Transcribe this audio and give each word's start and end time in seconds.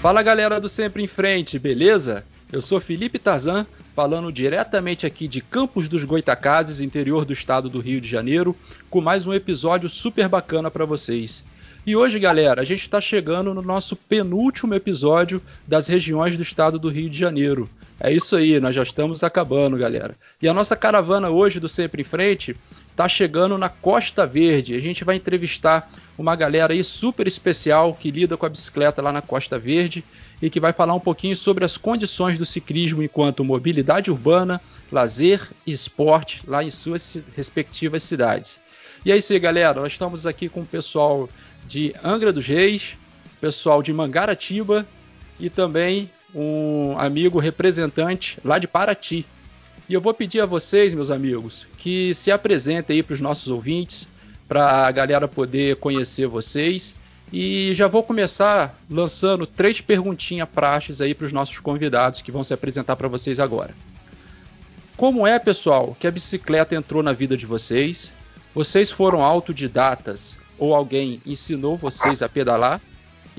Fala 0.00 0.22
galera 0.22 0.58
do 0.58 0.66
Sempre 0.66 1.02
em 1.02 1.06
Frente, 1.06 1.58
beleza? 1.58 2.24
Eu 2.50 2.62
sou 2.62 2.80
Felipe 2.80 3.18
Tarzan, 3.18 3.66
falando 3.94 4.32
diretamente 4.32 5.04
aqui 5.04 5.28
de 5.28 5.42
Campos 5.42 5.90
dos 5.90 6.04
Goitacazes, 6.04 6.80
interior 6.80 7.26
do 7.26 7.34
estado 7.34 7.68
do 7.68 7.80
Rio 7.80 8.00
de 8.00 8.08
Janeiro, 8.08 8.56
com 8.88 9.02
mais 9.02 9.26
um 9.26 9.34
episódio 9.34 9.90
super 9.90 10.26
bacana 10.26 10.70
para 10.70 10.86
vocês. 10.86 11.44
E 11.86 11.94
hoje, 11.94 12.18
galera, 12.18 12.62
a 12.62 12.64
gente 12.64 12.82
está 12.82 12.98
chegando 12.98 13.52
no 13.52 13.60
nosso 13.60 13.94
penúltimo 13.94 14.74
episódio 14.74 15.42
das 15.68 15.86
regiões 15.86 16.34
do 16.34 16.42
estado 16.42 16.78
do 16.78 16.88
Rio 16.88 17.10
de 17.10 17.18
Janeiro. 17.18 17.68
É 18.00 18.10
isso 18.10 18.36
aí, 18.36 18.58
nós 18.58 18.74
já 18.74 18.82
estamos 18.82 19.22
acabando, 19.22 19.76
galera. 19.76 20.14
E 20.40 20.48
a 20.48 20.54
nossa 20.54 20.74
caravana 20.74 21.28
hoje 21.28 21.60
do 21.60 21.68
Sempre 21.68 22.00
em 22.00 22.06
Frente 22.06 22.56
está 23.00 23.08
chegando 23.08 23.56
na 23.56 23.70
Costa 23.70 24.26
Verde. 24.26 24.74
A 24.74 24.78
gente 24.78 25.04
vai 25.04 25.16
entrevistar 25.16 25.90
uma 26.18 26.36
galera 26.36 26.74
aí 26.74 26.84
super 26.84 27.26
especial 27.26 27.94
que 27.94 28.10
lida 28.10 28.36
com 28.36 28.44
a 28.44 28.48
bicicleta 28.50 29.00
lá 29.00 29.10
na 29.10 29.22
Costa 29.22 29.58
Verde 29.58 30.04
e 30.42 30.50
que 30.50 30.60
vai 30.60 30.74
falar 30.74 30.92
um 30.92 31.00
pouquinho 31.00 31.34
sobre 31.34 31.64
as 31.64 31.78
condições 31.78 32.36
do 32.36 32.44
ciclismo 32.44 33.02
enquanto 33.02 33.42
mobilidade 33.42 34.10
urbana, 34.10 34.60
lazer 34.92 35.48
e 35.66 35.70
esporte 35.70 36.42
lá 36.46 36.62
em 36.62 36.70
suas 36.70 37.24
respectivas 37.34 38.02
cidades. 38.02 38.60
E 39.02 39.10
é 39.10 39.16
isso 39.16 39.32
aí, 39.32 39.38
galera. 39.38 39.80
Nós 39.80 39.92
estamos 39.92 40.26
aqui 40.26 40.50
com 40.50 40.60
o 40.60 40.66
pessoal 40.66 41.26
de 41.66 41.94
Angra 42.04 42.30
dos 42.30 42.46
Reis, 42.46 42.98
pessoal 43.40 43.82
de 43.82 43.94
Mangaratiba 43.94 44.86
e 45.38 45.48
também 45.48 46.10
um 46.34 46.98
amigo 46.98 47.38
representante 47.38 48.38
lá 48.44 48.58
de 48.58 48.68
Paraty. 48.68 49.24
E 49.90 49.92
eu 49.92 50.00
vou 50.00 50.14
pedir 50.14 50.40
a 50.40 50.46
vocês, 50.46 50.94
meus 50.94 51.10
amigos, 51.10 51.66
que 51.76 52.14
se 52.14 52.30
apresentem 52.30 52.94
aí 52.94 53.02
para 53.02 53.14
os 53.14 53.20
nossos 53.20 53.48
ouvintes, 53.48 54.06
para 54.46 54.86
a 54.86 54.90
galera 54.92 55.26
poder 55.26 55.78
conhecer 55.78 56.28
vocês. 56.28 56.94
E 57.32 57.74
já 57.74 57.88
vou 57.88 58.04
começar 58.04 58.78
lançando 58.88 59.48
três 59.48 59.80
perguntinhas 59.80 60.48
praxes 60.48 61.00
aí 61.00 61.12
para 61.12 61.26
os 61.26 61.32
nossos 61.32 61.58
convidados 61.58 62.22
que 62.22 62.30
vão 62.30 62.44
se 62.44 62.54
apresentar 62.54 62.94
para 62.94 63.08
vocês 63.08 63.40
agora. 63.40 63.74
Como 64.96 65.26
é, 65.26 65.40
pessoal, 65.40 65.96
que 65.98 66.06
a 66.06 66.10
bicicleta 66.12 66.76
entrou 66.76 67.02
na 67.02 67.12
vida 67.12 67.36
de 67.36 67.44
vocês? 67.44 68.12
Vocês 68.54 68.92
foram 68.92 69.24
autodidatas 69.24 70.38
ou 70.56 70.72
alguém 70.72 71.20
ensinou 71.26 71.76
vocês 71.76 72.22
a 72.22 72.28
pedalar? 72.28 72.80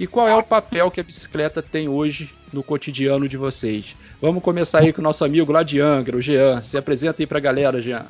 E 0.02 0.08
qual 0.08 0.28
é 0.28 0.36
o 0.36 0.42
papel 0.42 0.90
que 0.90 1.00
a 1.00 1.04
bicicleta 1.04 1.62
tem 1.62 1.88
hoje 1.88 2.34
no 2.52 2.64
cotidiano 2.64 3.30
de 3.30 3.38
vocês? 3.38 3.96
Vamos 4.20 4.42
começar 4.42 4.80
aí 4.80 4.92
com 4.92 5.00
o 5.00 5.04
nosso 5.04 5.24
amigo 5.24 5.52
lá 5.52 5.62
de 5.62 5.80
Angra, 5.80 6.18
o 6.18 6.22
Jean. 6.24 6.60
Se 6.64 6.76
apresenta 6.76 7.22
aí 7.22 7.28
para 7.28 7.38
a 7.38 7.42
galera, 7.42 7.80
Jean. 7.80 8.08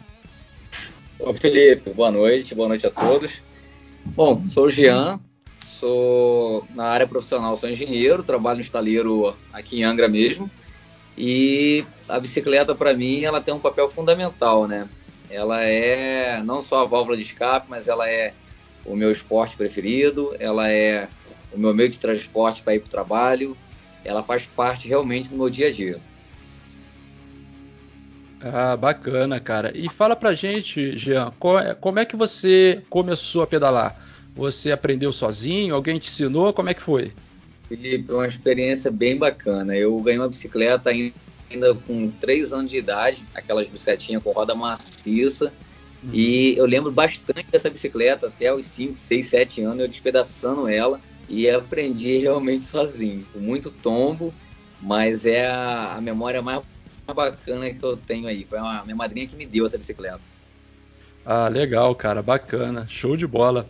Ô 1.19 1.33
Felipe, 1.33 1.89
boa 1.89 2.09
noite, 2.09 2.55
boa 2.55 2.69
noite 2.69 2.87
a 2.87 2.89
todos. 2.89 3.41
Bom, 4.05 4.41
sou 4.47 4.67
o 4.67 4.69
Jean, 4.69 5.19
sou 5.65 6.65
na 6.73 6.85
área 6.85 7.05
profissional, 7.05 7.57
sou 7.57 7.69
engenheiro, 7.69 8.23
trabalho 8.23 8.59
no 8.59 8.63
estaleiro 8.63 9.35
aqui 9.51 9.81
em 9.81 9.83
Angra 9.83 10.07
mesmo. 10.07 10.49
E 11.17 11.83
a 12.07 12.21
bicicleta 12.21 12.73
para 12.73 12.93
mim, 12.93 13.25
ela 13.25 13.41
tem 13.41 13.53
um 13.53 13.59
papel 13.59 13.91
fundamental, 13.91 14.65
né? 14.65 14.87
Ela 15.29 15.61
é 15.65 16.41
não 16.41 16.61
só 16.61 16.83
a 16.83 16.85
válvula 16.85 17.17
de 17.17 17.23
escape, 17.23 17.67
mas 17.69 17.89
ela 17.89 18.09
é 18.09 18.33
o 18.85 18.95
meu 18.95 19.11
esporte 19.11 19.57
preferido, 19.57 20.33
ela 20.39 20.69
é 20.69 21.09
o 21.53 21.59
meu 21.59 21.73
meio 21.73 21.89
de 21.89 21.99
transporte 21.99 22.61
para 22.61 22.75
ir 22.75 22.79
para 22.79 22.87
o 22.87 22.91
trabalho, 22.91 23.57
ela 24.03 24.23
faz 24.23 24.45
parte 24.45 24.87
realmente 24.87 25.29
do 25.29 25.37
meu 25.37 25.49
dia 25.49 25.67
a 25.67 25.71
dia. 25.71 25.99
Ah, 28.41 28.75
bacana, 28.75 29.39
cara. 29.39 29.71
E 29.75 29.87
fala 29.87 30.15
pra 30.15 30.33
gente, 30.33 30.97
Jean, 30.97 31.31
é, 31.63 31.73
como 31.75 31.99
é 31.99 32.05
que 32.05 32.15
você 32.15 32.81
começou 32.89 33.43
a 33.43 33.47
pedalar? 33.47 34.03
Você 34.33 34.71
aprendeu 34.71 35.13
sozinho? 35.13 35.75
Alguém 35.75 35.99
te 35.99 36.07
ensinou? 36.07 36.51
Como 36.51 36.69
é 36.69 36.73
que 36.73 36.81
foi? 36.81 37.11
Felipe, 37.67 38.11
uma 38.11 38.25
experiência 38.25 38.89
bem 38.89 39.17
bacana. 39.17 39.75
Eu 39.75 39.99
ganhei 39.99 40.19
uma 40.19 40.27
bicicleta 40.27 40.89
ainda 40.89 41.75
com 41.85 42.09
3 42.19 42.51
anos 42.51 42.71
de 42.71 42.77
idade, 42.77 43.23
aquelas 43.35 43.69
bicicletinhas 43.69 44.23
com 44.23 44.31
roda 44.31 44.55
maciça. 44.55 45.53
Uhum. 46.03 46.09
E 46.11 46.57
eu 46.57 46.65
lembro 46.65 46.91
bastante 46.91 47.45
dessa 47.51 47.69
bicicleta, 47.69 48.27
até 48.27 48.51
os 48.51 48.65
5, 48.65 48.97
6, 48.97 49.27
7 49.27 49.61
anos, 49.61 49.81
eu 49.81 49.87
despedaçando 49.87 50.67
ela 50.67 50.99
e 51.29 51.49
aprendi 51.49 52.17
realmente 52.17 52.65
sozinho, 52.65 53.25
com 53.31 53.39
muito 53.39 53.71
tombo, 53.71 54.33
mas 54.81 55.25
é 55.25 55.47
a, 55.47 55.95
a 55.95 56.01
memória 56.01 56.41
mais 56.41 56.61
bacana 57.13 57.73
que 57.73 57.83
eu 57.83 57.97
tenho 57.97 58.27
aí. 58.27 58.45
Foi 58.45 58.57
a 58.57 58.81
minha 58.83 58.95
madrinha 58.95 59.27
que 59.27 59.35
me 59.35 59.45
deu 59.45 59.65
essa 59.65 59.77
bicicleta. 59.77 60.21
Ah, 61.25 61.47
legal, 61.47 61.93
cara, 61.95 62.21
bacana, 62.21 62.87
show 62.89 63.15
de 63.15 63.27
bola. 63.27 63.67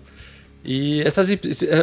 E 0.63 1.01
essas, 1.01 1.27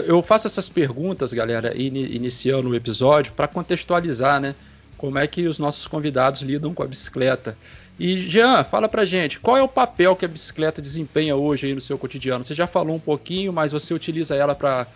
eu 0.07 0.23
faço 0.23 0.47
essas 0.47 0.69
perguntas, 0.69 1.33
galera, 1.33 1.77
iniciando 1.77 2.69
o 2.69 2.75
episódio, 2.75 3.33
para 3.33 3.49
contextualizar, 3.49 4.41
né? 4.41 4.55
Como 4.97 5.19
é 5.19 5.27
que 5.27 5.47
os 5.47 5.59
nossos 5.59 5.87
convidados 5.87 6.43
lidam 6.43 6.73
com 6.73 6.83
a 6.83 6.87
bicicleta. 6.87 7.57
E 7.99 8.21
Jean, 8.21 8.63
fala 8.63 8.89
pra 8.89 9.05
gente, 9.05 9.41
qual 9.41 9.57
é 9.57 9.63
o 9.63 9.69
papel 9.69 10.15
que 10.15 10.25
a 10.25 10.29
bicicleta 10.29 10.81
desempenha 10.81 11.35
hoje 11.35 11.67
aí 11.67 11.75
no 11.75 11.81
seu 11.81 11.99
cotidiano? 11.99 12.45
Você 12.45 12.55
já 12.55 12.67
falou 12.67 12.95
um 12.95 13.01
pouquinho, 13.01 13.53
mas 13.53 13.73
você 13.73 13.93
utiliza 13.93 14.37
ela 14.37 14.55
para 14.55 14.87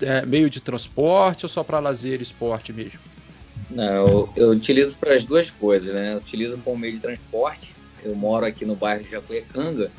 é, 0.00 0.24
meio 0.24 0.50
de 0.50 0.60
transporte 0.60 1.44
ou 1.44 1.48
só 1.48 1.62
para 1.62 1.78
lazer 1.78 2.20
e 2.20 2.22
esporte 2.22 2.72
mesmo? 2.72 3.00
Não, 3.70 3.84
eu, 3.84 4.32
eu 4.36 4.50
utilizo 4.50 4.96
para 4.98 5.14
as 5.14 5.24
duas 5.24 5.50
coisas, 5.50 5.92
né? 5.92 6.14
Eu 6.14 6.18
utilizo 6.18 6.58
como 6.58 6.78
meio 6.78 6.94
de 6.94 7.00
transporte. 7.00 7.74
Eu 8.02 8.14
moro 8.14 8.46
aqui 8.46 8.64
no 8.64 8.74
bairro 8.74 9.04
de 9.04 9.10
Jacuecanga, 9.10 9.90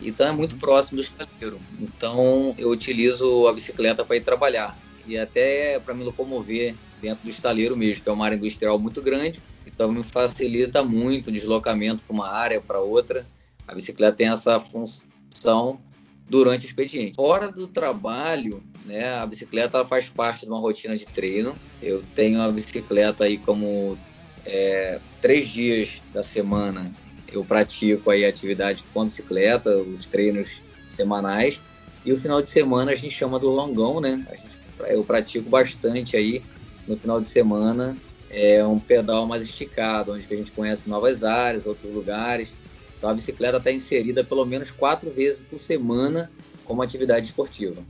então 0.00 0.28
é 0.28 0.32
muito 0.32 0.52
uhum. 0.52 0.58
próximo 0.58 0.96
do 0.96 1.02
estaleiro. 1.02 1.58
Então 1.80 2.54
eu 2.58 2.70
utilizo 2.70 3.48
a 3.48 3.52
bicicleta 3.52 4.04
para 4.04 4.16
ir 4.16 4.22
trabalhar 4.22 4.76
e 5.06 5.16
até 5.16 5.78
para 5.78 5.94
me 5.94 6.04
locomover 6.04 6.74
dentro 7.00 7.24
do 7.24 7.30
estaleiro 7.30 7.76
mesmo, 7.76 8.02
que 8.02 8.08
é 8.08 8.12
uma 8.12 8.24
área 8.24 8.36
industrial 8.36 8.78
muito 8.78 9.00
grande, 9.00 9.40
então 9.66 9.92
me 9.92 10.02
facilita 10.02 10.82
muito 10.82 11.28
o 11.28 11.32
deslocamento 11.32 12.02
para 12.02 12.14
uma 12.14 12.28
área 12.28 12.60
para 12.60 12.80
outra. 12.80 13.26
A 13.66 13.74
bicicleta 13.74 14.16
tem 14.16 14.28
essa 14.28 14.58
função 14.60 15.80
durante 16.28 16.66
o 16.66 16.68
expediente. 16.68 17.14
Fora 17.14 17.50
do 17.50 17.66
trabalho, 17.66 18.62
né, 18.86 19.14
a 19.14 19.26
bicicleta 19.26 19.84
faz 19.84 20.08
parte 20.08 20.46
de 20.46 20.48
uma 20.48 20.60
rotina 20.60 20.96
de 20.96 21.06
treino. 21.06 21.54
Eu 21.82 22.02
tenho 22.14 22.40
a 22.40 22.50
bicicleta 22.50 23.24
aí 23.24 23.38
como 23.38 23.98
é, 24.44 25.00
três 25.20 25.48
dias 25.48 26.00
da 26.14 26.22
semana 26.22 26.94
eu 27.32 27.44
pratico 27.44 28.10
aí 28.10 28.24
atividade 28.24 28.84
com 28.92 29.02
a 29.02 29.04
bicicleta, 29.04 29.76
os 29.76 30.06
treinos 30.06 30.60
semanais. 30.86 31.60
E 32.04 32.12
o 32.12 32.18
final 32.18 32.40
de 32.40 32.48
semana 32.48 32.92
a 32.92 32.94
gente 32.94 33.14
chama 33.14 33.38
do 33.38 33.48
longão, 33.48 34.00
né? 34.00 34.24
Gente, 34.32 34.58
eu 34.88 35.04
pratico 35.04 35.50
bastante 35.50 36.16
aí 36.16 36.42
no 36.86 36.96
final 36.96 37.20
de 37.20 37.28
semana. 37.28 37.96
É 38.30 38.64
um 38.64 38.78
pedal 38.78 39.26
mais 39.26 39.44
esticado, 39.44 40.12
onde 40.12 40.26
a 40.30 40.36
gente 40.36 40.52
conhece 40.52 40.88
novas 40.88 41.24
áreas, 41.24 41.66
outros 41.66 41.92
lugares. 41.92 42.52
Então 42.96 43.10
a 43.10 43.14
bicicleta 43.14 43.58
está 43.58 43.72
inserida 43.72 44.24
pelo 44.24 44.44
menos 44.44 44.70
quatro 44.70 45.10
vezes 45.10 45.44
por 45.44 45.58
semana 45.58 46.30
como 46.64 46.82
atividade 46.82 47.26
esportiva. 47.26 47.82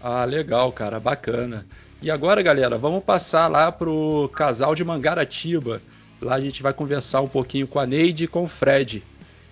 Ah, 0.00 0.24
legal, 0.24 0.72
cara, 0.72 1.00
bacana. 1.00 1.66
E 2.00 2.10
agora, 2.10 2.42
galera, 2.42 2.78
vamos 2.78 3.02
passar 3.02 3.48
lá 3.48 3.72
pro 3.72 4.30
casal 4.34 4.74
de 4.74 4.84
Mangaratiba. 4.84 5.82
Lá 6.20 6.34
a 6.34 6.40
gente 6.40 6.62
vai 6.62 6.72
conversar 6.72 7.20
um 7.20 7.28
pouquinho 7.28 7.66
com 7.66 7.78
a 7.78 7.86
Neide 7.86 8.24
e 8.24 8.28
com 8.28 8.44
o 8.44 8.48
Fred. 8.48 9.02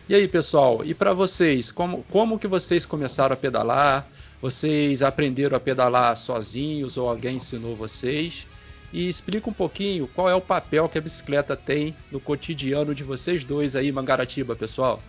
E 0.08 0.14
aí, 0.14 0.28
pessoal, 0.28 0.84
e 0.84 0.94
para 0.94 1.12
vocês, 1.12 1.72
como, 1.72 2.04
como 2.10 2.38
que 2.38 2.46
vocês 2.46 2.86
começaram 2.86 3.34
a 3.34 3.36
pedalar? 3.36 4.06
Vocês 4.40 5.02
aprenderam 5.02 5.56
a 5.56 5.60
pedalar 5.60 6.16
sozinhos 6.16 6.96
ou 6.96 7.08
alguém 7.08 7.36
ensinou 7.36 7.74
vocês? 7.74 8.46
e 8.92 9.08
explica 9.08 9.50
um 9.50 9.52
pouquinho 9.52 10.08
qual 10.08 10.28
é 10.28 10.34
o 10.34 10.40
papel 10.40 10.88
que 10.88 10.98
a 10.98 11.00
bicicleta 11.00 11.56
tem 11.56 11.94
no 12.10 12.20
cotidiano 12.20 12.94
de 12.94 13.04
vocês 13.04 13.44
dois 13.44 13.76
aí, 13.76 13.90
Mangaratiba, 13.90 14.56
pessoal. 14.56 15.02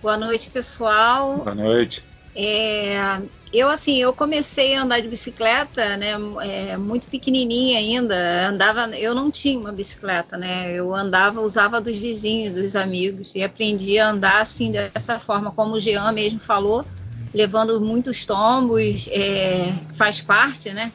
Boa 0.00 0.16
noite, 0.16 0.50
pessoal. 0.50 1.38
Boa 1.38 1.54
noite. 1.54 2.06
É, 2.36 3.20
eu 3.52 3.68
assim, 3.68 3.96
eu 3.98 4.12
comecei 4.12 4.74
a 4.74 4.82
andar 4.82 5.00
de 5.00 5.06
bicicleta, 5.06 5.96
né, 5.96 6.14
é, 6.42 6.76
muito 6.76 7.06
pequenininha 7.08 7.78
ainda. 7.78 8.48
Andava, 8.48 8.96
eu 8.96 9.14
não 9.14 9.30
tinha 9.30 9.58
uma 9.58 9.72
bicicleta, 9.72 10.36
né? 10.36 10.72
Eu 10.72 10.92
andava, 10.92 11.40
usava 11.40 11.80
dos 11.80 11.96
vizinhos, 11.98 12.54
dos 12.54 12.76
amigos 12.76 13.34
e 13.34 13.42
aprendi 13.42 13.98
a 13.98 14.10
andar 14.10 14.40
assim 14.42 14.72
dessa 14.72 15.20
forma, 15.20 15.52
como 15.52 15.74
o 15.74 15.80
Jean 15.80 16.10
mesmo 16.12 16.40
falou, 16.40 16.84
levando 17.32 17.80
muitos 17.80 18.26
tombos, 18.26 19.08
é, 19.12 19.72
faz 19.96 20.20
parte, 20.20 20.72
né? 20.72 20.92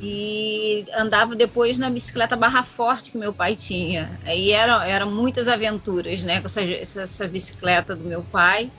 e 0.00 0.86
andava 0.96 1.36
depois 1.36 1.76
na 1.76 1.90
bicicleta 1.90 2.34
barra 2.34 2.62
forte 2.62 3.10
que 3.10 3.18
meu 3.18 3.34
pai 3.34 3.54
tinha. 3.54 4.18
Aí 4.24 4.50
eram 4.50 4.82
era 4.82 5.04
muitas 5.04 5.46
aventuras, 5.46 6.22
né, 6.22 6.40
com 6.40 6.46
essa, 6.46 6.62
essa 6.62 7.28
bicicleta 7.28 7.94
do 7.94 8.04
meu 8.04 8.22
pai. 8.22 8.70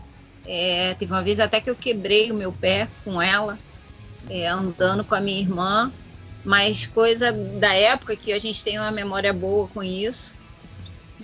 É, 0.54 0.94
teve 0.96 1.14
uma 1.14 1.24
vez 1.24 1.40
até 1.40 1.62
que 1.62 1.70
eu 1.70 1.76
quebrei 1.78 2.30
o 2.30 2.36
meu 2.36 2.52
pé 2.52 2.90
com 3.06 3.22
ela, 3.22 3.58
é, 4.30 4.50
andando 4.50 5.02
com 5.02 5.16
a 5.16 5.22
minha 5.22 5.40
irmã, 5.40 5.90
mas 6.44 6.86
coisa 6.86 7.32
da 7.32 7.74
época 7.74 8.18
que 8.18 8.34
a 8.34 8.38
gente 8.38 8.62
tem 8.62 8.78
uma 8.78 8.92
memória 8.92 9.32
boa 9.32 9.70
com 9.70 9.82
isso. 9.82 10.36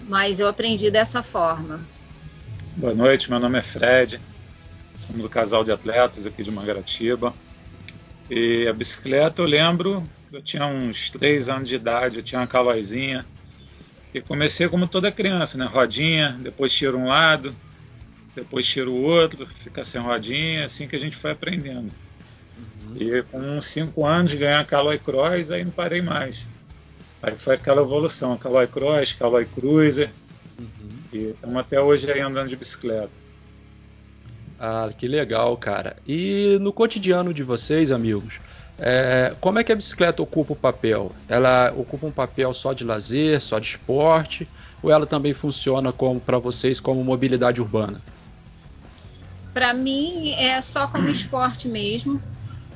Mas 0.07 0.39
eu 0.39 0.47
aprendi 0.47 0.89
dessa 0.89 1.21
forma. 1.21 1.81
Boa 2.77 2.93
noite, 2.95 3.29
meu 3.29 3.37
nome 3.37 3.59
é 3.59 3.61
Fred, 3.61 4.21
somos 4.95 5.23
do 5.23 5.27
casal 5.27 5.61
de 5.61 5.73
atletas 5.73 6.25
aqui 6.25 6.41
de 6.41 6.49
Mangaratiba. 6.49 7.33
E 8.29 8.65
a 8.65 8.71
bicicleta, 8.71 9.41
eu 9.41 9.45
lembro, 9.45 10.07
eu 10.31 10.41
tinha 10.41 10.65
uns 10.65 11.09
3 11.09 11.49
anos 11.49 11.67
de 11.67 11.75
idade, 11.75 12.15
eu 12.15 12.23
tinha 12.23 12.39
uma 12.39 12.47
calóizinha. 12.47 13.25
E 14.13 14.21
comecei 14.21 14.69
como 14.69 14.87
toda 14.87 15.11
criança, 15.11 15.57
né? 15.57 15.65
Rodinha, 15.65 16.39
depois 16.41 16.71
tiro 16.71 16.97
um 16.97 17.07
lado, 17.07 17.53
depois 18.37 18.67
tiro 18.67 18.91
o 18.91 19.01
outro, 19.01 19.47
fica 19.47 19.83
sem 19.83 19.99
rodinha, 19.99 20.63
assim 20.65 20.87
que 20.87 20.95
a 20.95 20.99
gente 20.99 21.15
foi 21.15 21.31
aprendendo. 21.31 21.91
Uhum. 22.57 22.95
E 22.95 23.23
com 23.23 23.59
5 23.59 24.05
anos 24.05 24.33
ganhar 24.35 24.63
Caloi 24.65 24.99
Cross, 24.99 25.51
aí 25.51 25.63
não 25.63 25.71
parei 25.71 26.03
mais. 26.03 26.45
Aí 27.21 27.35
foi 27.35 27.55
aquela 27.55 27.81
evolução, 27.81 28.37
Caloi 28.37 28.67
Cross, 28.67 29.13
Caloi 29.13 29.45
Cruiser. 29.45 30.11
Uhum. 30.59 30.67
E 31.11 31.17
estamos 31.29 31.55
até 31.55 31.81
hoje 31.81 32.11
aí 32.11 32.19
andando 32.19 32.47
de 32.47 32.55
bicicleta. 32.55 33.09
Ah, 34.59 34.91
que 34.95 35.07
legal, 35.07 35.57
cara. 35.57 35.97
E 36.07 36.59
no 36.61 36.71
cotidiano 36.71 37.33
de 37.33 37.41
vocês, 37.41 37.91
amigos, 37.91 38.39
é, 38.77 39.33
como 39.41 39.57
é 39.57 39.63
que 39.63 39.71
a 39.71 39.75
bicicleta 39.75 40.21
ocupa 40.21 40.53
o 40.53 40.55
papel? 40.55 41.11
Ela 41.27 41.73
ocupa 41.75 42.05
um 42.05 42.11
papel 42.11 42.53
só 42.53 42.71
de 42.71 42.83
lazer, 42.83 43.41
só 43.41 43.57
de 43.57 43.67
esporte, 43.67 44.47
ou 44.83 44.91
ela 44.91 45.07
também 45.07 45.33
funciona 45.33 45.91
como 45.91 46.19
para 46.19 46.37
vocês 46.37 46.79
como 46.79 47.03
mobilidade 47.03 47.59
urbana? 47.59 47.99
Para 49.57 49.73
mim 49.73 50.33
é 50.33 50.61
só 50.61 50.85
como 50.85 51.09
esporte 51.09 51.67
mesmo, 51.67 52.21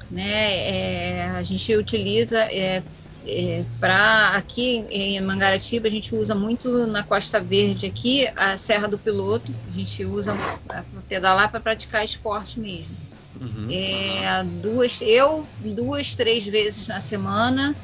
né? 0.10 0.26
É, 0.26 1.32
a 1.36 1.44
gente 1.44 1.76
utiliza 1.76 2.40
é, 2.40 2.82
é, 3.28 3.64
para 3.80 4.30
aqui 4.30 4.84
em 4.90 5.22
Mangaratiba 5.22 5.88
a 5.88 5.92
gente 5.92 6.16
usa 6.16 6.34
muito 6.34 6.88
na 6.88 7.04
Costa 7.04 7.40
Verde 7.40 7.86
aqui 7.86 8.28
a 8.36 8.58
Serra 8.58 8.88
do 8.88 8.98
Piloto 8.98 9.54
a 9.68 9.72
gente 9.72 10.04
usa 10.06 10.36
para 10.68 10.84
pedalar 11.08 11.52
para 11.52 11.60
praticar 11.60 12.04
esporte 12.04 12.60
mesmo 12.60 12.98
uhum. 13.40 13.68
é, 13.70 14.44
duas 14.44 15.04
eu 15.04 15.46
duas 15.60 16.16
três 16.16 16.44
vezes 16.44 16.88
na 16.88 17.00
semana 17.00 17.76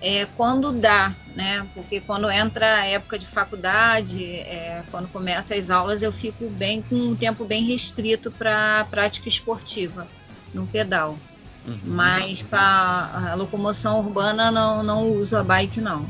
é, 0.00 0.26
quando 0.36 0.72
dá 0.72 1.14
né 1.34 1.66
porque 1.74 2.00
quando 2.00 2.30
entra 2.30 2.66
a 2.66 2.86
época 2.86 3.18
de 3.18 3.26
faculdade 3.26 4.24
é, 4.24 4.82
quando 4.90 5.08
começa 5.08 5.54
as 5.54 5.70
aulas 5.70 6.02
eu 6.02 6.12
fico 6.12 6.48
bem 6.48 6.82
com 6.82 6.96
um 6.96 7.16
tempo 7.16 7.44
bem 7.44 7.64
restrito 7.64 8.30
para 8.30 8.86
prática 8.90 9.28
esportiva 9.28 10.06
no 10.54 10.66
pedal 10.66 11.18
Uhum. 11.66 11.78
Mas 11.84 12.42
para 12.42 13.30
a 13.32 13.34
locomoção 13.34 14.00
urbana 14.00 14.50
não, 14.50 14.82
não 14.82 15.12
uso 15.12 15.36
a 15.36 15.42
bike 15.42 15.80
não. 15.80 16.08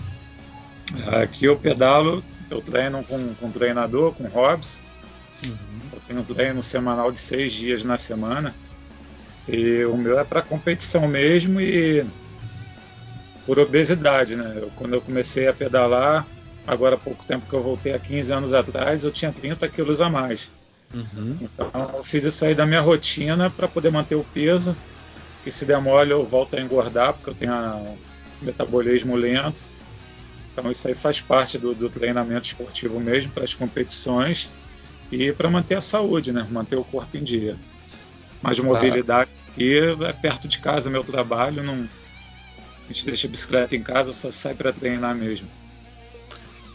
Aqui 1.22 1.44
eu 1.44 1.56
pedalo, 1.56 2.22
eu 2.50 2.60
treino 2.60 3.02
com, 3.04 3.34
com 3.34 3.50
treinador, 3.50 4.12
com 4.14 4.25
Hobbs. 4.25 4.82
Uhum. 5.44 5.56
Eu 5.93 6.00
tenho 6.06 6.20
um 6.20 6.25
treino 6.25 6.62
semanal 6.62 7.10
de 7.10 7.19
seis 7.19 7.52
dias 7.52 7.84
na 7.84 7.96
semana. 7.96 8.54
E 9.48 9.84
o 9.84 9.96
meu 9.96 10.19
é 10.19 10.25
para 10.25 10.43
competição 10.43 11.08
mesmo 11.08 11.60
e 11.60 12.04
por 13.46 13.58
obesidade, 13.58 14.37
né? 14.37 14.54
Eu, 14.56 14.70
quando 14.76 14.94
eu 14.94 15.00
comecei 15.00 15.48
a 15.48 15.52
pedalar, 15.52 16.26
agora 16.66 16.94
há 16.96 16.98
pouco 16.98 17.25
tempo 17.25 17.46
que 17.46 17.54
eu 17.54 17.62
voltei 17.62 17.92
há 17.92 17.98
15 17.98 18.32
anos 18.32 18.54
atrás, 18.54 19.04
eu 19.04 19.10
tinha 19.10 19.32
30 19.32 19.69
quilos 19.69 20.00
a 20.00 20.08
mais. 20.08 20.50
Uhum. 20.92 21.37
Então 21.40 21.90
eu 21.94 22.04
fiz 22.04 22.25
isso 22.25 22.44
aí 22.44 22.54
da 22.54 22.66
minha 22.66 22.81
rotina 22.81 23.48
para 23.48 23.69
poder 23.69 23.90
manter 23.90 24.16
o 24.16 24.25
peso 24.25 24.76
que 25.42 25.50
se 25.50 25.64
der 25.64 25.81
mole 25.81 26.10
eu 26.10 26.25
volto 26.25 26.56
a 26.56 26.60
engordar, 26.60 27.14
porque 27.14 27.31
eu 27.31 27.34
tenho 27.34 27.54
um 27.54 27.96
metabolismo 28.42 29.16
lento. 29.16 29.62
Então 30.52 30.70
isso 30.70 30.86
aí 30.88 30.94
faz 30.94 31.20
parte 31.20 31.58
do, 31.58 31.75
do 31.75 31.88
treinamento 31.88 32.46
esportivo 32.46 33.00
mesmo 33.00 33.32
para 33.32 33.44
as 33.44 33.54
competições 33.54 34.50
e 35.10 35.32
para 35.32 35.48
manter 35.48 35.76
a 35.76 35.81
saúde, 35.81 36.32
né? 36.32 36.46
Manter 36.50 36.76
o 36.76 36.84
corpo 36.84 37.16
em 37.16 37.22
dia. 37.22 37.56
Mas 38.43 38.58
mobilidade 38.58 39.31
aqui 39.48 39.78
é 39.78 40.12
perto 40.12 40.48
de 40.48 40.58
casa, 40.58 40.90
meu 40.90 41.04
trabalho, 41.04 41.62
não, 41.62 41.88
a 42.90 42.92
gente 42.92 43.06
deixa 43.06 43.26
a 43.26 43.31
bicicleta 43.31 43.76
em 43.76 43.82
casa, 43.82 44.12
só 44.12 44.31
sai 44.31 44.54
para 44.54 44.72
treinar 44.72 45.14
mesmo. 45.14 45.48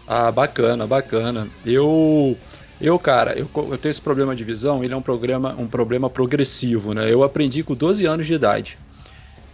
Ah, 0.08 0.32
bacana, 0.32 0.88
bacana. 0.88 1.50
Eu 1.66 2.38
eu, 2.80 3.00
cara, 3.00 3.38
eu, 3.38 3.50
eu, 3.56 3.78
tenho 3.78 3.92
esse 3.92 4.02
problema 4.02 4.36
de 4.36 4.44
visão, 4.44 4.84
ele 4.84 4.94
é 4.94 4.98
um, 4.98 5.02
programa, 5.02 5.56
um 5.58 5.68
problema 5.68 6.10
progressivo, 6.10 6.94
né? 6.94 7.12
Eu 7.12 7.24
aprendi 7.24 7.64
com 7.64 7.74
12 7.74 8.06
anos 8.06 8.26
de 8.28 8.34
idade. 8.34 8.78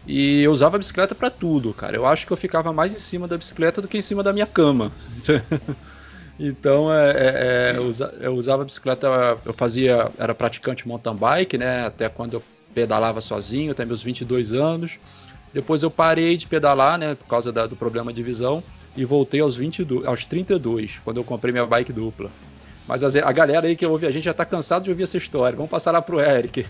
E 0.06 0.42
eu 0.42 0.52
usava 0.52 0.76
a 0.76 0.80
bicicleta 0.80 1.14
para 1.14 1.30
tudo, 1.30 1.74
cara. 1.74 1.96
Eu 1.96 2.06
acho 2.06 2.26
que 2.26 2.34
eu 2.34 2.38
ficava 2.38 2.74
mais 2.74 2.94
em 2.94 3.00
cima 3.00 3.28
da 3.28 3.38
bicicleta 3.38 3.82
do 3.82 3.88
que 3.88 3.98
em 3.98 4.02
cima 4.02 4.24
da 4.24 4.34
minha 4.34 4.48
cama. 4.48 4.92
então, 6.40 6.92
é, 6.92 7.12
é, 7.12 7.76
é, 7.76 8.26
eu 8.26 8.34
usava 8.34 8.64
a 8.64 8.66
bicicleta, 8.66 9.08
eu 9.46 9.54
fazia, 9.54 10.10
era 10.18 10.34
praticante 10.34 10.88
mountain 10.88 11.16
bike, 11.16 11.58
né? 11.60 11.86
Até 11.86 12.10
quando 12.10 12.34
eu 12.34 12.44
pedalava 12.74 13.22
sozinho, 13.22 13.72
até 13.72 13.86
meus 13.86 14.02
22 14.02 14.54
anos. 14.54 14.98
Depois 15.54 15.84
eu 15.84 15.92
parei 15.92 16.38
de 16.38 16.48
pedalar, 16.48 16.98
né? 16.98 17.16
Por 17.16 17.28
causa 17.28 17.52
da, 17.52 17.68
do 17.68 17.76
problema 17.76 18.14
de 18.14 18.24
visão. 18.24 18.64
E 18.96 19.06
voltei 19.06 19.40
aos, 19.40 19.56
22, 19.56 20.06
aos 20.06 20.26
32, 20.26 21.00
quando 21.04 21.18
eu 21.18 21.24
comprei 21.24 21.52
minha 21.52 21.66
bike 21.66 21.94
dupla. 21.94 22.30
Mas 22.88 23.04
a, 23.04 23.32
galera 23.32 23.68
aí 23.68 23.76
que 23.76 23.86
ouve 23.86 24.06
a 24.06 24.12
gente 24.12 24.26
já 24.26 24.34
tá 24.34 24.44
cansado 24.44 24.84
de 24.84 24.90
ouvir 24.90 25.04
essa 25.04 25.18
história. 25.18 25.56
Vamos 25.56 25.72
passar 25.72 25.92
lá 25.92 26.02
pro 26.02 26.20
Eric, 26.20 26.66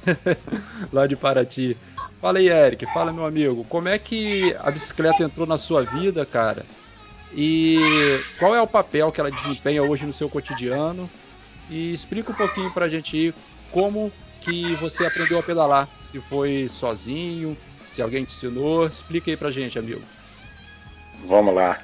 lá 0.93 1.07
de 1.07 1.15
Paraty. 1.15 1.75
Fala 2.21 2.37
aí, 2.37 2.49
Eric, 2.49 2.85
fala 2.93 3.11
meu 3.11 3.25
amigo, 3.25 3.65
como 3.67 3.87
é 3.87 3.97
que 3.97 4.55
a 4.59 4.69
bicicleta 4.69 5.23
entrou 5.23 5.47
na 5.47 5.57
sua 5.57 5.81
vida, 5.81 6.23
cara? 6.23 6.63
E 7.33 7.79
qual 8.37 8.53
é 8.53 8.61
o 8.61 8.67
papel 8.67 9.11
que 9.11 9.19
ela 9.19 9.31
desempenha 9.31 9.81
hoje 9.81 10.05
no 10.05 10.13
seu 10.13 10.29
cotidiano? 10.29 11.09
E 11.69 11.91
explica 11.93 12.31
um 12.31 12.35
pouquinho 12.35 12.69
pra 12.71 12.89
gente 12.89 13.15
aí 13.15 13.33
como 13.71 14.11
que 14.41 14.75
você 14.75 15.05
aprendeu 15.05 15.39
a 15.39 15.43
pedalar. 15.43 15.89
Se 15.97 16.19
foi 16.19 16.67
sozinho, 16.69 17.57
se 17.91 18.01
alguém 18.01 18.23
te 18.23 18.33
ensinou, 18.33 18.87
explica 18.87 19.29
aí 19.29 19.35
pra 19.35 19.51
gente, 19.51 19.77
amigo. 19.77 20.01
Vamos 21.27 21.53
lá. 21.53 21.77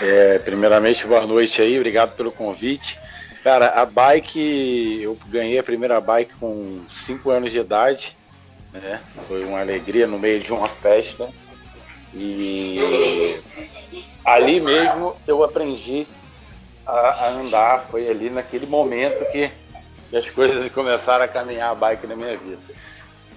É, 0.00 0.38
primeiramente, 0.40 1.06
boa 1.06 1.26
noite 1.26 1.62
aí, 1.62 1.78
obrigado 1.78 2.14
pelo 2.14 2.30
convite. 2.30 2.98
Cara, 3.42 3.68
a 3.68 3.86
bike, 3.86 5.00
eu 5.02 5.18
ganhei 5.28 5.58
a 5.58 5.62
primeira 5.62 6.00
bike 6.00 6.34
com 6.34 6.84
5 6.88 7.30
anos 7.30 7.52
de 7.52 7.60
idade, 7.60 8.16
né? 8.72 9.00
Foi 9.26 9.42
uma 9.44 9.60
alegria 9.60 10.06
no 10.06 10.18
meio 10.18 10.40
de 10.40 10.52
uma 10.52 10.68
festa. 10.68 11.30
E 12.12 13.40
ali 14.24 14.60
mesmo 14.60 15.16
eu 15.26 15.42
aprendi 15.42 16.06
a, 16.86 17.28
andar. 17.30 17.80
Foi 17.80 18.08
ali 18.08 18.28
naquele 18.28 18.66
momento 18.66 19.24
que, 19.32 19.50
as 20.14 20.30
coisas 20.30 20.70
começaram 20.70 21.24
a 21.24 21.28
caminhar 21.28 21.70
a 21.70 21.74
bike 21.74 22.06
na 22.06 22.14
minha 22.14 22.36
vida. 22.36 22.60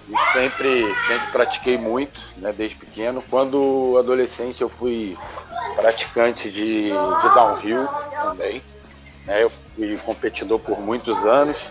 E 0.08 0.32
sempre, 0.32 0.94
sempre 1.06 1.30
pratiquei 1.30 1.76
muito, 1.76 2.20
né, 2.38 2.52
desde 2.56 2.76
pequeno. 2.76 3.22
Quando 3.28 3.96
adolescente 3.98 4.62
eu 4.62 4.68
fui 4.68 5.16
praticante 5.76 6.50
de, 6.50 6.90
de 6.90 7.34
downhill 7.34 7.86
também. 8.22 8.62
Né? 9.26 9.42
Eu 9.42 9.50
fui 9.50 9.96
competidor 9.98 10.58
por 10.58 10.80
muitos 10.80 11.26
anos 11.26 11.70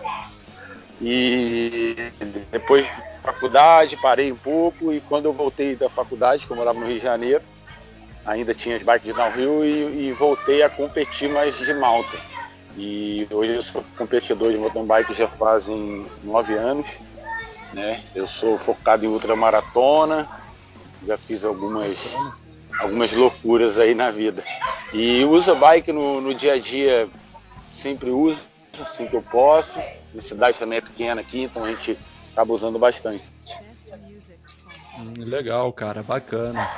e 1.00 1.96
depois 2.50 2.86
de 2.86 3.02
faculdade 3.22 3.96
parei 3.96 4.32
um 4.32 4.36
pouco 4.36 4.92
e 4.92 5.00
quando 5.00 5.26
eu 5.26 5.32
voltei 5.32 5.76
da 5.76 5.90
faculdade, 5.90 6.46
que 6.46 6.52
eu 6.52 6.56
morava 6.56 6.78
no 6.78 6.86
Rio 6.86 6.96
de 6.96 7.02
Janeiro, 7.02 7.42
ainda 8.24 8.54
tinha 8.54 8.76
as 8.76 8.82
bikes 8.82 9.08
de 9.08 9.12
downhill 9.12 9.64
e, 9.64 10.08
e 10.08 10.12
voltei 10.12 10.62
a 10.62 10.70
competir 10.70 11.28
mais 11.28 11.58
de 11.58 11.74
mountain. 11.74 12.20
E 12.76 13.26
hoje 13.30 13.54
eu 13.54 13.62
sou 13.62 13.84
competidor 13.96 14.52
de 14.52 14.58
mountain 14.58 14.86
bike 14.86 15.14
já 15.14 15.26
fazem 15.26 16.06
nove 16.22 16.54
anos. 16.54 16.86
Né? 17.72 18.02
Eu 18.14 18.26
sou 18.26 18.58
focado 18.58 19.04
em 19.04 19.08
ultramaratona, 19.08 20.28
já 21.06 21.16
fiz 21.18 21.44
algumas, 21.44 22.14
algumas 22.78 23.12
loucuras 23.12 23.78
aí 23.78 23.94
na 23.94 24.10
vida. 24.10 24.42
E 24.92 25.24
uso 25.24 25.52
a 25.52 25.54
bike 25.54 25.92
no, 25.92 26.20
no 26.20 26.34
dia 26.34 26.54
a 26.54 26.58
dia 26.58 27.08
sempre 27.72 28.10
uso, 28.10 28.42
assim 28.80 29.06
que 29.06 29.14
eu 29.14 29.22
posso. 29.22 29.80
A 29.80 30.20
cidade 30.20 30.58
também 30.58 30.78
é 30.78 30.80
pequena 30.80 31.20
aqui, 31.20 31.42
então 31.42 31.62
a 31.64 31.70
gente 31.70 31.98
acaba 32.32 32.52
usando 32.52 32.78
bastante. 32.78 33.24
Hum, 34.98 35.12
legal, 35.18 35.72
cara, 35.72 36.02
bacana. 36.02 36.68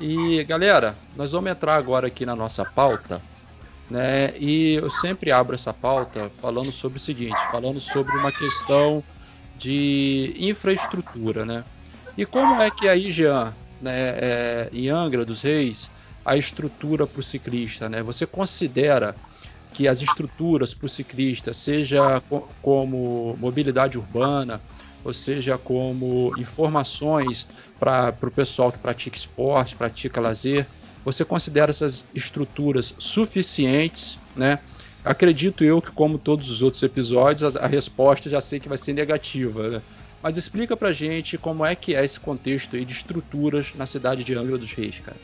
E 0.00 0.42
galera, 0.44 0.96
nós 1.16 1.32
vamos 1.32 1.50
entrar 1.50 1.76
agora 1.76 2.08
aqui 2.08 2.26
na 2.26 2.34
nossa 2.34 2.64
pauta, 2.64 3.22
né? 3.88 4.34
E 4.36 4.74
eu 4.74 4.90
sempre 4.90 5.30
abro 5.30 5.54
essa 5.54 5.72
pauta 5.72 6.30
falando 6.40 6.72
sobre 6.72 6.98
o 6.98 7.00
seguinte, 7.00 7.38
falando 7.50 7.80
sobre 7.80 8.16
uma 8.16 8.32
questão 8.32 9.02
de 9.54 10.34
infraestrutura, 10.38 11.44
né? 11.44 11.64
E 12.16 12.26
como 12.26 12.60
é 12.60 12.70
que 12.70 12.88
aí, 12.88 13.10
Jean, 13.10 13.56
né, 13.80 14.10
é, 14.18 14.70
em 14.72 14.88
Angra 14.88 15.24
dos 15.24 15.42
Reis, 15.42 15.90
a 16.24 16.36
estrutura 16.36 17.06
para 17.06 17.20
o 17.20 17.22
ciclista, 17.22 17.88
né? 17.88 18.02
Você 18.02 18.26
considera 18.26 19.16
que 19.72 19.88
as 19.88 20.02
estruturas 20.02 20.74
para 20.74 20.86
o 20.86 20.88
ciclista, 20.88 21.54
seja 21.54 22.22
como 22.60 23.36
mobilidade 23.38 23.98
urbana, 23.98 24.62
ou 25.02 25.12
seja 25.12 25.58
como 25.58 26.32
informações 26.36 27.46
para 27.78 28.16
o 28.22 28.30
pessoal 28.30 28.70
que 28.70 28.78
pratica 28.78 29.16
esporte, 29.16 29.74
pratica 29.74 30.20
lazer, 30.20 30.68
você 31.04 31.24
considera 31.24 31.70
essas 31.70 32.08
estruturas 32.14 32.94
suficientes, 32.98 34.20
né? 34.36 34.60
Acredito 35.04 35.64
eu 35.64 35.82
que, 35.82 35.90
como 35.90 36.16
todos 36.18 36.48
os 36.48 36.62
outros 36.62 36.82
episódios, 36.82 37.56
a, 37.56 37.64
a 37.64 37.66
resposta 37.66 38.30
já 38.30 38.40
sei 38.40 38.60
que 38.60 38.68
vai 38.68 38.78
ser 38.78 38.92
negativa. 38.92 39.68
Né? 39.68 39.82
Mas 40.22 40.36
explica 40.36 40.76
pra 40.76 40.92
gente 40.92 41.36
como 41.36 41.66
é 41.66 41.74
que 41.74 41.94
é 41.94 42.04
esse 42.04 42.20
contexto 42.20 42.76
aí 42.76 42.84
de 42.84 42.92
estruturas 42.92 43.72
na 43.74 43.84
cidade 43.84 44.22
de 44.22 44.34
Angra 44.34 44.56
dos 44.56 44.72
Reis, 44.72 45.00
cara. 45.00 45.16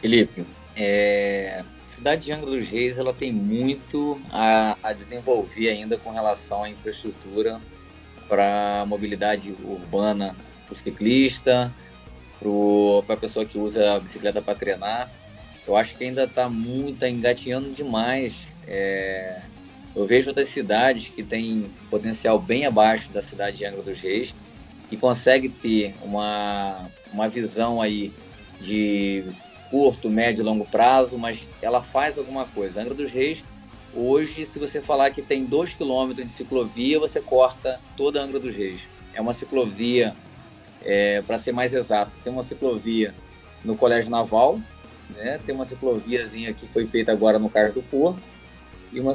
Felipe, 0.00 0.44
é... 0.74 1.62
a 1.84 1.88
cidade 1.88 2.24
de 2.24 2.32
Angra 2.32 2.50
dos 2.50 2.66
Reis 2.66 2.96
ela 2.96 3.12
tem 3.12 3.30
muito 3.30 4.18
a, 4.30 4.76
a 4.82 4.92
desenvolver 4.94 5.68
ainda 5.68 5.98
com 5.98 6.10
relação 6.10 6.64
à 6.64 6.70
infraestrutura 6.70 7.60
para 8.26 8.84
mobilidade 8.86 9.54
urbana 9.62 10.34
para 10.64 10.72
o 10.72 10.74
ciclista, 10.74 11.70
para 13.06 13.14
a 13.14 13.18
pessoa 13.18 13.44
que 13.44 13.58
usa 13.58 13.96
a 13.96 14.00
bicicleta 14.00 14.40
para 14.40 14.54
treinar. 14.54 15.10
Eu 15.66 15.76
acho 15.76 15.96
que 15.96 16.04
ainda 16.04 16.24
está 16.24 16.48
muito 16.48 17.00
tá 17.00 17.08
engateando 17.08 17.70
demais. 17.70 18.40
É... 18.66 19.40
Eu 19.94 20.06
vejo 20.06 20.28
outras 20.28 20.48
cidades 20.48 21.08
que 21.08 21.22
têm 21.22 21.70
potencial 21.90 22.38
bem 22.38 22.64
abaixo 22.64 23.10
da 23.12 23.20
cidade 23.20 23.58
de 23.58 23.64
Angra 23.66 23.82
dos 23.82 24.00
Reis 24.00 24.34
e 24.90 24.96
consegue 24.96 25.48
ter 25.48 25.94
uma, 26.02 26.88
uma 27.12 27.28
visão 27.28 27.80
aí 27.80 28.12
de 28.60 29.24
curto, 29.70 30.08
médio 30.08 30.42
e 30.42 30.44
longo 30.44 30.64
prazo, 30.64 31.18
mas 31.18 31.46
ela 31.60 31.82
faz 31.82 32.16
alguma 32.16 32.46
coisa. 32.46 32.80
Angra 32.80 32.94
dos 32.94 33.12
Reis 33.12 33.44
Hoje, 33.94 34.46
se 34.46 34.58
você 34.58 34.80
falar 34.80 35.10
que 35.10 35.20
tem 35.20 35.44
2 35.44 35.74
km 35.74 36.14
de 36.14 36.30
ciclovia, 36.30 36.98
você 36.98 37.20
corta 37.20 37.78
toda 37.94 38.20
a 38.20 38.24
Angra 38.24 38.40
dos 38.40 38.54
Reis. 38.56 38.88
É 39.12 39.20
uma 39.20 39.34
ciclovia, 39.34 40.16
é, 40.82 41.20
para 41.22 41.36
ser 41.36 41.52
mais 41.52 41.74
exato, 41.74 42.10
tem 42.24 42.32
uma 42.32 42.42
ciclovia 42.42 43.14
no 43.62 43.76
Colégio 43.76 44.10
Naval, 44.10 44.58
né? 45.16 45.40
tem 45.44 45.54
uma 45.54 45.64
cicloviazinha 45.64 46.52
que 46.52 46.66
foi 46.68 46.86
feita 46.86 47.12
agora 47.12 47.38
no 47.38 47.50
Cais 47.50 47.74
do 47.74 47.82
Porto, 47.82 48.20
e 48.92 49.00
uma 49.00 49.12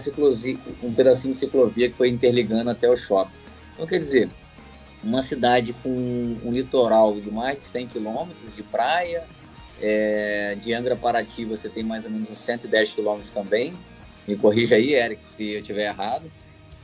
um 0.84 0.94
pedacinho 0.94 1.34
de 1.34 1.40
ciclovia 1.40 1.90
que 1.90 1.96
foi 1.96 2.10
interligando 2.10 2.70
até 2.70 2.90
o 2.90 2.98
shopping. 2.98 3.32
Então, 3.74 3.86
quer 3.86 4.00
dizer, 4.00 4.30
uma 5.04 5.22
cidade 5.22 5.74
com 5.84 5.90
um 6.44 6.52
litoral 6.52 7.20
de 7.20 7.30
mais 7.30 7.58
de 7.58 7.64
100 7.66 7.88
quilômetros 7.88 8.56
de 8.56 8.64
praia, 8.64 9.26
é, 9.80 10.58
de 10.60 10.74
Angra 10.74 10.96
Paraty 10.96 11.46
você 11.46 11.70
tem 11.70 11.84
mais 11.84 12.06
ou 12.06 12.12
menos 12.12 12.32
uns 12.32 12.40
110 12.40 12.94
quilômetros 12.94 13.30
também, 13.30 13.74
me 14.28 14.36
corrija 14.36 14.76
aí, 14.76 14.94
Eric, 14.94 15.24
se 15.26 15.52
eu 15.52 15.60
estiver 15.62 15.88
errado. 15.88 16.30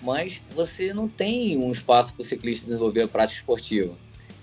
Mas 0.01 0.41
você 0.53 0.93
não 0.93 1.07
tem 1.07 1.57
um 1.57 1.71
espaço 1.71 2.13
para 2.13 2.21
o 2.21 2.25
ciclista 2.25 2.65
desenvolver 2.65 3.03
a 3.03 3.07
prática 3.07 3.39
esportiva. 3.39 3.97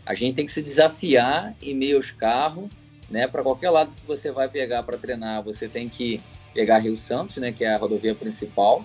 A 0.04 0.14
gente 0.14 0.34
tem 0.34 0.46
que 0.46 0.52
se 0.52 0.62
desafiar 0.62 1.54
em 1.62 1.74
meio 1.74 1.96
aos 1.96 2.10
carros, 2.10 2.70
né? 3.10 3.26
Para 3.26 3.42
qualquer 3.42 3.70
lado 3.70 3.90
que 3.90 4.06
você 4.06 4.30
vai 4.30 4.48
pegar 4.48 4.82
para 4.82 4.96
treinar, 4.96 5.42
você 5.42 5.68
tem 5.68 5.88
que 5.88 6.20
pegar 6.54 6.78
Rio 6.78 6.96
Santos, 6.96 7.36
né? 7.36 7.52
Que 7.52 7.64
é 7.64 7.74
a 7.74 7.78
rodovia 7.78 8.14
principal. 8.14 8.84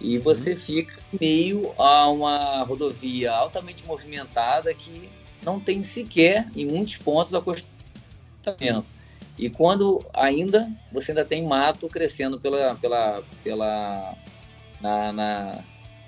E 0.00 0.16
uhum. 0.16 0.22
você 0.22 0.52
uhum. 0.52 0.58
fica 0.58 0.98
meio 1.20 1.72
a 1.78 2.08
uma 2.08 2.62
rodovia 2.62 3.32
altamente 3.32 3.84
movimentada 3.84 4.72
que 4.72 5.08
não 5.42 5.58
tem 5.58 5.82
sequer, 5.82 6.48
em 6.54 6.66
muitos 6.66 6.96
pontos, 6.96 7.34
acostamento. 7.34 8.86
E 9.38 9.48
quando 9.48 10.04
ainda 10.12 10.70
você 10.92 11.12
ainda 11.12 11.24
tem 11.24 11.46
mato 11.46 11.88
crescendo 11.88 12.38
pela, 12.38 12.74
pela, 12.76 13.22
pela 13.42 14.14
na, 14.80 15.12
na 15.12 15.64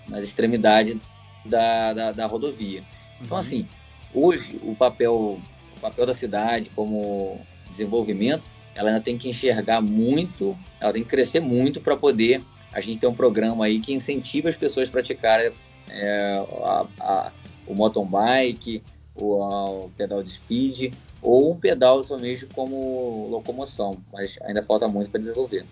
nas 0.09 0.25
extremidades 0.25 0.97
da, 1.45 1.93
da, 1.93 2.13
da 2.13 2.27
rodovia. 2.27 2.83
Então, 3.21 3.37
uhum. 3.37 3.41
assim, 3.41 3.69
hoje 4.15 4.59
o 4.63 4.75
papel, 4.75 5.41
papel 5.83 6.07
da 6.07 6.15
cidade 6.15 6.71
como 6.75 7.41
desenvolvimento, 7.71 8.43
ela 8.75 8.91
ainda 8.91 9.03
tem 9.03 9.19
que 9.19 9.29
enxergar 9.29 9.81
muito, 9.81 10.57
ela 10.81 10.93
tem 10.93 11.03
que 11.03 11.09
crescer 11.09 11.41
muito 11.41 11.81
para 11.81 11.97
poder 11.97 12.43
a 12.73 12.81
gente 12.81 12.99
ter 12.99 13.07
um 13.07 13.15
programa 13.15 13.67
aí 13.67 13.81
que 13.81 13.93
incentive 13.93 14.49
as 14.49 14.57
pessoas 14.57 14.89
a 14.89 14.93
praticarem 14.93 15.53
é, 15.91 16.45
a, 16.65 16.87
a, 17.01 17.33
o 17.67 17.75
mountain 17.75 18.07
bike, 18.07 18.83
o, 19.15 19.43
a, 19.43 19.71
o 19.71 19.91
pedal 19.97 20.23
de 20.23 20.31
speed, 20.31 20.95
ou 21.21 21.53
um 21.53 21.57
pedal 21.57 22.03
somente 22.03 22.47
como 22.47 23.29
locomoção, 23.29 23.99
mas 24.13 24.39
ainda 24.43 24.63
falta 24.63 24.89
muito 24.89 25.11
para 25.11 25.21
desenvolver. 25.21 25.67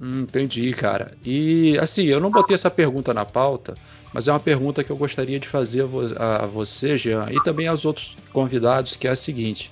Hum, 0.00 0.22
entendi, 0.22 0.72
cara. 0.72 1.12
E 1.24 1.76
assim, 1.78 2.04
eu 2.04 2.20
não 2.20 2.30
botei 2.30 2.54
essa 2.54 2.70
pergunta 2.70 3.12
na 3.12 3.24
pauta, 3.24 3.74
mas 4.12 4.28
é 4.28 4.32
uma 4.32 4.40
pergunta 4.40 4.82
que 4.82 4.90
eu 4.90 4.96
gostaria 4.96 5.38
de 5.38 5.46
fazer 5.46 5.84
a 6.18 6.46
você, 6.46 6.96
Jean, 6.96 7.28
e 7.30 7.42
também 7.42 7.66
aos 7.66 7.84
outros 7.84 8.16
convidados, 8.32 8.96
que 8.96 9.06
é 9.06 9.10
a 9.10 9.16
seguinte: 9.16 9.70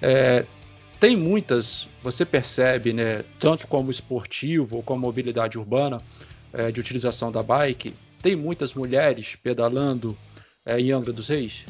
é, 0.00 0.44
tem 0.98 1.16
muitas, 1.16 1.86
você 2.02 2.24
percebe, 2.24 2.92
né, 2.92 3.24
tanto 3.38 3.66
como 3.66 3.90
esportivo 3.90 4.76
ou 4.76 4.82
como 4.82 5.02
mobilidade 5.02 5.58
urbana, 5.58 6.00
é, 6.52 6.70
de 6.72 6.80
utilização 6.80 7.30
da 7.30 7.42
bike, 7.42 7.94
tem 8.22 8.34
muitas 8.34 8.74
mulheres 8.74 9.36
pedalando 9.36 10.16
é, 10.64 10.80
em 10.80 10.90
Angra 10.90 11.12
dos 11.12 11.28
Reis? 11.28 11.64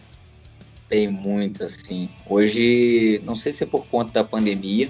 Tem 0.89 1.09
muito, 1.09 1.63
assim. 1.65 2.09
Hoje, 2.27 3.21
não 3.25 3.37
sei 3.37 3.53
se 3.53 3.65
é 3.65 3.67
por 3.67 3.87
conta 3.87 4.13
da 4.13 4.25
pandemia, 4.25 4.89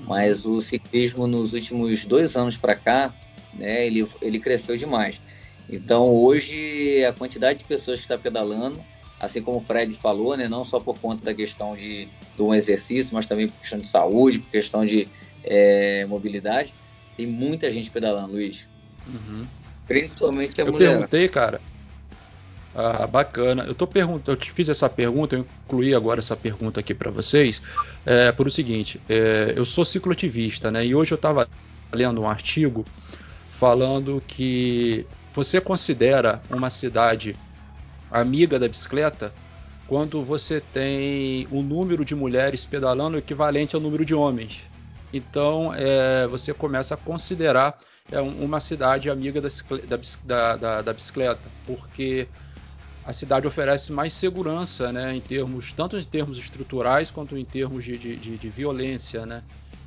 mas 0.00 0.46
o 0.46 0.60
ciclismo 0.60 1.26
nos 1.26 1.52
últimos 1.52 2.04
dois 2.04 2.36
anos 2.36 2.56
para 2.56 2.74
cá, 2.74 3.14
né, 3.52 3.86
ele, 3.86 4.06
ele 4.22 4.38
cresceu 4.38 4.76
demais. 4.76 5.20
Então, 5.68 6.10
hoje, 6.10 7.04
a 7.04 7.12
quantidade 7.12 7.60
de 7.60 7.64
pessoas 7.64 7.98
que 7.98 8.04
está 8.04 8.18
pedalando, 8.18 8.78
assim 9.18 9.42
como 9.42 9.58
o 9.58 9.60
Fred 9.60 9.94
falou, 9.96 10.36
né, 10.36 10.48
não 10.48 10.64
só 10.64 10.78
por 10.78 10.98
conta 10.98 11.24
da 11.24 11.34
questão 11.34 11.76
de, 11.76 12.08
de 12.36 12.42
um 12.42 12.54
exercício, 12.54 13.14
mas 13.14 13.26
também 13.26 13.48
por 13.48 13.58
questão 13.60 13.78
de 13.78 13.86
saúde, 13.86 14.38
por 14.38 14.50
questão 14.50 14.84
de 14.84 15.08
é, 15.42 16.04
mobilidade, 16.06 16.74
tem 17.16 17.26
muita 17.26 17.70
gente 17.70 17.90
pedalando, 17.90 18.32
Luiz. 18.32 18.66
Uhum. 19.06 19.44
Principalmente 19.86 20.60
a 20.60 20.64
eu 20.64 20.72
mulher. 20.72 20.86
Eu 20.86 20.92
perguntei, 20.92 21.28
cara, 21.28 21.60
ah, 22.74 23.06
bacana. 23.06 23.64
Eu 23.64 23.74
tô 23.74 23.86
perguntando, 23.86 24.32
eu 24.32 24.36
te 24.36 24.50
fiz 24.50 24.68
essa 24.68 24.88
pergunta, 24.88 25.36
eu 25.36 25.46
incluí 25.64 25.94
agora 25.94 26.18
essa 26.18 26.34
pergunta 26.34 26.80
aqui 26.80 26.92
para 26.92 27.10
vocês, 27.10 27.62
é, 28.04 28.32
por 28.32 28.48
o 28.48 28.50
seguinte: 28.50 29.00
é, 29.08 29.52
eu 29.54 29.64
sou 29.64 29.84
cicloativista, 29.84 30.70
né? 30.70 30.84
E 30.84 30.94
hoje 30.94 31.12
eu 31.12 31.16
estava 31.16 31.48
lendo 31.92 32.20
um 32.20 32.28
artigo 32.28 32.84
falando 33.60 34.20
que 34.26 35.06
você 35.34 35.60
considera 35.60 36.40
uma 36.48 36.70
cidade 36.70 37.36
amiga 38.10 38.58
da 38.58 38.68
bicicleta 38.68 39.32
quando 39.88 40.22
você 40.22 40.60
tem 40.60 41.46
um 41.50 41.62
número 41.62 42.04
de 42.04 42.14
mulheres 42.14 42.64
pedalando 42.64 43.18
equivalente 43.18 43.74
ao 43.74 43.82
número 43.82 44.04
de 44.04 44.14
homens. 44.14 44.60
Então 45.12 45.74
é, 45.74 46.26
você 46.28 46.54
começa 46.54 46.94
a 46.94 46.96
considerar 46.96 47.78
é, 48.12 48.20
uma 48.20 48.60
cidade 48.60 49.10
amiga 49.10 49.40
da, 49.40 49.48
da, 50.24 50.56
da, 50.56 50.82
da 50.82 50.92
bicicleta, 50.92 51.42
porque 51.66 52.28
a 53.04 53.12
cidade 53.12 53.46
oferece 53.46 53.92
mais 53.92 54.12
segurança, 54.14 54.90
né, 54.92 55.14
em 55.14 55.20
termos 55.20 55.72
tanto 55.72 55.98
em 55.98 56.04
termos 56.04 56.38
estruturais 56.38 57.10
quanto 57.10 57.36
em 57.36 57.44
termos 57.44 57.84
de, 57.84 57.98
de, 57.98 58.16
de, 58.16 58.38
de 58.38 58.48
violência, 58.48 59.26
né. 59.26 59.42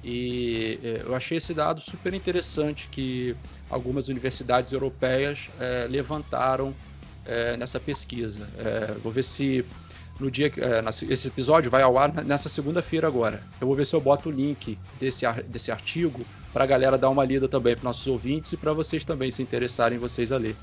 E 0.09 0.79
é, 0.81 1.01
eu 1.05 1.13
achei 1.13 1.35
esse 1.35 1.53
dado 1.53 1.81
super 1.81 2.13
interessante 2.13 2.87
que 2.89 3.35
algumas 3.69 4.07
universidades 4.07 4.71
europeias 4.71 5.49
é, 5.59 5.85
levantaram 5.89 6.73
é, 7.25 7.57
nessa 7.57 7.77
pesquisa. 7.77 8.47
É, 8.57 8.93
vou 9.03 9.11
ver 9.11 9.23
se 9.23 9.65
no 10.17 10.31
dia 10.31 10.49
que 10.49 10.61
é, 10.61 10.81
esse 11.09 11.27
episódio 11.27 11.69
vai 11.69 11.81
ao 11.83 11.99
ar 11.99 12.23
nessa 12.23 12.47
segunda-feira 12.47 13.05
agora. 13.05 13.43
Eu 13.59 13.67
vou 13.67 13.75
ver 13.75 13.85
se 13.85 13.93
eu 13.93 13.99
boto 13.99 14.29
o 14.29 14.31
link 14.31 14.79
desse, 14.97 15.25
desse 15.45 15.73
artigo 15.73 16.25
para 16.53 16.63
a 16.63 16.67
galera 16.67 16.97
dar 16.97 17.09
uma 17.09 17.25
lida 17.25 17.49
também 17.49 17.75
para 17.75 17.83
nossos 17.83 18.07
ouvintes 18.07 18.53
e 18.53 18.57
para 18.57 18.71
vocês 18.71 19.03
também 19.03 19.29
se 19.29 19.41
interessarem 19.41 19.97
vocês 19.97 20.31
a 20.31 20.37
ler. 20.37 20.55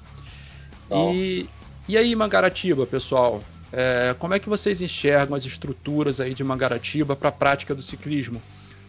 E, 0.91 1.47
e 1.87 1.99
aí, 1.99 2.17
Mangaratiba, 2.17 2.87
pessoal, 2.87 3.45
é, 3.71 4.17
como 4.19 4.33
é 4.33 4.39
que 4.39 4.49
vocês 4.49 4.81
enxergam 4.81 5.37
as 5.37 5.45
estruturas 5.45 6.19
aí 6.19 6.33
de 6.33 6.43
Mangaratiba 6.43 7.15
para 7.15 7.29
a 7.29 7.33
prática 7.33 7.75
do 7.75 7.83
ciclismo? 7.83 8.41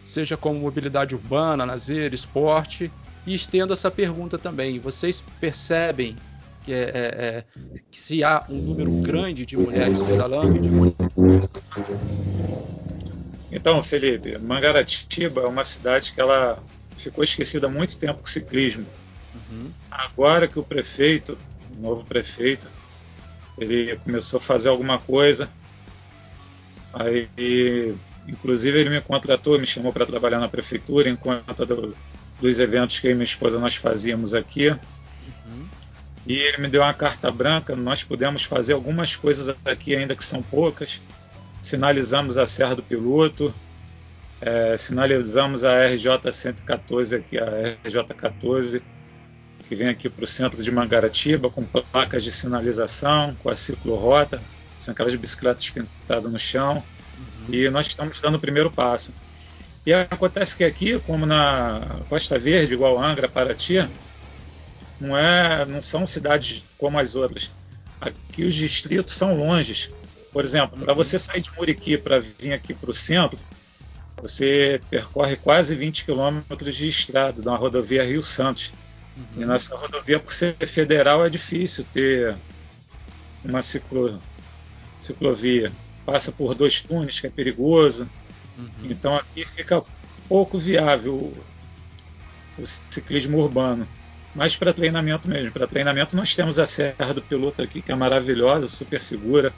Seja 0.06 0.36
como 0.36 0.60
mobilidade 0.60 1.16
urbana, 1.16 1.64
lazer, 1.64 2.14
esporte. 2.14 2.90
E 3.26 3.34
estendo 3.34 3.72
essa 3.72 3.90
pergunta 3.90 4.38
também: 4.38 4.78
vocês 4.78 5.22
percebem 5.40 6.14
que, 6.64 6.72
é, 6.72 6.82
é, 6.84 7.44
é 7.74 7.80
que 7.90 7.98
se 7.98 8.22
há 8.22 8.44
um 8.48 8.56
número 8.56 8.90
grande 9.02 9.44
de 9.44 9.56
mulheres 9.56 10.00
pedalando? 10.00 10.58
De... 10.58 10.70
Então, 13.50 13.82
Felipe, 13.82 14.38
Mangaratiba 14.38 15.40
é 15.40 15.46
uma 15.46 15.64
cidade 15.64 16.12
que 16.12 16.20
ela 16.20 16.62
ficou 16.96 17.24
esquecida 17.24 17.66
há 17.66 17.70
muito 17.70 17.96
tempo 17.98 18.20
com 18.20 18.26
o 18.26 18.30
ciclismo. 18.30 18.86
Uhum. 19.34 19.70
Agora 19.90 20.46
que 20.46 20.58
o 20.58 20.62
prefeito, 20.62 21.36
o 21.76 21.82
novo 21.82 22.04
prefeito, 22.04 22.68
ele 23.58 23.96
começou 23.96 24.38
a 24.38 24.40
fazer 24.40 24.68
alguma 24.68 24.98
coisa. 24.98 25.48
Aí, 26.92 27.28
inclusive, 28.26 28.78
ele 28.78 28.90
me 28.90 29.00
contratou, 29.00 29.58
me 29.58 29.66
chamou 29.66 29.92
para 29.92 30.06
trabalhar 30.06 30.38
na 30.38 30.48
prefeitura 30.48 31.08
em 31.08 31.16
conta 31.16 31.64
do, 31.64 31.94
dos 32.40 32.58
eventos 32.58 32.98
que 32.98 33.06
eu 33.06 33.12
e 33.12 33.14
minha 33.14 33.24
esposa 33.24 33.58
nós 33.58 33.74
fazíamos 33.76 34.34
aqui. 34.34 34.70
Uhum. 34.70 35.68
E 36.26 36.34
ele 36.34 36.62
me 36.62 36.68
deu 36.68 36.82
uma 36.82 36.94
carta 36.94 37.30
branca. 37.30 37.74
Nós 37.76 38.02
pudemos 38.02 38.42
fazer 38.42 38.72
algumas 38.74 39.14
coisas 39.14 39.54
aqui, 39.64 39.94
ainda 39.94 40.14
que 40.14 40.24
são 40.24 40.42
poucas. 40.42 41.00
Sinalizamos 41.62 42.38
a 42.38 42.46
Serra 42.46 42.76
do 42.76 42.82
Piloto, 42.82 43.52
é, 44.40 44.76
sinalizamos 44.76 45.64
a 45.64 45.86
RJ 45.86 46.30
114 46.32 47.16
aqui, 47.16 47.38
a 47.38 47.76
RJ 47.84 48.14
14 48.14 48.82
que 49.68 49.74
vem 49.74 49.88
aqui 49.88 50.08
para 50.08 50.24
o 50.24 50.26
centro 50.26 50.62
de 50.62 50.70
Mangaratiba 50.70 51.50
com 51.50 51.64
placas 51.64 52.22
de 52.22 52.30
sinalização, 52.30 53.34
com 53.42 53.50
a 53.50 53.56
ciclorota, 53.56 54.40
são 54.78 54.92
aquelas 54.92 55.14
bicicletas 55.16 55.68
pintadas 55.70 56.30
no 56.30 56.38
chão, 56.38 56.82
uhum. 57.18 57.54
e 57.54 57.70
nós 57.70 57.86
estamos 57.86 58.20
dando 58.20 58.36
o 58.36 58.40
primeiro 58.40 58.70
passo. 58.70 59.12
E 59.84 59.92
acontece 59.92 60.56
que 60.56 60.64
aqui, 60.64 60.98
como 61.00 61.24
na 61.24 62.00
Costa 62.08 62.38
Verde, 62.38 62.74
igual 62.74 63.00
Angra, 63.00 63.28
Paraty, 63.28 63.88
não, 65.00 65.16
é, 65.16 65.64
não 65.64 65.80
são 65.80 66.04
cidades 66.04 66.64
como 66.76 66.98
as 66.98 67.14
outras. 67.14 67.52
Aqui 68.00 68.44
os 68.44 68.54
distritos 68.54 69.14
são 69.14 69.36
longes. 69.36 69.90
Por 70.32 70.44
exemplo, 70.44 70.84
para 70.84 70.92
você 70.92 71.18
sair 71.18 71.40
de 71.40 71.50
Muriqui 71.56 71.96
para 71.96 72.18
vir 72.18 72.52
aqui 72.52 72.74
para 72.74 72.90
o 72.90 72.94
centro, 72.94 73.38
você 74.20 74.80
percorre 74.90 75.36
quase 75.36 75.74
20 75.74 76.04
quilômetros 76.04 76.76
de 76.76 76.88
estrada, 76.88 77.40
uma 77.40 77.56
rodovia 77.56 78.04
Rio 78.04 78.22
Santos. 78.22 78.72
Uhum. 79.16 79.42
E 79.42 79.46
nessa 79.46 79.76
rodovia, 79.76 80.18
por 80.18 80.32
ser 80.32 80.54
federal, 80.66 81.24
é 81.24 81.30
difícil 81.30 81.86
ter 81.92 82.34
uma 83.44 83.62
ciclo, 83.62 84.20
ciclovia. 84.98 85.72
Passa 86.06 86.30
por 86.30 86.54
dois 86.54 86.80
túneis, 86.80 87.18
que 87.18 87.26
é 87.26 87.30
perigoso. 87.30 88.08
Uhum. 88.56 88.70
Então 88.84 89.16
aqui 89.16 89.44
fica 89.44 89.82
pouco 90.28 90.56
viável 90.56 91.32
o 92.56 92.62
ciclismo 92.90 93.38
urbano. 93.38 93.86
Mas 94.34 94.54
para 94.54 94.72
treinamento 94.72 95.28
mesmo. 95.28 95.50
Para 95.50 95.66
treinamento 95.66 96.16
nós 96.16 96.34
temos 96.34 96.58
a 96.60 96.64
Serra 96.64 97.12
do 97.12 97.20
Piloto 97.20 97.60
aqui, 97.60 97.82
que 97.82 97.90
é 97.90 97.94
maravilhosa, 97.94 98.68
super 98.68 99.02
segura. 99.02 99.52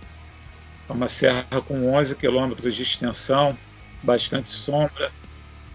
É 0.88 0.92
uma 0.92 1.08
serra 1.08 1.44
com 1.66 1.92
11 1.94 2.16
quilômetros 2.16 2.74
de 2.74 2.82
extensão, 2.82 3.56
bastante 4.02 4.50
sombra, 4.50 5.12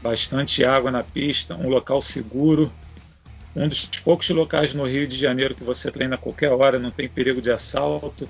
bastante 0.02 0.66
água 0.66 0.90
na 0.90 1.04
pista, 1.04 1.56
um 1.56 1.70
local 1.70 2.02
seguro. 2.02 2.74
Um 3.56 3.68
dos 3.68 3.86
poucos 3.86 4.28
locais 4.32 4.74
no 4.74 4.84
Rio 4.86 5.06
de 5.06 5.16
Janeiro 5.16 5.54
que 5.54 5.64
você 5.64 5.92
treina 5.92 6.16
a 6.16 6.18
qualquer 6.18 6.50
hora, 6.50 6.80
não 6.80 6.90
tem 6.90 7.08
perigo 7.08 7.40
de 7.40 7.52
assalto 7.52 8.28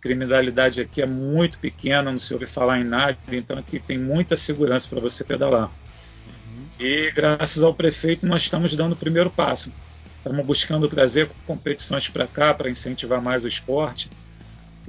criminalidade 0.00 0.80
aqui 0.80 1.02
é 1.02 1.06
muito 1.06 1.58
pequena, 1.58 2.10
não 2.10 2.18
se 2.18 2.32
ouve 2.32 2.46
falar 2.46 2.80
em 2.80 2.84
nada, 2.84 3.18
então 3.32 3.58
aqui 3.58 3.78
tem 3.78 3.98
muita 3.98 4.36
segurança 4.36 4.88
para 4.88 5.00
você 5.00 5.24
pedalar. 5.24 5.64
Uhum. 5.64 6.66
E 6.78 7.10
graças 7.12 7.62
ao 7.62 7.74
prefeito 7.74 8.26
nós 8.26 8.42
estamos 8.42 8.74
dando 8.74 8.92
o 8.92 8.96
primeiro 8.96 9.30
passo. 9.30 9.72
Estamos 10.18 10.44
buscando 10.44 10.88
trazer 10.88 11.30
competições 11.46 12.08
para 12.08 12.26
cá 12.26 12.52
para 12.52 12.70
incentivar 12.70 13.22
mais 13.22 13.44
o 13.44 13.48
esporte, 13.48 14.10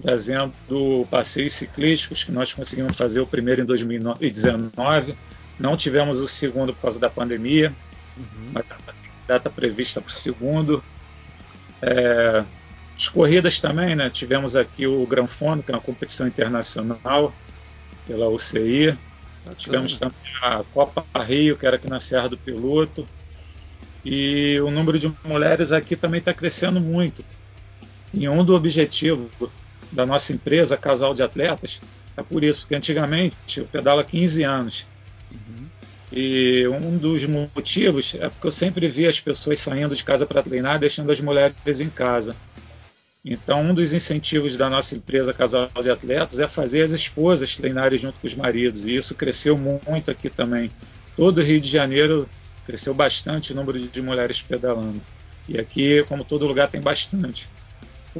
trazendo 0.01 0.53
passeios 1.09 1.53
ciclísticos 1.53 2.23
que 2.23 2.31
nós 2.31 2.53
conseguimos 2.53 2.95
fazer 2.95 3.19
o 3.19 3.27
primeiro 3.27 3.61
em 3.61 3.65
2019. 3.65 5.15
Não 5.59 5.75
tivemos 5.75 6.21
o 6.21 6.27
segundo 6.27 6.73
por 6.73 6.83
causa 6.83 6.99
da 6.99 7.09
pandemia, 7.09 7.73
uhum. 8.17 8.51
mas 8.53 8.71
a 8.71 8.77
data 9.27 9.49
prevista 9.49 10.01
para 10.01 10.09
o 10.09 10.13
segundo. 10.13 10.83
É, 11.81 12.43
as 13.00 13.08
corridas 13.08 13.62
também, 13.62 13.96
né? 13.96 14.10
Tivemos 14.10 14.58
aqui 14.58 14.86
o 14.86 15.08
Gran 15.08 15.25
Fondo, 15.25 15.63
que 15.63 15.72
é 15.72 15.74
uma 15.74 15.79
competição 15.79 16.27
internacional 16.27 17.34
pela 18.06 18.27
UCI. 18.27 18.88
Bacana. 18.88 19.56
Tivemos 19.58 19.96
também 19.96 20.18
a 20.41 20.65
Copa 20.74 21.06
Rio, 21.24 21.56
que 21.56 21.65
era 21.65 21.77
aqui 21.77 21.89
na 21.89 22.01
Serra 22.01 22.27
do 22.27 22.38
Piloto. 22.38 23.08
E 24.03 24.60
o 24.60 24.70
número 24.70 25.00
de 25.00 25.10
mulheres 25.24 25.72
aqui 25.72 25.96
também 25.96 26.20
está 26.20 26.34
crescendo 26.34 26.82
muito. 26.82 27.24
E 28.13 28.27
um 28.27 28.44
do 28.44 28.53
objetivo 28.53 29.29
da 29.89 30.06
nossa 30.06 30.34
empresa, 30.34 30.75
Casal 30.75 31.13
de 31.13 31.24
Atletas, 31.24 31.79
é 32.18 32.22
por 32.22 32.44
isso, 32.44 32.62
porque 32.62 32.75
antigamente 32.75 33.62
eu 33.62 33.65
pedalo 33.65 34.01
há 34.01 34.03
15 34.03 34.44
anos. 34.44 34.88
Uhum. 35.32 35.68
E 36.12 36.68
um 36.68 36.98
dos 36.98 37.25
motivos 37.25 38.13
é 38.20 38.27
porque 38.27 38.48
eu 38.48 38.51
sempre 38.51 38.89
vi 38.89 39.08
as 39.08 39.22
pessoas 39.22 39.62
saindo 39.62 39.96
de 39.96 40.03
casa 40.03 40.25
para 40.25 40.44
treinar, 40.44 40.79
deixando 40.79 41.10
as 41.12 41.22
mulheres 41.22 41.79
em 41.79 41.89
casa. 41.89 42.36
Então, 43.31 43.61
um 43.61 43.75
dos 43.75 43.94
incentivos 43.94 44.57
da 44.57 44.68
nossa 44.72 44.96
empresa 44.96 45.31
Casal 45.31 45.70
de 45.83 45.92
Atletas 45.92 46.39
é 46.39 46.48
fazer 46.48 46.81
as 46.81 46.92
esposas 46.92 47.55
treinarem 47.55 47.96
junto 47.96 48.20
com 48.20 48.25
os 48.25 48.33
maridos, 48.33 48.87
e 48.87 48.96
isso 48.96 49.13
cresceu 49.13 49.55
muito 49.55 50.09
aqui 50.09 50.31
também. 50.31 50.72
Todo 51.15 51.37
o 51.37 51.44
Rio 51.44 51.61
de 51.61 51.70
Janeiro 51.70 52.27
cresceu 52.65 52.92
bastante 52.92 53.53
o 53.53 53.55
número 53.55 53.77
de 53.77 54.01
mulheres 54.01 54.42
pedalando. 54.42 55.00
E 55.48 55.59
aqui, 55.59 56.03
como 56.07 56.24
todo 56.24 56.48
lugar, 56.48 56.72
tem 56.72 56.81
bastante. 56.81 57.48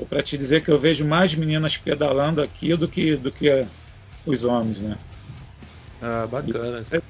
Para 0.08 0.22
te 0.22 0.38
dizer 0.38 0.64
que 0.64 0.70
eu 0.70 0.78
vejo 0.78 1.08
mais 1.08 1.34
meninas 1.34 1.76
pedalando 1.76 2.40
aqui 2.40 2.76
do 2.76 2.88
que, 2.88 3.16
do 3.16 3.32
que 3.32 3.66
os 4.28 4.44
homens, 4.44 4.78
né? 4.78 4.96
Ah, 6.00 6.28
bacana. 6.28 6.86
E 6.94 6.98
a 6.98 7.02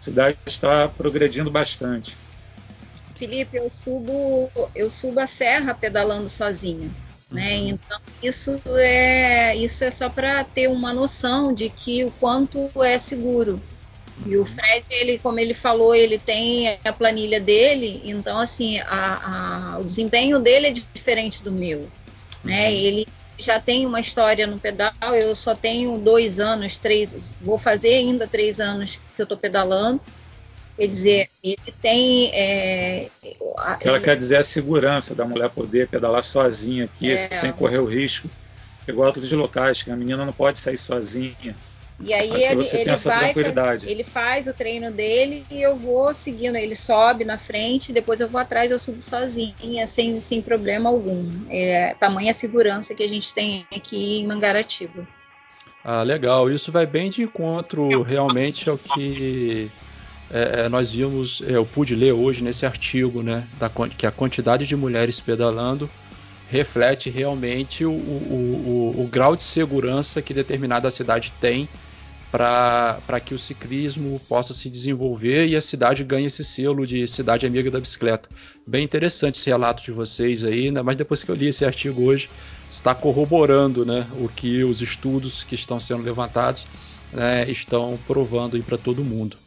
cidade 0.00 0.36
está 0.44 0.88
progredindo 0.88 1.52
bastante. 1.52 2.16
Felipe, 3.14 3.56
eu 3.56 3.70
subo, 3.70 4.50
eu 4.74 4.90
subo 4.90 5.20
a 5.20 5.26
serra 5.28 5.72
pedalando 5.72 6.28
sozinha. 6.28 6.90
Né? 7.34 7.56
Uhum. 7.56 7.68
Então 7.70 8.00
isso 8.22 8.60
é 8.76 9.56
isso 9.56 9.82
é 9.82 9.90
só 9.90 10.08
para 10.08 10.44
ter 10.44 10.68
uma 10.68 10.94
noção 10.94 11.52
de 11.52 11.68
que 11.68 12.04
o 12.04 12.10
quanto 12.12 12.70
é 12.82 12.96
seguro. 12.96 13.60
E 14.24 14.36
o 14.36 14.40
uhum. 14.40 14.46
Fred, 14.46 14.86
ele, 14.90 15.18
como 15.18 15.40
ele 15.40 15.52
falou, 15.52 15.92
ele 15.92 16.16
tem 16.16 16.78
a 16.84 16.92
planilha 16.92 17.40
dele, 17.40 18.00
então 18.04 18.38
assim 18.38 18.78
a, 18.78 19.74
a, 19.74 19.78
o 19.78 19.84
desempenho 19.84 20.38
dele 20.38 20.68
é 20.68 20.70
diferente 20.70 21.42
do 21.42 21.50
meu. 21.50 21.88
Né? 22.44 22.68
Uhum. 22.68 22.76
Ele 22.76 23.08
já 23.36 23.58
tem 23.58 23.84
uma 23.84 23.98
história 23.98 24.46
no 24.46 24.60
pedal, 24.60 24.92
eu 25.20 25.34
só 25.34 25.56
tenho 25.56 25.98
dois 25.98 26.38
anos, 26.38 26.78
três, 26.78 27.16
vou 27.40 27.58
fazer 27.58 27.94
ainda 27.94 28.28
três 28.28 28.60
anos 28.60 29.00
que 29.16 29.20
eu 29.20 29.24
estou 29.24 29.36
pedalando. 29.36 30.00
Quer 30.76 30.86
dizer, 30.88 31.30
ele 31.42 31.74
tem. 31.80 32.30
É, 32.34 33.08
o 33.40 33.76
que 33.78 33.86
ela 33.86 33.98
ele... 33.98 34.04
quer 34.04 34.16
dizer 34.16 34.36
é 34.36 34.38
a 34.38 34.42
segurança 34.42 35.14
da 35.14 35.24
mulher 35.24 35.48
poder 35.50 35.88
pedalar 35.88 36.22
sozinha 36.22 36.84
aqui, 36.84 37.12
é. 37.12 37.16
sem 37.16 37.52
correr 37.52 37.78
o 37.78 37.84
risco. 37.84 38.28
Igual 38.86 39.04
a 39.04 39.08
outros 39.08 39.30
locais, 39.32 39.82
que 39.82 39.90
a 39.90 39.96
menina 39.96 40.26
não 40.26 40.32
pode 40.32 40.58
sair 40.58 40.76
sozinha. 40.76 41.56
E 42.00 42.12
aí 42.12 42.28
ele, 42.28 42.66
ele 42.72 42.96
vai, 42.96 43.80
ele 43.86 44.02
faz 44.02 44.48
o 44.48 44.52
treino 44.52 44.90
dele 44.90 45.44
e 45.48 45.62
eu 45.62 45.76
vou 45.76 46.12
seguindo. 46.12 46.56
Ele 46.56 46.74
sobe 46.74 47.24
na 47.24 47.38
frente, 47.38 47.92
depois 47.92 48.18
eu 48.18 48.28
vou 48.28 48.40
atrás, 48.40 48.70
eu 48.70 48.78
subo 48.80 49.00
sozinha, 49.00 49.86
sem, 49.86 50.18
sem 50.20 50.42
problema 50.42 50.90
algum. 50.90 51.24
É 51.48 51.94
tamanha 51.94 52.34
segurança 52.34 52.94
que 52.94 53.02
a 53.04 53.08
gente 53.08 53.32
tem 53.32 53.64
aqui 53.74 54.18
em 54.18 54.26
Mangaratiba. 54.26 55.06
Ah, 55.84 56.02
legal. 56.02 56.50
Isso 56.50 56.72
vai 56.72 56.84
bem 56.84 57.10
de 57.10 57.22
encontro 57.22 58.02
realmente 58.02 58.68
ao 58.68 58.76
que 58.76 59.70
é, 60.34 60.64
é, 60.64 60.68
nós 60.68 60.90
vimos, 60.90 61.40
é, 61.46 61.52
eu 61.52 61.64
pude 61.64 61.94
ler 61.94 62.12
hoje 62.12 62.42
nesse 62.42 62.66
artigo, 62.66 63.22
né, 63.22 63.46
da, 63.56 63.70
que 63.96 64.04
a 64.04 64.10
quantidade 64.10 64.66
de 64.66 64.74
mulheres 64.74 65.20
pedalando 65.20 65.88
reflete 66.50 67.08
realmente 67.08 67.84
o, 67.84 67.92
o, 67.92 68.94
o, 68.96 69.02
o 69.04 69.06
grau 69.06 69.36
de 69.36 69.44
segurança 69.44 70.20
que 70.20 70.34
determinada 70.34 70.90
cidade 70.90 71.32
tem 71.40 71.68
para 72.32 73.20
que 73.24 73.32
o 73.32 73.38
ciclismo 73.38 74.20
possa 74.28 74.52
se 74.52 74.68
desenvolver 74.68 75.46
e 75.46 75.54
a 75.54 75.60
cidade 75.60 76.02
ganhe 76.02 76.26
esse 76.26 76.42
selo 76.42 76.84
de 76.84 77.06
cidade 77.06 77.46
amiga 77.46 77.70
da 77.70 77.78
bicicleta. 77.78 78.28
Bem 78.66 78.82
interessante 78.82 79.38
esse 79.38 79.48
relato 79.48 79.84
de 79.84 79.92
vocês 79.92 80.44
aí, 80.44 80.68
né? 80.72 80.82
mas 80.82 80.96
depois 80.96 81.22
que 81.22 81.30
eu 81.30 81.36
li 81.36 81.46
esse 81.46 81.64
artigo 81.64 82.02
hoje, 82.02 82.28
está 82.68 82.92
corroborando 82.92 83.86
né, 83.86 84.04
o 84.18 84.28
que 84.28 84.64
os 84.64 84.82
estudos 84.82 85.44
que 85.44 85.54
estão 85.54 85.78
sendo 85.78 86.02
levantados 86.02 86.66
né, 87.12 87.48
estão 87.48 87.96
provando 88.04 88.60
para 88.64 88.76
todo 88.76 89.04
mundo. 89.04 89.43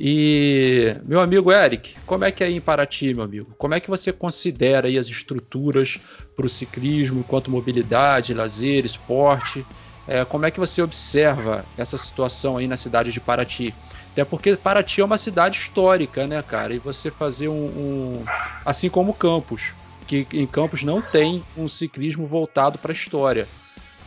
E, 0.00 0.94
meu 1.04 1.20
amigo 1.20 1.50
Eric, 1.50 1.96
como 2.06 2.24
é 2.24 2.30
que 2.30 2.44
é 2.44 2.46
aí 2.46 2.54
em 2.54 2.60
Paraty, 2.60 3.14
meu 3.14 3.24
amigo? 3.24 3.52
Como 3.58 3.74
é 3.74 3.80
que 3.80 3.90
você 3.90 4.12
considera 4.12 4.86
aí 4.86 4.96
as 4.96 5.08
estruturas 5.08 5.98
para 6.36 6.46
o 6.46 6.48
ciclismo, 6.48 7.24
quanto 7.24 7.50
mobilidade, 7.50 8.32
lazer, 8.32 8.84
esporte? 8.84 9.66
É, 10.06 10.24
como 10.24 10.46
é 10.46 10.52
que 10.52 10.60
você 10.60 10.80
observa 10.80 11.64
essa 11.76 11.98
situação 11.98 12.56
aí 12.56 12.68
na 12.68 12.76
cidade 12.76 13.10
de 13.10 13.18
Paraty? 13.18 13.74
Até 14.12 14.24
porque 14.24 14.56
Paraty 14.56 15.00
é 15.00 15.04
uma 15.04 15.18
cidade 15.18 15.58
histórica, 15.58 16.28
né, 16.28 16.40
cara? 16.42 16.72
E 16.72 16.78
você 16.78 17.10
fazer 17.10 17.48
um, 17.48 17.66
um 17.66 18.24
assim 18.64 18.88
como 18.88 19.12
Campos, 19.12 19.72
que 20.06 20.28
em 20.32 20.46
Campos 20.46 20.84
não 20.84 21.02
tem 21.02 21.42
um 21.56 21.68
ciclismo 21.68 22.24
voltado 22.24 22.78
para 22.78 22.92
a 22.92 22.94
história. 22.94 23.48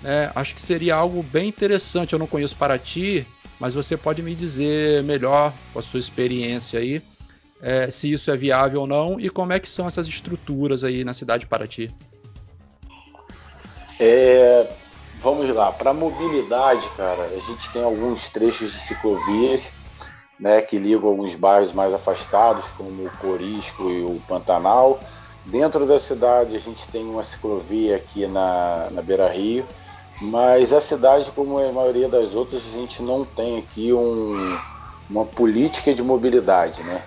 Né? 0.01 0.32
Acho 0.34 0.56
que 0.56 0.62
seria 0.62 0.95
algo 0.95 1.21
bem 1.21 1.49
interessante. 1.49 2.13
Eu 2.13 2.19
não 2.19 2.27
conheço 2.27 2.56
Paraty, 2.56 3.25
mas 3.62 3.76
você 3.76 3.95
pode 3.95 4.24
me 4.24 4.34
dizer 4.34 5.04
melhor, 5.04 5.54
com 5.71 5.78
a 5.78 5.84
sua 5.84 6.00
experiência 6.00 6.80
aí, 6.80 7.00
é, 7.62 7.91
se 7.91 8.12
isso 8.12 8.32
é 8.32 8.36
viável 8.36 8.82
ou 8.82 8.88
não 8.88 9.19
e 9.19 9.30
como 9.30 9.54
é 9.54 9.60
que 9.60 9.69
são 9.69 9.86
essas 9.86 10.08
estruturas 10.08 10.84
aí 10.84 11.04
na 11.04 11.13
cidade 11.13 11.41
de 11.41 11.47
Paraty. 11.47 11.88
É, 14.00 14.67
vamos 15.21 15.47
lá, 15.54 15.71
para 15.71 15.93
mobilidade, 15.93 16.89
cara, 16.97 17.24
a 17.26 17.39
gente 17.39 17.71
tem 17.71 17.84
alguns 17.84 18.30
trechos 18.30 18.74
de 18.74 18.80
ciclovias 18.80 19.71
né, 20.39 20.60
que 20.63 20.80
ligam 20.80 21.08
alguns 21.08 21.36
bairros 21.36 21.71
mais 21.71 21.93
afastados, 21.93 22.71
como 22.71 23.06
o 23.06 23.17
Corisco 23.19 23.91
e 23.91 24.02
o 24.02 24.19
Pantanal. 24.28 25.00
Dentro 25.45 25.86
da 25.86 26.00
cidade, 26.00 26.56
a 26.56 26.60
gente 26.60 26.88
tem 26.88 27.06
uma 27.06 27.24
ciclovia 27.24 27.97
aqui 27.97 28.26
na, 28.26 28.89
na 28.89 29.04
Beira 29.04 29.30
Rio, 29.30 29.67
mas 30.22 30.72
a 30.72 30.80
cidade, 30.80 31.32
como 31.32 31.58
a 31.58 31.72
maioria 31.72 32.08
das 32.08 32.36
outras, 32.36 32.62
a 32.64 32.78
gente 32.78 33.02
não 33.02 33.26
tem 33.26 33.58
aqui 33.58 33.92
um, 33.92 34.60
uma 35.10 35.26
política 35.26 35.96
de 35.96 36.04
mobilidade, 36.04 36.84
né? 36.84 37.04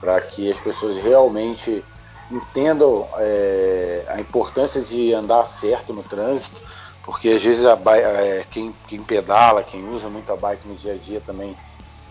Para 0.00 0.20
que 0.20 0.48
as 0.48 0.58
pessoas 0.58 0.96
realmente 0.96 1.84
entendo 2.30 3.04
é, 3.18 4.04
a 4.08 4.20
importância 4.20 4.80
de 4.80 5.12
andar 5.12 5.44
certo 5.44 5.92
no 5.92 6.04
trânsito, 6.04 6.56
porque 7.02 7.30
às 7.30 7.42
vezes 7.42 7.66
a, 7.66 7.76
é, 7.96 8.44
quem, 8.48 8.72
quem 8.86 9.02
pedala, 9.02 9.64
quem 9.64 9.88
usa 9.88 10.08
muita 10.08 10.36
bike 10.36 10.68
no 10.68 10.76
dia 10.76 10.92
a 10.92 10.96
dia 10.96 11.20
também 11.20 11.56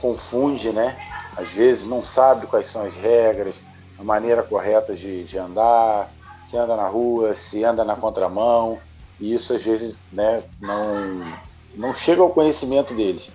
confunde, 0.02 0.72
né? 0.72 0.98
Às 1.38 1.48
vezes 1.48 1.88
não 1.88 2.02
sabe 2.02 2.46
quais 2.46 2.68
são 2.68 2.84
as 2.84 2.98
regras, 2.98 3.62
a 3.98 4.04
maneira 4.04 4.44
correta 4.44 4.94
de, 4.94 5.24
de 5.24 5.38
andar, 5.38 6.12
se 6.44 6.58
anda 6.58 6.76
na 6.76 6.90
rua, 6.90 7.34
se 7.34 7.64
anda 7.64 7.86
na 7.86 7.96
contramão, 7.96 8.82
e 9.22 9.34
isso 9.34 9.54
às 9.54 9.64
vezes 9.64 9.98
né, 10.12 10.44
não, 10.60 11.38
não 11.76 11.94
chega 11.94 12.22
ao 12.22 12.32
conhecimento 12.32 12.94
deles. 12.94 13.32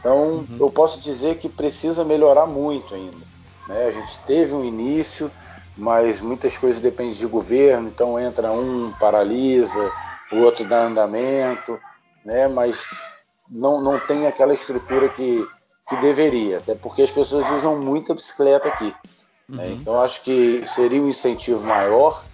Então 0.00 0.38
uhum. 0.38 0.56
eu 0.58 0.68
posso 0.68 1.00
dizer 1.00 1.38
que 1.38 1.48
precisa 1.48 2.04
melhorar 2.04 2.46
muito 2.46 2.94
ainda. 2.94 3.16
Né? 3.68 3.86
A 3.86 3.92
gente 3.92 4.18
teve 4.26 4.52
um 4.52 4.64
início, 4.64 5.30
mas 5.76 6.20
muitas 6.20 6.58
coisas 6.58 6.82
dependem 6.82 7.14
de 7.14 7.26
governo, 7.26 7.88
então 7.88 8.18
entra 8.18 8.50
um, 8.50 8.92
paralisa, 8.98 9.90
o 10.32 10.38
outro 10.38 10.66
dá 10.66 10.82
andamento, 10.82 11.78
né? 12.24 12.48
mas 12.48 12.84
não, 13.48 13.80
não 13.80 13.98
tem 13.98 14.26
aquela 14.26 14.52
estrutura 14.52 15.08
que, 15.08 15.46
que 15.88 15.96
deveria, 15.96 16.58
até 16.58 16.74
porque 16.74 17.02
as 17.02 17.10
pessoas 17.10 17.48
usam 17.50 17.78
muita 17.78 18.12
bicicleta 18.12 18.68
aqui. 18.68 18.86
Né? 18.86 18.94
Uhum. 19.48 19.56
Né? 19.56 19.70
Então 19.70 20.02
acho 20.02 20.20
que 20.22 20.66
seria 20.66 21.00
um 21.00 21.08
incentivo 21.08 21.64
maior 21.64 22.24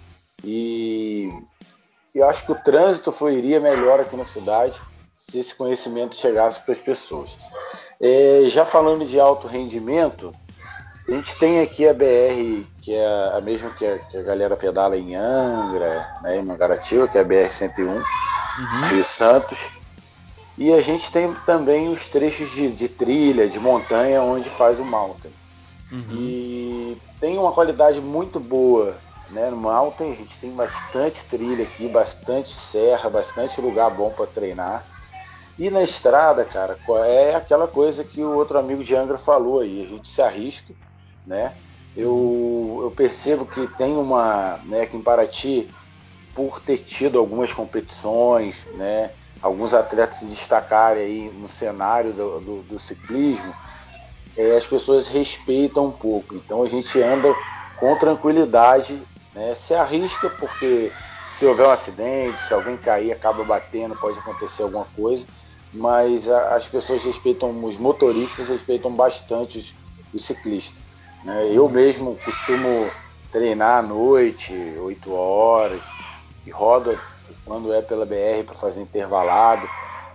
e 0.43 1.29
eu 2.19 2.29
acho 2.29 2.45
que 2.45 2.51
o 2.51 2.55
trânsito 2.55 3.11
fluiria 3.11 3.59
melhor 3.59 3.99
aqui 3.99 4.15
na 4.15 4.23
cidade 4.23 4.79
se 5.17 5.39
esse 5.39 5.55
conhecimento 5.55 6.15
chegasse 6.15 6.61
para 6.61 6.71
as 6.71 6.79
pessoas. 6.79 7.37
É, 7.99 8.43
já 8.47 8.65
falando 8.65 9.05
de 9.05 9.19
alto 9.19 9.47
rendimento, 9.47 10.31
a 11.07 11.11
gente 11.11 11.35
tem 11.35 11.61
aqui 11.61 11.87
a 11.87 11.93
BR, 11.93 12.65
que 12.81 12.93
é 12.95 13.31
a 13.33 13.41
mesma 13.41 13.69
que 13.71 13.85
a, 13.85 13.97
que 13.99 14.17
a 14.17 14.23
galera 14.23 14.55
pedala 14.55 14.97
em 14.97 15.15
Angra, 15.15 16.07
né, 16.21 16.37
em 16.37 16.43
Mangaratiba, 16.43 17.07
que 17.07 17.17
é 17.17 17.21
a 17.21 17.25
BR-101, 17.25 17.79
uhum. 17.79 18.87
Rio 18.89 19.03
Santos. 19.03 19.69
E 20.57 20.73
a 20.73 20.81
gente 20.81 21.11
tem 21.11 21.33
também 21.45 21.89
os 21.91 22.07
trechos 22.07 22.49
de, 22.51 22.69
de 22.71 22.87
trilha, 22.87 23.47
de 23.47 23.59
montanha, 23.59 24.21
onde 24.21 24.49
faz 24.49 24.79
o 24.79 24.85
mountain. 24.85 25.31
Uhum. 25.91 26.07
E 26.11 26.97
tem 27.19 27.37
uma 27.37 27.51
qualidade 27.51 27.99
muito 27.99 28.39
boa 28.39 28.95
né? 29.29 29.49
no 29.49 29.57
mountain. 29.57 30.11
A 30.11 30.15
gente 30.15 30.37
tem 30.37 30.51
bastante 30.51 31.23
trilha 31.25 31.63
aqui, 31.63 31.87
bastante 31.87 32.51
serra, 32.51 33.09
bastante 33.09 33.59
lugar 33.61 33.89
bom 33.89 34.09
para 34.09 34.27
treinar. 34.27 34.85
E 35.57 35.69
na 35.69 35.81
estrada, 35.81 36.43
cara, 36.43 36.77
é 37.07 37.35
aquela 37.35 37.67
coisa 37.67 38.03
que 38.03 38.21
o 38.21 38.35
outro 38.35 38.59
amigo 38.59 38.83
de 38.83 38.95
Angra 38.95 39.17
falou 39.17 39.61
aí, 39.61 39.85
a 39.85 39.87
gente 39.87 40.09
se 40.09 40.21
arrisca, 40.21 40.73
né? 41.25 41.53
Eu, 41.95 42.81
eu 42.83 42.91
percebo 42.91 43.45
que 43.45 43.65
tem 43.67 43.95
uma, 43.95 44.59
né, 44.65 44.81
aqui 44.81 44.97
em 44.97 45.01
Paraty, 45.01 45.69
por 46.33 46.59
ter 46.59 46.77
tido 46.79 47.17
algumas 47.17 47.53
competições, 47.53 48.65
né, 48.73 49.11
alguns 49.41 49.73
atletas 49.73 50.17
se 50.17 50.25
destacarem 50.25 51.03
aí 51.03 51.31
no 51.33 51.47
cenário 51.47 52.11
do, 52.11 52.39
do, 52.41 52.61
do 52.63 52.77
ciclismo, 52.77 53.55
é, 54.35 54.57
as 54.57 54.67
pessoas 54.67 55.07
respeitam 55.07 55.85
um 55.85 55.91
pouco. 55.91 56.35
Então 56.35 56.63
a 56.63 56.67
gente 56.67 57.01
anda 57.01 57.33
com 57.79 57.95
tranquilidade, 57.97 59.01
né, 59.35 59.53
se 59.53 59.73
arrisca 59.75 60.29
porque 60.29 60.91
se 61.27 61.45
houver 61.45 61.67
um 61.67 61.71
acidente, 61.71 62.39
se 62.39 62.53
alguém 62.53 62.77
cair, 62.77 63.11
acaba 63.11 63.43
batendo, 63.43 63.95
pode 63.95 64.17
acontecer 64.17 64.63
alguma 64.63 64.85
coisa, 64.95 65.27
mas 65.73 66.29
a, 66.29 66.55
as 66.55 66.67
pessoas 66.67 67.03
respeitam, 67.03 67.63
os 67.65 67.77
motoristas 67.77 68.47
respeitam 68.47 68.91
bastante 68.93 69.57
os, 69.57 69.75
os 70.13 70.25
ciclistas. 70.25 70.87
Né? 71.23 71.49
Eu 71.51 71.67
mesmo 71.67 72.15
costumo 72.23 72.89
treinar 73.31 73.79
à 73.79 73.81
noite, 73.81 74.53
8 74.79 75.13
horas, 75.13 75.83
e 76.45 76.51
rodo 76.51 76.97
quando 77.43 77.73
é 77.73 77.81
pela 77.81 78.05
BR 78.05 78.45
para 78.45 78.55
fazer 78.55 78.81
intervalado, 78.81 79.67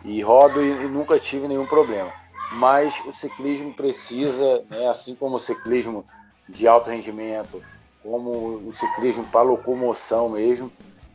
e 0.05 0.23
rodo 0.23 0.63
e, 0.63 0.71
e, 0.71 0.89
nunca 0.89 1.19
tive 1.19 1.47
nenhum 1.47 1.67
problema. 1.67 2.11
Mas 2.53 3.01
o 3.05 3.13
ciclismo 3.13 3.75
precisa, 3.75 4.65
né, 4.71 4.89
assim 4.89 5.15
como 5.15 5.37
o 5.37 5.41
ciclismo 5.41 6.07
de 6.49 6.67
alto 6.67 6.91
rendimento, 6.91 7.63
como 8.03 8.69
o 8.69 8.73
ciclismo 8.75 9.25
para 9.25 9.43
locomoção 9.43 10.31
mesmo, 10.31 10.71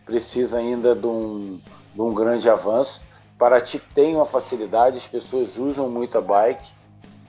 precisa 0.06 0.60
ainda 0.60 0.96
de 0.96 1.08
um, 1.08 1.60
de 1.94 2.02
um 2.02 2.14
grande 2.14 2.50
avanço. 2.50 3.02
Paraty 3.38 3.80
tem 3.94 4.16
uma 4.16 4.26
facilidade, 4.26 4.98
as 4.98 5.08
pessoas 5.08 5.58
usam 5.58 5.90
muito 5.90 6.18
a 6.18 6.22
bike, 6.22 6.72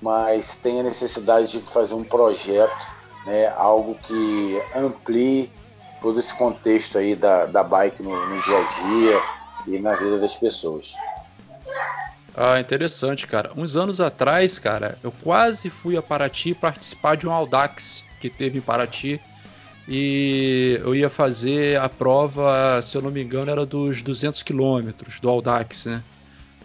mas 0.01 0.55
tem 0.57 0.81
a 0.81 0.83
necessidade 0.83 1.49
de 1.49 1.61
fazer 1.61 1.95
um 1.95 2.05
projeto, 2.05 2.87
né, 3.25 3.49
algo 3.57 3.95
que 4.07 4.63
amplie 4.75 5.51
todo 6.01 6.21
esse 6.21 6.35
contexto 6.35 6.99
aí 6.99 7.17
da, 7.17 7.47
da 7.47 7.65
bike 7.65 8.03
no, 8.03 8.11
no 8.11 8.43
dia 8.43 8.59
a 8.59 8.63
dia 8.63 9.23
e 9.67 9.79
na 9.79 9.95
vida 9.95 10.19
das 10.19 10.37
pessoas. 10.37 10.95
Ah, 12.37 12.61
interessante, 12.61 13.27
cara. 13.27 13.51
Uns 13.57 13.77
anos 13.77 13.99
atrás, 13.99 14.59
cara, 14.59 14.99
eu 15.03 15.11
quase 15.25 15.71
fui 15.71 15.97
a 15.97 16.03
Paraty 16.03 16.55
participar 16.55 17.17
de 17.17 17.27
um 17.27 17.33
Audax 17.33 18.05
que 18.21 18.29
teve 18.29 18.59
em 18.59 18.61
Paraty. 18.61 19.21
E 19.89 20.81
eu 20.83 20.95
ia 20.95 21.09
fazer 21.09 21.79
a 21.79 21.89
prova, 21.89 22.81
se 22.83 22.97
eu 22.97 23.03
não 23.03 23.11
me 23.11 23.23
engano, 23.23 23.51
era 23.51 23.65
dos 23.65 24.03
200 24.03 24.43
quilômetros 24.43 25.21
do 25.21 25.29
Audax, 25.29 25.87
né? 25.87 26.03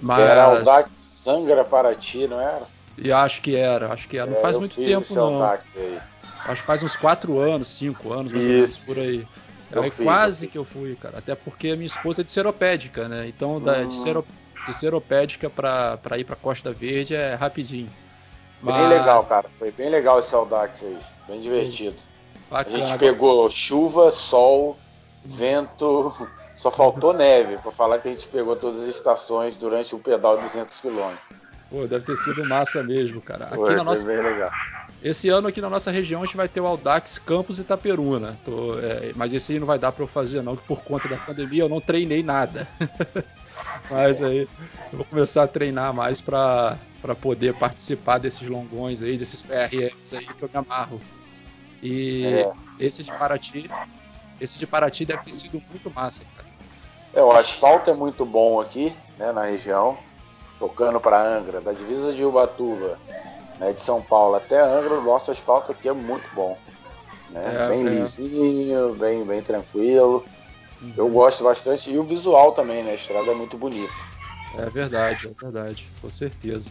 Mas... 0.01 0.21
Era 0.21 0.43
Audax 0.45 0.89
Sangra 1.21 1.63
Paraty, 1.63 2.27
não 2.27 2.41
era? 2.41 2.63
E 2.97 3.11
acho 3.11 3.41
que 3.41 3.55
era, 3.55 3.93
acho 3.93 4.07
que 4.07 4.17
era. 4.17 4.29
Não 4.29 4.37
é, 4.37 4.41
faz 4.41 4.57
muito 4.57 4.75
tempo 4.75 5.13
não. 5.13 5.41
Acho 5.43 6.61
que 6.61 6.67
faz 6.67 6.81
uns 6.81 6.95
4 6.95 7.39
anos, 7.39 7.67
5 7.67 8.11
anos, 8.11 8.33
Isso, 8.33 8.87
por 8.87 8.97
aí. 8.97 9.27
Eu 9.71 9.83
aí 9.83 9.89
fiz, 9.89 10.03
quase 10.03 10.45
eu 10.45 10.51
que 10.51 10.57
eu 10.57 10.65
fui, 10.65 10.95
cara. 10.95 11.19
Até 11.19 11.35
porque 11.35 11.69
a 11.69 11.75
minha 11.75 11.85
esposa 11.85 12.21
é 12.21 12.23
de 12.23 12.31
seropédica, 12.31 13.07
né? 13.07 13.27
Então 13.27 13.57
hum. 13.57 13.59
da, 13.59 13.75
de, 13.83 13.85
hum. 13.85 14.03
sero, 14.03 14.25
de 14.65 14.73
seropédica 14.73 15.49
pra, 15.49 15.97
pra 15.97 16.17
ir 16.17 16.25
pra 16.25 16.35
Costa 16.35 16.71
Verde 16.71 17.15
é 17.15 17.35
rapidinho. 17.35 17.89
Mas... 18.61 18.77
Bem 18.77 18.89
legal, 18.89 19.23
cara. 19.25 19.47
Foi 19.47 19.71
bem 19.71 19.89
legal 19.89 20.19
esse 20.19 20.33
Audax 20.35 20.83
aí. 20.83 20.97
Bem 21.27 21.41
divertido. 21.41 21.95
Bacana, 22.51 22.83
a 22.83 22.87
gente 22.87 22.99
pegou 22.99 23.49
chuva, 23.49 24.11
sol, 24.11 24.77
vento, 25.23 26.13
só 26.53 26.69
faltou 26.69 27.13
neve 27.13 27.57
para 27.57 27.71
falar 27.71 27.99
que 27.99 28.09
a 28.09 28.11
gente 28.11 28.27
pegou 28.27 28.57
todas 28.57 28.81
as 28.81 28.93
estações 28.93 29.55
durante 29.55 29.95
um 29.95 29.99
pedal 29.99 30.35
de 30.35 30.43
200 30.43 30.81
km. 30.81 31.13
Pô, 31.69 31.87
deve 31.87 32.05
ter 32.05 32.17
sido 32.17 32.45
massa 32.45 32.83
mesmo, 32.83 33.21
cara. 33.21 33.45
Aqui 33.45 33.55
Foi, 33.55 33.75
na 33.75 33.85
nossa... 33.85 34.03
bem 34.03 34.21
legal. 34.21 34.51
Esse 35.01 35.29
ano 35.29 35.47
aqui 35.47 35.61
na 35.61 35.69
nossa 35.69 35.89
região 35.89 36.21
a 36.21 36.25
gente 36.25 36.35
vai 36.35 36.49
ter 36.49 36.59
o 36.59 36.67
Audax 36.67 37.17
Campus 37.19 37.57
Itaperuna. 37.57 38.37
Tô, 38.43 38.77
é, 38.77 39.13
mas 39.15 39.33
esse 39.33 39.53
aí 39.53 39.59
não 39.59 39.65
vai 39.65 39.79
dar 39.79 39.93
para 39.93 40.03
eu 40.03 40.07
fazer 40.07 40.41
não, 40.43 40.57
que 40.57 40.67
por 40.67 40.81
conta 40.81 41.07
da 41.07 41.15
pandemia 41.15 41.63
eu 41.63 41.69
não 41.69 41.79
treinei 41.79 42.21
nada. 42.21 42.67
mas 43.89 44.21
aí 44.21 44.41
eu 44.91 44.97
vou 44.97 45.05
começar 45.05 45.43
a 45.43 45.47
treinar 45.47 45.93
mais 45.93 46.19
para 46.19 46.77
poder 47.21 47.55
participar 47.55 48.17
desses 48.17 48.45
longões 48.45 49.01
aí, 49.01 49.17
desses 49.17 49.41
PRMs 49.41 50.13
aí 50.13 50.25
que 50.25 50.43
eu 50.43 50.49
me 50.53 50.59
amarro. 50.59 51.01
E 51.81 52.25
é. 52.25 52.51
esse 52.79 53.03
de 53.03 53.11
Paraty, 53.11 53.69
esse 54.39 54.59
de 54.59 54.67
Paraty 54.67 55.05
deve 55.05 55.23
ter 55.23 55.33
sido 55.33 55.61
muito 55.69 55.89
massa, 55.89 56.23
cara. 56.35 56.47
É, 57.13 57.21
o 57.21 57.31
asfalto 57.31 57.89
é 57.89 57.93
muito 57.93 58.25
bom 58.25 58.61
aqui, 58.61 58.95
né, 59.17 59.31
na 59.31 59.45
região 59.45 59.97
tocando 60.61 61.01
para 61.01 61.19
Angra, 61.19 61.59
da 61.59 61.73
divisa 61.73 62.13
de 62.13 62.23
Ubatuba, 62.23 62.99
né, 63.57 63.73
de 63.73 63.81
São 63.81 63.99
Paulo 63.99 64.35
até 64.35 64.61
Angra, 64.61 64.93
o 64.93 65.01
nosso 65.01 65.31
asfalto 65.31 65.71
aqui 65.71 65.89
é 65.89 65.93
muito 65.93 66.29
bom. 66.35 66.55
Né? 67.31 67.43
É, 67.55 67.67
bem 67.67 67.87
é. 67.87 67.89
lisinho, 67.89 68.93
bem, 68.93 69.25
bem 69.25 69.41
tranquilo. 69.41 70.23
Uhum. 70.79 70.93
Eu 70.95 71.09
gosto 71.09 71.43
bastante. 71.43 71.89
E 71.89 71.97
o 71.97 72.03
visual 72.03 72.51
também, 72.51 72.83
né? 72.83 72.91
A 72.91 72.95
estrada 72.95 73.31
é 73.31 73.33
muito 73.33 73.57
bonita. 73.57 73.93
É 74.55 74.69
verdade, 74.69 75.27
é 75.27 75.43
verdade, 75.43 75.87
com 75.99 76.09
certeza. 76.09 76.69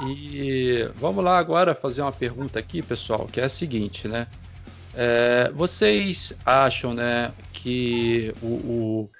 E 0.00 0.88
vamos 0.96 1.24
lá 1.24 1.38
agora 1.38 1.74
fazer 1.74 2.02
uma 2.02 2.12
pergunta 2.12 2.58
aqui, 2.58 2.82
pessoal, 2.82 3.26
que 3.26 3.40
é 3.40 3.44
a 3.44 3.48
seguinte, 3.48 4.06
né? 4.06 4.26
É, 4.94 5.50
vocês 5.54 6.32
acham, 6.44 6.94
né, 6.94 7.32
que 7.52 8.34
o, 8.42 8.46
o 8.46 9.10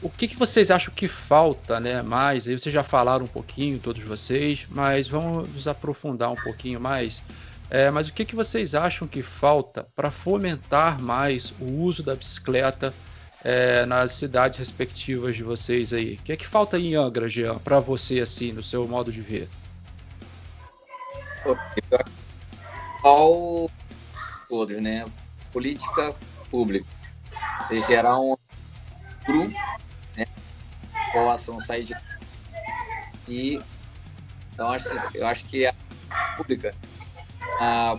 o 0.00 0.08
que, 0.08 0.28
que 0.28 0.36
vocês 0.36 0.70
acham 0.70 0.94
que 0.94 1.08
falta, 1.08 1.80
né? 1.80 2.02
Mais, 2.02 2.46
aí 2.46 2.58
vocês 2.58 2.72
já 2.72 2.84
falaram 2.84 3.24
um 3.24 3.28
pouquinho, 3.28 3.78
todos 3.78 4.02
vocês, 4.02 4.66
mas 4.70 5.08
vamos 5.08 5.48
nos 5.48 5.66
aprofundar 5.66 6.30
um 6.30 6.36
pouquinho 6.36 6.80
mais. 6.80 7.22
É, 7.70 7.90
mas 7.90 8.08
o 8.08 8.12
que, 8.12 8.24
que 8.24 8.34
vocês 8.34 8.74
acham 8.74 9.06
que 9.06 9.22
falta 9.22 9.86
para 9.94 10.10
fomentar 10.10 11.00
mais 11.02 11.52
o 11.60 11.82
uso 11.82 12.02
da 12.02 12.14
bicicleta 12.14 12.94
é, 13.44 13.86
nas 13.86 14.12
cidades 14.12 14.58
respectivas 14.58 15.36
de 15.36 15.42
vocês 15.42 15.92
aí? 15.92 16.14
O 16.14 16.22
que 16.22 16.32
é 16.32 16.36
que 16.36 16.46
falta 16.46 16.78
em 16.78 16.94
Angra, 16.94 17.28
Jean, 17.28 17.58
para 17.58 17.80
você, 17.80 18.20
assim, 18.20 18.52
no 18.52 18.62
seu 18.62 18.86
modo 18.86 19.12
de 19.12 19.20
ver? 19.20 19.48
Ao 23.02 23.70
todos, 24.48 24.80
né? 24.82 25.04
Política 25.52 26.14
pública. 26.50 26.86
Gerar 27.88 28.18
um 28.18 28.36
grupo 29.26 29.54
possam 31.12 31.60
sair 31.60 31.84
de 31.84 31.96
e 33.26 33.58
então 34.52 34.70
acho, 34.70 34.88
eu 35.14 35.26
acho 35.26 35.44
que 35.44 35.66
a 35.66 35.74
pública 36.36 36.74
a, 37.60 37.96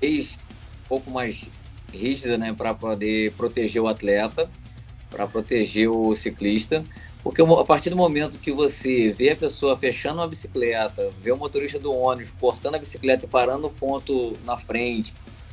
fez 0.00 0.32
um 0.32 0.88
pouco 0.88 1.10
mais 1.10 1.46
rígida, 1.92 2.36
né, 2.36 2.52
para 2.52 2.74
poder 2.74 3.32
proteger 3.32 3.82
o 3.82 3.88
atleta, 3.88 4.50
para 5.10 5.26
proteger 5.26 5.88
o 5.88 6.14
ciclista, 6.14 6.84
porque 7.22 7.42
a 7.42 7.64
partir 7.64 7.90
do 7.90 7.96
momento 7.96 8.38
que 8.38 8.52
você 8.52 9.12
vê 9.12 9.30
a 9.30 9.36
pessoa 9.36 9.76
fechando 9.76 10.20
uma 10.20 10.28
bicicleta, 10.28 11.10
vê 11.20 11.32
o 11.32 11.36
motorista 11.36 11.78
do 11.78 11.92
ônibus 11.92 12.32
cortando 12.38 12.76
a 12.76 12.78
bicicleta 12.78 13.24
e 13.24 13.28
parando 13.28 13.66
o 13.66 13.70
ponto 13.70 14.36
na 14.44 14.56
frente, 14.56 15.12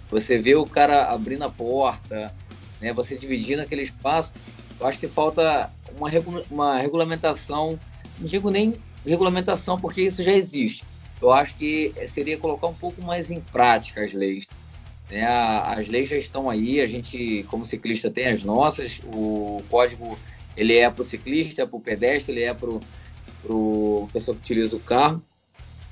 você 0.10 0.38
vê 0.38 0.56
o 0.56 0.66
cara 0.66 1.06
abrindo 1.06 1.44
a 1.44 1.50
porta, 1.50 2.34
né, 2.80 2.94
você 2.94 3.18
dividindo 3.18 3.62
aquele 3.62 3.82
espaço, 3.82 4.34
eu 4.80 4.86
acho 4.86 5.00
que 5.00 5.08
falta 5.08 5.72
uma, 5.98 6.10
uma 6.52 6.78
regulamentação, 6.78 7.80
não 8.20 8.28
digo 8.28 8.50
nem 8.50 8.74
regulamentação 9.06 9.78
porque 9.80 10.02
isso 10.02 10.24
já 10.24 10.34
existe. 10.34 10.84
Eu 11.22 11.32
acho 11.32 11.56
que 11.56 11.94
seria 12.08 12.38
colocar 12.38 12.68
um 12.68 12.74
pouco 12.74 13.02
mais 13.02 13.32
em 13.32 13.40
prática 13.40 14.04
as 14.04 14.14
leis. 14.14 14.46
Né? 15.10 15.26
As 15.26 15.88
leis 15.88 16.10
já 16.10 16.18
estão 16.18 16.50
aí, 16.50 16.82
a 16.82 16.88
gente, 16.88 17.46
como 17.50 17.66
ciclista, 17.66 18.10
tem 18.10 18.28
as 18.28 18.44
nossas. 18.44 19.00
O 19.06 19.62
código 19.70 20.18
ele 20.58 20.78
é 20.78 20.90
para 20.90 21.02
o 21.02 21.06
ciclista, 21.06 21.62
é 21.62 21.66
para 21.66 21.78
o 21.78 21.82
pedestre, 21.82 22.34
ele 22.34 22.44
é 22.44 22.54
para 22.54 22.70
o 23.46 24.10
pessoa 24.12 24.36
que 24.36 24.42
utiliza 24.42 24.76
o 24.76 24.80
carro. 24.80 25.22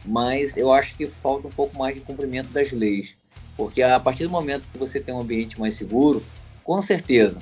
Mas 0.05 0.57
eu 0.57 0.71
acho 0.71 0.95
que 0.95 1.07
falta 1.07 1.47
um 1.47 1.51
pouco 1.51 1.77
mais 1.77 1.95
de 1.95 2.01
cumprimento 2.01 2.49
das 2.49 2.71
leis. 2.71 3.15
Porque 3.55 3.81
a 3.81 3.99
partir 3.99 4.23
do 4.23 4.29
momento 4.29 4.67
que 4.67 4.77
você 4.77 4.99
tem 4.99 5.13
um 5.13 5.21
ambiente 5.21 5.59
mais 5.59 5.75
seguro, 5.75 6.23
com 6.63 6.81
certeza, 6.81 7.39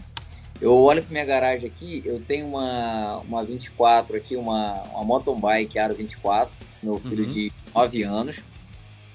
eu 0.60 0.76
olho 0.76 1.02
para 1.02 1.12
minha 1.12 1.26
garagem 1.26 1.68
aqui, 1.68 2.04
eu 2.06 2.20
tenho 2.20 2.46
uma, 2.46 3.18
uma 3.20 3.44
24 3.44 4.16
aqui, 4.16 4.36
uma, 4.36 4.84
uma 4.84 5.04
mountain 5.04 5.40
bike 5.40 5.80
Aro 5.80 5.96
24, 5.96 6.54
meu 6.84 6.98
filho 6.98 7.24
uhum. 7.24 7.30
de 7.30 7.52
9 7.74 8.04
anos, 8.04 8.40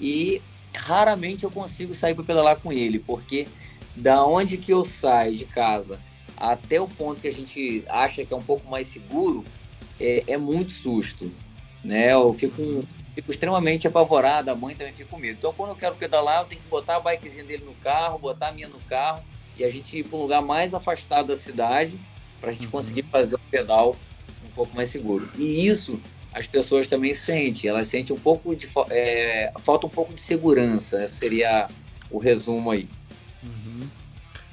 e 0.01 0.43
raramente 0.77 1.45
eu 1.45 1.51
consigo 1.51 1.95
sair 1.95 2.15
para 2.15 2.25
pedalar 2.25 2.61
com 2.61 2.73
ele, 2.73 2.99
porque 2.99 3.49
da 3.95 4.25
onde 4.25 4.59
que 4.59 4.73
eu 4.73 4.85
saio 4.85 5.37
de 5.37 5.45
casa 5.45 5.99
até 6.37 6.81
o 6.81 6.87
ponto 6.87 7.21
que 7.21 7.29
a 7.29 7.33
gente 7.33 7.83
acha 7.89 8.25
que 8.25 8.33
é 8.33 8.37
um 8.37 8.43
pouco 8.43 8.69
mais 8.69 8.89
seguro, 8.89 9.43
é, 9.99 10.23
é 10.27 10.37
muito 10.37 10.73
susto, 10.73 11.33
né? 11.83 12.13
Eu 12.13 12.35
fico, 12.35 12.87
fico 13.15 13.31
extremamente 13.31 13.89
apavorado, 13.89 14.51
a 14.51 14.55
mãe 14.55 14.77
também 14.77 14.93
fica 14.93 15.09
com 15.09 15.17
medo. 15.17 15.39
Então, 15.39 15.55
quando 15.55 15.71
eu 15.71 15.77
quero 15.77 15.95
pedalar, 15.95 16.43
eu 16.43 16.47
tenho 16.47 16.61
que 16.61 16.69
botar 16.69 16.97
a 16.97 17.01
bikezinha 17.01 17.45
dele 17.45 17.65
no 17.65 17.75
carro, 17.75 18.19
botar 18.19 18.49
a 18.49 18.53
minha 18.53 18.69
no 18.69 18.79
carro, 18.81 19.25
e 19.59 19.65
a 19.65 19.71
gente 19.71 19.99
ir 19.99 20.05
para 20.05 20.19
um 20.19 20.23
lugar 20.23 20.43
mais 20.43 20.75
afastado 20.75 21.29
da 21.29 21.37
cidade 21.37 21.99
para 22.39 22.51
a 22.51 22.53
gente 22.53 22.67
uhum. 22.67 22.73
conseguir 22.73 23.05
fazer 23.05 23.37
o 23.37 23.41
pedal 23.51 23.97
um 24.45 24.51
pouco 24.51 24.77
mais 24.77 24.91
seguro. 24.91 25.29
E 25.39 25.67
isso 25.67 25.99
as 26.37 26.47
pessoas 26.47 26.87
também 26.87 27.15
sentem, 27.15 27.71
elas 27.71 27.89
sentem 27.89 28.15
um 28.15 28.19
pouco 28.19 28.55
de 28.55 28.69
é, 28.91 29.51
falta 29.65 29.87
um 29.87 29.91
pouco 29.91 30.13
de 30.13 30.21
segurança, 30.21 31.03
esse 31.03 31.15
seria 31.15 31.67
o 32.11 32.19
resumo 32.19 32.71
aí. 32.71 32.87
Uhum. 33.43 33.89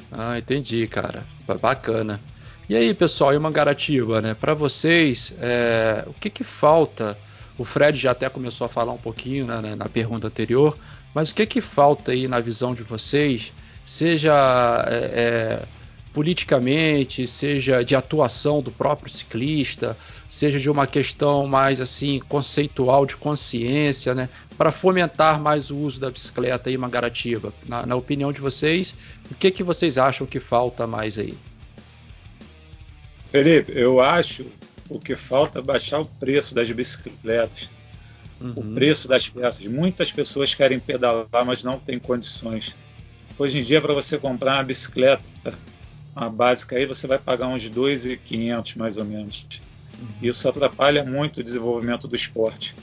Ah, 0.09 0.39
entendi, 0.39 0.87
cara, 0.87 1.25
bacana. 1.61 2.21
E 2.69 2.75
aí, 2.77 2.93
pessoal, 2.93 3.33
e 3.33 3.37
uma 3.37 3.51
garativa, 3.51 4.21
né? 4.21 4.33
Para 4.33 4.53
vocês, 4.53 5.33
é, 5.41 6.05
o 6.07 6.13
que, 6.13 6.29
que 6.29 6.43
falta? 6.45 7.17
O 7.57 7.65
Fred 7.65 7.97
já 7.97 8.11
até 8.11 8.29
começou 8.29 8.63
a 8.63 8.69
falar 8.69 8.93
um 8.93 8.97
pouquinho 8.97 9.45
né, 9.45 9.75
na 9.75 9.89
pergunta 9.89 10.27
anterior, 10.27 10.77
mas 11.13 11.31
o 11.31 11.35
que, 11.35 11.45
que 11.45 11.59
falta 11.59 12.13
aí 12.13 12.29
na 12.29 12.39
visão 12.39 12.73
de 12.73 12.81
vocês 12.81 13.51
seja 13.85 14.33
é, 14.87 14.95
é, 14.95 15.63
politicamente, 16.13 17.25
seja 17.25 17.83
de 17.83 17.95
atuação 17.95 18.61
do 18.61 18.71
próprio 18.71 19.09
ciclista, 19.09 19.97
seja 20.29 20.59
de 20.59 20.69
uma 20.69 20.85
questão 20.85 21.47
mais 21.47 21.81
assim 21.81 22.19
conceitual 22.19 23.05
de 23.05 23.17
consciência, 23.17 24.13
né, 24.13 24.29
para 24.55 24.71
fomentar 24.71 25.41
mais 25.41 25.71
o 25.71 25.77
uso 25.77 25.99
da 25.99 26.11
bicicleta 26.11 26.69
e 26.69 26.77
Mangaratiba. 26.77 27.51
Na, 27.67 27.85
na 27.85 27.95
opinião 27.95 28.31
de 28.31 28.39
vocês, 28.39 28.95
o 29.31 29.35
que 29.35 29.49
que 29.49 29.63
vocês 29.63 29.97
acham 29.97 30.27
que 30.27 30.39
falta 30.39 30.85
mais 30.85 31.17
aí? 31.17 31.33
Felipe, 33.25 33.73
eu 33.75 33.99
acho 33.99 34.45
o 34.87 34.99
que 34.99 35.15
falta 35.15 35.57
é 35.57 35.61
baixar 35.61 35.99
o 35.99 36.05
preço 36.05 36.53
das 36.53 36.69
bicicletas, 36.71 37.71
uhum. 38.39 38.53
o 38.55 38.73
preço 38.75 39.07
das 39.07 39.27
peças. 39.27 39.65
Muitas 39.65 40.11
pessoas 40.11 40.53
querem 40.53 40.77
pedalar, 40.77 41.43
mas 41.43 41.63
não 41.63 41.79
têm 41.79 41.97
condições. 41.97 42.75
Hoje 43.37 43.57
em 43.57 43.63
dia, 43.63 43.81
para 43.81 43.93
você 43.93 44.19
comprar 44.19 44.57
uma 44.57 44.63
bicicleta, 44.63 45.23
uma 46.15 46.29
básica 46.29 46.75
aí, 46.75 46.85
você 46.85 47.07
vai 47.07 47.17
pagar 47.17 47.47
uns 47.47 47.69
2.500 47.69 48.77
mais 48.77 48.97
ou 48.97 49.05
menos. 49.05 49.45
Uhum. 49.99 50.07
Isso 50.21 50.47
atrapalha 50.47 51.03
muito 51.03 51.39
o 51.39 51.43
desenvolvimento 51.43 52.07
do 52.07 52.15
esporte. 52.15 52.75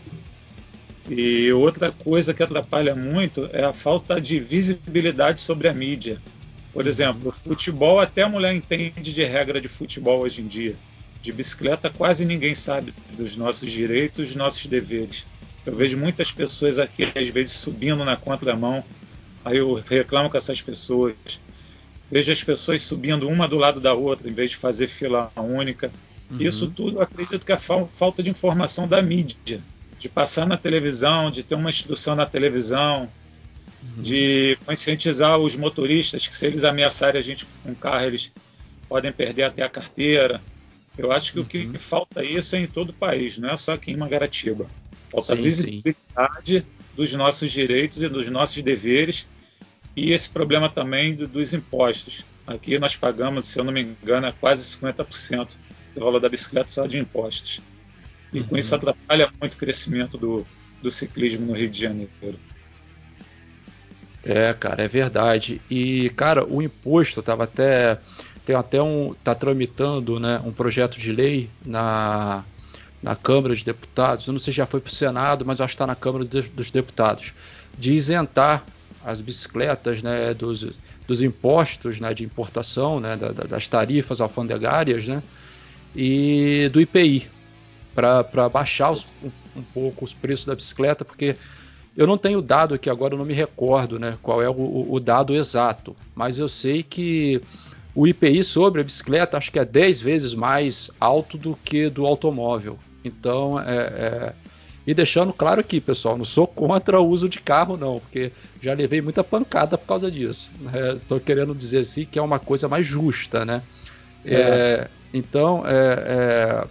E 1.08 1.52
outra 1.52 1.92
coisa 1.92 2.32
que 2.32 2.42
atrapalha 2.42 2.94
muito 2.94 3.48
é 3.52 3.64
a 3.64 3.72
falta 3.72 4.20
de 4.20 4.38
visibilidade 4.38 5.40
sobre 5.40 5.68
a 5.68 5.74
mídia. 5.74 6.18
Por 6.72 6.86
exemplo, 6.86 7.30
o 7.30 7.32
futebol, 7.32 7.98
até 7.98 8.22
a 8.22 8.28
mulher 8.28 8.54
entende 8.54 9.12
de 9.12 9.24
regra 9.24 9.60
de 9.60 9.68
futebol 9.68 10.20
hoje 10.20 10.40
em 10.40 10.46
dia. 10.46 10.76
De 11.20 11.32
bicicleta, 11.32 11.90
quase 11.90 12.24
ninguém 12.24 12.54
sabe 12.54 12.94
dos 13.16 13.36
nossos 13.36 13.70
direitos, 13.70 14.28
dos 14.28 14.36
nossos 14.36 14.66
deveres. 14.66 15.26
Eu 15.66 15.74
vejo 15.74 15.98
muitas 15.98 16.30
pessoas 16.30 16.78
aqui, 16.78 17.10
às 17.14 17.28
vezes, 17.28 17.52
subindo 17.52 18.04
na 18.04 18.16
contramão, 18.16 18.84
Aí 19.44 19.58
eu 19.58 19.74
reclamo 19.74 20.28
com 20.28 20.36
essas 20.36 20.60
pessoas. 20.60 21.14
Vejo 22.10 22.32
as 22.32 22.42
pessoas 22.42 22.82
subindo 22.82 23.28
uma 23.28 23.46
do 23.46 23.56
lado 23.56 23.80
da 23.80 23.94
outra, 23.94 24.28
em 24.28 24.32
vez 24.32 24.50
de 24.50 24.56
fazer 24.56 24.88
fila 24.88 25.30
única. 25.36 25.92
Uhum. 26.30 26.38
Isso 26.40 26.68
tudo 26.68 27.00
acredito 27.00 27.46
que 27.46 27.52
é 27.52 27.56
falta 27.56 28.22
de 28.22 28.30
informação 28.30 28.88
da 28.88 29.00
mídia, 29.00 29.60
de 29.98 30.08
passar 30.08 30.46
na 30.46 30.56
televisão, 30.56 31.30
de 31.30 31.42
ter 31.42 31.54
uma 31.54 31.70
instrução 31.70 32.16
na 32.16 32.26
televisão, 32.26 33.08
uhum. 33.82 34.02
de 34.02 34.58
conscientizar 34.66 35.38
os 35.38 35.54
motoristas 35.54 36.26
que 36.26 36.34
se 36.34 36.46
eles 36.46 36.64
ameaçarem 36.64 37.18
a 37.18 37.22
gente 37.22 37.46
com 37.62 37.72
o 37.72 37.76
carro, 37.76 38.06
eles 38.06 38.32
podem 38.88 39.12
perder 39.12 39.44
até 39.44 39.62
a 39.62 39.68
carteira. 39.68 40.40
Eu 40.98 41.12
acho 41.12 41.32
que 41.32 41.38
uhum. 41.38 41.44
o 41.44 41.48
que 41.48 41.58
uhum. 41.58 41.74
falta 41.74 42.24
isso 42.24 42.56
é 42.56 42.60
em 42.60 42.66
todo 42.66 42.90
o 42.90 42.94
país, 42.94 43.38
não 43.38 43.50
é 43.50 43.56
só 43.56 43.74
aqui 43.74 43.92
em 43.92 43.96
Mangaratiba. 43.96 44.66
Falta 45.10 45.36
sim, 45.36 45.42
visibilidade 45.42 46.60
sim 46.60 46.80
dos 47.00 47.14
nossos 47.14 47.50
direitos 47.50 48.02
e 48.02 48.08
dos 48.08 48.28
nossos 48.28 48.62
deveres 48.62 49.26
e 49.96 50.12
esse 50.12 50.28
problema 50.28 50.68
também 50.68 51.14
do, 51.14 51.26
dos 51.26 51.52
impostos. 51.52 52.24
Aqui 52.46 52.78
nós 52.78 52.96
pagamos, 52.96 53.44
se 53.44 53.58
eu 53.58 53.64
não 53.64 53.72
me 53.72 53.82
engano, 53.82 54.26
é 54.26 54.32
quase 54.32 54.64
50% 54.78 55.56
do 55.94 56.00
valor 56.00 56.20
da 56.20 56.28
bicicleta 56.28 56.68
só 56.68 56.86
de 56.86 56.98
impostos. 56.98 57.60
E 58.32 58.40
uhum. 58.40 58.46
com 58.46 58.56
isso 58.56 58.74
atrapalha 58.74 59.30
muito 59.40 59.54
o 59.54 59.56
crescimento 59.56 60.16
do, 60.16 60.46
do 60.82 60.90
ciclismo 60.90 61.46
no 61.46 61.52
Rio 61.52 61.68
de 61.68 61.80
Janeiro. 61.80 62.10
É, 64.22 64.52
cara, 64.52 64.84
é 64.84 64.88
verdade. 64.88 65.60
E, 65.70 66.10
cara, 66.10 66.44
o 66.44 66.60
imposto 66.60 67.20
estava 67.20 67.44
até. 67.44 67.98
Tem 68.44 68.54
até 68.54 68.82
um. 68.82 69.14
tá 69.24 69.34
tramitando 69.34 70.20
né, 70.20 70.40
um 70.44 70.52
projeto 70.52 70.98
de 70.98 71.12
lei 71.12 71.48
na, 71.64 72.44
na 73.02 73.16
Câmara 73.16 73.54
de 73.54 73.64
Deputados, 73.64 74.26
eu 74.26 74.32
não 74.32 74.38
sei 74.38 74.52
se 74.52 74.58
já 74.58 74.66
foi 74.66 74.80
para 74.80 74.90
o 74.90 74.94
Senado, 74.94 75.44
mas 75.44 75.60
acho 75.60 75.68
que 75.68 75.74
está 75.74 75.86
na 75.86 75.94
Câmara 75.94 76.24
dos 76.24 76.70
Deputados, 76.70 77.32
de 77.78 77.94
isentar 77.94 78.64
as 79.04 79.20
bicicletas 79.20 80.02
né, 80.02 80.34
dos, 80.34 80.66
dos 81.06 81.22
impostos 81.22 81.98
né, 82.00 82.12
de 82.12 82.24
importação, 82.24 83.00
né, 83.00 83.16
das 83.16 83.68
tarifas 83.68 84.20
alfandegárias 84.20 85.06
né, 85.06 85.22
e 85.94 86.68
do 86.72 86.80
IPI, 86.80 87.28
para 87.94 88.48
baixar 88.48 88.90
os, 88.90 89.14
um, 89.22 89.30
um, 89.58 89.62
pouco 89.62 90.04
os 90.04 90.14
preços 90.14 90.46
da 90.46 90.54
bicicleta, 90.54 91.04
porque 91.04 91.36
eu 91.96 92.06
não 92.06 92.16
tenho 92.16 92.40
dado 92.40 92.74
aqui 92.74 92.88
agora, 92.88 93.14
eu 93.14 93.18
não 93.18 93.24
me 93.24 93.34
recordo 93.34 93.98
né, 93.98 94.16
qual 94.22 94.42
é 94.42 94.48
o, 94.48 94.86
o 94.90 95.00
dado 95.00 95.34
exato, 95.34 95.96
mas 96.14 96.38
eu 96.38 96.48
sei 96.48 96.82
que 96.82 97.40
o 97.94 98.06
IPI 98.06 98.44
sobre 98.44 98.80
a 98.80 98.84
bicicleta 98.84 99.36
acho 99.36 99.50
que 99.50 99.58
é 99.58 99.64
10 99.64 100.00
vezes 100.00 100.34
mais 100.34 100.90
alto 101.00 101.36
do 101.36 101.56
que 101.56 101.88
do 101.88 102.06
automóvel. 102.06 102.78
Então, 103.04 103.58
é, 103.58 103.76
é, 103.76 104.32
e 104.86 104.94
deixando 104.94 105.32
claro 105.32 105.60
aqui, 105.60 105.80
pessoal, 105.80 106.16
não 106.16 106.24
sou 106.24 106.46
contra 106.46 107.00
o 107.00 107.06
uso 107.06 107.28
de 107.28 107.38
carro, 107.38 107.76
não, 107.76 107.98
porque 108.00 108.32
já 108.62 108.72
levei 108.72 109.00
muita 109.00 109.22
pancada 109.22 109.76
por 109.76 109.86
causa 109.86 110.10
disso. 110.10 110.50
Estou 110.96 111.18
né? 111.18 111.24
querendo 111.24 111.54
dizer 111.54 111.80
assim 111.80 112.04
que 112.04 112.18
é 112.18 112.22
uma 112.22 112.38
coisa 112.38 112.68
mais 112.68 112.86
justa, 112.86 113.44
né? 113.44 113.62
É. 114.24 114.34
É, 114.34 114.88
então, 115.12 115.64
é, 115.66 116.66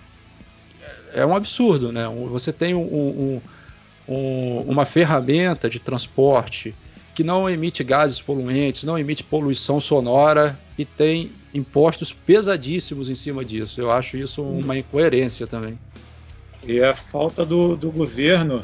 é, 1.13 1.22
é, 1.22 1.26
um 1.26 1.36
absurdo, 1.36 1.91
né? 1.91 2.08
Você 2.30 2.52
tem 2.52 2.74
um, 2.74 2.82
um, 2.82 3.41
um, 4.08 4.62
uma 4.62 4.86
ferramenta 4.86 5.69
de 5.69 5.80
transporte 5.80 6.74
que 7.13 7.24
não 7.24 7.50
emite 7.50 7.84
gases 7.84 8.22
poluentes, 8.22 8.84
não 8.84 8.98
emite 8.98 9.24
poluição 9.24 9.80
sonora 9.80 10.58
e 10.78 10.86
tem 10.86 11.32
impostos 11.54 12.13
pesadíssimos 12.13 13.10
em 13.10 13.15
cima 13.15 13.43
disso. 13.43 13.82
Eu 13.82 13.91
acho 13.91 14.17
isso 14.17 14.41
uma 14.41 14.78
incoerência 14.78 15.45
também. 15.45 15.78
E 16.63 16.84
a 16.84 16.93
falta 16.93 17.45
do, 17.45 17.76
do 17.76 17.91
governo 17.91 18.62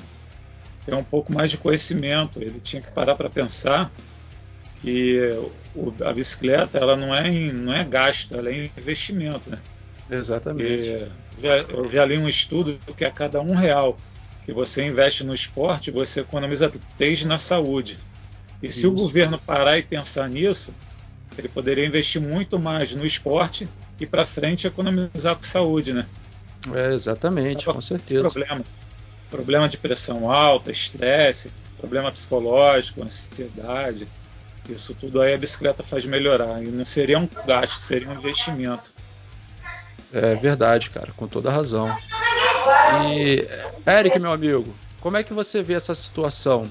ter 0.86 0.94
um 0.94 1.04
pouco 1.04 1.34
mais 1.34 1.52
de 1.52 1.58
conhecimento. 1.58 2.42
Ele 2.42 2.60
tinha 2.60 2.82
que 2.82 2.92
parar 2.92 3.16
para 3.16 3.30
pensar 3.30 3.92
que 4.82 5.20
o, 5.76 5.92
a 6.04 6.14
bicicleta 6.14 6.78
ela 6.78 6.96
não 6.96 7.14
é, 7.14 7.28
em, 7.28 7.52
não 7.52 7.74
é 7.74 7.84
gasto, 7.84 8.36
ela 8.36 8.50
é 8.50 8.70
investimento. 8.78 9.50
Né? 9.50 9.58
Exatamente. 10.10 11.08
Eu 11.70 11.90
já 11.90 12.06
li 12.06 12.18
um 12.18 12.30
estudo 12.30 12.80
que 12.96 13.04
a 13.04 13.12
cada 13.12 13.42
um 13.42 13.56
real 13.56 13.98
que 14.46 14.54
você 14.54 14.86
investe 14.86 15.24
no 15.24 15.34
esporte, 15.34 15.90
você 15.90 16.22
economiza 16.22 16.72
três 16.96 17.26
na 17.26 17.38
saúde. 17.38 17.98
E 18.62 18.70
se 18.72 18.80
Isso. 18.82 18.92
o 18.92 18.94
governo 18.94 19.40
parar 19.40 19.78
e 19.78 19.84
pensar 19.84 20.30
nisso, 20.30 20.74
ele 21.36 21.50
poderia 21.50 21.86
investir 21.86 22.22
muito 22.22 22.60
mais 22.60 22.94
no 22.94 23.06
esporte 23.06 23.68
e 24.00 24.06
para 24.06 24.26
frente 24.26 24.68
economizar 24.68 25.36
com 25.36 25.44
saúde, 25.44 25.94
né? 25.94 26.06
É, 26.74 26.94
exatamente, 26.94 27.66
com 27.66 27.82
certeza. 27.82 28.30
Problemas. 28.30 28.76
Problema 29.30 29.68
de 29.68 29.78
pressão 29.78 30.32
alta, 30.32 30.72
estresse, 30.72 31.52
problema 31.78 32.12
psicológico, 32.12 33.04
ansiedade. 33.04 34.08
Isso 34.70 34.96
tudo 34.96 35.22
aí 35.22 35.34
a 35.34 35.38
bicicleta 35.38 35.84
faz 35.84 36.06
melhorar. 36.06 36.64
E 36.64 36.68
não 36.68 36.86
seria 36.86 37.20
um 37.20 37.28
gasto, 37.46 37.78
seria 37.78 38.10
um 38.10 38.14
investimento. 38.14 38.94
É 40.14 40.36
verdade, 40.36 40.90
cara, 40.90 41.12
com 41.16 41.28
toda 41.28 41.52
razão. 41.52 41.86
E, 43.08 43.48
Eric, 43.86 44.18
meu 44.20 44.32
amigo, 44.32 44.74
como 45.02 45.18
é 45.18 45.24
que 45.24 45.34
você 45.34 45.62
vê 45.62 45.74
essa 45.74 45.94
situação? 45.94 46.66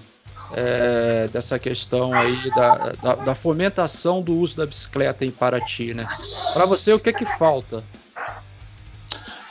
É, 0.52 1.26
dessa 1.32 1.58
questão 1.58 2.12
aí 2.12 2.38
da, 2.54 2.92
da, 3.02 3.14
da, 3.14 3.34
fomentação 3.34 4.20
do 4.20 4.34
uso 4.34 4.56
da 4.56 4.66
bicicleta 4.66 5.24
em 5.24 5.30
Paraty, 5.30 5.94
né? 5.94 6.06
Para 6.52 6.66
você, 6.66 6.92
o 6.92 7.00
que 7.00 7.08
é 7.08 7.12
que 7.12 7.24
falta? 7.38 7.82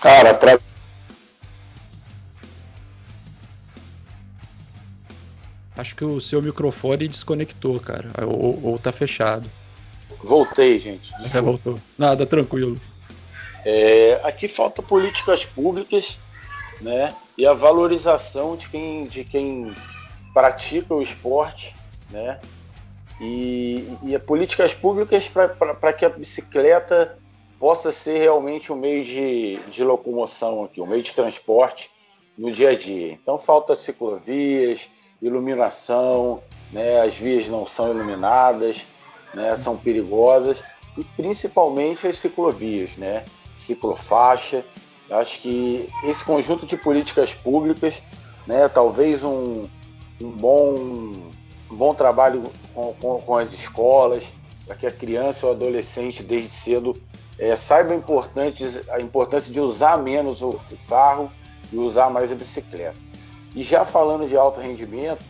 Cara, 0.04 0.34
para 0.34 0.60
Acho 5.78 5.96
que 5.96 6.04
o 6.04 6.20
seu 6.20 6.42
microfone 6.42 7.08
desconectou, 7.08 7.80
cara. 7.80 8.10
Ou, 8.28 8.60
ou 8.64 8.78
tá 8.78 8.92
fechado. 8.92 9.50
Voltei, 10.22 10.78
gente. 10.78 11.14
É, 11.34 11.40
voltou. 11.42 11.80
Nada, 11.98 12.26
tranquilo. 12.26 12.80
É, 13.66 14.20
aqui 14.26 14.50
falta 14.50 14.84
políticas 14.84 15.46
públicas, 15.46 16.20
né? 16.82 17.16
E 17.38 17.48
a 17.48 17.54
valorização 17.54 18.58
de 18.58 18.68
quem, 18.68 19.08
de 19.08 19.24
quem 19.24 19.74
pratica 20.34 20.94
o 20.94 21.02
esporte, 21.02 21.74
né? 22.12 22.42
E, 23.22 23.88
e 24.04 24.20
políticas 24.20 24.74
públicas 24.74 25.30
para 25.30 25.94
que 25.94 26.04
a 26.04 26.10
bicicleta 26.10 27.18
possa 27.60 27.92
ser 27.92 28.20
realmente 28.20 28.72
um 28.72 28.76
meio 28.76 29.04
de, 29.04 29.58
de 29.70 29.84
locomoção 29.84 30.64
aqui, 30.64 30.82
um 30.82 30.88
meio 30.88 31.04
de 31.04 31.14
transporte 31.14 31.90
no 32.38 32.52
dia 32.52 32.72
a 32.72 32.76
dia. 32.76 33.12
Então 33.12 33.38
falta 33.38 33.76
ciclovias, 33.76 34.90
iluminação, 35.22 36.42
né? 36.72 37.02
as 37.02 37.14
vias 37.14 37.48
não 37.48 37.66
são 37.66 37.92
iluminadas, 37.92 38.86
né? 39.34 39.56
são 39.56 39.78
perigosas, 39.78 40.64
e 40.98 41.04
principalmente 41.04 42.08
as 42.08 42.18
ciclovias, 42.18 42.98
né? 42.98 43.24
ciclofaixa. 43.56 44.66
Acho 45.10 45.42
que 45.42 45.90
esse 46.04 46.26
conjunto 46.26 46.66
de 46.66 46.76
políticas 46.76 47.34
públicas, 47.34 48.02
né? 48.48 48.68
talvez 48.68 49.24
um, 49.24 49.68
um, 50.22 50.32
bom, 50.32 50.74
um 50.76 51.76
bom 51.76 51.94
trabalho 51.94 52.44
com, 52.74 52.94
com, 52.94 53.22
com 53.22 53.38
as 53.38 53.54
escolas, 53.54 54.34
para 54.66 54.76
que 54.76 54.88
a 54.88 54.92
criança 54.92 55.46
ou 55.46 55.52
adolescente, 55.52 56.24
desde 56.24 56.50
cedo, 56.50 56.96
é, 57.38 57.56
saiba 57.56 57.94
a 57.94 59.02
importância, 59.02 59.52
de 59.52 59.60
usar 59.60 59.98
menos 59.98 60.42
o, 60.42 60.50
o 60.50 60.78
carro 60.88 61.32
e 61.72 61.78
usar 61.78 62.10
mais 62.10 62.32
a 62.32 62.36
bicicleta. 62.36 63.00
E 63.56 63.62
já 63.62 63.86
falando 63.86 64.28
de 64.28 64.38
alto 64.38 64.60
rendimento, 64.60 65.24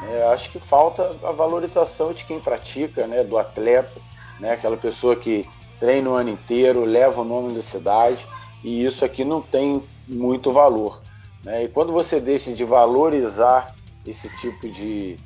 né, 0.00 0.24
acho 0.26 0.50
que 0.50 0.58
falta 0.58 1.16
a 1.22 1.32
valorização 1.32 2.12
de 2.12 2.24
quem 2.24 2.40
pratica, 2.40 3.06
né, 3.06 3.22
do 3.22 3.38
atleta, 3.38 4.00
né, 4.38 4.52
aquela 4.52 4.76
pessoa 4.76 5.16
que 5.16 5.48
treina 5.78 6.10
o 6.10 6.14
ano 6.14 6.30
inteiro, 6.30 6.84
leva 6.84 7.20
o 7.20 7.24
nome 7.24 7.54
da 7.54 7.62
cidade, 7.62 8.24
e 8.62 8.84
isso 8.84 9.04
aqui 9.04 9.24
não 9.24 9.40
tem 9.40 9.82
muito 10.08 10.50
valor. 10.50 11.02
Né? 11.44 11.64
E 11.64 11.68
quando 11.68 11.92
você 11.92 12.20
deixa 12.20 12.52
de 12.52 12.64
valorizar 12.64 13.74
esse 14.06 14.34
tipo 14.36 14.68
de, 14.68 15.16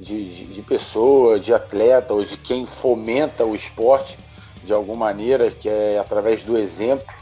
de, 0.00 0.30
de, 0.30 0.44
de 0.44 0.62
pessoa, 0.62 1.38
de 1.38 1.52
atleta, 1.52 2.14
ou 2.14 2.24
de 2.24 2.36
quem 2.36 2.66
fomenta 2.66 3.44
o 3.44 3.54
esporte 3.54 4.18
de 4.64 4.72
alguma 4.72 5.06
maneira, 5.06 5.50
que 5.50 5.68
é 5.68 5.98
através 5.98 6.42
do 6.42 6.56
exemplo, 6.56 7.14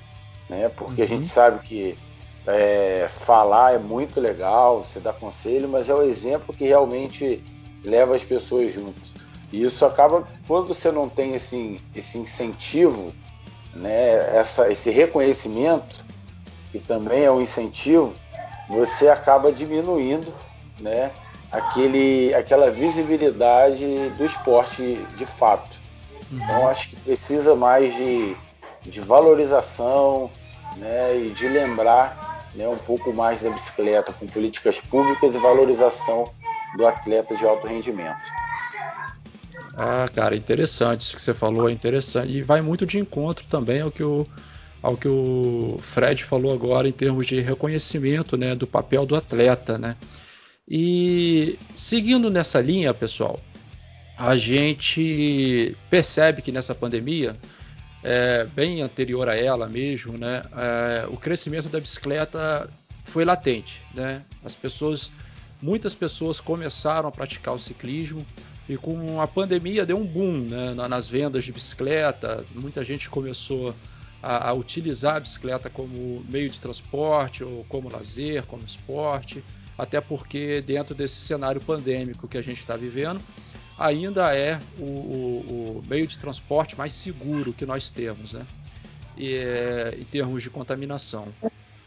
né? 0.49 0.69
porque 0.69 1.03
uhum. 1.03 1.07
a 1.07 1.09
gente 1.09 1.27
sabe 1.27 1.67
que 1.67 1.99
é, 2.47 3.07
falar 3.09 3.75
é 3.75 3.79
muito 3.79 4.21
legal, 4.21 4.83
você 4.83 5.01
dá 5.01 5.13
conselho, 5.13 5.69
mas 5.69 5.89
é 5.89 5.95
o 5.95 6.03
exemplo 6.03 6.55
que 6.55 6.65
realmente 6.65 7.43
leva 7.85 8.15
as 8.15 8.25
pessoas 8.25 8.73
juntas. 8.73 9.15
E 9.53 9.63
isso 9.63 9.85
acaba, 9.85 10.27
quando 10.47 10.69
você 10.69 10.91
não 10.91 11.09
tem 11.09 11.35
esse, 11.35 11.81
esse 11.95 12.19
incentivo, 12.19 13.13
né, 13.75 14.37
essa, 14.37 14.71
esse 14.71 14.91
reconhecimento, 14.91 16.05
que 16.73 16.79
também 16.79 17.25
é 17.25 17.31
um 17.31 17.41
incentivo, 17.41 18.15
você 18.69 19.09
acaba 19.09 19.53
diminuindo 19.53 20.33
né, 20.81 21.11
aquele, 21.51 22.35
aquela 22.35 22.71
visibilidade 22.71 24.11
do 24.11 24.25
esporte 24.25 24.97
de 25.17 25.27
fato. 25.27 25.76
Então 26.31 26.69
acho 26.69 26.91
que 26.91 26.97
precisa 26.97 27.55
mais 27.55 27.95
de, 27.95 28.37
de 28.83 29.01
valorização 29.01 30.31
né, 30.77 31.17
e 31.17 31.31
de 31.31 31.49
lembrar 31.49 32.49
né, 32.55 32.67
um 32.69 32.79
pouco 32.79 33.13
mais 33.13 33.43
da 33.43 33.51
bicicleta 33.51 34.13
com 34.13 34.27
políticas 34.27 34.81
públicas 34.81 35.35
e 35.35 35.39
valorização 35.39 36.31
do 36.77 36.87
atleta 36.87 37.37
de 37.37 37.47
alto 37.47 37.67
rendimento. 37.67 38.37
Ah, 39.77 40.09
cara, 40.13 40.35
interessante 40.35 41.03
isso 41.03 41.17
que 41.17 41.23
você 41.23 41.35
falou, 41.35 41.69
é 41.69 41.73
interessante. 41.73 42.33
E 42.33 42.43
vai 42.43 42.63
muito 42.63 42.87
de 42.87 42.99
encontro 42.99 43.45
também 43.49 43.83
ao 43.83 43.91
que 43.91 44.03
o, 44.03 44.27
ao 44.83 44.97
que 44.97 45.07
o 45.07 45.79
Fred 45.83 46.25
falou 46.25 46.53
agora 46.53 46.89
em 46.89 46.93
termos 46.93 47.27
de 47.27 47.41
reconhecimento 47.41 48.39
né, 48.39 48.55
do 48.55 48.67
papel 48.67 49.05
do 49.05 49.15
atleta. 49.15 49.77
Né? 49.77 49.97
E 50.67 51.59
seguindo 51.75 52.31
nessa 52.31 52.61
linha, 52.61 52.95
pessoal, 52.95 53.39
a 54.17 54.37
gente 54.37 55.77
percebe 55.91 56.41
que 56.41 56.51
nessa 56.51 56.75
pandemia 56.75 57.37
é, 58.03 58.45
bem 58.45 58.81
anterior 58.81 59.29
a 59.29 59.37
ela 59.37 59.69
mesmo, 59.69 60.17
né, 60.17 60.43
é, 60.57 61.07
o 61.09 61.17
crescimento 61.17 61.69
da 61.69 61.79
bicicleta 61.79 62.71
foi 63.05 63.25
latente. 63.25 63.81
Né? 63.95 64.23
As 64.45 64.55
pessoas, 64.55 65.11
muitas 65.61 65.95
pessoas 65.95 66.41
começaram 66.41 67.09
a 67.09 67.13
praticar 67.13 67.55
o 67.55 67.59
ciclismo 67.59 68.25
e 68.69 68.77
com 68.77 69.21
a 69.21 69.27
pandemia 69.27 69.85
deu 69.85 69.99
um 69.99 70.07
boom 70.07 70.39
né, 70.39 70.75
nas 70.89 71.09
vendas 71.09 71.45
de 71.45 71.53
bicicleta. 71.53 72.45
Muita 72.55 72.85
gente 72.85 73.09
começou 73.11 73.75
a, 74.23 74.49
a, 74.49 74.53
utilizar 74.55 75.17
a 75.17 75.21
bicicleta 75.21 75.69
como 75.69 76.25
meio 76.29 76.49
de 76.49 76.59
transporte 76.59 77.45
ou 77.45 77.65
como 77.69 77.91
lazer, 77.91 78.47
como 78.47 78.65
esporte, 78.65 79.45
até 79.77 80.01
porque 80.01 80.63
dentro 80.63 80.95
desse 80.95 81.17
cenário 81.17 81.61
pandêmico 81.61 82.27
que 82.27 82.39
a 82.39 82.43
gente 82.43 82.61
está 82.61 82.77
vivendo 82.77 83.21
ainda 83.79 84.35
é 84.35 84.59
o, 84.79 84.85
o, 84.85 85.79
o, 85.79 85.85
meio 85.89 86.07
de 86.07 86.19
transporte 86.19 86.77
mais 86.77 86.93
seguro 86.93 87.53
que 87.53 87.67
nós 87.67 87.91
temos, 87.91 88.33
né? 88.33 88.47
E, 89.17 89.35
é, 89.35 89.97
em 89.99 90.05
termos 90.05 90.43
de 90.43 90.51
contaminação. 90.51 91.29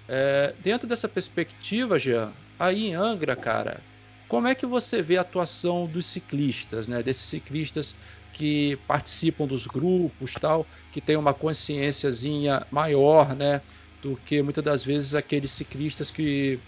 É, 0.07 0.53
dentro 0.63 0.87
dessa 0.87 1.07
perspectiva, 1.07 1.99
Jean, 1.99 2.31
aí 2.59 2.87
em 2.87 2.95
Angra, 2.95 3.35
cara, 3.35 3.79
como 4.27 4.47
é 4.47 4.55
que 4.55 4.65
você 4.65 5.01
vê 5.01 5.17
a 5.17 5.21
atuação 5.21 5.87
dos 5.87 6.05
ciclistas, 6.05 6.87
né? 6.87 7.01
Desses 7.01 7.23
ciclistas 7.23 7.95
que 8.33 8.77
participam 8.87 9.47
dos 9.47 9.65
grupos, 9.65 10.33
tal, 10.33 10.65
que 10.91 11.01
tem 11.01 11.17
uma 11.17 11.33
consciênciazinha 11.33 12.65
maior, 12.71 13.35
né? 13.35 13.61
Do 14.01 14.15
que 14.15 14.41
muitas 14.41 14.63
das 14.63 14.85
vezes 14.85 15.15
aqueles 15.15 15.51
ciclistas 15.51 16.11
que 16.11 16.59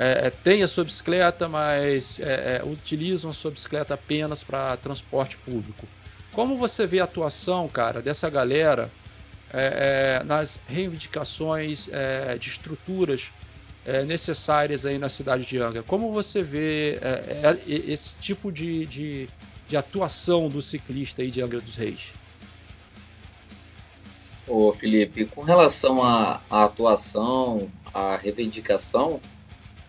é, 0.00 0.28
é, 0.28 0.30
tem 0.30 0.62
a 0.62 0.66
sua 0.66 0.82
bicicleta, 0.82 1.46
mas 1.46 2.18
é, 2.20 2.62
é, 2.62 2.62
utilizam 2.66 3.30
a 3.30 3.34
sua 3.34 3.50
bicicleta 3.50 3.92
apenas 3.92 4.42
para 4.42 4.74
transporte 4.78 5.36
público. 5.36 5.86
Como 6.32 6.56
você 6.56 6.86
vê 6.86 7.00
a 7.00 7.04
atuação, 7.04 7.68
cara, 7.68 8.00
dessa 8.00 8.30
galera 8.30 8.90
é, 9.52 10.20
é 10.20 10.24
nas 10.24 10.58
reivindicações 10.66 11.90
de 12.38 12.48
estruturas 12.48 13.24
necessárias 14.06 14.86
aí 14.86 14.96
na 14.96 15.08
cidade 15.08 15.44
de 15.44 15.58
Anga? 15.58 15.82
Como 15.82 16.12
você 16.12 16.40
vê 16.40 16.98
esse 17.66 18.14
tipo 18.20 18.50
de, 18.50 18.86
de, 18.86 19.28
de, 19.68 19.76
atuação 19.76 20.48
do 20.48 20.62
ciclista 20.62 21.20
aí 21.20 21.30
de 21.30 21.42
Angra 21.42 21.60
dos 21.60 21.76
Reis? 21.76 22.12
Ô 24.46 24.72
Felipe, 24.72 25.26
com 25.26 25.42
relação 25.42 26.02
à 26.02 26.40
atuação, 26.48 27.68
à 27.92 28.16
reivindicação, 28.16 29.20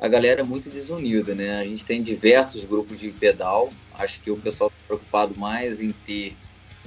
a 0.02 0.08
galera 0.08 0.41
é 0.41 0.43
muito 0.43 0.68
desunida, 0.68 1.36
né? 1.36 1.60
A 1.60 1.64
gente 1.64 1.86
tem 1.86 2.02
diversos 2.02 2.66
grupos 2.66 2.99
de 2.99 3.12
pedal. 3.12 3.70
Acho 3.93 4.20
que 4.20 4.32
o 4.32 4.38
pessoal 4.38 4.72
está 4.72 4.88
preocupado 4.88 5.39
mais 5.39 5.80
em 5.80 5.91
ter 5.91 6.36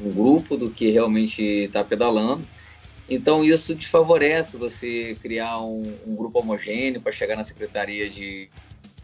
um 0.01 0.11
grupo 0.11 0.57
do 0.57 0.69
que 0.69 0.91
realmente 0.91 1.41
está 1.41 1.85
pedalando. 1.85 2.45
Então 3.09 3.45
isso 3.45 3.73
desfavorece 3.73 4.57
você 4.57 5.17
criar 5.23 5.61
um, 5.61 5.97
um 6.05 6.17
grupo 6.17 6.41
homogêneo 6.41 7.01
para 7.01 7.13
chegar 7.13 7.37
na 7.37 7.45
secretaria 7.45 8.11
de, 8.11 8.49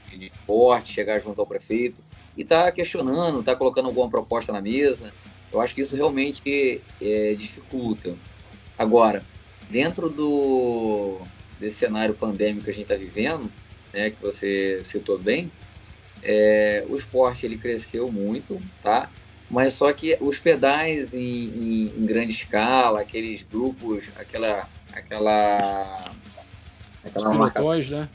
de 0.09 0.27
esporte, 0.27 0.93
chegar 0.93 1.21
junto 1.21 1.41
ao 1.41 1.47
prefeito 1.47 2.03
e 2.37 2.45
tá 2.45 2.73
questionando, 2.73 3.45
tá 3.45 3.55
colocando 3.55 3.87
alguma 3.87 4.11
proposta 4.11 4.53
na 4.53 4.61
mesa. 4.61 5.13
Eu 5.53 5.61
acho 5.61 5.73
que 5.73 5.83
isso 5.83 5.95
realmente 5.95 6.81
é, 7.01 7.35
dificulta. 7.35 8.17
Agora, 8.77 9.23
dentro 9.69 10.11
do 10.11 11.19
desse 11.61 11.77
cenário 11.77 12.15
pandêmico 12.15 12.65
que 12.65 12.71
a 12.71 12.73
gente 12.73 12.91
está 12.91 12.97
vivendo, 12.97 13.49
né, 13.93 14.11
que 14.11 14.20
você 14.20 14.82
citou 14.84 15.18
bem, 15.18 15.51
é, 16.22 16.84
o 16.88 16.97
esporte 16.97 17.47
ele 17.47 17.57
cresceu 17.57 18.11
muito, 18.11 18.59
tá? 18.82 19.11
mas 19.51 19.74
só 19.74 19.93
que 19.93 20.16
os 20.20 20.38
pedais 20.38 21.12
em, 21.12 21.18
em, 21.18 21.84
em 21.86 22.07
grande 22.07 22.30
escala, 22.30 23.01
aqueles 23.01 23.45
grupos, 23.51 24.05
aquela 24.16 24.68
aquela 24.93 26.05
aquela 27.05 27.34
marcação 27.34 27.99
né? 27.99 28.09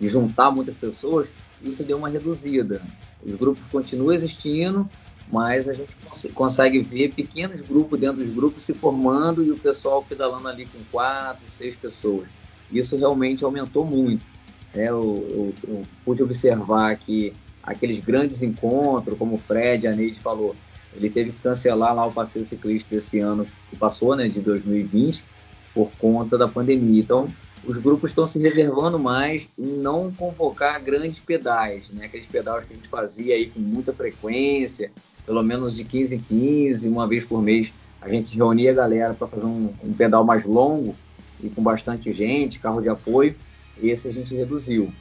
de 0.00 0.08
juntar 0.08 0.52
muitas 0.52 0.76
pessoas, 0.76 1.30
isso 1.62 1.82
deu 1.82 1.98
uma 1.98 2.08
reduzida. 2.08 2.80
Os 3.26 3.34
grupos 3.34 3.66
continuam 3.66 4.12
existindo, 4.12 4.88
mas 5.26 5.68
a 5.68 5.72
gente 5.72 5.96
cons 5.96 6.28
consegue 6.34 6.80
ver 6.82 7.12
pequenos 7.12 7.60
grupos 7.62 7.98
dentro 7.98 8.18
dos 8.18 8.30
grupos 8.30 8.62
se 8.62 8.74
formando 8.74 9.42
e 9.42 9.50
o 9.50 9.56
pessoal 9.56 10.04
pedalando 10.04 10.46
ali 10.46 10.66
com 10.66 10.78
quatro, 10.92 11.42
seis 11.48 11.74
pessoas. 11.74 12.28
Isso 12.70 12.96
realmente 12.96 13.44
aumentou 13.44 13.84
muito. 13.84 14.33
É, 14.74 14.88
eu, 14.88 15.26
eu, 15.30 15.54
eu 15.68 15.82
pude 16.04 16.22
observar 16.22 16.96
que 16.96 17.32
aqueles 17.62 17.98
grandes 18.00 18.42
encontros, 18.42 19.16
como 19.16 19.36
o 19.36 19.38
Fred, 19.38 19.86
a 19.86 19.92
Neide 19.92 20.18
falou, 20.18 20.54
ele 20.94 21.10
teve 21.10 21.32
que 21.32 21.40
cancelar 21.40 21.94
lá 21.94 22.06
o 22.06 22.12
passeio 22.12 22.44
ciclista 22.44 22.94
desse 22.94 23.18
ano 23.18 23.46
que 23.70 23.76
passou, 23.76 24.14
né, 24.14 24.28
de 24.28 24.40
2020, 24.40 25.24
por 25.72 25.90
conta 25.98 26.38
da 26.38 26.46
pandemia. 26.46 27.00
Então, 27.00 27.28
os 27.66 27.78
grupos 27.78 28.10
estão 28.10 28.26
se 28.26 28.38
reservando 28.38 28.98
mais 28.98 29.48
em 29.58 29.78
não 29.78 30.12
convocar 30.12 30.80
grandes 30.82 31.18
pedais, 31.20 31.88
né? 31.90 32.06
Aqueles 32.06 32.26
pedais 32.26 32.64
que 32.64 32.74
a 32.74 32.76
gente 32.76 32.88
fazia 32.88 33.34
aí 33.34 33.46
com 33.46 33.58
muita 33.58 33.92
frequência, 33.92 34.92
pelo 35.24 35.42
menos 35.42 35.74
de 35.74 35.82
15 35.84 36.16
em 36.16 36.18
15, 36.18 36.88
uma 36.88 37.08
vez 37.08 37.24
por 37.24 37.42
mês, 37.42 37.72
a 38.00 38.08
gente 38.08 38.36
reunia 38.36 38.70
a 38.70 38.74
galera 38.74 39.14
para 39.14 39.26
fazer 39.26 39.46
um, 39.46 39.72
um, 39.82 39.92
pedal 39.94 40.24
mais 40.24 40.44
longo 40.44 40.94
e 41.42 41.48
com 41.48 41.62
bastante 41.62 42.12
gente, 42.12 42.58
carro 42.58 42.82
de 42.82 42.88
apoio. 42.88 43.34
Esse 43.82 44.08
a 44.08 44.12
gente 44.12 44.34
reduziu. 44.34 44.92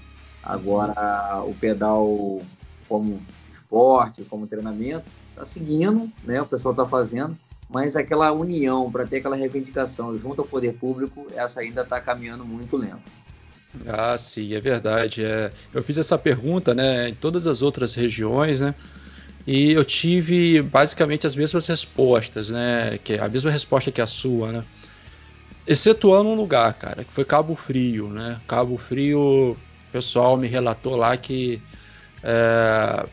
Agora, 0.42 1.42
o 1.46 1.54
pedal 1.54 2.42
como 2.88 3.22
esporte, 3.52 4.24
como 4.24 4.48
treinamento, 4.48 5.06
está 5.30 5.46
seguindo, 5.46 6.10
né? 6.24 6.42
O 6.42 6.46
pessoal 6.46 6.74
está 6.74 6.86
fazendo, 6.86 7.36
mas 7.70 7.96
aquela 7.96 8.32
união 8.32 8.92
para 8.92 9.06
ter 9.06 9.18
aquela 9.18 9.36
reivindicação 9.36 10.18
junto 10.18 10.42
ao 10.42 10.48
poder 10.48 10.74
público, 10.74 11.28
essa 11.36 11.62
ainda 11.62 11.82
está 11.82 12.00
caminhando 12.00 12.46
muito 12.46 12.76
lento. 12.78 13.02
Ah, 13.88 14.18
sim, 14.18 14.54
é 14.54 14.60
verdade. 14.60 15.24
É, 15.24 15.52
eu 15.74 15.82
fiz 15.82 15.98
essa 15.98 16.18
pergunta, 16.18 16.76
né, 16.76 17.10
em 17.10 17.16
todas 17.16 17.48
as 17.48 17.62
outras 17.62 17.94
regiões, 17.96 18.60
né, 18.60 18.76
e 19.48 19.72
eu 19.72 19.84
tive 19.84 20.62
basicamente 20.62 21.26
as 21.26 21.36
mesmas 21.36 21.66
respostas, 21.66 22.50
né, 22.50 23.00
que 23.04 23.16
a 23.16 23.28
mesma 23.28 23.50
resposta 23.50 23.92
que 23.92 24.02
a 24.02 24.08
sua, 24.08 24.52
né, 24.52 24.64
excetuando 25.66 26.30
um 26.30 26.36
lugar, 26.36 26.74
cara, 26.74 27.04
que 27.04 27.14
foi 27.14 27.26
Cabo 27.26 27.56
Frio, 27.56 28.10
né. 28.10 28.40
Cabo 28.48 28.78
Frio, 28.78 29.52
o 29.52 29.58
pessoal 29.92 30.38
me 30.38 30.48
relatou 30.48 30.96
lá 30.96 31.16
que 31.18 31.62
é, 32.24 33.06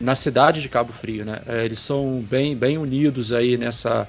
na 0.00 0.14
cidade 0.14 0.60
de 0.60 0.68
Cabo 0.68 0.92
Frio, 0.92 1.24
né? 1.24 1.40
É, 1.46 1.64
eles 1.64 1.80
são 1.80 2.20
bem, 2.20 2.56
bem 2.56 2.78
unidos 2.78 3.32
aí 3.32 3.56
nessa, 3.56 4.08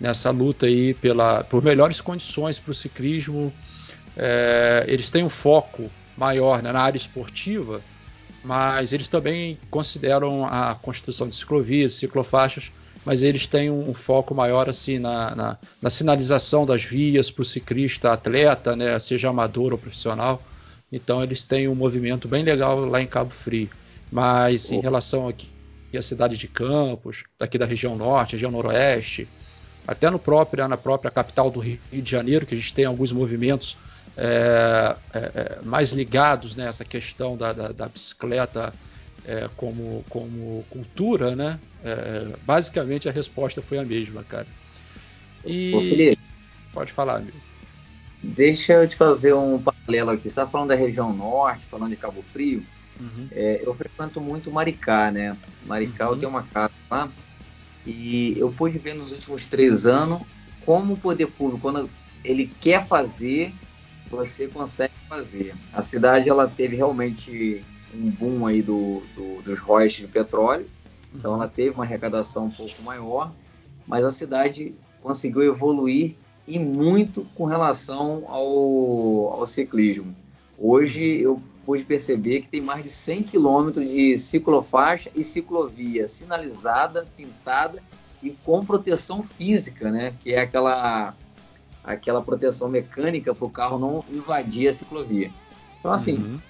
nessa 0.00 0.30
luta 0.30 0.66
aí 0.66 0.94
pela, 0.94 1.44
por 1.44 1.62
melhores 1.62 2.00
condições 2.00 2.58
para 2.58 2.72
o 2.72 2.74
ciclismo. 2.74 3.52
É, 4.16 4.84
eles 4.86 5.10
têm 5.10 5.24
um 5.24 5.30
foco 5.30 5.90
maior 6.16 6.62
né, 6.62 6.72
na 6.72 6.80
área 6.80 6.98
esportiva, 6.98 7.80
mas 8.44 8.92
eles 8.92 9.08
também 9.08 9.58
consideram 9.70 10.44
a 10.44 10.74
construção 10.74 11.28
de 11.28 11.36
ciclovias, 11.36 11.92
ciclofaixas, 11.92 12.70
mas 13.04 13.22
eles 13.22 13.46
têm 13.46 13.70
um, 13.70 13.94
foco 13.94 14.34
maior 14.34 14.68
assim 14.68 14.98
na, 14.98 15.34
na, 15.34 15.58
na 15.80 15.90
sinalização 15.90 16.66
das 16.66 16.84
vias 16.84 17.30
para 17.30 17.42
o 17.42 17.44
ciclista 17.44 18.12
atleta, 18.12 18.76
né, 18.76 18.98
seja 18.98 19.28
amador 19.28 19.72
ou 19.72 19.78
profissional. 19.78 20.42
Então 20.92 21.22
eles 21.22 21.44
têm 21.44 21.68
um 21.68 21.74
movimento 21.74 22.28
bem 22.28 22.42
legal 22.42 22.84
lá 22.84 23.00
em 23.00 23.06
Cabo 23.06 23.30
Frio. 23.30 23.68
Mas 24.10 24.70
em 24.70 24.80
relação 24.80 25.28
aqui 25.28 25.48
à 25.94 26.02
cidade 26.02 26.36
de 26.36 26.48
Campos, 26.48 27.24
daqui 27.38 27.56
da 27.56 27.64
região 27.64 27.96
norte, 27.96 28.32
região 28.32 28.50
noroeste, 28.50 29.28
até 29.86 30.10
no 30.10 30.18
próprio, 30.18 30.66
na 30.68 30.76
própria 30.76 31.10
capital 31.10 31.50
do 31.50 31.60
Rio 31.60 31.78
de 31.92 32.10
Janeiro, 32.10 32.44
que 32.44 32.54
a 32.54 32.58
gente 32.58 32.74
tem 32.74 32.84
alguns 32.84 33.12
movimentos 33.12 33.76
é, 34.16 34.96
é 35.14 35.58
mais 35.64 35.92
ligados 35.92 36.54
nessa 36.54 36.84
né, 36.84 36.90
questão 36.90 37.36
da, 37.36 37.52
da, 37.52 37.68
da 37.68 37.88
bicicleta 37.88 38.72
é, 39.24 39.48
como, 39.56 40.04
como 40.08 40.64
cultura, 40.70 41.34
né? 41.34 41.58
É, 41.84 42.28
basicamente 42.44 43.08
a 43.08 43.12
resposta 43.12 43.62
foi 43.62 43.78
a 43.78 43.84
mesma, 43.84 44.22
cara. 44.24 44.46
E 45.44 45.72
Ô, 45.74 45.80
Felipe, 45.80 46.18
pode 46.72 46.92
falar, 46.92 47.16
amigo. 47.16 47.38
Deixa 48.22 48.74
eu 48.74 48.88
te 48.88 48.96
fazer 48.96 49.34
um 49.34 49.60
paralelo 49.60 50.10
aqui. 50.10 50.24
Você 50.24 50.28
está 50.28 50.46
falando 50.46 50.68
da 50.68 50.74
região 50.74 51.12
norte, 51.12 51.64
falando 51.66 51.90
de 51.90 51.96
Cabo 51.96 52.22
Frio. 52.32 52.62
Uhum. 53.00 53.28
É, 53.32 53.62
eu 53.64 53.72
frequento 53.72 54.20
muito 54.20 54.50
Maricá, 54.50 55.10
né? 55.10 55.36
Maricá 55.64 56.06
uhum. 56.06 56.14
eu 56.14 56.18
tenho 56.18 56.30
uma 56.30 56.42
casa 56.42 56.72
lá 56.90 57.10
e 57.86 58.34
eu 58.38 58.52
pude 58.52 58.78
ver 58.78 58.94
nos 58.94 59.10
últimos 59.12 59.46
três 59.46 59.86
anos 59.86 60.20
como 60.64 60.94
o 60.94 60.98
poder 60.98 61.26
público, 61.26 61.62
quando 61.62 61.88
ele 62.22 62.52
quer 62.60 62.86
fazer, 62.86 63.52
você 64.10 64.48
consegue 64.48 64.92
fazer. 65.08 65.54
A 65.72 65.80
cidade 65.80 66.28
ela 66.28 66.46
teve 66.46 66.76
realmente 66.76 67.62
um 67.94 68.10
boom 68.10 68.46
aí 68.46 68.62
do, 68.62 69.02
do 69.16 69.42
dos 69.42 69.58
royalties 69.58 70.06
de 70.06 70.06
petróleo, 70.06 70.66
então 71.14 71.34
ela 71.34 71.48
teve 71.48 71.70
uma 71.70 71.84
arrecadação 71.84 72.46
um 72.46 72.50
pouco 72.50 72.82
maior, 72.82 73.32
mas 73.86 74.04
a 74.04 74.10
cidade 74.10 74.74
conseguiu 75.02 75.42
evoluir 75.42 76.14
e 76.46 76.58
muito 76.58 77.26
com 77.34 77.44
relação 77.44 78.24
ao, 78.26 79.40
ao 79.40 79.46
ciclismo. 79.46 80.14
Hoje 80.58 81.04
eu 81.20 81.42
pude 81.64 81.84
perceber 81.84 82.42
que 82.42 82.48
tem 82.48 82.60
mais 82.60 82.82
de 82.82 82.90
100 82.90 83.22
quilômetros 83.24 83.92
de 83.92 84.18
ciclofaixa 84.18 85.10
e 85.14 85.22
ciclovia 85.22 86.08
sinalizada, 86.08 87.06
pintada 87.16 87.82
e 88.22 88.30
com 88.44 88.64
proteção 88.64 89.22
física, 89.22 89.90
né? 89.90 90.14
Que 90.22 90.32
é 90.32 90.40
aquela 90.40 91.14
aquela 91.82 92.20
proteção 92.20 92.68
mecânica 92.68 93.34
para 93.34 93.46
o 93.46 93.50
carro 93.50 93.78
não 93.78 94.04
invadir 94.10 94.68
a 94.68 94.72
ciclovia. 94.74 95.30
Então 95.78 95.92
assim, 95.92 96.16
uhum. 96.16 96.40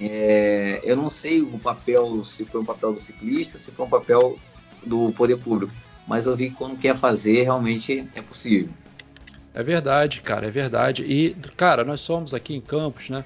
É, 0.00 0.80
eu 0.82 0.96
não 0.96 1.10
sei 1.10 1.42
o 1.42 1.58
papel, 1.58 2.24
se 2.24 2.44
foi 2.44 2.60
um 2.60 2.64
papel 2.64 2.92
do 2.92 3.00
ciclista, 3.00 3.58
se 3.58 3.70
foi 3.70 3.84
um 3.84 3.88
papel 3.88 4.38
do 4.84 5.12
poder 5.12 5.36
público, 5.36 5.72
mas 6.06 6.26
eu 6.26 6.34
vi 6.34 6.50
que 6.50 6.56
quando 6.56 6.78
quer 6.78 6.96
fazer 6.96 7.42
realmente 7.42 8.08
é 8.14 8.22
possível. 8.22 8.70
É 9.52 9.62
verdade, 9.62 10.20
cara, 10.20 10.46
é 10.46 10.50
verdade. 10.50 11.02
E, 11.02 11.34
cara, 11.56 11.84
nós 11.84 12.00
somos 12.00 12.32
aqui 12.32 12.54
em 12.54 12.60
Campos, 12.60 13.10
né? 13.10 13.24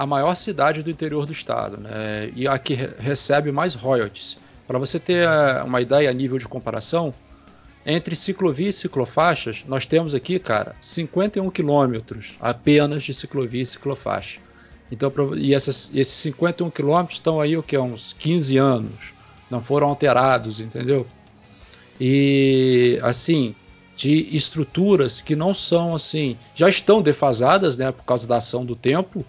a 0.00 0.06
maior 0.06 0.34
cidade 0.34 0.82
do 0.82 0.90
interior 0.90 1.26
do 1.26 1.32
estado, 1.32 1.76
né? 1.76 2.30
E 2.34 2.46
a 2.46 2.58
que 2.58 2.74
recebe 2.74 3.52
mais 3.52 3.74
royalties. 3.74 4.38
Para 4.66 4.78
você 4.78 4.98
ter 4.98 5.26
eh, 5.26 5.62
uma 5.62 5.80
ideia 5.80 6.08
a 6.08 6.12
nível 6.12 6.38
de 6.38 6.46
comparação, 6.46 7.12
entre 7.84 8.14
ciclovia 8.14 8.68
e 8.68 8.72
ciclofaixas, 8.72 9.64
nós 9.66 9.86
temos 9.86 10.14
aqui, 10.14 10.38
cara, 10.38 10.74
51 10.80 11.50
quilômetros 11.50 12.36
apenas 12.40 13.02
de 13.02 13.12
ciclovia 13.12 13.62
e 13.62 13.66
ciclofaixa. 13.66 14.40
Então, 14.90 15.12
e 15.36 15.54
essas, 15.54 15.90
esses 15.94 16.14
51 16.14 16.70
quilômetros 16.70 17.18
estão 17.18 17.40
aí 17.40 17.56
o 17.56 17.62
que 17.62 17.78
uns 17.78 18.12
15 18.14 18.56
anos, 18.58 19.14
não 19.50 19.62
foram 19.62 19.88
alterados, 19.88 20.60
entendeu? 20.60 21.06
E 22.00 22.98
assim, 23.02 23.54
de 23.96 24.34
estruturas 24.34 25.20
que 25.20 25.36
não 25.36 25.54
são 25.54 25.94
assim, 25.94 26.36
já 26.54 26.68
estão 26.68 27.02
defasadas, 27.02 27.76
né, 27.76 27.92
por 27.92 28.04
causa 28.04 28.26
da 28.26 28.36
ação 28.36 28.64
do 28.64 28.74
tempo, 28.74 29.24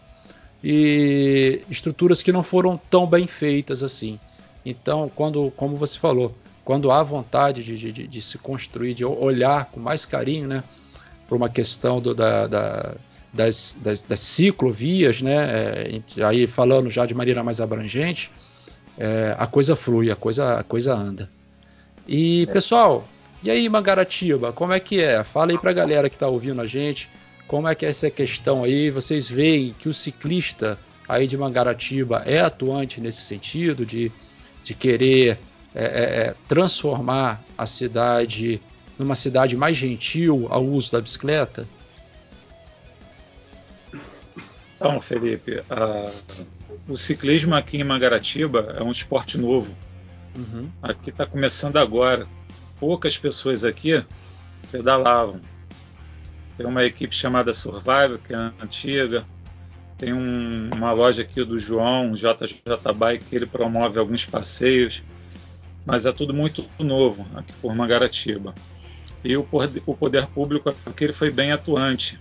e 0.63 1.61
estruturas 1.69 2.23
que 2.23 2.31
não 2.31 2.43
foram 2.43 2.79
tão 2.89 3.05
bem 3.05 3.27
feitas 3.27 3.83
assim. 3.83 4.19
Então, 4.65 5.11
quando, 5.13 5.51
como 5.57 5.75
você 5.75 5.97
falou, 5.97 6.33
quando 6.63 6.91
há 6.91 7.01
vontade 7.03 7.63
de, 7.63 7.91
de, 7.91 8.07
de 8.07 8.21
se 8.21 8.37
construir, 8.37 8.93
de 8.93 9.03
olhar 9.03 9.65
com 9.65 9.79
mais 9.79 10.05
carinho, 10.05 10.47
né, 10.47 10.63
para 11.27 11.35
uma 11.35 11.49
questão 11.49 11.99
do, 11.99 12.13
da, 12.13 12.47
da, 12.47 12.95
das, 13.33 13.77
das, 13.81 14.01
das, 14.01 14.19
ciclovias, 14.19 15.21
né, 15.21 16.01
é, 16.17 16.25
aí 16.25 16.47
falando 16.47 16.89
já 16.89 17.05
de 17.05 17.13
maneira 17.13 17.43
mais 17.43 17.61
abrangente, 17.61 18.31
é, 18.97 19.35
a 19.37 19.47
coisa 19.47 19.75
flui, 19.75 20.11
a 20.11 20.15
coisa, 20.15 20.59
a 20.59 20.63
coisa 20.63 20.93
anda. 20.93 21.29
E 22.07 22.45
é. 22.49 22.53
pessoal, 22.53 23.07
e 23.41 23.49
aí 23.49 23.67
Mangaratiba, 23.69 24.51
como 24.51 24.73
é 24.73 24.79
que 24.79 25.01
é? 25.01 25.23
Fala 25.23 25.51
aí 25.51 25.57
para 25.57 25.71
a 25.71 25.73
galera 25.73 26.09
que 26.09 26.15
está 26.15 26.27
ouvindo 26.27 26.61
a 26.61 26.67
gente 26.67 27.09
como 27.51 27.67
é 27.67 27.75
que 27.75 27.85
é 27.85 27.89
essa 27.89 28.09
questão 28.09 28.63
aí? 28.63 28.89
Vocês 28.89 29.29
veem 29.29 29.75
que 29.77 29.89
o 29.89 29.93
ciclista 29.93 30.79
aí 31.05 31.27
de 31.27 31.37
Mangaratiba 31.37 32.23
é 32.25 32.39
atuante 32.39 33.01
nesse 33.01 33.23
sentido 33.23 33.85
de, 33.85 34.09
de 34.63 34.73
querer 34.73 35.37
é, 35.75 35.83
é, 35.83 35.83
é, 35.83 36.35
transformar 36.47 37.43
a 37.57 37.65
cidade 37.65 38.61
numa 38.97 39.15
cidade 39.15 39.57
mais 39.57 39.75
gentil 39.75 40.47
ao 40.49 40.63
uso 40.63 40.93
da 40.93 41.01
bicicleta? 41.01 41.67
Então, 44.81 44.99
Felipe, 44.99 45.63
o 46.89 46.95
ciclismo 46.95 47.53
aqui 47.53 47.77
em 47.77 47.83
Mangaratiba 47.83 48.73
é 48.75 48.81
um 48.81 48.89
esporte 48.89 49.37
novo. 49.37 49.77
Uhum. 50.35 50.67
Aqui 50.81 51.11
está 51.11 51.23
começando 51.23 51.77
agora. 51.77 52.25
Poucas 52.79 53.15
pessoas 53.15 53.63
aqui 53.63 54.03
pedalavam. 54.71 55.39
Tem 56.57 56.65
uma 56.65 56.83
equipe 56.83 57.15
chamada 57.15 57.53
Survival, 57.53 58.17
que 58.25 58.33
é 58.33 58.37
antiga. 58.59 59.23
Tem 59.99 60.13
um, 60.13 60.71
uma 60.75 60.91
loja 60.93 61.21
aqui 61.21 61.43
do 61.43 61.59
João, 61.59 62.13
JJ 62.13 62.63
Bike, 62.95 63.25
que 63.25 63.35
ele 63.35 63.45
promove 63.45 63.99
alguns 63.99 64.25
passeios. 64.25 65.03
mas 65.85 66.07
é 66.07 66.11
tudo 66.11 66.33
muito 66.33 66.65
novo 66.79 67.23
aqui 67.35 67.53
por 67.61 67.75
Mangaratiba. 67.75 68.55
E 69.23 69.37
o 69.37 69.43
poder, 69.43 69.83
o 69.85 69.95
poder 69.95 70.25
público 70.25 70.73
aqui 70.87 71.03
ele 71.03 71.13
foi 71.13 71.29
bem 71.29 71.51
atuante. 71.51 72.19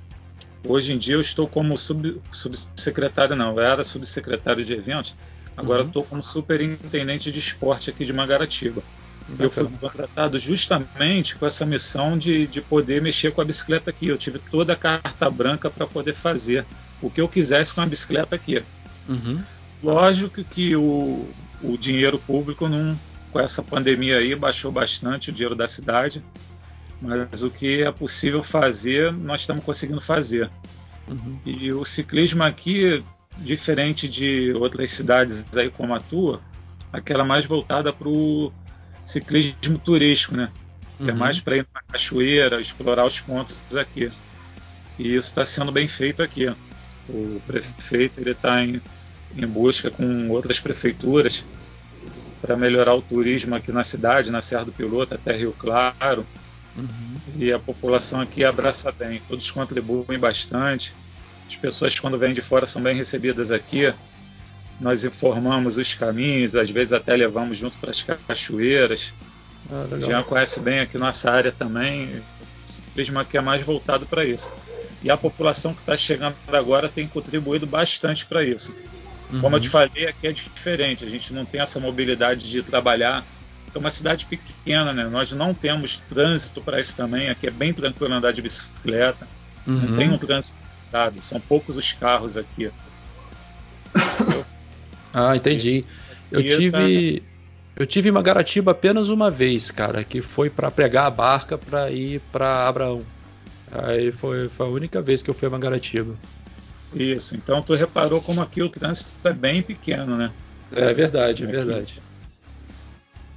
Hoje 0.66 0.92
em 0.92 0.98
dia 0.98 1.14
eu 1.14 1.20
estou 1.20 1.48
como 1.48 1.76
sub, 1.78 2.20
subsecretário, 2.30 3.34
não, 3.34 3.52
eu 3.52 3.61
era 3.61 3.82
subsecretário 3.82 4.64
de 4.64 4.72
eventos, 4.72 5.14
agora 5.56 5.82
uhum. 5.82 5.88
estou 5.88 6.04
como 6.04 6.22
superintendente 6.22 7.32
de 7.32 7.38
esporte 7.38 7.90
aqui 7.90 8.04
de 8.04 8.12
Mangaratiba. 8.12 8.82
Bacana. 9.28 9.44
Eu 9.44 9.50
fui 9.50 9.68
contratado 9.78 10.38
justamente 10.38 11.36
com 11.36 11.46
essa 11.46 11.64
missão 11.64 12.18
de, 12.18 12.46
de 12.46 12.61
poder 12.61 13.00
mexer 13.00 13.32
com 13.32 13.40
a 13.40 13.44
bicicleta 13.44 13.90
aqui. 13.90 14.08
Eu 14.08 14.18
tive 14.18 14.38
toda 14.38 14.72
a 14.72 14.76
carta 14.76 15.30
branca 15.30 15.70
para 15.70 15.86
poder 15.86 16.14
fazer 16.14 16.66
o 17.00 17.08
que 17.08 17.20
eu 17.20 17.28
quisesse 17.28 17.72
com 17.72 17.80
a 17.80 17.86
bicicleta 17.86 18.34
aqui. 18.34 18.62
Uhum. 19.08 19.40
Lógico 19.82 20.42
que 20.42 20.74
o, 20.74 21.28
o 21.62 21.76
dinheiro 21.78 22.18
público, 22.18 22.68
não, 22.68 22.98
com 23.32 23.40
essa 23.40 23.62
pandemia 23.62 24.18
aí, 24.18 24.34
baixou 24.34 24.72
bastante 24.72 25.30
o 25.30 25.32
dinheiro 25.32 25.54
da 25.54 25.66
cidade, 25.66 26.24
mas 27.01 27.42
o 27.42 27.51
que 27.51 27.82
é 27.82 27.90
possível 27.90 28.42
fazer, 28.42 29.12
nós 29.12 29.40
estamos 29.40 29.64
conseguindo 29.64 30.01
fazer. 30.01 30.51
Uhum. 31.09 31.38
E 31.44 31.72
o 31.72 31.84
ciclismo 31.84 32.42
aqui, 32.42 33.03
diferente 33.38 34.09
de 34.09 34.53
outras 34.53 34.90
cidades 34.90 35.44
aí 35.57 35.70
como 35.70 35.94
a 35.94 36.01
tua, 36.01 36.40
aquela 36.92 37.24
mais 37.24 37.46
voltada 37.46 37.92
para 37.92 38.09
o 38.09 38.53
ciclismo 39.05 39.78
turístico, 39.78 40.36
né? 40.36 40.51
Que 40.98 41.05
é 41.05 41.07
uhum. 41.07 41.11
é 41.11 41.18
mais 41.18 41.40
para 41.40 41.57
ir 41.57 41.66
na 41.72 41.82
cachoeira, 41.82 42.61
explorar 42.61 43.07
os 43.07 43.18
pontos 43.18 43.62
aqui. 43.76 44.12
E 44.98 45.14
isso 45.16 45.28
está 45.28 45.44
sendo 45.44 45.72
bem 45.72 45.88
feito 45.88 46.22
aqui. 46.22 46.48
O 47.09 47.40
prefeito 47.46 48.20
ele 48.20 48.32
está 48.32 48.62
em, 48.62 48.80
em 49.36 49.46
busca 49.46 49.90
com 49.90 50.28
outras 50.28 50.61
prefeituras 50.61 51.44
para 52.40 52.57
melhorar 52.57 52.94
o 52.94 53.03
turismo 53.03 53.55
aqui 53.55 53.72
na 53.72 53.84
cidade, 53.84 54.30
na 54.30 54.40
Serra 54.40 54.64
do 54.64 54.72
Piloto, 54.72 55.14
até 55.14 55.34
Rio 55.34 55.55
Claro. 55.59 56.26
Uhum. 56.80 57.20
E 57.36 57.52
a 57.52 57.58
população 57.58 58.20
aqui 58.20 58.44
abraça 58.44 58.92
bem, 58.92 59.20
todos 59.28 59.50
contribuem 59.50 60.18
bastante. 60.18 60.94
As 61.46 61.56
pessoas, 61.56 61.98
quando 61.98 62.18
vêm 62.18 62.32
de 62.32 62.40
fora, 62.40 62.64
são 62.64 62.80
bem 62.80 62.94
recebidas 62.94 63.50
aqui. 63.50 63.92
Nós 64.80 65.04
informamos 65.04 65.76
os 65.76 65.94
caminhos, 65.94 66.56
às 66.56 66.70
vezes 66.70 66.92
até 66.92 67.14
levamos 67.16 67.58
junto 67.58 67.78
para 67.78 67.90
as 67.90 68.02
cachoeiras. 68.02 69.12
Ah, 69.70 69.86
Já 69.98 70.22
conhece 70.22 70.60
bem 70.60 70.80
aqui 70.80 70.96
nossa 70.96 71.30
área 71.30 71.52
também. 71.52 72.22
O 72.62 72.66
ciclismo 72.66 73.18
aqui 73.18 73.36
é 73.36 73.40
mais 73.40 73.62
voltado 73.62 74.06
para 74.06 74.24
isso. 74.24 74.50
E 75.02 75.10
a 75.10 75.16
população 75.16 75.74
que 75.74 75.80
está 75.80 75.96
chegando 75.96 76.36
agora 76.48 76.88
tem 76.88 77.06
contribuído 77.06 77.66
bastante 77.66 78.26
para 78.26 78.44
isso. 78.44 78.74
Uhum. 79.32 79.40
Como 79.40 79.56
eu 79.56 79.60
te 79.60 79.66
uhum. 79.66 79.72
falei, 79.72 80.06
aqui 80.06 80.26
é 80.26 80.32
diferente. 80.32 81.04
A 81.04 81.08
gente 81.08 81.32
não 81.32 81.44
tem 81.44 81.60
essa 81.60 81.80
mobilidade 81.80 82.50
de 82.50 82.62
trabalhar. 82.62 83.24
É 83.74 83.78
uma 83.78 83.90
cidade 83.90 84.26
pequena, 84.26 84.92
né? 84.92 85.04
Nós 85.04 85.32
não 85.32 85.54
temos 85.54 85.98
trânsito 85.98 86.60
para 86.60 86.80
isso 86.80 86.96
também. 86.96 87.30
Aqui 87.30 87.46
é 87.46 87.50
bem 87.50 87.72
tranquilo 87.72 88.14
andar 88.14 88.32
de 88.32 88.42
bicicleta. 88.42 89.26
Uhum. 89.66 89.74
Não 89.74 89.96
tem 89.96 90.08
um 90.10 90.18
trânsito, 90.18 90.58
sabe? 90.90 91.24
São 91.24 91.40
poucos 91.40 91.76
os 91.76 91.92
carros 91.92 92.36
aqui. 92.36 92.70
Ah, 95.12 95.36
entendi. 95.36 95.84
Eu 96.30 96.42
tive 96.42 97.22
eu 97.76 97.86
tive 97.86 98.10
uma 98.10 98.22
Garatiba 98.22 98.72
apenas 98.72 99.08
uma 99.08 99.30
vez, 99.30 99.70
cara, 99.70 100.04
que 100.04 100.20
foi 100.20 100.50
para 100.50 100.70
pregar 100.70 101.06
a 101.06 101.10
barca 101.10 101.56
para 101.56 101.90
ir 101.90 102.20
para 102.30 102.68
Abraão. 102.68 103.02
Aí 103.72 104.12
foi, 104.12 104.48
foi, 104.48 104.66
a 104.66 104.68
única 104.68 105.00
vez 105.00 105.22
que 105.22 105.30
eu 105.30 105.34
fui 105.34 105.48
a 105.48 105.50
Mangaratiba. 105.50 106.14
Isso, 106.92 107.36
então 107.36 107.62
tu 107.62 107.74
reparou 107.74 108.20
como 108.20 108.42
aqui 108.42 108.62
o 108.62 108.68
trânsito 108.68 109.12
é 109.24 109.32
bem 109.32 109.62
pequeno, 109.62 110.16
né? 110.16 110.30
É 110.72 110.92
verdade, 110.92 111.44
é 111.44 111.46
verdade. 111.46 112.02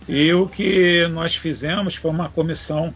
E 0.07 0.33
o 0.33 0.47
que 0.47 1.07
nós 1.07 1.35
fizemos 1.35 1.95
foi 1.95 2.11
uma 2.11 2.29
comissão 2.29 2.93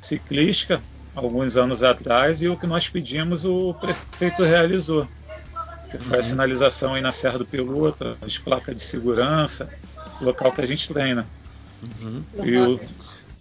ciclística 0.00 0.80
alguns 1.14 1.56
anos 1.56 1.82
atrás 1.82 2.40
e 2.40 2.48
o 2.48 2.56
que 2.56 2.66
nós 2.66 2.88
pedimos 2.88 3.44
o 3.44 3.74
prefeito 3.74 4.42
realizou 4.42 5.06
que 5.90 5.98
foi 5.98 6.18
a 6.18 6.22
sinalização 6.22 6.94
aí 6.94 7.02
na 7.02 7.10
Serra 7.10 7.38
do 7.38 7.44
Piloto, 7.44 8.16
as 8.22 8.38
placas 8.38 8.76
de 8.76 8.82
segurança, 8.82 9.68
local 10.20 10.52
que 10.52 10.60
a 10.60 10.66
gente 10.66 10.88
treina. 10.88 11.26
Uhum. 11.82 12.22
E, 12.44 12.56
o, 12.56 12.80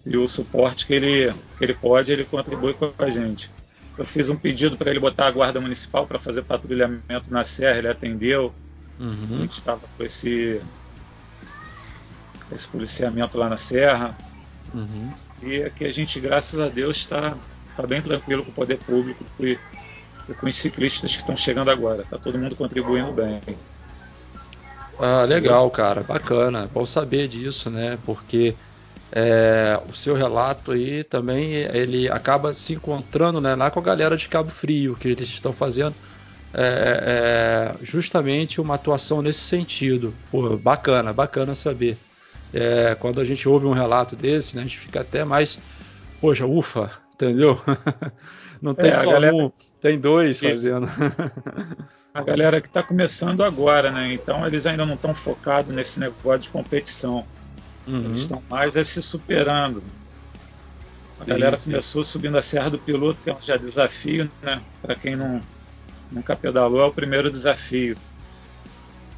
e, 0.05 0.17
o, 0.17 0.27
suporte 0.27 0.87
que 0.87 0.93
ele, 0.93 1.33
que 1.57 1.63
ele 1.63 1.73
pode, 1.73 2.11
ele 2.11 2.25
contribui 2.25 2.73
com 2.73 2.91
a 2.97 3.09
gente. 3.09 3.51
Eu 3.97 4.05
fiz 4.05 4.29
um 4.29 4.35
pedido 4.35 4.77
para 4.77 4.89
ele 4.89 4.99
botar 4.99 5.27
a 5.27 5.31
guarda 5.31 5.59
municipal 5.59 6.07
para 6.07 6.17
fazer 6.17 6.41
patrulhamento 6.41 7.31
na 7.31 7.43
serra, 7.43 7.77
ele 7.77 7.87
atendeu. 7.87 8.53
Uhum. 8.99 9.27
A 9.31 9.35
gente 9.37 9.51
estava 9.51 9.81
com 9.97 10.03
esse, 10.03 10.59
esse 12.51 12.67
policiamento 12.67 13.37
lá 13.37 13.49
na 13.49 13.57
serra. 13.57 14.17
Uhum. 14.73 15.09
E 15.41 15.63
aqui 15.63 15.85
a 15.85 15.91
gente, 15.91 16.19
graças 16.19 16.59
a 16.59 16.67
Deus, 16.67 16.97
está 16.97 17.35
tá 17.75 17.87
bem 17.87 18.01
tranquilo 18.01 18.43
com 18.43 18.51
o 18.51 18.53
poder 18.53 18.77
público. 18.77 19.23
E 19.39 19.57
e 20.29 20.33
com 20.33 20.47
os 20.47 20.55
ciclistas 20.55 21.15
que 21.15 21.21
estão 21.21 21.35
chegando 21.35 21.71
agora. 21.71 22.03
Tá 22.07 22.17
todo 22.17 22.37
mundo 22.37 22.55
contribuindo 22.55 23.11
bem. 23.11 23.41
Ah, 24.99 25.23
legal, 25.23 25.69
cara, 25.71 26.03
bacana. 26.03 26.69
Bom 26.71 26.85
saber 26.85 27.27
disso, 27.27 27.69
né? 27.69 27.97
Porque 28.05 28.53
é, 29.11 29.79
o 29.89 29.95
seu 29.95 30.13
relato 30.13 30.71
aí 30.71 31.03
também 31.03 31.53
ele 31.53 32.09
acaba 32.09 32.53
se 32.53 32.73
encontrando 32.73 33.41
né, 33.41 33.55
lá 33.55 33.71
com 33.71 33.79
a 33.79 33.83
galera 33.83 34.15
de 34.15 34.27
Cabo 34.27 34.51
Frio, 34.51 34.95
que 34.95 35.07
eles 35.07 35.29
estão 35.29 35.51
fazendo 35.51 35.95
é, 36.53 37.73
é, 37.73 37.85
justamente 37.85 38.61
uma 38.61 38.75
atuação 38.75 39.21
nesse 39.21 39.39
sentido. 39.39 40.13
Pô, 40.29 40.55
bacana, 40.57 41.11
bacana 41.11 41.55
saber. 41.55 41.97
É, 42.53 42.95
quando 42.95 43.21
a 43.21 43.25
gente 43.25 43.47
ouve 43.47 43.65
um 43.65 43.71
relato 43.71 44.15
desse, 44.15 44.55
né, 44.55 44.63
a 44.63 44.65
gente 44.65 44.79
fica 44.79 45.01
até 45.01 45.23
mais, 45.23 45.59
poxa, 46.19 46.45
ufa, 46.45 46.91
entendeu? 47.13 47.59
Não 48.61 48.73
tem 48.73 48.89
é, 48.89 48.95
só 48.95 49.11
galera... 49.11 49.35
um 49.35 49.51
tem 49.81 49.99
dois 49.99 50.39
fazendo. 50.39 50.87
A 52.13 52.23
galera 52.23 52.59
que 52.59 52.67
está 52.67 52.81
começando 52.81 53.43
agora, 53.43 53.91
né? 53.91 54.11
Então 54.13 54.45
eles 54.45 54.65
ainda 54.65 54.85
não 54.85 54.95
estão 54.95 55.13
focados 55.13 55.73
nesse 55.73 55.99
negócio 55.99 56.41
de 56.41 56.49
competição. 56.49 57.25
Uhum. 57.87 58.05
Eles 58.05 58.19
estão 58.19 58.41
mais 58.49 58.75
é 58.75 58.83
se 58.83 59.01
superando. 59.01 59.83
A 61.19 61.23
sim, 61.23 61.25
galera 61.25 61.55
sim. 61.55 61.71
começou 61.71 62.03
subindo 62.03 62.37
a 62.37 62.41
Serra 62.41 62.71
do 62.71 62.79
Piloto, 62.79 63.19
que 63.23 63.29
é 63.29 63.33
um 63.33 63.39
já 63.39 63.57
desafio, 63.57 64.29
né? 64.41 64.61
Para 64.81 64.95
quem 64.95 65.15
não, 65.15 65.39
nunca 66.11 66.35
pedalou, 66.35 66.81
é 66.81 66.85
o 66.85 66.91
primeiro 66.91 67.29
desafio. 67.29 67.95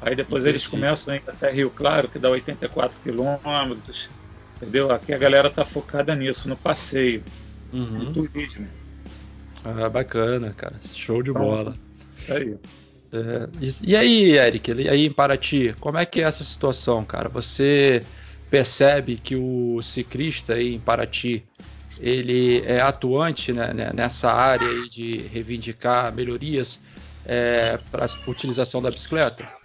Aí 0.02 0.16
depois 0.16 0.42
Entendi. 0.42 0.56
eles 0.56 0.66
começam 0.66 1.14
a 1.14 1.16
ir 1.16 1.22
até 1.26 1.50
Rio 1.50 1.70
Claro, 1.70 2.08
que 2.08 2.18
dá 2.18 2.28
84 2.28 3.00
quilômetros. 3.00 4.10
Entendeu? 4.56 4.90
Aqui 4.92 5.12
a 5.14 5.18
galera 5.18 5.48
está 5.48 5.64
focada 5.64 6.14
nisso, 6.14 6.48
no 6.48 6.56
passeio, 6.56 7.22
uhum. 7.72 7.98
no 7.98 8.12
turismo. 8.12 8.66
Ah, 9.64 9.88
bacana, 9.88 10.52
cara. 10.56 10.74
Show 10.92 11.22
de 11.22 11.30
então, 11.30 11.42
bola. 11.42 11.72
Isso 12.16 12.34
aí. 12.34 12.56
É, 13.12 13.48
e, 13.60 13.90
e, 13.90 13.96
aí, 13.96 14.32
Eric, 14.38 14.72
e 14.72 14.88
aí 14.88 15.06
em 15.06 15.10
Paraty, 15.10 15.74
como 15.78 15.98
é 15.98 16.06
que 16.06 16.20
é 16.20 16.24
essa 16.24 16.42
situação, 16.42 17.04
cara? 17.04 17.28
Você 17.28 18.02
percebe 18.50 19.16
que 19.16 19.36
o 19.36 19.80
ciclista 19.82 20.54
aí 20.54 20.74
em 20.74 20.80
Paraty 20.80 21.44
ele 22.00 22.62
é 22.66 22.80
atuante 22.80 23.52
né, 23.52 23.72
né 23.72 23.92
nessa 23.94 24.32
área 24.32 24.66
aí 24.66 24.88
de 24.88 25.18
reivindicar 25.32 26.12
melhorias 26.12 26.80
é, 27.24 27.78
para 27.90 28.06
a 28.06 28.30
utilização 28.30 28.82
da 28.82 28.90
bicicleta? 28.90 29.61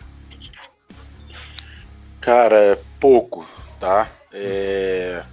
Cara, 2.28 2.58
é 2.58 2.80
pouco, 3.00 3.48
tá? 3.80 4.06
É, 4.34 5.24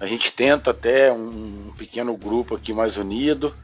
a 0.00 0.06
gente 0.06 0.32
tenta 0.32 0.72
até 0.72 1.12
um 1.12 1.72
pequeno 1.78 2.16
grupo 2.16 2.56
aqui 2.56 2.72
mais 2.72 2.96
unido, 2.96 3.54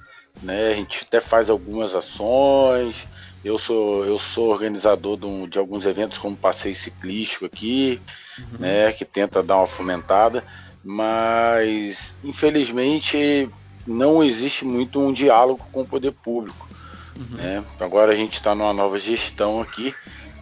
né? 0.40 0.68
A 0.68 0.74
gente 0.74 1.02
até 1.02 1.20
faz 1.20 1.50
algumas 1.50 1.96
ações. 1.96 3.08
Eu 3.44 3.58
sou, 3.58 4.04
eu 4.04 4.16
sou 4.16 4.50
organizador 4.50 5.16
de, 5.16 5.26
um, 5.26 5.48
de 5.48 5.58
alguns 5.58 5.84
eventos 5.86 6.18
como 6.18 6.36
passeio 6.36 6.76
ciclístico 6.76 7.46
aqui, 7.46 8.00
uhum. 8.38 8.60
né? 8.60 8.92
Que 8.92 9.04
tenta 9.04 9.42
dar 9.42 9.56
uma 9.56 9.66
fomentada, 9.66 10.44
mas 10.84 12.16
infelizmente 12.22 13.50
não 13.84 14.22
existe 14.22 14.64
muito 14.64 15.00
um 15.00 15.12
diálogo 15.12 15.66
com 15.72 15.80
o 15.80 15.88
poder 15.88 16.12
público. 16.12 16.68
Uhum. 17.16 17.36
Né? 17.38 17.64
Agora 17.80 18.12
a 18.12 18.14
gente 18.14 18.34
está 18.34 18.54
numa 18.54 18.72
nova 18.72 19.00
gestão 19.00 19.60
aqui 19.60 19.92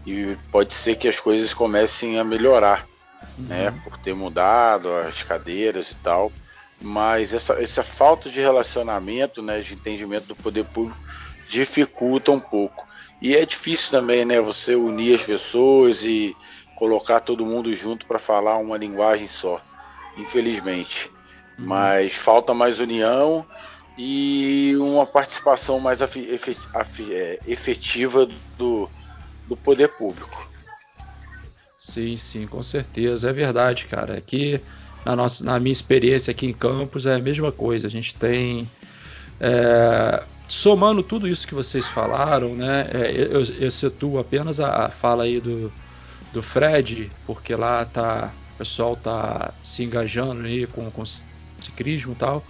e 0.06 0.36
pode 0.52 0.72
ser 0.72 0.96
que 0.96 1.08
as 1.08 1.18
coisas 1.18 1.52
comecem 1.52 2.18
a 2.18 2.24
melhorar, 2.24 2.86
né? 3.36 3.70
uhum. 3.70 3.74
né? 3.74 3.82
Por 3.84 3.98
ter 3.98 4.14
mudado 4.14 4.92
as 4.92 5.22
cadeiras 5.22 5.90
e 5.90 5.96
tal 5.96 6.32
mas 6.80 7.32
essa, 7.32 7.54
essa 7.54 7.82
falta 7.82 8.28
de 8.28 8.40
relacionamento, 8.40 9.42
né, 9.42 9.60
de 9.60 9.74
entendimento 9.74 10.26
do 10.26 10.36
poder 10.36 10.64
público 10.64 10.98
dificulta 11.48 12.32
um 12.32 12.40
pouco. 12.40 12.86
E 13.20 13.34
é 13.34 13.46
difícil 13.46 13.90
também, 13.90 14.24
né, 14.24 14.40
você 14.40 14.74
unir 14.74 15.14
as 15.14 15.22
pessoas 15.22 16.04
e 16.04 16.36
colocar 16.76 17.20
todo 17.20 17.46
mundo 17.46 17.74
junto 17.74 18.06
para 18.06 18.18
falar 18.18 18.58
uma 18.58 18.76
linguagem 18.76 19.26
só, 19.26 19.60
infelizmente. 20.18 21.10
Uhum. 21.58 21.66
Mas 21.66 22.14
falta 22.14 22.52
mais 22.52 22.78
união 22.78 23.46
e 23.96 24.74
uma 24.78 25.06
participação 25.06 25.80
mais 25.80 26.02
é, 26.02 27.38
efetiva 27.46 28.28
do, 28.58 28.90
do 29.46 29.56
poder 29.56 29.88
público. 29.88 30.46
Sim, 31.78 32.16
sim, 32.16 32.46
com 32.46 32.62
certeza. 32.62 33.30
É 33.30 33.32
verdade, 33.32 33.84
cara. 33.86 34.16
Aqui, 34.16 34.60
na, 35.04 35.14
nossa, 35.14 35.44
na 35.44 35.60
minha 35.60 35.72
experiência 35.72 36.30
aqui 36.30 36.46
em 36.46 36.52
Campos, 36.52 37.06
é 37.06 37.14
a 37.14 37.18
mesma 37.18 37.52
coisa. 37.52 37.86
A 37.86 37.90
gente 37.90 38.14
tem. 38.16 38.66
É, 39.38 40.22
somando 40.48 41.02
tudo 41.02 41.28
isso 41.28 41.46
que 41.46 41.54
vocês 41.54 41.86
falaram, 41.88 42.54
né? 42.54 42.88
É, 42.92 43.12
eu, 43.34 43.42
eu 44.00 44.18
apenas 44.18 44.58
a, 44.60 44.86
a, 44.86 44.90
fala 44.90 45.24
aí 45.24 45.40
do, 45.40 45.72
do 46.32 46.42
Fred, 46.42 47.10
porque 47.26 47.54
lá 47.54 47.84
tá, 47.84 48.32
o 48.54 48.58
pessoal 48.58 48.96
tá 48.96 49.52
se 49.62 49.84
engajando 49.84 50.44
aí 50.44 50.66
com, 50.66 50.90
com 50.90 51.04
ciclismo 51.60 52.12
e 52.12 52.16
tal. 52.16 52.44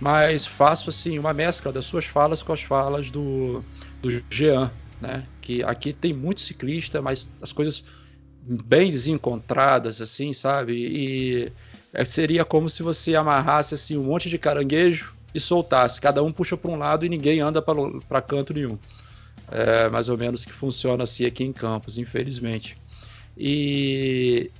Mas 0.00 0.46
faço 0.46 0.90
assim 0.90 1.18
uma 1.18 1.32
mescla 1.32 1.72
das 1.72 1.84
suas 1.84 2.04
falas 2.04 2.42
com 2.42 2.52
as 2.52 2.62
falas 2.62 3.10
do, 3.10 3.64
do 4.00 4.22
Jean, 4.32 4.70
né? 5.00 5.24
Que 5.40 5.62
aqui 5.62 5.92
tem 5.92 6.12
muito 6.12 6.40
ciclista, 6.40 7.00
mas 7.00 7.30
as 7.40 7.52
coisas 7.52 7.84
bem 8.42 8.90
desencontradas, 8.90 10.00
assim, 10.00 10.32
sabe? 10.32 10.72
E 10.74 11.52
é, 11.92 12.04
seria 12.04 12.44
como 12.44 12.68
se 12.68 12.82
você 12.82 13.14
amarrasse 13.14 13.74
assim 13.74 13.96
um 13.96 14.04
monte 14.04 14.28
de 14.28 14.38
caranguejo 14.38 15.14
e 15.34 15.40
soltasse. 15.40 16.00
Cada 16.00 16.22
um 16.22 16.32
puxa 16.32 16.56
para 16.56 16.70
um 16.70 16.76
lado 16.76 17.04
e 17.04 17.08
ninguém 17.08 17.40
anda 17.40 17.60
para 17.62 18.22
canto 18.22 18.54
nenhum. 18.54 18.78
É 19.50 19.88
mais 19.88 20.08
ou 20.08 20.16
menos 20.16 20.44
que 20.44 20.52
funciona 20.52 21.04
assim 21.04 21.24
aqui 21.26 21.44
em 21.44 21.52
Campos, 21.52 21.98
infelizmente. 21.98 22.76
E 23.36 24.50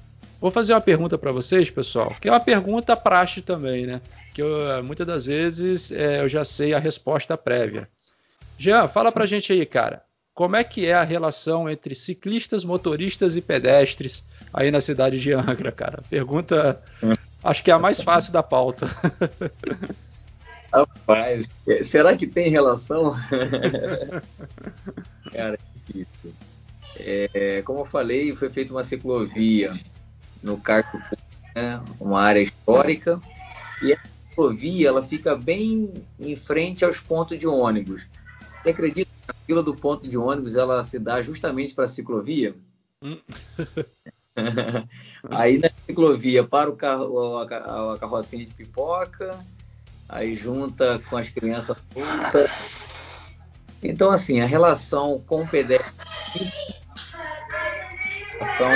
vou 0.41 0.51
fazer 0.51 0.73
uma 0.73 0.81
pergunta 0.81 1.19
para 1.19 1.33
vocês, 1.33 1.71
pessoal, 1.71 2.15
que 2.21 2.29
é 2.29 2.33
uma 2.33 2.41
pergunta 2.41 2.97
praxe 2.97 3.43
também, 3.43 3.87
né? 3.87 4.01
Que 4.35 4.43
eu, 4.43 4.85
muitas 4.85 5.07
das 5.07 5.27
vezes 5.27 5.91
é, 5.91 6.21
eu 6.21 6.29
já 6.29 6.45
sei 6.45 6.75
a 6.75 6.79
resposta 6.79 7.37
prévia. 7.37 7.89
Jean, 8.59 8.89
fala 8.89 9.11
pra 9.11 9.27
gente 9.27 9.53
aí, 9.53 9.65
cara 9.65 10.08
como 10.39 10.55
é 10.55 10.63
que 10.63 10.87
é 10.87 10.95
a 10.95 11.03
relação 11.03 11.69
entre 11.69 11.97
ciclistas, 11.97 12.63
motoristas 12.63 13.35
e 13.35 13.41
pedestres 13.41 14.23
aí 14.55 14.71
na 14.71 14.81
cidade 14.81 15.19
de 15.19 15.33
Angra, 15.33 15.73
cara? 15.73 16.01
Pergunta, 16.09 16.81
acho 17.43 17.65
que 17.65 17.73
é 17.73 17.75
a 17.75 17.79
mais 17.81 18.01
fácil 18.01 18.33
da 18.33 18.41
pauta. 18.41 18.89
Rapaz, 20.73 21.49
será 21.83 22.17
que 22.17 22.25
tem 22.25 22.51
relação? 22.51 23.17
cara, 25.35 25.55
é 25.55 25.59
difícil. 25.75 26.33
É, 26.97 27.61
como 27.63 27.81
eu 27.81 27.85
falei, 27.85 28.33
foi 28.37 28.49
feita 28.49 28.73
uma 28.73 28.85
ciclovia 28.85 29.77
no 30.41 30.57
Carco, 30.57 31.03
né, 31.57 31.83
uma 31.99 32.23
área 32.23 32.41
histórica, 32.41 33.21
e 33.83 33.93
a 33.93 33.99
ciclovia 34.29 34.87
ela 34.87 35.03
fica 35.03 35.35
bem 35.35 35.93
em 36.21 36.37
frente 36.37 36.85
aos 36.85 37.01
pontos 37.01 37.37
de 37.37 37.49
ônibus. 37.49 38.07
Você 38.63 38.71
acredita 38.71 39.18
a 39.29 39.35
fila 39.47 39.63
do 39.63 39.75
ponto 39.75 40.09
de 40.09 40.17
ônibus 40.17 40.57
ela 40.57 40.83
se 40.83 40.99
dá 40.99 41.21
justamente 41.23 41.75
para 41.75 41.85
a 41.85 41.89
ciclovia. 41.89 42.55
Hum. 43.03 43.19
aí 45.31 45.59
na 45.59 45.71
ciclovia 45.87 46.43
para 46.45 46.71
o 46.71 46.77
carro, 46.77 47.39
a, 47.39 47.95
a 47.95 47.99
carrocinha 47.99 48.45
de 48.45 48.55
pipoca, 48.55 49.39
aí 50.09 50.35
junta 50.35 51.01
com 51.11 51.17
as 51.17 51.29
crianças 51.29 51.79
putas. 51.91 52.51
Então, 53.83 54.11
assim, 54.11 54.41
a 54.41 54.47
relação 54.47 55.23
com 55.27 55.43
o 55.43 55.49
pedestre. 55.49 55.93
Então, 58.37 58.71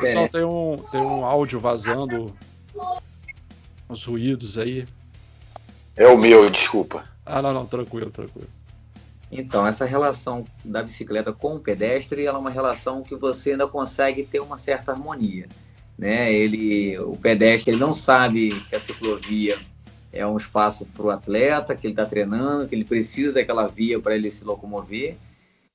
Pessoal, 0.00 0.28
tem 0.28 0.44
um, 0.44 0.76
tem 0.90 1.00
um 1.00 1.24
áudio 1.24 1.58
vazando, 1.58 2.34
uns 3.88 4.04
ruídos 4.04 4.58
aí. 4.58 4.86
É 6.00 6.06
o 6.06 6.16
meu, 6.16 6.48
desculpa. 6.48 7.04
Ah, 7.26 7.42
não, 7.42 7.52
não, 7.52 7.66
tranquilo, 7.66 8.10
tranquilo. 8.10 8.48
Então, 9.30 9.66
essa 9.66 9.84
relação 9.84 10.46
da 10.64 10.82
bicicleta 10.82 11.30
com 11.30 11.56
o 11.56 11.60
pedestre 11.60 12.24
é 12.24 12.32
uma 12.32 12.48
relação 12.48 13.02
que 13.02 13.14
você 13.14 13.50
ainda 13.50 13.68
consegue 13.68 14.22
ter 14.22 14.40
uma 14.40 14.56
certa 14.56 14.92
harmonia. 14.92 15.46
Né? 15.98 16.32
Ele, 16.32 16.98
o 17.00 17.18
pedestre 17.18 17.72
ele 17.72 17.80
não 17.80 17.92
sabe 17.92 18.48
que 18.70 18.74
a 18.74 18.80
ciclovia 18.80 19.58
é 20.10 20.26
um 20.26 20.38
espaço 20.38 20.86
para 20.86 21.04
o 21.04 21.10
atleta, 21.10 21.76
que 21.76 21.86
ele 21.86 21.92
está 21.92 22.06
treinando, 22.06 22.66
que 22.66 22.74
ele 22.74 22.84
precisa 22.84 23.34
daquela 23.34 23.68
via 23.68 24.00
para 24.00 24.16
ele 24.16 24.30
se 24.30 24.42
locomover, 24.42 25.18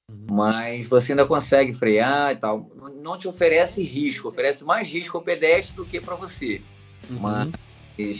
uhum. 0.09 0.35
mas 0.35 0.87
você 0.87 1.11
ainda 1.11 1.27
consegue 1.27 1.71
frear 1.71 2.31
e 2.31 2.37
tal. 2.37 2.67
Não 2.99 3.15
te 3.15 3.27
oferece 3.27 3.83
risco, 3.83 4.29
oferece 4.29 4.63
mais 4.63 4.91
risco 4.91 5.17
ao 5.17 5.23
pedestre 5.23 5.75
do 5.75 5.85
que 5.85 6.01
para 6.01 6.15
você. 6.15 6.63
Uhum. 7.11 7.19
Mas 7.19 7.51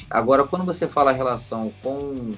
Agora, 0.09 0.43
quando 0.43 0.65
você 0.65 0.87
fala 0.87 1.11
a 1.11 1.13
relação 1.13 1.71
com 1.81 2.33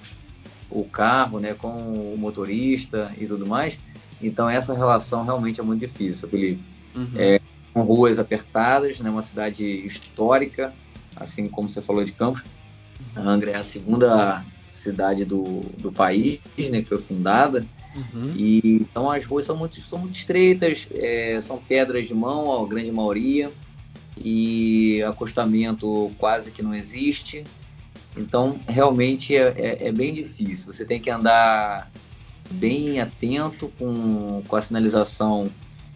o 0.70 0.84
carro, 0.84 1.40
né, 1.40 1.54
com 1.54 1.70
o 2.14 2.18
motorista 2.18 3.12
e 3.18 3.26
tudo 3.26 3.48
mais, 3.48 3.78
então 4.22 4.50
essa 4.50 4.74
relação 4.74 5.24
realmente 5.24 5.60
é 5.60 5.64
muito 5.64 5.80
difícil, 5.80 6.28
Felipe. 6.28 6.62
Uhum. 6.96 7.12
É, 7.16 7.40
com 7.74 7.82
ruas 7.84 8.18
apertadas, 8.18 9.00
né, 9.00 9.10
uma 9.10 9.22
cidade 9.22 9.64
histórica, 9.86 10.74
assim 11.16 11.48
como 11.48 11.70
você 11.70 11.82
falou 11.82 12.04
de 12.04 12.12
Campos. 12.12 12.44
A 13.16 13.22
Angra 13.22 13.52
é 13.52 13.56
a 13.56 13.64
segunda 13.64 14.44
cidade 14.72 15.24
do, 15.26 15.62
do 15.78 15.92
país, 15.92 16.40
né, 16.70 16.82
que 16.82 16.86
foi 16.86 17.00
fundada. 17.00 17.66
Uhum. 17.96 18.34
E, 18.36 18.80
então 18.82 19.10
as 19.10 19.24
ruas 19.26 19.46
são 19.46 19.56
muito, 19.56 19.80
são 19.82 20.00
muito 20.00 20.16
estreitas, 20.16 20.88
é, 20.94 21.40
são 21.42 21.58
pedras 21.58 22.08
de 22.08 22.14
mão, 22.14 22.64
a 22.64 22.68
grande 22.68 22.92
maioria 22.92 23.52
e 24.24 25.04
acostamento 25.04 26.12
quase 26.18 26.52
que 26.52 26.62
não 26.62 26.74
existe. 26.74 27.44
Então, 28.16 28.60
realmente 28.68 29.36
é, 29.36 29.54
é, 29.58 29.88
é, 29.88 29.92
bem 29.92 30.14
difícil. 30.14 30.74
Você 30.74 30.84
tem 30.84 31.00
que 31.00 31.10
andar 31.10 31.92
bem 32.50 33.00
atento 33.00 33.72
com, 33.78 34.42
com 34.48 34.56
a 34.56 34.62
sinalização. 34.62 35.48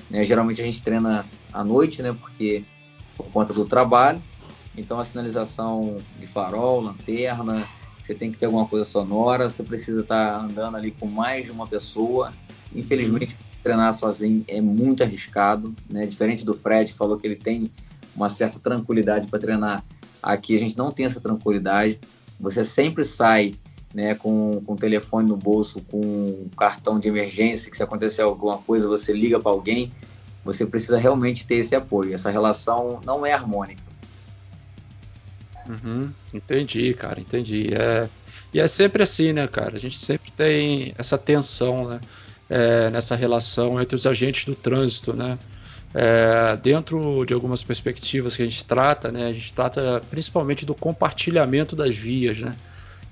Né? 0.10 0.24
Geralmente 0.24 0.62
a 0.62 0.66
gente 0.66 0.82
treina 0.82 1.26
à 1.52 1.64
noite, 1.64 2.02
né? 2.02 2.16
Porque 2.20 2.64
por 3.18 3.28
conta 3.28 3.54
do 3.54 3.66
trabalho. 3.66 4.22
Então, 4.78 5.00
a 5.00 5.06
sinalização 5.06 5.98
de 6.20 6.28
farol, 6.28 6.80
lanterna, 6.80 7.68
você 8.02 8.16
tem 8.16 8.32
que 8.32 8.38
ter 8.38 8.46
alguma 8.46 8.66
coisa 8.66 8.86
sonora. 8.86 9.50
Você 9.50 9.64
precisa 9.64 10.02
estar 10.02 10.40
andando 10.40 10.78
ali 10.78 10.92
com 10.92 11.08
mais 11.08 11.46
de 11.46 11.52
uma 11.52 11.68
pessoa. 11.68 12.34
Infelizmente, 12.74 13.36
treinar 13.64 13.94
sozinho 13.94 14.44
é 14.48 14.62
muito 14.62 15.04
arriscado, 15.04 15.74
né? 15.90 16.06
Diferente 16.06 16.46
do 16.46 16.54
Fred 16.54 16.92
que 16.92 16.98
falou 16.98 17.18
que 17.18 17.28
ele 17.28 17.36
tem 17.36 17.72
uma 18.16 18.30
certa 18.30 18.60
tranquilidade 18.60 19.28
para 19.28 19.40
treinar. 19.40 19.84
Aqui 20.22 20.56
a 20.56 20.60
gente 20.60 20.78
não 20.78 20.92
tem 20.92 21.06
essa 21.06 21.20
tranquilidade. 21.20 22.00
Você 22.40 22.64
sempre 22.64 23.04
sai 23.04 23.54
né, 23.94 24.16
com, 24.16 24.62
com 24.66 24.74
o 24.74 24.78
telefone 24.78 25.28
no 25.28 25.38
bolso, 25.38 25.82
com 25.90 26.00
um 26.00 26.50
cartão 26.58 27.00
de 27.00 27.08
emergência, 27.08 27.70
que 27.70 27.78
se 27.78 27.84
acontecer 27.84 28.22
alguma 28.22 28.58
coisa, 28.58 28.88
você 28.88 29.14
liga 29.14 29.40
para 29.40 29.52
alguém. 29.52 29.92
Você 30.44 30.66
precisa 30.66 30.98
realmente 30.98 31.46
ter 31.46 31.56
esse 31.56 31.76
apoio. 31.76 32.14
Essa 32.14 32.32
relação 32.32 33.00
não 33.06 33.26
é 33.26 33.34
harmônica. 33.34 33.84
Uhum, 35.68 36.12
entendi, 36.34 36.94
cara, 36.94 37.20
entendi. 37.20 37.74
É, 37.74 38.10
e 38.54 38.60
é 38.60 38.68
sempre 38.68 39.04
assim, 39.04 39.32
né, 39.34 39.48
cara? 39.48 39.76
A 39.76 39.80
gente 39.80 39.98
sempre 40.00 40.32
tem 40.32 40.94
essa 40.98 41.18
tensão, 41.18 41.88
né? 41.88 42.02
É, 42.50 42.90
nessa 42.90 43.16
relação 43.16 43.82
entre 43.82 43.96
os 43.96 44.06
agentes 44.06 44.44
do 44.44 44.54
trânsito, 44.54 45.14
né? 45.14 45.40
É, 45.94 46.56
dentro 46.58 47.26
de 47.26 47.34
algumas 47.34 47.62
perspectivas 47.62 48.36
que 48.36 48.42
a 48.42 48.46
gente 48.46 48.64
trata, 48.64 49.12
né, 49.12 49.26
a 49.28 49.34
gente 49.34 49.54
trata 49.54 50.02
principalmente 50.10 50.66
do 50.66 50.74
compartilhamento 50.74 51.76
das 51.76 51.96
vias. 51.96 52.40
Né? 52.40 52.56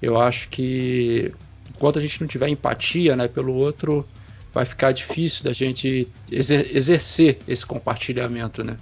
Eu 0.02 0.20
acho 0.20 0.48
que 0.50 1.34
enquanto 1.70 2.00
a 2.00 2.02
gente 2.02 2.22
não 2.22 2.28
tiver 2.28 2.48
empatia 2.48 3.16
né, 3.16 3.28
pelo 3.28 3.54
outro, 3.54 4.08
vai 4.54 4.66
ficar 4.66 4.92
difícil 4.92 5.44
da 5.44 5.54
gente 5.54 6.08
exer 6.32 6.76
exercer 6.76 7.40
esse 7.48 7.66
compartilhamento. 7.66 8.64
Né? 8.64 8.78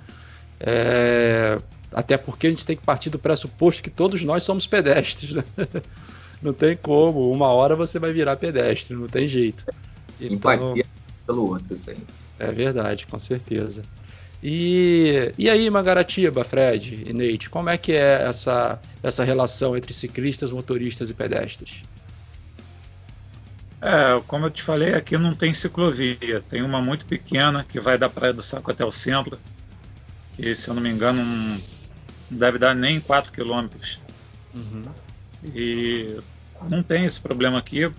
É, 0.60 1.58
até 1.92 2.18
porque 2.18 2.48
a 2.48 2.50
gente 2.52 2.66
tem 2.66 2.76
que 2.76 2.84
partir 2.84 3.10
do 3.10 3.18
pressuposto 3.18 3.82
que 3.82 3.90
todos 3.90 4.24
nós 4.24 4.44
somos 4.44 4.68
pedestres. 4.68 5.32
Né? 5.32 5.44
Não 6.40 6.54
tem 6.54 6.78
como, 6.78 7.32
uma 7.32 7.48
hora 7.48 7.76
você 7.76 7.98
vai 7.98 8.14
virar 8.14 8.36
pedestre, 8.36 8.96
não 8.96 9.08
tem 9.08 9.28
jeito. 9.28 9.66
Então, 10.22 10.54
empatia 10.54 10.86
pelo 11.26 11.50
outro, 11.50 11.76
aí. 11.88 11.98
É 12.40 12.52
verdade, 12.52 13.06
com 13.08 13.18
certeza. 13.18 13.82
E, 14.42 15.34
e 15.38 15.50
aí, 15.50 15.70
Mangaratiba, 15.70 16.44
Fred 16.44 17.06
e 17.08 17.14
Neide, 17.14 17.50
como 17.50 17.70
é 17.70 17.78
que 17.78 17.92
é 17.92 18.24
essa, 18.28 18.80
essa 19.02 19.24
relação 19.24 19.76
entre 19.76 19.94
ciclistas, 19.94 20.52
motoristas 20.52 21.10
e 21.10 21.14
pedestres? 21.14 21.82
É, 23.82 24.22
como 24.28 24.46
eu 24.46 24.52
te 24.52 24.62
falei, 24.62 24.94
aqui 24.94 25.18
não 25.18 25.34
tem 25.34 25.54
ciclovia. 25.54 26.44
Tem 26.48 26.62
uma 26.62 26.82
muito 26.82 27.06
pequena 27.06 27.64
que 27.64 27.80
vai 27.80 27.98
da 27.98 28.10
Praia 28.10 28.34
do 28.34 28.42
Saco 28.42 28.72
até 28.72 28.86
o 28.86 28.92
centro, 28.92 29.40
que 30.34 30.56
se 30.56 30.70
eu 30.70 30.74
não 30.74 30.82
me 30.82 30.90
engano 30.90 31.24
não 31.24 31.60
deve 32.30 32.58
dar 32.58 32.76
nem 32.76 33.00
4 33.00 33.32
quilômetros. 33.32 34.00
Uhum. 34.54 34.84
E 35.54 36.20
não 36.70 36.82
tem 36.82 37.06
esse 37.06 37.22
problema 37.22 37.58
aqui 37.60 37.90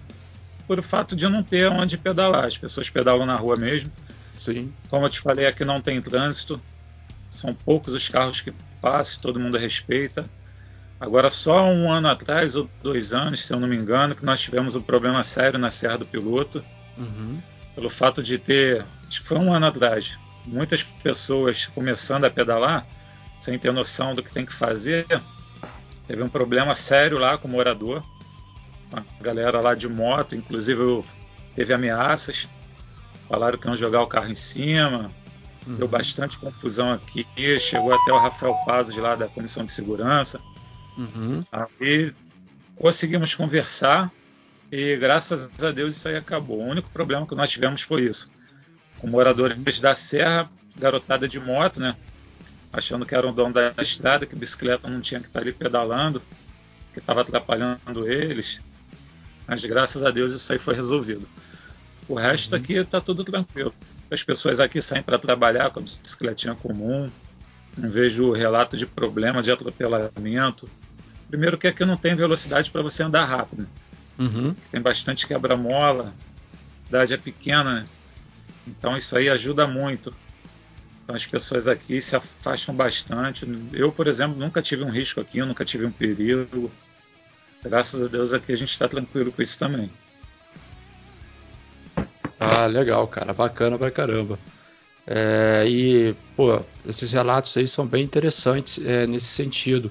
por 0.67 0.79
o 0.79 0.83
fato 0.83 1.17
de 1.17 1.29
não 1.29 1.43
ter 1.43 1.71
onde 1.71 1.97
pedalar. 1.97 2.45
As 2.45 2.59
pessoas 2.59 2.91
pedalam 2.91 3.25
na 3.25 3.37
rua 3.37 3.57
mesmo. 3.57 3.91
Sim. 4.39 4.73
Como 4.89 5.05
eu 5.05 5.11
te 5.11 5.21
falei, 5.21 5.47
aqui 5.47 5.65
não 5.65 5.81
tem 5.81 6.01
trânsito. 6.01 6.61
São 7.29 7.55
poucos 7.55 7.93
os 7.93 8.09
carros 8.09 8.41
que 8.41 8.55
passam, 8.81 9.21
todo 9.21 9.39
mundo 9.39 9.59
respeita. 9.59 10.29
Agora, 10.99 11.31
só 11.31 11.67
um 11.67 11.91
ano 11.93 12.09
atrás, 12.09 12.57
ou 12.57 12.69
dois 12.83 13.13
anos, 13.13 13.45
se 13.45 13.53
eu 13.53 13.61
não 13.61 13.69
me 13.69 13.77
engano, 13.77 14.15
que 14.15 14.25
nós 14.25 14.41
tivemos 14.41 14.75
um 14.75 14.83
problema 14.83 15.23
sério 15.23 15.59
na 15.59 15.71
Serra 15.71 15.99
do 15.99 16.07
Piloto. 16.07 16.65
Uhum. 16.99 17.41
pelo 17.77 17.89
fato 17.89 18.21
de 18.21 18.39
ter, 18.39 18.85
acho 19.07 19.23
que 19.23 19.29
foi 19.29 19.39
um 19.39 19.53
ano 19.53 19.67
atrás, 19.67 20.19
muitas 20.45 20.83
pessoas 20.83 21.67
começando 21.67 22.25
a 22.25 22.31
pedalar 22.31 22.85
sem 23.39 23.57
ter 23.57 23.73
noção 23.73 24.17
do 24.17 24.23
que 24.23 24.33
tem 24.33 24.45
que 24.45 24.53
fazer. 24.53 25.07
Teve 26.09 26.21
um 26.25 26.29
problema 26.29 26.75
sério 26.75 27.17
lá 27.17 27.39
com 27.39 27.47
o 27.47 27.51
morador, 27.53 28.03
a 28.93 29.23
galera 29.23 29.61
lá 29.61 29.77
de 29.77 29.89
moto, 29.89 30.35
inclusive 30.35 31.05
teve 31.55 31.73
ameaças, 31.73 32.49
falaram 33.29 33.59
que 33.59 33.67
iam 33.67 33.77
jogar 33.77 34.03
o 34.03 34.07
carro 34.07 34.31
em 34.31 34.35
cima, 34.35 35.11
uhum. 35.67 35.77
deu 35.77 35.89
bastante 35.89 36.39
confusão 36.39 36.93
aqui, 36.93 37.27
chegou 37.61 37.95
até 37.95 38.13
o 38.13 38.19
Rafael 38.19 38.55
Pazos 38.65 38.97
lá 38.97 39.15
da 39.15 39.29
Comissão 39.29 39.65
de 39.65 39.73
Segurança. 39.73 40.41
Uhum. 40.97 41.45
Aí 41.53 42.13
conseguimos 42.77 43.35
conversar 43.35 44.11
e 44.73 44.97
graças 44.97 45.51
a 45.63 45.71
Deus 45.71 45.97
isso 45.97 46.09
aí 46.09 46.17
acabou. 46.17 46.61
O 46.61 46.67
único 46.67 46.91
problema 46.91 47.27
que 47.27 47.35
nós 47.35 47.51
tivemos 47.51 47.83
foi 47.83 48.03
isso. 48.03 48.31
Com 48.99 49.07
moradores 49.07 49.79
da 49.81 49.95
Serra, 49.95 50.51
garotada 50.77 51.29
de 51.29 51.39
moto, 51.39 51.81
né? 51.81 51.97
Achando 52.73 53.07
que 53.07 53.15
era 53.15 53.27
o 53.27 53.33
dono 53.33 53.55
da 53.55 53.73
estrada, 53.79 54.27
que 54.27 54.37
bicicleta 54.37 54.89
não 54.89 55.01
tinha 55.01 55.21
que 55.21 55.27
estar 55.27 55.41
ali 55.41 55.53
pedalando, 55.53 56.21
que 56.93 56.99
estava 56.99 57.23
atrapalhando 57.23 58.07
eles. 58.07 58.61
Mas 59.47 59.65
graças 59.65 60.03
a 60.03 60.11
Deus 60.11 60.33
isso 60.33 60.53
aí 60.53 60.59
foi 60.59 60.75
resolvido. 60.75 61.27
O 62.09 62.15
resto 62.15 62.55
uhum. 62.55 62.59
aqui 62.59 62.75
está 62.75 63.01
tudo 63.01 63.23
tranquilo. 63.23 63.75
As 64.11 64.23
pessoas 64.23 64.59
aqui 64.61 64.81
saem 64.81 65.03
para 65.03 65.19
trabalhar 65.19 65.71
com 65.71 65.81
a 65.81 65.83
bicicletinha 65.83 66.55
comum. 66.55 67.11
Não 67.77 67.91
vejo 67.91 68.33
relato 68.33 68.77
de 68.77 68.87
problema 68.87 69.43
de 69.43 69.53
atropelamento. 69.53 70.69
Primeiro 71.29 71.59
que 71.59 71.67
aqui 71.67 71.85
não 71.85 71.97
tem 71.97 72.15
velocidade 72.15 72.71
para 72.71 72.83
você 72.83 73.03
andar 73.03 73.25
rápido. 73.27 73.69
Uhum. 74.19 74.55
Tem 74.73 74.81
bastante 74.81 75.27
quebra-mola, 75.27 76.13
a 76.83 76.87
cidade 76.87 77.15
é 77.15 77.17
pequena, 77.17 77.87
então 78.67 78.97
isso 78.97 79.17
aí 79.17 79.29
ajuda 79.29 79.67
muito. 79.67 80.13
Então 81.05 81.15
as 81.15 81.25
pessoas 81.25 81.69
aqui 81.69 82.01
se 82.01 82.17
afastam 82.17 82.75
bastante. 82.75 83.47
Eu, 83.73 83.93
por 83.93 84.09
exemplo, 84.09 84.37
nunca 84.37 84.61
tive 84.61 84.83
um 84.83 84.91
risco 84.91 85.21
aqui, 85.21 85.41
nunca 85.41 85.65
tive 85.65 85.87
um 85.87 85.93
perigo. 85.93 86.71
Graças 87.63 88.03
a 88.03 88.09
Deus 88.09 88.33
aqui 88.33 88.53
a 88.53 88.57
gente 88.57 88.71
está 88.71 88.89
tranquilo 88.89 89.31
com 89.31 89.41
isso 89.41 89.59
também. 89.59 89.91
Ah, 92.39 92.67
legal, 92.67 93.07
cara, 93.09 93.33
bacana 93.33 93.77
pra 93.77 93.91
caramba. 93.91 94.39
É, 95.07 95.65
e, 95.67 96.15
pô, 96.37 96.61
esses 96.87 97.11
relatos 97.13 97.57
aí 97.57 97.67
são 97.67 97.87
bem 97.87 98.05
interessantes 98.05 98.85
é, 98.85 99.07
nesse 99.07 99.27
sentido 99.27 99.91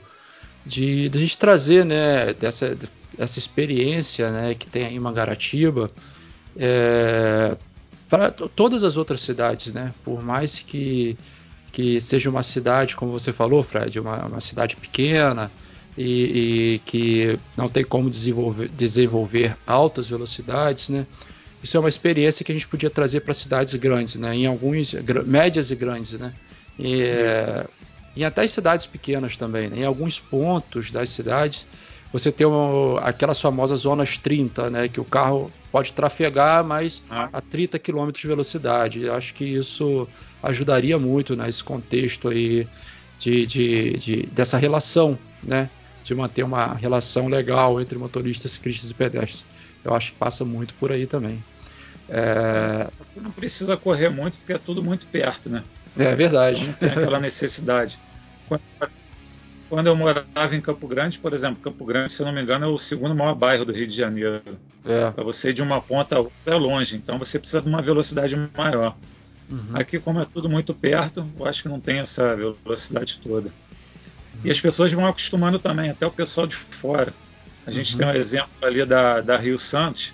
de, 0.66 1.10
de 1.10 1.18
a 1.18 1.22
gente 1.22 1.38
trazer, 1.38 1.84
né, 1.84 2.34
dessa, 2.34 2.78
essa 3.18 3.40
experiência, 3.40 4.30
né, 4.32 4.54
que 4.54 4.68
tem 4.68 4.86
aí 4.86 4.96
em 4.96 5.00
Mangaratiba 5.00 5.90
é, 6.56 7.58
para 8.10 8.32
todas 8.32 8.84
as 8.84 8.96
outras 8.96 9.22
cidades, 9.22 9.74
né, 9.74 9.94
por 10.04 10.24
mais 10.24 10.60
que, 10.60 11.18
que 11.72 12.00
seja 12.00 12.30
uma 12.30 12.44
cidade, 12.44 12.96
como 12.96 13.12
você 13.12 13.34
falou, 13.34 13.64
Fred, 13.64 14.00
uma, 14.00 14.26
uma 14.28 14.42
cidade 14.42 14.76
pequena 14.76 15.52
e, 15.98 16.76
e, 16.76 16.80
que 16.86 17.40
não 17.56 17.68
tem 17.68 17.84
como 17.84 18.10
desenvolver, 18.10 18.70
desenvolver 18.70 19.58
altas 19.66 20.08
velocidades, 20.08 20.90
né, 20.90 21.08
isso 21.64 21.76
é 21.76 21.80
uma 21.80 21.90
experiência 21.90 22.46
que 22.46 22.52
a 22.52 22.56
gente 22.56 22.68
podia 22.68 22.90
trazer 22.90 23.22
para 23.22 23.34
cidades 23.34 23.74
grandes, 23.76 24.16
né? 24.16 24.36
Em 24.36 24.46
alguns 24.46 24.94
médias 25.26 25.72
e 25.72 25.76
grandes, 25.76 26.14
né? 26.14 26.34
E, 26.80 27.04
e 28.16 28.24
até 28.24 28.46
em 28.46 28.48
cidades 28.48 28.86
pequenas 28.86 29.38
também, 29.38 29.70
né? 29.70 29.80
Em 29.80 29.86
alguns 29.86 30.20
pontos 30.20 30.92
das 30.92 31.10
cidades 31.10 31.66
você 32.12 32.32
tem 32.32 32.48
uma, 32.48 33.02
aquelas 33.02 33.40
famosas 33.40 33.82
zonas 33.82 34.18
30, 34.18 34.70
né? 34.70 34.88
Que 34.88 35.00
o 35.00 35.06
carro 35.06 35.52
pode 35.72 35.94
trafegar, 35.94 36.64
mas 36.64 37.02
ah. 37.10 37.30
a 37.34 37.42
30 37.42 37.78
km 37.80 38.10
de 38.12 38.28
velocidade. 38.28 39.04
Eu 39.04 39.14
acho 39.14 39.34
que 39.34 39.44
isso 39.44 40.08
ajudaria 40.42 40.98
muito 40.98 41.36
nesse 41.36 41.64
contexto 41.64 42.30
aí 42.30 42.68
de, 43.20 43.46
de, 43.46 43.98
de, 43.98 44.26
dessa 44.28 44.58
relação, 44.58 45.18
né? 45.44 45.70
De 46.08 46.16
manter 46.16 46.44
uma 46.44 46.74
relação 46.74 47.28
legal 47.28 47.82
entre 47.82 47.98
motoristas, 47.98 48.54
ciclistas 48.54 48.90
e 48.90 48.94
pedestres. 48.94 49.44
Eu 49.84 49.94
acho 49.94 50.14
que 50.14 50.18
passa 50.18 50.46
muito 50.46 50.74
por 50.76 50.90
aí 50.90 51.06
também. 51.06 51.44
É... 52.08 52.88
Não 53.14 53.30
precisa 53.30 53.76
correr 53.76 54.08
muito 54.08 54.38
porque 54.38 54.54
é 54.54 54.58
tudo 54.58 54.82
muito 54.82 55.06
perto, 55.10 55.50
né? 55.50 55.66
É 55.98 56.16
verdade. 56.16 56.66
Não 56.66 56.72
tem 56.72 56.90
aquela 56.90 57.20
necessidade. 57.20 58.00
Quando 59.68 59.88
eu 59.88 59.98
morava 59.98 60.56
em 60.56 60.62
Campo 60.62 60.88
Grande, 60.88 61.20
por 61.20 61.34
exemplo, 61.34 61.62
Campo 61.62 61.84
Grande, 61.84 62.14
se 62.14 62.22
eu 62.22 62.26
não 62.26 62.32
me 62.32 62.42
engano, 62.42 62.66
é 62.66 62.70
o 62.70 62.78
segundo 62.78 63.14
maior 63.14 63.36
bairro 63.36 63.66
do 63.66 63.74
Rio 63.74 63.86
de 63.86 63.94
Janeiro. 63.94 64.42
É. 64.86 65.12
Para 65.12 65.26
você 65.26 65.50
ir 65.50 65.54
de 65.54 65.62
uma 65.62 65.82
ponta 65.82 66.16
a 66.16 66.20
outra 66.20 66.34
é 66.46 66.56
longe, 66.56 66.96
então 66.96 67.20
você 67.20 67.38
precisa 67.38 67.62
de 67.62 67.68
uma 67.68 67.82
velocidade 67.82 68.34
maior. 68.56 68.96
Uhum. 69.52 69.72
Aqui, 69.74 70.00
como 70.00 70.22
é 70.22 70.26
tudo 70.26 70.48
muito 70.48 70.74
perto, 70.74 71.28
eu 71.38 71.46
acho 71.46 71.64
que 71.64 71.68
não 71.68 71.82
tem 71.82 72.00
essa 72.00 72.34
velocidade 72.34 73.18
toda. 73.18 73.52
E 74.44 74.52
as 74.52 74.60
pessoas 74.60 74.92
vão 74.92 75.06
acostumando 75.06 75.60
também, 75.60 75.90
até 75.90 76.06
o 76.06 76.12
pessoal 76.12 76.48
de 76.48 76.56
fora. 76.56 77.14
A 77.66 77.72
gente 77.72 77.94
uhum. 77.94 78.00
tem 78.00 78.08
um 78.08 78.14
exemplo 78.14 78.50
ali 78.62 78.86
da, 78.86 79.22
da 79.22 79.38
Rio 79.38 79.58
Santos, 79.58 80.14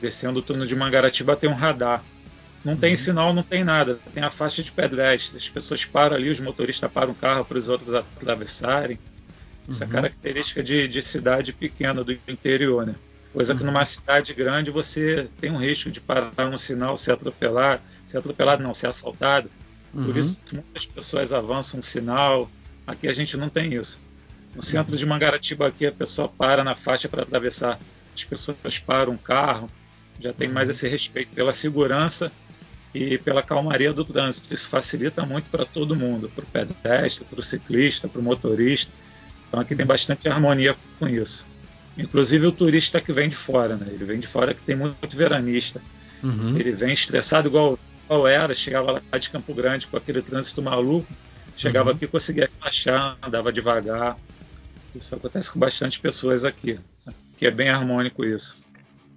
descendo 0.00 0.40
o 0.40 0.42
túnel 0.42 0.66
de 0.66 0.76
Mangaratiba 0.76 1.36
tem 1.36 1.48
um 1.48 1.54
radar. 1.54 2.04
Não 2.64 2.76
tem 2.76 2.90
uhum. 2.90 2.96
sinal, 2.96 3.32
não 3.32 3.42
tem 3.42 3.62
nada. 3.62 3.98
Tem 4.12 4.22
a 4.22 4.30
faixa 4.30 4.62
de 4.62 4.72
pedestre. 4.72 5.36
As 5.36 5.48
pessoas 5.48 5.84
param 5.84 6.16
ali, 6.16 6.30
os 6.30 6.40
motoristas 6.40 6.90
param 6.90 7.12
o 7.12 7.14
carro 7.14 7.44
para 7.44 7.58
os 7.58 7.68
outros 7.68 7.92
atravessarem. 7.92 8.98
Isso 9.68 9.82
é 9.82 9.86
uhum. 9.86 9.92
característica 9.92 10.62
de, 10.62 10.88
de, 10.88 11.02
cidade 11.02 11.52
pequena 11.52 12.02
do 12.02 12.12
interior, 12.28 12.86
né? 12.86 12.94
Coisa 13.32 13.52
uhum. 13.52 13.58
que 13.58 13.64
numa 13.64 13.84
cidade 13.84 14.32
grande 14.32 14.70
você 14.70 15.28
tem 15.40 15.50
um 15.50 15.56
risco 15.56 15.90
de 15.90 16.00
parar 16.00 16.50
no 16.50 16.56
sinal, 16.56 16.96
ser 16.96 17.12
atropelado, 17.12 17.82
ser 18.04 18.18
atropelado 18.18 18.62
não, 18.62 18.72
ser 18.72 18.86
assaltado. 18.86 19.50
Por 19.92 20.08
uhum. 20.08 20.18
isso 20.18 20.40
muitas 20.52 20.86
pessoas 20.86 21.32
avançam 21.32 21.80
o 21.80 21.82
sinal. 21.82 22.50
Aqui 22.86 23.08
a 23.08 23.12
gente 23.12 23.36
não 23.36 23.48
tem 23.48 23.74
isso. 23.74 24.00
No 24.54 24.62
centro 24.62 24.96
de 24.96 25.04
Mangaratiba 25.04 25.66
aqui 25.66 25.86
a 25.86 25.92
pessoa 25.92 26.28
para 26.28 26.62
na 26.62 26.74
faixa 26.74 27.08
para 27.08 27.22
atravessar. 27.22 27.78
As 28.14 28.22
pessoas 28.22 28.78
param 28.78 29.14
o 29.14 29.18
carro, 29.18 29.68
já 30.20 30.32
tem 30.32 30.48
mais 30.48 30.68
esse 30.68 30.86
respeito 30.88 31.34
pela 31.34 31.52
segurança 31.52 32.30
e 32.94 33.18
pela 33.18 33.42
calmaria 33.42 33.92
do 33.92 34.04
trânsito. 34.04 34.54
Isso 34.54 34.68
facilita 34.68 35.26
muito 35.26 35.50
para 35.50 35.64
todo 35.64 35.96
mundo, 35.96 36.28
para 36.28 36.44
o 36.44 36.46
pedestre, 36.46 37.24
para 37.24 37.40
o 37.40 37.42
ciclista, 37.42 38.06
para 38.06 38.20
o 38.20 38.24
motorista. 38.24 38.92
Então 39.48 39.58
aqui 39.58 39.74
tem 39.74 39.84
bastante 39.84 40.28
harmonia 40.28 40.76
com 40.98 41.08
isso. 41.08 41.46
Inclusive 41.98 42.46
o 42.46 42.52
turista 42.52 43.00
que 43.00 43.12
vem 43.12 43.28
de 43.28 43.36
fora, 43.36 43.76
né? 43.76 43.86
Ele 43.88 44.04
vem 44.04 44.20
de 44.20 44.26
fora 44.26 44.54
que 44.54 44.62
tem 44.62 44.76
muito 44.76 45.16
veranista. 45.16 45.80
Uhum. 46.22 46.56
Ele 46.56 46.72
vem 46.72 46.92
estressado 46.92 47.48
igual, 47.48 47.78
igual 48.04 48.26
era, 48.26 48.54
chegava 48.54 48.92
lá 48.92 49.18
de 49.18 49.30
Campo 49.30 49.52
Grande 49.54 49.86
com 49.86 49.96
aquele 49.96 50.22
trânsito 50.22 50.62
maluco, 50.62 51.06
chegava 51.56 51.90
uhum. 51.90 51.96
aqui 51.96 52.06
conseguia 52.06 52.48
relaxar, 52.58 53.16
andava 53.22 53.52
devagar. 53.52 54.16
Isso 54.94 55.14
acontece 55.14 55.50
com 55.50 55.58
bastante 55.58 55.98
pessoas 55.98 56.44
aqui, 56.44 56.78
que 57.36 57.46
é 57.46 57.50
bem 57.50 57.68
harmônico 57.68 58.24
isso. 58.24 58.64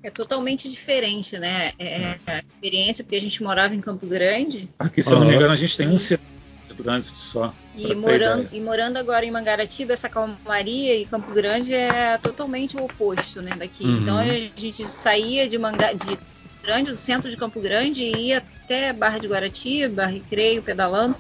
É 0.01 0.09
totalmente 0.09 0.69
diferente, 0.69 1.38
né? 1.38 1.73
É, 1.77 2.01
é 2.01 2.19
a 2.27 2.39
experiência, 2.39 3.03
porque 3.03 3.15
a 3.17 3.21
gente 3.21 3.43
morava 3.43 3.75
em 3.75 3.81
Campo 3.81 4.07
Grande. 4.07 4.69
Aqui, 4.79 5.01
se 5.01 5.13
eu 5.13 5.19
não 5.19 5.27
me 5.27 5.35
engano, 5.35 5.51
a 5.51 5.55
gente 5.55 5.75
tem 5.75 5.88
um 5.88 5.97
de 6.67 6.73
trânsito 6.75 7.17
só. 7.17 7.53
E 7.75 7.93
morando, 7.95 8.49
e 8.51 8.59
morando 8.59 8.97
agora 8.97 9.25
em 9.25 9.31
Mangaratiba, 9.31 9.93
essa 9.93 10.09
calmaria 10.09 10.95
e 10.95 11.05
Campo 11.05 11.31
Grande 11.33 11.73
é 11.73 12.17
totalmente 12.17 12.77
o 12.77 12.83
oposto 12.83 13.41
né, 13.41 13.51
daqui. 13.57 13.83
Uhum. 13.83 13.97
Então 14.01 14.17
a 14.17 14.25
gente 14.25 14.88
saía 14.88 15.47
de, 15.47 15.57
Manga, 15.57 15.93
de 15.93 16.17
Grande, 16.61 16.91
do 16.91 16.97
centro 16.97 17.29
de 17.29 17.38
Campo 17.38 17.59
Grande, 17.59 18.03
e 18.03 18.27
ia 18.27 18.38
até 18.38 18.91
Barra 18.93 19.17
de 19.17 19.27
Guaratiba, 19.27 20.05
Recreio, 20.05 20.61
pedalando. 20.61 21.15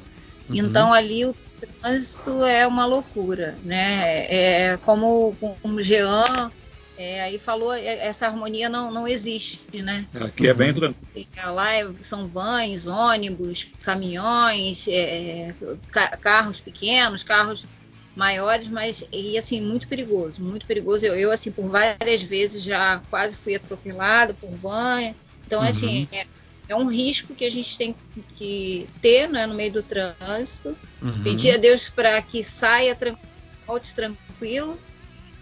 Uhum. 0.49 0.55
Então 0.55 0.93
ali 0.93 1.25
o 1.25 1.35
trânsito 1.81 2.43
é 2.43 2.65
uma 2.65 2.85
loucura, 2.85 3.57
né? 3.63 4.25
É 4.29 4.77
como 4.77 5.35
o 5.63 5.81
Jean 5.81 6.51
é, 6.97 7.21
aí 7.21 7.37
falou, 7.37 7.73
é, 7.75 8.07
essa 8.07 8.25
harmonia 8.25 8.67
não, 8.67 8.91
não 8.91 9.07
existe, 9.07 9.83
né? 9.83 10.03
Aqui 10.15 10.47
é 10.47 10.53
bem 10.53 10.73
tranquilo. 10.73 11.27
É, 11.35 11.45
lá 11.45 11.69
são 12.01 12.27
vans, 12.27 12.87
ônibus, 12.87 13.69
caminhões, 13.83 14.87
é, 14.87 15.53
ca 15.91 16.17
carros 16.17 16.59
pequenos, 16.59 17.21
carros 17.21 17.67
maiores, 18.15 18.67
mas 18.67 19.05
e 19.13 19.37
assim 19.37 19.61
muito 19.61 19.87
perigoso, 19.87 20.41
muito 20.41 20.65
perigoso. 20.65 21.05
Eu, 21.05 21.15
eu 21.15 21.31
assim 21.31 21.51
por 21.51 21.69
várias 21.69 22.23
vezes 22.23 22.63
já 22.63 22.99
quase 23.11 23.35
fui 23.35 23.53
atropelado 23.53 24.33
por 24.33 24.49
van. 24.55 25.13
Então 25.45 25.61
uhum. 25.61 25.67
assim 25.67 26.07
é, 26.11 26.25
é, 26.67 26.75
um 26.75 26.87
risco 26.87 27.33
que 27.33 27.45
a 27.45 27.51
gente 27.51 27.77
tem 27.77 27.95
que 28.35 28.87
ter 29.01 29.27
né, 29.29 29.45
no 29.45 29.53
meio 29.53 29.71
do 29.71 29.83
trânsito. 29.83 30.75
Uhum. 31.01 31.23
Pedir 31.23 31.51
a 31.51 31.57
Deus 31.57 31.89
para 31.89 32.21
que 32.21 32.43
saia 32.43 32.95
tranquilo, 32.95 33.27
volte 33.65 33.93
tranquilo 33.93 34.79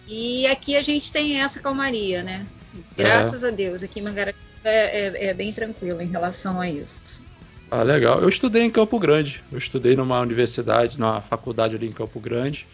e 0.08 0.46
aqui 0.48 0.76
a 0.76 0.82
gente 0.82 1.12
tem 1.12 1.42
essa 1.42 1.60
calmaria, 1.60 2.22
né? 2.22 2.46
Graças 2.96 3.44
é. 3.44 3.48
a 3.48 3.52
Deus, 3.52 3.82
aqui 3.82 4.00
em 4.00 4.04
Mangaratiba 4.04 4.46
é, 4.64 4.70
é, 4.70 5.26
é, 5.28 5.34
bem 5.34 5.52
tranquilo 5.52 6.02
em 6.02 6.08
relação 6.08 6.60
a 6.60 6.70
isso. 6.70 7.24
Ah, 7.72 7.82
legal. 7.82 8.22
Eu 8.22 8.30
estudei 8.30 8.62
em 8.62 8.70
Campo 8.70 9.00
Grande. 9.00 9.44
Eu 9.52 9.58
estudei 9.58 9.96
numa 9.96 10.20
universidade, 10.20 11.00
numa 11.00 11.22
faculdade 11.22 11.76
ali 11.76 11.88
em 11.88 11.92
Campo 11.92 12.20
Grande. 12.20 12.68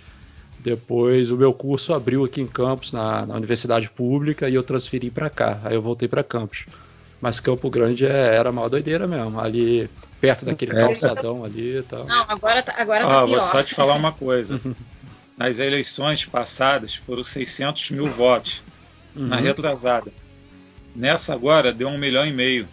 Depois 0.60 1.32
o 1.32 1.38
meu 1.38 1.54
curso 1.54 1.94
abriu 1.94 2.26
aqui 2.26 2.42
em 2.42 2.48
Campos, 2.48 2.92
na, 2.92 3.26
na 3.26 3.36
universidade 3.36 3.90
pública, 3.90 4.50
e 4.50 4.56
eu 4.56 4.64
transferi 4.64 5.10
para 5.10 5.30
cá. 5.30 5.60
Aí 5.64 5.76
eu 5.76 5.82
voltei 5.82 6.08
para 6.08 6.24
Campos. 6.24 6.66
Mas 7.22 7.40
Campo 7.40 7.70
Grande 7.70 8.06
é, 8.06 8.36
era 8.36 8.50
uma 8.50 8.68
doideira 8.68 9.08
mesmo. 9.08 9.40
Ali 9.40 9.90
perto 10.20 10.44
daquele 10.44 10.72
é. 10.72 10.76
calçadão 10.76 11.46
ali 11.46 11.78
e 11.78 11.84
tal. 11.84 12.06
Não, 12.06 12.26
agora 12.28 12.64
tá, 12.64 12.74
agora 12.78 13.06
tá 13.06 13.22
ah, 13.22 13.26
pior. 13.26 13.28
Vou 13.28 13.42
só 13.42 13.62
te 13.62 13.76
falar 13.76 13.94
uma 13.94 14.12
coisa. 14.12 14.60
Nas 15.38 15.60
eleições 15.60 16.26
passadas 16.26 16.96
foram 16.96 17.24
600 17.24 17.92
mil 17.92 18.10
votos. 18.10 18.64
Uhum. 19.16 19.28
Na 19.28 19.36
retrasada. 19.36 20.12
Nessa 20.96 21.34
agora 21.34 21.72
deu 21.72 21.88
um 21.88 21.98
milhão 21.98 22.26
e 22.26 22.34
meio. 22.34 22.68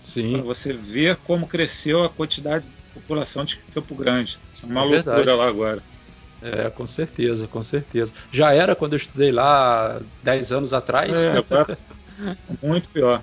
Sim. 0.00 0.34
Para 0.34 0.42
você 0.42 0.72
ver 0.72 1.16
como 1.16 1.46
cresceu 1.46 2.04
a 2.04 2.08
quantidade 2.08 2.64
de 2.64 3.00
população 3.00 3.44
de 3.44 3.56
Campo 3.74 3.94
Grande. 3.94 4.38
É 4.62 4.66
uma 4.66 4.80
é 4.80 4.84
loucura 4.84 5.16
verdade. 5.16 5.38
lá 5.38 5.48
agora. 5.48 5.82
É, 6.40 6.70
com 6.70 6.86
certeza, 6.86 7.46
com 7.46 7.62
certeza. 7.62 8.12
Já 8.32 8.52
era 8.52 8.74
quando 8.74 8.94
eu 8.94 8.96
estudei 8.96 9.30
lá 9.30 10.00
10 10.24 10.52
anos 10.52 10.72
atrás. 10.72 11.12
É, 11.14 11.38
agora 11.38 11.78
muito 12.60 12.90
pior. 12.90 13.22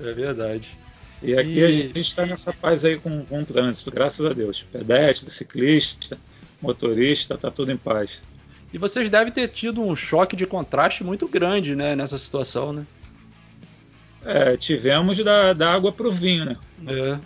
É 0.00 0.12
verdade. 0.12 0.68
E 1.22 1.34
aqui 1.34 1.58
e... 1.58 1.64
a 1.64 1.70
gente 1.70 2.00
está 2.00 2.26
nessa 2.26 2.52
paz 2.52 2.84
aí 2.84 2.98
com, 2.98 3.24
com 3.24 3.40
o 3.40 3.44
trânsito, 3.44 3.90
graças 3.90 4.24
a 4.24 4.32
Deus. 4.32 4.62
Pedestre, 4.62 5.30
ciclista, 5.30 6.18
motorista, 6.60 7.34
está 7.34 7.50
tudo 7.50 7.72
em 7.72 7.76
paz. 7.76 8.22
E 8.72 8.78
vocês 8.78 9.08
devem 9.08 9.32
ter 9.32 9.48
tido 9.48 9.80
um 9.80 9.94
choque 9.96 10.36
de 10.36 10.46
contraste 10.46 11.02
muito 11.02 11.26
grande, 11.26 11.74
né, 11.74 11.96
nessa 11.96 12.18
situação, 12.18 12.72
né? 12.72 12.86
É, 14.24 14.56
tivemos 14.56 15.18
da, 15.18 15.52
da 15.52 15.72
água 15.72 15.92
para 15.92 16.08
o 16.08 16.12
vinho, 16.12 16.44
né? 16.44 16.56
É. 16.86 17.12
A 17.12 17.20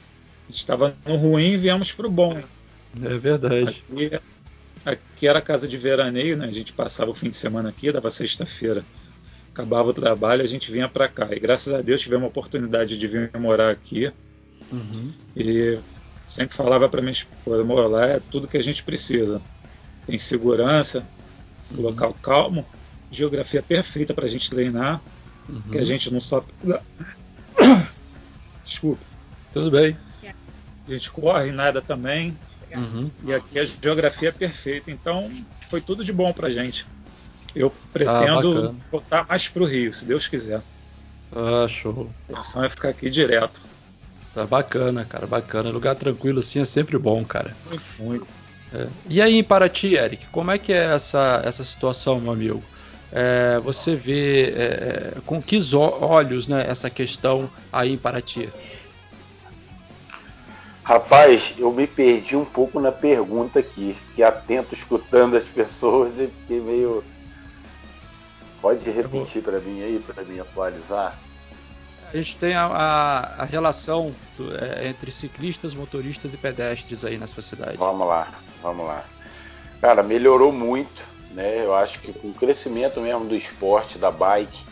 gente 0.49 0.59
estava 0.59 0.95
no 1.07 1.17
ruim 1.17 1.53
e 1.53 1.57
viemos 1.57 1.93
para 1.93 2.07
o 2.07 2.11
bom. 2.11 2.41
É 3.03 3.19
verdade. 3.19 3.83
Aqui, 3.91 4.21
aqui, 4.85 5.27
era 5.27 5.41
casa 5.41 5.67
de 5.67 5.79
veraneio, 5.79 6.37
né? 6.37 6.47
A 6.47 6.53
gente 6.53 6.73
passava 6.73 7.11
o 7.11 7.15
fim 7.15 7.31
de 7.31 7.37
semana 7.37 7.71
aqui, 7.71 7.91
dava 7.91 8.11
sexta-feira 8.11 8.85
acabava 9.53 9.91
o 9.91 9.93
trabalho, 9.93 10.43
a 10.43 10.47
gente 10.47 10.71
vinha 10.71 10.89
para 10.89 11.09
cá. 11.09 11.29
E 11.31 11.41
graças 11.41 11.73
a 11.73 11.81
Deus 11.81 12.01
tivemos 12.01 12.25
a 12.25 12.29
oportunidade 12.29 12.99
de 12.99 13.07
vir 13.07 13.31
morar 13.39 13.71
aqui. 13.71 14.13
Uhum. 14.73 15.13
E 15.37 15.79
sempre 16.27 16.57
falava 16.57 16.89
para 16.89 17.01
minha 17.01 17.13
esposa, 17.13 17.65
morar 17.65 17.89
lá 17.89 18.07
é 18.07 18.21
tudo 18.21 18.49
que 18.49 18.57
a 18.57 18.63
gente 18.63 18.83
precisa. 18.83 19.43
Tem 20.07 20.17
segurança, 20.17 21.07
uhum. 21.71 21.83
local 21.83 22.15
calmo, 22.23 22.65
geografia 23.11 23.63
perfeita 23.63 24.15
para 24.15 24.25
a 24.25 24.29
gente 24.29 24.49
treinar, 24.49 25.03
uhum. 25.49 25.61
que 25.63 25.79
a 25.79 25.85
gente 25.85 26.13
não 26.13 26.21
só... 26.21 26.45
Desculpa. 28.65 29.03
Tudo 29.53 29.71
bem. 29.71 29.97
A 30.87 30.93
gente 30.93 31.11
corre, 31.11 31.51
nada 31.51 31.83
também. 31.83 32.37
Uhum. 32.75 33.11
E 33.25 33.35
aqui 33.35 33.59
a 33.59 33.65
geografia 33.65 34.29
é 34.29 34.33
perfeita. 34.33 34.91
Então, 34.91 35.31
foi 35.69 35.81
tudo 35.81 36.05
de 36.05 36.13
bom 36.13 36.33
para 36.33 36.51
gente. 36.51 36.87
Eu 37.55 37.73
pretendo 37.93 38.69
ah, 38.69 38.85
voltar 38.91 39.27
mais 39.29 39.49
pro 39.49 39.65
Rio, 39.65 39.93
se 39.93 40.05
Deus 40.05 40.27
quiser. 40.27 40.61
Ah, 41.35 41.67
show. 41.69 42.09
A 42.29 42.33
intenção 42.33 42.65
é 42.65 42.69
ficar 42.69 42.91
aqui 42.91 43.11
direto. 43.11 43.61
Tá 44.35 44.47
bacana, 44.47 45.05
cara, 45.05 45.27
bacana. 45.27 45.71
Lugar 45.71 45.97
tranquilo 45.97 46.39
assim 46.39 46.61
é 46.61 46.65
sempre 46.65 46.97
bom, 46.99 47.25
cara. 47.25 47.57
Muito, 47.69 47.85
muito. 47.99 48.27
É. 48.73 48.87
E 49.09 49.21
aí 49.21 49.39
em 49.39 49.43
Paraty, 49.43 49.95
Eric, 49.95 50.27
como 50.27 50.51
é 50.51 50.59
que 50.59 50.73
é 50.73 50.95
essa, 50.95 51.43
essa 51.45 51.65
situação, 51.65 52.21
meu 52.21 52.33
amigo? 52.33 52.63
É, 53.13 53.59
você 53.59 53.97
vê 53.97 54.45
é, 54.57 55.15
é 55.17 55.21
com 55.27 55.43
que 55.43 55.59
olhos 55.75 56.47
né, 56.47 56.65
essa 56.69 56.89
questão 56.89 57.51
aí 57.73 57.93
em 57.93 57.99
Paraty? 57.99 58.49
Rapaz, 60.85 61.55
eu 61.59 61.73
me 61.73 61.87
perdi 61.87 62.37
um 62.37 62.45
pouco 62.45 62.81
na 62.81 62.93
pergunta 62.93 63.59
aqui. 63.59 63.95
Fiquei 63.95 64.25
atento 64.25 64.75
escutando 64.75 65.37
as 65.37 65.45
pessoas 65.45 66.21
e 66.21 66.29
fiquei 66.29 66.61
meio 66.61 67.05
Pode 68.61 68.91
repetir 68.91 69.43
para 69.43 69.59
mim 69.61 69.83
aí, 69.83 69.99
para 69.99 70.23
mim 70.23 70.39
atualizar? 70.39 71.19
A 72.13 72.17
gente 72.17 72.37
tem 72.39 72.55
a, 72.55 72.67
a, 72.67 73.43
a 73.43 73.45
relação 73.45 74.15
do, 74.37 74.53
é, 74.57 74.89
entre 74.89 75.13
ciclistas, 75.13 75.75
motoristas 75.75 76.35
e 76.35 76.37
pedestres 76.37 77.05
aí 77.05 77.17
na 77.17 77.27
sua 77.27 77.43
cidade. 77.43 77.77
Vamos 77.77 78.07
lá, 78.07 78.33
vamos 78.61 78.87
lá. 78.87 79.05
Cara, 79.81 80.03
melhorou 80.03 80.53
muito, 80.53 81.05
né? 81.31 81.65
Eu 81.65 81.75
acho 81.75 82.01
que 82.01 82.13
com 82.13 82.29
o 82.29 82.35
crescimento 82.35 83.01
mesmo 83.01 83.27
do 83.27 83.37
esporte, 83.37 83.97
da 83.97 84.11
bike, 84.11 84.65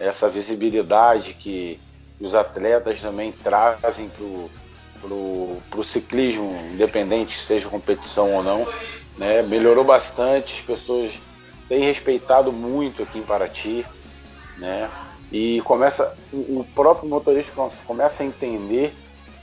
essa 0.00 0.28
visibilidade 0.28 1.34
que 1.34 1.78
os 2.18 2.34
atletas 2.34 3.00
também 3.00 3.30
trazem 3.30 4.08
pro, 4.08 4.50
pro 5.70 5.84
ciclismo, 5.84 6.58
independente 6.72 7.34
seja 7.34 7.68
competição 7.68 8.32
ou 8.32 8.42
não, 8.42 8.66
né? 9.18 9.42
Melhorou 9.42 9.84
bastante, 9.84 10.54
as 10.54 10.60
pessoas 10.60 11.12
tem 11.68 11.80
respeitado 11.80 12.52
muito 12.52 13.02
aqui 13.02 13.18
em 13.18 13.22
Paraty, 13.22 13.84
né? 14.58 14.90
E 15.30 15.60
começa 15.62 16.16
o 16.32 16.64
próprio 16.74 17.08
motorista 17.08 17.52
começa 17.84 18.22
a 18.22 18.26
entender 18.26 18.94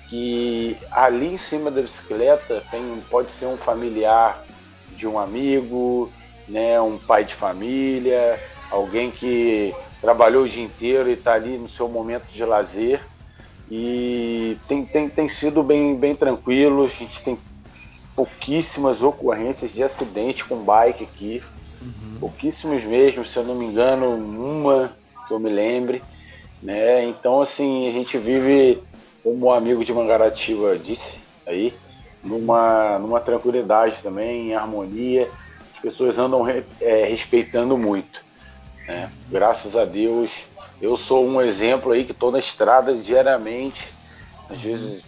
que 0.09 0.78
ali 0.91 1.34
em 1.34 1.38
cima 1.38 1.69
da 1.69 1.82
bicicleta 1.82 2.63
tem 2.71 3.03
pode 3.09 3.32
ser 3.32 3.47
um 3.47 3.57
familiar 3.57 4.45
de 4.95 5.07
um 5.07 5.19
amigo, 5.19 6.11
né, 6.47 6.80
um 6.80 6.97
pai 6.97 7.24
de 7.24 7.34
família, 7.34 8.39
alguém 8.69 9.11
que 9.11 9.74
trabalhou 10.01 10.43
o 10.43 10.49
dia 10.49 10.63
inteiro 10.63 11.09
e 11.09 11.13
está 11.13 11.34
ali 11.34 11.57
no 11.57 11.69
seu 11.69 11.88
momento 11.88 12.28
de 12.28 12.43
lazer. 12.45 13.01
E 13.71 14.57
tem, 14.67 14.86
tem, 14.86 15.09
tem 15.09 15.30
sido 15.30 15.63
bem, 15.63 15.95
bem 15.95 16.15
tranquilo, 16.15 16.86
a 16.86 16.89
gente 16.89 17.21
tem 17.24 17.38
pouquíssimas 18.15 19.01
ocorrências 19.01 19.74
de 19.74 19.84
acidente 19.84 20.45
com 20.45 20.57
bike 20.57 21.03
aqui. 21.03 21.43
Uhum. 21.84 22.20
Pouquíssimos 22.20 22.84
mesmo, 22.86 23.26
se 23.26 23.38
eu 23.38 23.44
não 23.44 23.56
me 23.56 23.66
engano, 23.66 24.16
uma 24.16 24.98
que 25.28 25.34
eu 25.34 25.40
me 25.40 25.50
lembre. 25.50 26.02
Né? 26.62 27.04
Então, 27.04 27.42
assim, 27.42 27.90
a 27.90 27.92
gente 27.92 28.18
vive, 28.18 28.82
como 29.22 29.46
o 29.46 29.50
um 29.50 29.52
amigo 29.52 29.84
de 29.84 29.94
Mangaratiba 29.94 30.80
disse 30.80 31.20
aí, 31.46 31.78
numa, 32.24 32.98
numa 33.00 33.20
tranquilidade 33.20 34.02
também, 34.02 34.52
em 34.52 34.56
harmonia. 34.56 35.30
As 35.76 35.82
pessoas 35.82 36.18
andam 36.18 36.48
é, 36.48 37.04
respeitando 37.04 37.78
muito. 37.78 38.24
Né? 38.88 39.12
Graças 39.30 39.76
a 39.76 39.84
Deus, 39.84 40.48
eu 40.82 40.96
sou 40.96 41.26
um 41.26 41.42
exemplo 41.42 41.92
aí 41.92 42.06
que 42.06 42.14
estou 42.14 42.32
na 42.32 42.40
estrada 42.40 42.94
diariamente. 42.96 43.94
Às 44.50 44.62
vezes, 44.62 45.04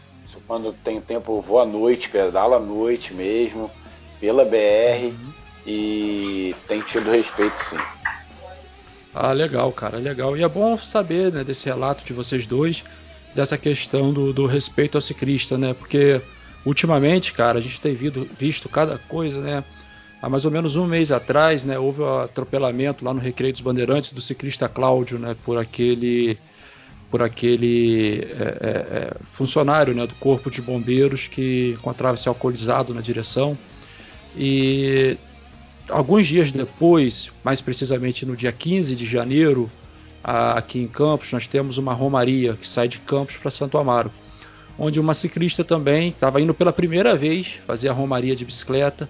quando 0.46 0.74
tenho 0.74 1.02
tempo, 1.02 1.38
eu 1.38 1.42
vou 1.42 1.62
à 1.62 1.66
noite, 1.66 2.10
pedalo 2.10 2.56
à 2.56 2.60
noite 2.60 3.14
mesmo, 3.14 3.72
pela 4.20 4.44
BR. 4.44 5.06
Uhum 5.06 5.45
e 5.66 6.56
tem 6.68 6.82
tido 6.82 7.10
respeito 7.10 7.56
sim. 7.64 7.78
Ah, 9.14 9.32
legal, 9.32 9.72
cara, 9.72 9.98
legal. 9.98 10.36
E 10.36 10.44
é 10.44 10.48
bom 10.48 10.78
saber 10.78 11.32
né, 11.32 11.44
desse 11.44 11.66
relato 11.66 12.04
de 12.04 12.12
vocês 12.12 12.46
dois, 12.46 12.84
dessa 13.34 13.58
questão 13.58 14.12
do, 14.12 14.34
do 14.34 14.46
respeito 14.46 14.98
ao 14.98 15.02
ciclista, 15.02 15.58
né? 15.58 15.74
Porque 15.74 16.22
ultimamente, 16.66 17.32
cara, 17.32 17.60
a 17.60 17.62
gente 17.62 17.80
tem 17.80 17.96
visto, 17.96 18.28
visto 18.38 18.68
cada 18.68 18.98
coisa, 18.98 19.40
né? 19.40 19.64
Há 20.22 20.30
mais 20.30 20.44
ou 20.44 20.52
menos 20.52 20.76
um 20.76 20.86
mês 20.86 21.12
atrás, 21.12 21.64
né, 21.64 21.78
houve 21.78 22.02
um 22.02 22.18
atropelamento 22.18 23.06
lá 23.06 23.14
no 23.14 23.20
Recreio 23.20 23.54
dos 23.54 23.62
Bandeirantes 23.62 24.12
do 24.12 24.22
ciclista 24.22 24.68
Cláudio, 24.68 25.20
né, 25.20 25.36
por 25.46 25.56
aquele, 25.56 26.40
por 27.12 27.22
aquele 27.22 28.22
é, 28.32 28.44
é, 28.44 28.98
é 28.98 29.14
funcionário, 29.34 29.94
né, 29.94 30.08
do 30.08 30.16
corpo 30.16 30.50
de 30.50 30.64
bombeiros 30.64 31.28
que 31.28 31.76
encontrava-se 31.78 32.28
alcoolizado 32.28 32.92
na 32.92 33.02
direção. 33.02 33.56
E 34.36 35.16
alguns 35.90 36.28
dias 36.28 36.52
depois, 36.52 37.32
mais 37.44 37.62
precisamente 37.62 38.26
no 38.26 38.36
dia 38.36 38.52
15 38.52 38.96
de 38.96 39.06
janeiro, 39.06 39.70
aqui 40.24 40.80
em 40.80 40.88
Campos, 40.88 41.32
nós 41.32 41.48
temos 41.48 41.78
uma 41.78 41.94
romaria 41.94 42.56
que 42.56 42.68
sai 42.68 42.88
de 42.88 43.00
Campos 43.00 43.38
para 43.38 43.52
Santo 43.52 43.78
Amaro, 43.78 44.12
onde 44.78 45.00
uma 45.00 45.14
ciclista 45.14 45.64
também 45.64 46.10
estava 46.10 46.42
indo 46.42 46.54
pela 46.54 46.74
primeira 46.74 47.16
vez 47.16 47.60
fazer 47.66 47.90
a 47.90 47.94
romaria 47.94 48.36
de 48.36 48.44
bicicleta 48.44 49.08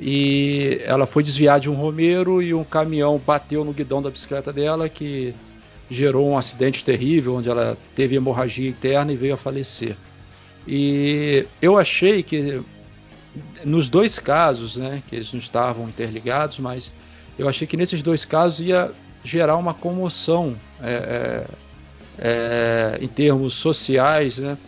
e 0.00 0.80
ela 0.84 1.06
foi 1.06 1.22
desviar 1.22 1.60
de 1.60 1.68
um 1.68 1.74
romeiro 1.74 2.42
e 2.42 2.54
um 2.54 2.64
caminhão 2.64 3.20
bateu 3.24 3.64
no 3.64 3.72
guidão 3.72 4.00
da 4.00 4.10
bicicleta 4.10 4.52
dela 4.52 4.88
que 4.88 5.34
gerou 5.90 6.30
um 6.30 6.38
acidente 6.38 6.84
terrível 6.84 7.36
onde 7.36 7.48
ela 7.48 7.76
teve 7.94 8.16
hemorragia 8.16 8.68
interna 8.68 9.12
e 9.12 9.16
veio 9.16 9.34
a 9.34 9.36
falecer. 9.36 9.96
E 10.66 11.46
eu 11.60 11.76
achei 11.76 12.22
que 12.22 12.62
nos 13.64 13.88
dois 13.88 14.18
casos, 14.18 14.76
né, 14.76 15.02
que 15.08 15.16
eles 15.16 15.32
não 15.32 15.40
estavam 15.40 15.88
interligados, 15.88 16.58
mas 16.58 16.92
eu 17.38 17.48
achei 17.48 17.66
que 17.66 17.76
nesses 17.76 18.02
dois 18.02 18.24
casos 18.24 18.60
ia 18.60 18.90
gerar 19.24 19.56
uma 19.56 19.72
comoção 19.72 20.56
é, 20.82 21.46
é, 22.18 22.98
é 22.98 22.98
em 23.00 23.08
termos 23.08 23.54
sociais, 23.54 24.38
né, 24.38 24.58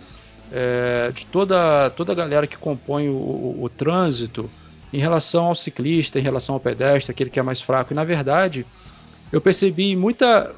é, 0.52 1.10
de 1.12 1.26
toda, 1.26 1.90
toda 1.90 2.12
a 2.12 2.14
galera 2.14 2.46
que 2.46 2.56
compõe 2.56 3.08
o, 3.08 3.12
o, 3.12 3.64
o, 3.64 3.68
trânsito 3.68 4.48
em 4.92 4.98
relação 4.98 5.46
ao 5.46 5.54
ciclista, 5.54 6.18
em 6.18 6.22
relação 6.22 6.54
ao 6.54 6.60
pedestre, 6.60 7.10
aquele 7.10 7.30
que 7.30 7.40
é 7.40 7.42
mais 7.42 7.60
fraco. 7.60 7.92
E 7.92 7.96
na 7.96 8.04
verdade, 8.04 8.64
eu 9.32 9.40
percebi 9.40 9.96
muita, 9.96 10.54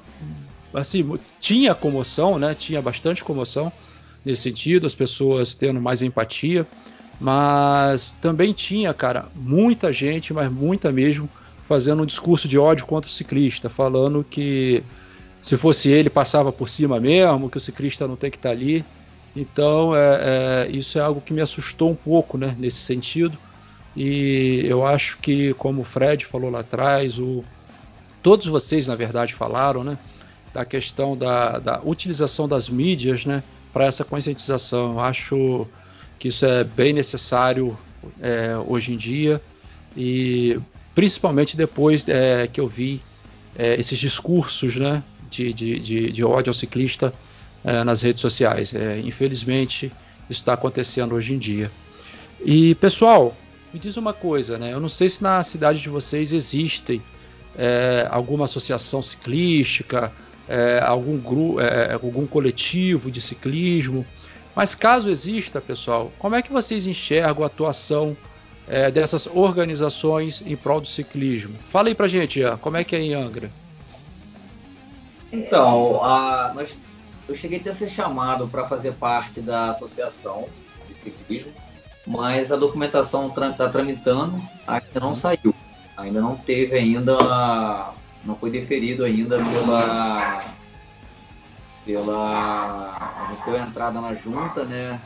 assim, 0.75 1.19
tinha 1.41 1.75
comoção, 1.75 2.39
né, 2.39 2.55
tinha 2.55 2.83
bastante 2.83 3.25
comoção 3.25 3.73
nesse 4.25 4.43
sentido, 4.43 4.87
as 4.87 4.95
pessoas 4.95 5.55
tendo 5.55 5.81
mais 5.81 6.03
empatia. 6.03 6.67
Mas 7.21 8.11
também 8.21 8.53
tinha, 8.53 8.93
cara, 8.93 9.27
muita 9.35 9.93
gente, 9.93 10.33
mas 10.35 10.51
muita 10.51 10.93
mesmo, 10.93 11.29
fazendo 11.67 12.03
um 12.03 12.07
discurso 12.07 12.47
de 12.47 12.59
ódio 12.59 12.87
contra 12.87 13.09
o 13.09 13.13
ciclista, 13.13 13.69
falando 13.69 14.23
que 14.23 14.83
se 15.41 15.57
fosse 15.57 15.91
ele 15.91 16.11
passava 16.11 16.53
por 16.53 16.69
cima 16.69 17.01
mesmo, 17.01 17.49
que 17.49 17.57
o 17.57 17.61
ciclista 17.61 18.07
não 18.07 18.17
tem 18.17 18.31
que 18.31 18.37
estar 18.37 18.51
tá 18.51 18.55
ali. 18.55 18.85
Então 19.35 19.95
é, 19.95 20.67
é, 20.69 20.71
isso 20.71 20.99
é 20.99 21.03
algo 21.03 21.21
que 21.21 21.33
me 21.33 21.41
assustou 21.41 21.91
um 21.91 21.95
pouco, 21.95 22.37
né, 22.37 22.55
nesse 22.59 22.79
sentido. 22.79 23.37
E 23.97 24.63
eu 24.67 24.87
acho 24.87 25.19
que, 25.19 25.55
como 25.55 25.83
o 25.83 25.85
Fred 25.85 26.27
falou 26.27 26.51
lá 26.51 26.61
atrás, 26.61 27.19
o, 27.19 27.45
todos 28.23 28.47
vocês 28.47 28.87
na 28.87 28.95
verdade 28.95 29.35
falaram, 29.35 29.83
né, 29.83 29.97
da 30.53 30.65
questão 30.65 31.17
da, 31.17 31.59
da 31.59 31.81
utilização 31.83 32.47
das 32.49 32.69
mídias, 32.69 33.25
né, 33.25 33.43
para 33.73 33.85
essa 33.87 34.05
conscientização. 34.05 34.93
Eu 34.93 35.01
acho 35.01 35.67
que 36.19 36.29
isso 36.29 36.45
é 36.45 36.65
bem 36.65 36.93
necessário 36.93 37.77
é, 38.21 38.57
hoje 38.67 38.93
em 38.93 38.97
dia 38.97 39.41
e 39.97 40.59
principalmente 40.95 41.57
depois 41.57 42.09
é, 42.09 42.47
que 42.47 42.61
eu 42.61 42.69
vi 42.69 43.03
é, 43.57 43.79
esses 43.81 43.99
discursos 43.99 44.77
né, 44.77 45.03
de, 45.31 45.53
de, 45.53 45.79
de, 45.79 46.13
de 46.13 46.25
ódio 46.25 46.51
ao 46.51 46.55
ciclista 46.55 47.13
é, 47.65 47.83
nas 47.85 48.03
redes 48.03 48.21
sociais. 48.21 48.75
É, 48.75 49.01
infelizmente, 49.01 49.93
isso 50.31 50.41
está 50.41 50.53
acontecendo 50.53 51.15
hoje 51.15 51.35
em 51.35 51.39
dia. 51.39 51.71
E 52.45 52.75
pessoal, 52.77 53.37
me 53.73 53.81
diz 53.81 53.97
uma 53.97 54.13
coisa, 54.13 54.59
né? 54.59 54.73
Eu 54.73 54.81
não 54.81 54.89
sei 54.89 55.09
se 55.09 55.23
na 55.23 55.43
cidade 55.43 55.81
de 55.81 55.89
vocês 55.89 56.33
existem 56.33 57.03
é, 57.57 58.07
alguma 58.11 58.45
associação 58.45 59.03
ciclística, 59.03 60.13
algum, 60.87 61.57
algum 61.93 62.25
coletivo 62.25 63.11
de 63.11 63.21
ciclismo. 63.21 64.07
Mas 64.57 64.75
caso 64.75 65.11
exista, 65.11 65.61
pessoal, 65.61 66.11
como 66.19 66.35
é 66.35 66.41
que 66.41 66.51
vocês 66.51 66.87
enxergam 66.87 67.45
a 67.45 67.47
atuação 67.47 68.17
é, 68.67 68.91
dessas 68.91 69.27
organizações 69.27 70.43
em 70.47 70.57
prol 70.57 70.81
do 70.81 70.89
ciclismo? 70.89 71.55
Fala 71.71 71.89
aí 71.89 71.95
pra 71.95 72.09
gente, 72.09 72.41
Ian, 72.41 72.57
como 72.57 72.79
é 72.79 72.83
que 72.83 72.97
é 72.97 73.03
em 73.03 73.13
Angra? 73.13 73.51
Então, 75.31 76.03
a, 76.03 76.53
nós, 76.55 76.81
eu 77.29 77.35
cheguei 77.35 77.61
a 77.69 77.73
ser 77.75 77.87
chamado 77.87 78.49
para 78.49 78.67
fazer 78.67 78.95
parte 78.95 79.43
da 79.43 79.69
associação 79.73 80.49
de 80.89 81.11
ciclismo, 81.11 81.53
mas 82.07 82.51
a 82.51 82.57
documentação 82.57 83.29
está 83.29 83.69
tramitando, 83.69 84.41
ainda 84.67 85.01
não 85.01 85.15
saiu, 85.15 85.55
ainda 85.99 86.23
não 86.23 86.35
teve 86.35 86.75
ainda, 86.75 87.19
não 88.25 88.35
foi 88.37 88.51
deferido 88.51 89.05
ainda 89.05 89.37
pela 89.37 90.56
pela 91.87 92.97
a 92.99 93.31
gente 93.31 93.45
deu 93.45 93.57
a 93.57 93.67
entrada 93.67 94.01
na 94.01 94.15
junta, 94.15 94.65
né, 94.65 95.01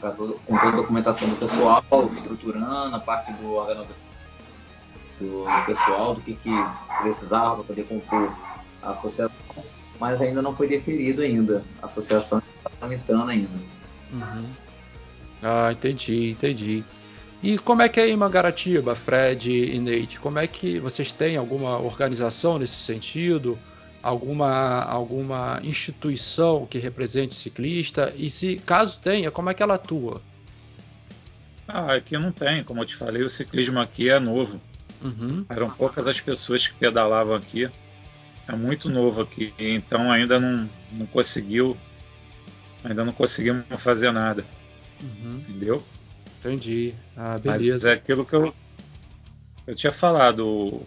todo, 0.00 0.40
com 0.44 0.58
toda 0.58 0.68
a 0.68 0.76
documentação 0.76 1.28
do 1.28 1.36
pessoal, 1.36 1.82
estruturando 2.12 2.94
a 2.94 3.00
parte 3.00 3.32
do 3.34 3.52
organograma 3.52 4.04
do, 5.20 5.46
pessoal, 5.64 6.14
do 6.14 6.20
que, 6.20 6.34
que 6.34 6.50
precisava 7.02 7.56
para 7.56 7.64
poder 7.64 7.84
compor 7.84 8.32
a 8.82 8.90
associação, 8.90 9.30
mas 10.00 10.20
ainda 10.20 10.42
não 10.42 10.54
foi 10.54 10.66
deferido 10.66 11.22
ainda. 11.22 11.64
A 11.80 11.86
associação 11.86 12.42
está 12.58 12.70
tramitando 12.78 13.30
ainda. 13.30 13.56
Uhum. 14.12 14.44
Ah, 15.42 15.70
entendi, 15.72 16.30
entendi. 16.30 16.84
E 17.42 17.58
como 17.58 17.82
é 17.82 17.88
que 17.88 18.00
é 18.00 18.08
em 18.08 18.16
Mangaratiba, 18.16 18.94
Fred 18.94 19.50
e 19.50 19.78
Neide? 19.78 20.18
Como 20.18 20.38
é 20.38 20.46
que 20.46 20.80
vocês 20.80 21.12
têm 21.12 21.36
alguma 21.36 21.78
organização 21.78 22.58
nesse 22.58 22.76
sentido? 22.76 23.58
Alguma, 24.04 24.82
alguma 24.82 25.60
instituição 25.62 26.66
que 26.66 26.78
represente 26.78 27.36
o 27.36 27.40
ciclista? 27.40 28.12
E 28.16 28.30
se 28.30 28.56
caso 28.56 28.98
tenha, 29.00 29.30
como 29.30 29.48
é 29.48 29.54
que 29.54 29.62
ela 29.62 29.76
atua? 29.76 30.20
Ah, 31.66 31.94
aqui 31.94 32.18
não 32.18 32.30
tem, 32.30 32.62
como 32.62 32.82
eu 32.82 32.86
te 32.86 32.94
falei, 32.94 33.22
o 33.22 33.28
ciclismo 33.28 33.80
aqui 33.80 34.10
é 34.10 34.20
novo. 34.20 34.60
Uhum. 35.02 35.46
Eram 35.48 35.70
poucas 35.70 36.06
as 36.06 36.20
pessoas 36.20 36.66
que 36.66 36.74
pedalavam 36.74 37.34
aqui 37.34 37.66
é 38.46 38.54
muito 38.54 38.90
novo 38.90 39.22
aqui, 39.22 39.54
então 39.58 40.12
ainda 40.12 40.38
não, 40.38 40.68
não 40.92 41.06
conseguiu, 41.06 41.76
ainda 42.82 43.04
não 43.04 43.12
conseguimos 43.12 43.64
fazer 43.78 44.10
nada. 44.12 44.44
Uhum. 45.02 45.42
Entendeu? 45.48 45.82
Entendi. 46.40 46.94
Ah, 47.16 47.38
beleza. 47.38 47.72
Mas 47.72 47.84
é 47.86 47.92
aquilo 47.92 48.24
que 48.24 48.34
eu, 48.34 48.54
eu 49.66 49.74
tinha 49.74 49.92
falado. 49.92 50.82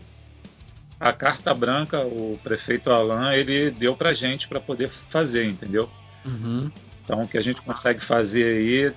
A 1.00 1.14
carta 1.14 1.54
branca, 1.54 2.02
o 2.02 2.40
prefeito 2.44 2.90
Alain, 2.90 3.36
ele 3.36 3.70
deu 3.70 3.96
pra 3.96 4.14
gente 4.14 4.48
para 4.48 4.60
poder 4.60 4.88
fazer, 4.88 5.46
entendeu? 5.46 5.90
Uhum. 6.26 6.72
Então 7.04 7.22
o 7.22 7.28
que 7.28 7.38
a 7.38 7.42
gente 7.42 7.62
consegue 7.62 8.00
fazer 8.00 8.46
aí 8.46 8.94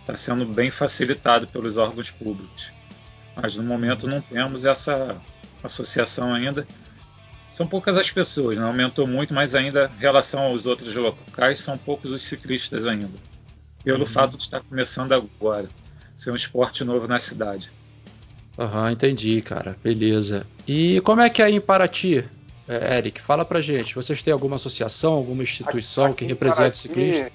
está 0.00 0.16
sendo 0.16 0.44
bem 0.46 0.70
facilitado 0.70 1.46
pelos 1.46 1.76
órgãos 1.76 2.10
públicos. 2.10 2.72
Mas 3.36 3.56
no 3.56 3.62
momento 3.62 4.08
não 4.08 4.20
temos 4.20 4.64
essa 4.64 5.16
associação 5.62 6.34
ainda. 6.34 6.66
São 7.50 7.66
poucas 7.66 7.96
as 7.96 8.10
pessoas, 8.10 8.58
não 8.58 8.68
aumentou 8.68 9.06
muito, 9.06 9.34
mas 9.34 9.54
ainda 9.54 9.90
em 9.96 10.00
relação 10.00 10.42
aos 10.44 10.66
outros 10.66 10.94
locais, 10.96 11.60
são 11.60 11.76
poucos 11.76 12.10
os 12.10 12.22
ciclistas 12.22 12.86
ainda. 12.86 13.18
Pelo 13.84 14.00
uhum. 14.00 14.06
fato 14.06 14.36
de 14.36 14.42
estar 14.42 14.60
começando 14.60 15.12
agora, 15.12 15.68
ser 16.16 16.30
um 16.30 16.36
esporte 16.36 16.84
novo 16.84 17.06
na 17.06 17.18
cidade. 17.18 17.70
Aham, 18.58 18.84
uhum, 18.84 18.90
entendi, 18.90 19.40
cara. 19.42 19.76
Beleza. 19.82 20.46
E 20.66 21.00
como 21.02 21.20
é 21.20 21.30
que 21.30 21.40
é 21.42 21.46
aí 21.46 21.54
em 21.54 21.60
Paraty, 21.60 22.28
é, 22.68 22.98
Eric? 22.98 23.20
Fala 23.20 23.44
pra 23.44 23.60
gente. 23.60 23.94
Vocês 23.94 24.22
têm 24.22 24.32
alguma 24.32 24.56
associação, 24.56 25.14
alguma 25.14 25.42
instituição 25.42 26.04
aqui, 26.04 26.12
aqui 26.12 26.24
que 26.24 26.32
represente 26.32 26.76
o 26.76 26.80
ciclista? 26.80 27.32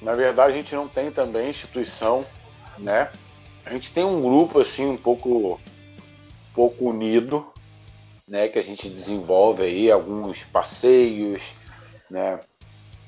Na 0.00 0.14
verdade, 0.14 0.52
a 0.52 0.56
gente 0.56 0.74
não 0.74 0.88
tem 0.88 1.10
também 1.10 1.48
instituição, 1.48 2.24
né? 2.78 3.08
A 3.64 3.72
gente 3.72 3.92
tem 3.92 4.04
um 4.04 4.22
grupo 4.22 4.60
assim 4.60 4.86
um 4.86 4.96
pouco, 4.96 5.54
um 5.54 6.54
pouco 6.54 6.88
unido, 6.88 7.46
né, 8.26 8.48
que 8.48 8.58
a 8.58 8.62
gente 8.62 8.88
desenvolve 8.88 9.62
aí 9.62 9.90
alguns 9.90 10.42
passeios, 10.44 11.42
né, 12.10 12.40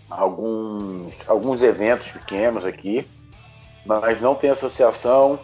alguns, 0.08 1.28
alguns 1.28 1.62
eventos 1.62 2.08
pequenos 2.08 2.64
aqui, 2.64 3.06
mas 3.86 4.20
não 4.20 4.34
tem 4.34 4.50
associação. 4.50 5.40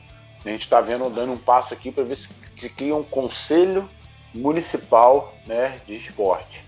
A 0.46 0.52
gente 0.52 0.62
está 0.62 0.80
vendo 0.80 1.08
dando 1.10 1.32
um 1.32 1.38
passo 1.38 1.74
aqui 1.74 1.90
para 1.90 2.04
ver 2.04 2.16
se, 2.16 2.28
se 2.56 2.68
cria 2.70 2.94
um 2.94 3.02
conselho 3.02 3.88
municipal 4.34 5.34
né, 5.46 5.80
de 5.86 5.94
esporte. 5.94 6.64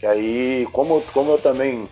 Que 0.00 0.06
aí, 0.06 0.66
como, 0.72 1.00
como 1.12 1.32
eu 1.32 1.38
também, 1.38 1.88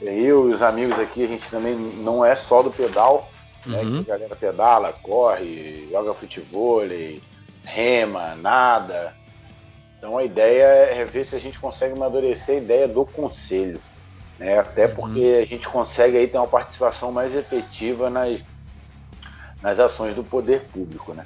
eu 0.00 0.48
e 0.48 0.52
os 0.52 0.62
amigos 0.62 0.98
aqui, 0.98 1.24
a 1.24 1.28
gente 1.28 1.50
também 1.50 1.74
não 1.74 2.24
é 2.24 2.34
só 2.34 2.62
do 2.62 2.70
pedal, 2.70 3.28
né, 3.66 3.80
uhum. 3.82 4.00
a 4.00 4.02
galera 4.02 4.36
pedala, 4.36 4.92
corre, 5.02 5.88
joga 5.90 6.14
futebol, 6.14 6.80
rema, 7.64 8.34
nada, 8.36 9.14
então 10.04 10.18
a 10.18 10.22
ideia 10.22 10.64
é 10.64 11.02
ver 11.06 11.24
se 11.24 11.34
a 11.34 11.38
gente 11.38 11.58
consegue 11.58 11.94
amadurecer 11.94 12.56
a 12.56 12.58
ideia 12.58 12.86
do 12.86 13.06
conselho. 13.06 13.80
Né? 14.38 14.58
Até 14.58 14.84
uhum. 14.84 14.94
porque 14.96 15.40
a 15.42 15.46
gente 15.46 15.66
consegue 15.66 16.18
aí 16.18 16.28
ter 16.28 16.36
uma 16.36 16.46
participação 16.46 17.10
mais 17.10 17.34
efetiva 17.34 18.10
nas, 18.10 18.44
nas 19.64 19.80
ações 19.80 20.14
do 20.14 20.22
poder 20.22 20.60
público. 20.64 21.14
Né? 21.14 21.24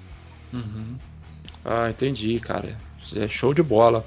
Uhum. 0.52 0.94
Ah, 1.64 1.90
entendi, 1.90 2.38
cara. 2.38 2.78
É 3.16 3.28
show 3.28 3.52
de 3.52 3.64
bola. 3.64 4.06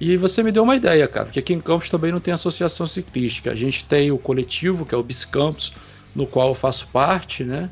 E 0.00 0.16
você 0.16 0.44
me 0.44 0.52
deu 0.52 0.62
uma 0.62 0.76
ideia, 0.76 1.08
cara, 1.08 1.26
porque 1.26 1.40
aqui 1.40 1.52
em 1.52 1.60
Campos 1.60 1.90
também 1.90 2.12
não 2.12 2.20
tem 2.20 2.32
associação 2.32 2.86
ciclística. 2.86 3.50
A 3.50 3.54
gente 3.54 3.84
tem 3.84 4.12
o 4.12 4.18
coletivo, 4.18 4.86
que 4.86 4.94
é 4.94 4.98
o 4.98 5.02
Biscampos, 5.02 5.74
no 6.14 6.24
qual 6.26 6.48
eu 6.48 6.54
faço 6.54 6.86
parte, 6.92 7.42
né? 7.42 7.68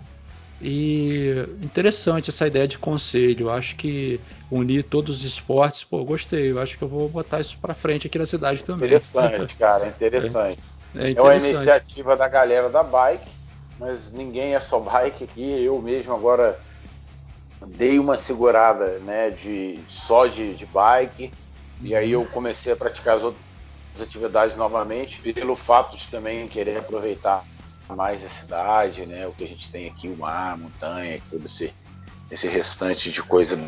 E 0.61 1.31
interessante 1.63 2.31
essa 2.31 2.47
ideia 2.47 2.67
de 2.67 2.79
conselho. 2.79 3.51
Acho 3.51 3.77
que 3.77 4.21
unir 4.51 4.85
todos 4.85 5.19
os 5.19 5.25
esportes, 5.25 5.85
pô, 5.85 6.05
gostei. 6.05 6.51
Eu 6.53 6.61
acho 6.61 6.77
que 6.79 6.83
eu 6.83 6.89
vou 6.89 7.09
botar 7.09 7.41
isso 7.41 7.57
para 7.61 7.75
frente 7.75 8.07
aqui 8.07 8.19
na 8.19 8.27
cidade 8.27 8.65
também. 8.65 8.87
Interessante, 8.87 9.57
cara, 9.57 9.87
interessante. 9.87 10.59
É, 10.95 11.07
é, 11.07 11.11
interessante. 11.13 11.19
é 11.19 11.23
uma 11.23 11.49
iniciativa 11.49 12.15
da 12.15 12.29
galera 12.29 12.69
da 12.69 12.83
bike, 12.83 13.25
mas 13.83 14.13
ninguém 14.13 14.55
é 14.55 14.61
só 14.61 14.79
bike 14.79 15.25
aqui. 15.25 15.65
Eu 15.65 15.83
mesmo 15.83 16.15
agora 16.15 16.57
dei 17.67 17.99
uma 17.99 18.17
segurada, 18.17 19.01
né, 19.01 19.31
de 19.31 19.77
só 19.89 20.27
de, 20.27 20.55
de 20.55 20.65
bike. 20.65 21.33
E 21.81 21.93
aí 21.97 22.13
eu 22.13 22.25
comecei 22.27 22.73
a 22.73 22.77
praticar 22.77 23.17
as 23.17 23.25
outras 23.25 23.43
atividades 24.01 24.57
novamente, 24.57 25.21
pelo 25.33 25.57
fato 25.57 25.97
de 25.97 26.07
também 26.07 26.47
querer 26.47 26.79
aproveitar 26.79 27.45
mais 27.89 28.25
a 28.25 28.29
cidade, 28.29 29.05
né? 29.05 29.27
O 29.27 29.33
que 29.33 29.43
a 29.43 29.49
gente 29.49 29.69
tem 29.69 29.89
aqui, 29.89 30.09
o 30.09 30.17
mar, 30.17 30.53
a 30.53 30.57
montanha, 30.57 31.21
todo 31.29 31.45
esse, 31.45 31.75
esse 32.31 32.47
restante 32.47 33.11
de 33.11 33.21
coisa 33.21 33.59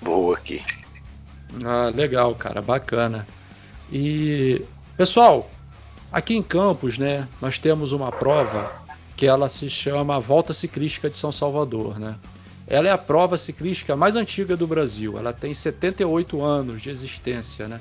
boa 0.00 0.36
aqui. 0.36 0.64
Ah, 1.64 1.90
legal, 1.92 2.36
cara, 2.36 2.62
bacana. 2.62 3.26
E 3.90 4.64
pessoal, 4.96 5.50
aqui 6.12 6.36
em 6.36 6.42
Campos, 6.42 6.98
né, 6.98 7.28
nós 7.40 7.58
temos 7.58 7.90
uma 7.90 8.12
prova 8.12 8.85
que 9.16 9.26
ela 9.26 9.48
se 9.48 9.70
chama 9.70 10.20
Volta 10.20 10.52
Ciclística 10.52 11.08
de 11.08 11.16
São 11.16 11.32
Salvador, 11.32 11.98
né? 11.98 12.16
Ela 12.66 12.88
é 12.88 12.90
a 12.90 12.98
prova 12.98 13.36
ciclística 13.38 13.94
mais 13.94 14.16
antiga 14.16 14.56
do 14.56 14.66
Brasil. 14.66 15.16
Ela 15.16 15.32
tem 15.32 15.54
78 15.54 16.42
anos 16.42 16.82
de 16.82 16.90
existência, 16.90 17.68
né? 17.68 17.80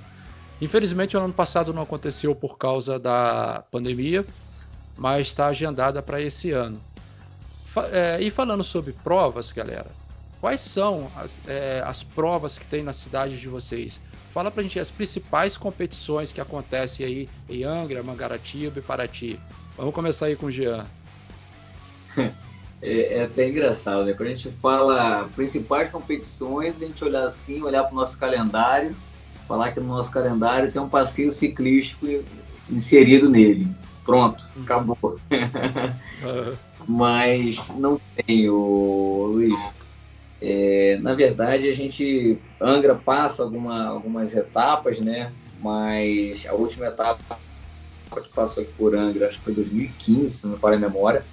Infelizmente, 0.61 1.17
o 1.17 1.19
ano 1.19 1.33
passado 1.33 1.73
não 1.73 1.81
aconteceu 1.81 2.33
por 2.36 2.57
causa 2.57 2.97
da 2.97 3.63
pandemia, 3.71 4.23
mas 4.95 5.27
está 5.27 5.47
agendada 5.47 6.01
para 6.01 6.21
esse 6.21 6.51
ano. 6.51 6.79
É, 7.91 8.21
e 8.21 8.31
falando 8.31 8.63
sobre 8.63 8.93
provas, 8.93 9.51
galera, 9.51 9.88
quais 10.39 10.61
são 10.61 11.11
as, 11.17 11.36
é, 11.47 11.83
as 11.86 12.03
provas 12.03 12.57
que 12.57 12.65
tem 12.65 12.83
na 12.83 12.93
cidade 12.93 13.38
de 13.38 13.49
vocês? 13.49 13.99
Fala 14.33 14.51
pra 14.51 14.63
gente 14.63 14.79
as 14.79 14.91
principais 14.91 15.57
competições 15.57 16.31
que 16.31 16.39
acontecem 16.39 17.05
aí 17.05 17.29
em 17.49 17.63
Angra, 17.63 18.03
Mangaratiba 18.03 18.79
e 18.79 18.81
Paraty. 18.81 19.39
Vamos 19.75 19.93
começar 19.93 20.27
aí 20.27 20.36
com 20.36 20.45
o 20.45 20.51
Jean. 20.51 20.86
É, 22.82 23.18
é, 23.18 23.24
até 23.24 23.49
engraçado, 23.49 24.05
né? 24.05 24.13
Quando 24.13 24.28
a 24.28 24.32
gente 24.36 24.51
fala 24.51 25.28
principais 25.36 25.89
competições, 25.89 26.82
a 26.82 26.86
gente 26.86 27.03
olhar 27.03 27.24
assim, 27.24 27.63
olhar 27.63 27.84
para 27.84 27.93
o 27.93 27.95
nosso 27.95 28.20
calendário, 28.20 28.95
falar 29.47 29.72
que 29.72 29.80
no 29.80 29.88
nosso 29.88 30.11
calendário 30.11 30.72
tem 30.72 30.80
um 30.80 30.89
passeio 30.89 31.32
ciclístico 31.32 32.05
inserido 32.70 33.28
nele. 33.28 33.68
Pronto, 34.05 34.47
uhum. 34.55 34.63
acabou. 34.63 35.20
Uhum. 36.24 36.53
Mas 36.88 37.57
não 37.78 37.99
tem, 38.16 38.49
o 38.49 39.28
Luiz. 39.34 39.59
É, 40.41 40.97
na 41.01 41.13
verdade, 41.13 41.68
a 41.68 41.74
gente 41.74 42.39
Angra 42.59 42.95
passa 42.95 43.43
alguma, 43.43 43.86
algumas 43.88 44.34
etapas, 44.36 44.99
né? 44.99 45.32
Mas 45.61 46.45
a 46.47 46.53
última 46.53 46.88
etapa 46.88 47.38
que 48.16 48.30
passou 48.30 48.63
aqui 48.63 48.72
por 48.78 48.95
Angra, 48.95 49.28
acho 49.28 49.39
que 49.39 49.43
foi 49.43 49.53
2015, 49.53 50.30
se 50.30 50.45
não 50.45 50.53
me 50.53 50.57
falha 50.57 50.78
a 50.78 50.80
memória. 50.80 51.24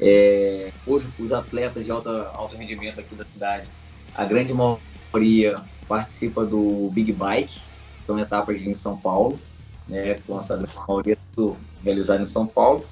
É, 0.00 0.72
hoje, 0.86 1.08
os 1.18 1.32
atletas 1.32 1.84
de 1.84 1.90
alta, 1.90 2.30
alto 2.34 2.56
rendimento 2.56 3.00
aqui 3.00 3.14
da 3.14 3.24
cidade, 3.24 3.68
a 4.14 4.24
grande 4.24 4.52
maioria 4.52 5.62
participa 5.88 6.44
do 6.44 6.90
Big 6.92 7.12
Bike, 7.12 7.60
são 8.06 8.18
etapas 8.18 8.60
em 8.60 8.74
São 8.74 8.96
Paulo, 8.96 9.38
né? 9.88 10.16
Com 10.26 10.38
a 10.38 10.42
maioria 10.88 11.18
tudo 11.34 11.56
em 11.86 12.24
São 12.24 12.46
Paulo. 12.46 12.84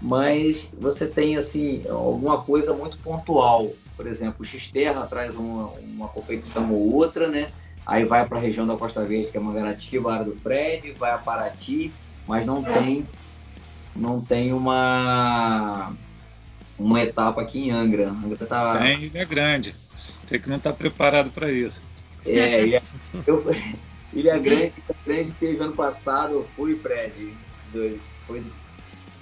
Mas 0.00 0.68
você 0.78 1.06
tem 1.06 1.36
assim 1.36 1.82
alguma 1.88 2.42
coisa 2.42 2.72
muito 2.72 2.98
pontual. 2.98 3.72
Por 3.96 4.06
exemplo, 4.06 4.36
o 4.40 4.44
X-Terra 4.44 5.06
traz 5.06 5.36
uma, 5.36 5.72
uma 5.80 6.08
competição 6.08 6.72
ou 6.72 6.94
outra, 6.94 7.28
né? 7.28 7.48
Aí 7.84 8.04
vai 8.04 8.26
para 8.28 8.38
a 8.38 8.40
região 8.40 8.66
da 8.66 8.76
Costa 8.76 9.04
Verde, 9.04 9.30
que 9.30 9.36
é 9.36 9.40
Mangaratiba, 9.40 10.12
área 10.12 10.26
do 10.26 10.36
Fred, 10.36 10.92
vai 10.92 11.10
a 11.10 11.18
Paraty, 11.18 11.92
mas 12.26 12.46
não 12.46 12.62
tem 12.62 13.04
não 13.96 14.20
tem 14.20 14.52
uma 14.52 15.92
uma 16.78 17.02
etapa 17.02 17.40
aqui 17.40 17.68
em 17.68 17.70
Angra. 17.70 18.10
Angra 18.10 18.46
tá... 18.46 18.78
Tem 18.78 19.04
Ilha 19.04 19.24
Grande. 19.24 19.74
Você 19.94 20.38
que 20.38 20.48
não 20.48 20.56
está 20.56 20.72
preparado 20.72 21.30
para 21.30 21.50
isso. 21.50 21.82
É, 22.24 22.62
Ilha, 22.64 22.82
eu, 23.26 23.44
Ilha 24.12 24.38
Grande, 24.38 24.72
Ilha 24.76 24.96
Grande 25.06 25.32
teve 25.32 25.62
ano 25.62 25.72
passado, 25.72 26.34
eu 26.34 26.48
fui, 26.56 26.76
Fred. 26.76 27.34
Foi 28.26 28.42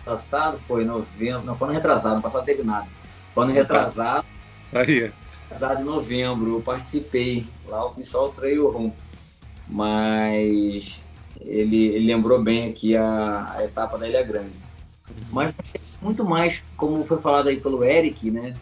passado, 0.04 0.58
foi 0.66 0.84
novembro, 0.84 1.42
não, 1.44 1.56
foi 1.56 1.68
no 1.68 1.74
retrasado, 1.74 2.22
passado 2.22 2.44
teve 2.44 2.62
nada. 2.62 2.86
Foi 3.34 3.46
no 3.46 3.52
retrasado. 3.52 4.26
Aí. 4.72 5.10
Retrasado 5.48 5.82
em 5.82 5.84
novembro, 5.84 6.54
eu 6.54 6.60
participei. 6.60 7.46
Lá 7.66 7.82
eu 7.82 7.90
fiz 7.90 8.08
só 8.08 8.26
o 8.26 8.28
trail 8.30 8.68
room. 8.68 8.92
Mas 9.68 11.00
ele, 11.40 11.88
ele 11.88 12.06
lembrou 12.06 12.42
bem 12.42 12.70
aqui 12.70 12.96
a, 12.96 13.52
a, 13.56 13.64
etapa 13.64 13.98
da 13.98 14.08
Ilha 14.08 14.22
Grande. 14.22 14.54
Mas 15.30 15.54
muito 16.02 16.24
mais, 16.24 16.62
como 16.76 17.04
foi 17.04 17.18
falado 17.18 17.48
aí 17.48 17.60
pelo 17.60 17.84
Eric, 17.84 18.30
né? 18.30 18.54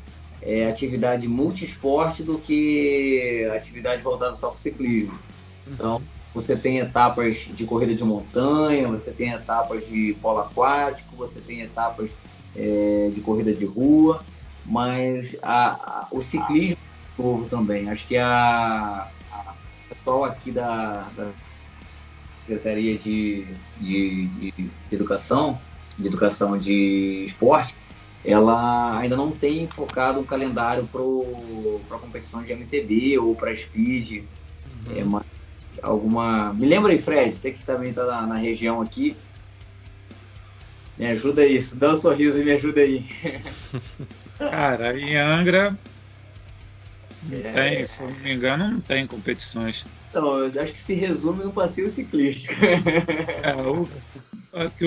É 0.43 0.67
atividade 0.69 1.27
multiesporte 1.27 2.23
do 2.23 2.39
que 2.39 3.49
atividade 3.55 4.03
voltada 4.03 4.35
só 4.35 4.49
para 4.49 4.57
o 4.57 4.61
ciclismo. 4.61 5.19
Então, 5.67 6.03
você 6.35 6.57
tem 6.57 6.79
etapas 6.79 7.37
de 7.37 7.65
corrida 7.65 7.95
de 7.95 8.05
montanha, 8.05 8.89
você 8.89 9.11
tem 9.11 9.31
etapas 9.31 9.87
de 9.87 10.17
polo 10.21 10.41
aquático, 10.41 11.17
você 11.17 11.41
tem 11.41 11.63
etapas 11.63 12.11
é, 12.57 13.11
de 13.15 13.21
corrida 13.21 13.53
de 13.53 13.65
rua, 13.65 14.23
mas 14.67 15.37
a, 15.43 15.71
a, 15.71 16.09
o 16.11 16.21
ciclismo 16.21 16.77
é 17.19 17.23
novo 17.23 17.49
também. 17.49 17.89
Acho 17.89 18.07
que 18.07 18.17
a, 18.17 19.09
a 19.33 19.55
pessoal 19.89 20.25
aqui 20.25 20.51
da, 20.51 21.09
da 21.17 21.31
Secretaria 22.47 22.99
de, 22.99 23.47
de, 23.81 24.27
de, 24.27 24.71
Educação, 24.93 25.59
de 25.99 26.07
Educação 26.07 26.59
de 26.59 27.25
Esporte, 27.25 27.75
ela 28.25 28.99
ainda 28.99 29.17
não 29.17 29.31
tem 29.31 29.69
focado 29.69 30.19
um 30.19 30.25
calendário 30.25 30.89
para 31.87 31.97
a 31.97 32.01
competição 32.01 32.43
de 32.43 32.53
MTB 32.53 33.19
ou 33.19 33.35
para 33.35 33.55
Speed. 33.55 34.25
Uhum. 34.87 34.97
É, 34.97 35.05
mas 35.05 35.25
alguma. 35.83 36.53
Me 36.55 36.67
lembra 36.67 36.93
aí, 36.93 36.99
Fred, 36.99 37.37
você 37.37 37.53
que 37.53 37.63
também 37.63 37.91
está 37.91 38.07
na, 38.07 38.27
na, 38.27 38.37
região 38.37 38.81
aqui. 38.81 39.17
Me 40.97 41.07
ajuda 41.07 41.43
aí, 41.43 41.61
dá 41.75 41.93
um 41.93 41.97
sorriso 41.97 42.41
e 42.41 42.45
me 42.45 42.53
ajuda 42.53 42.81
aí. 42.81 43.07
Cara, 44.39 44.99
em 44.99 45.17
Angra, 45.17 45.77
é... 47.31 47.53
tem, 47.53 47.85
se 47.85 48.03
não 48.03 48.15
me 48.21 48.33
engano, 48.33 48.69
não 48.69 48.81
tem 48.81 49.07
competições. 49.07 49.85
Então, 50.15 50.39
eu 50.39 50.47
acho 50.47 50.73
que 50.73 50.79
se 50.79 50.95
resume 50.95 51.43
no 51.43 51.53
passeio 51.53 51.91
ciclístico. 51.91 52.55
É, 53.43 53.53
o, 53.57 53.89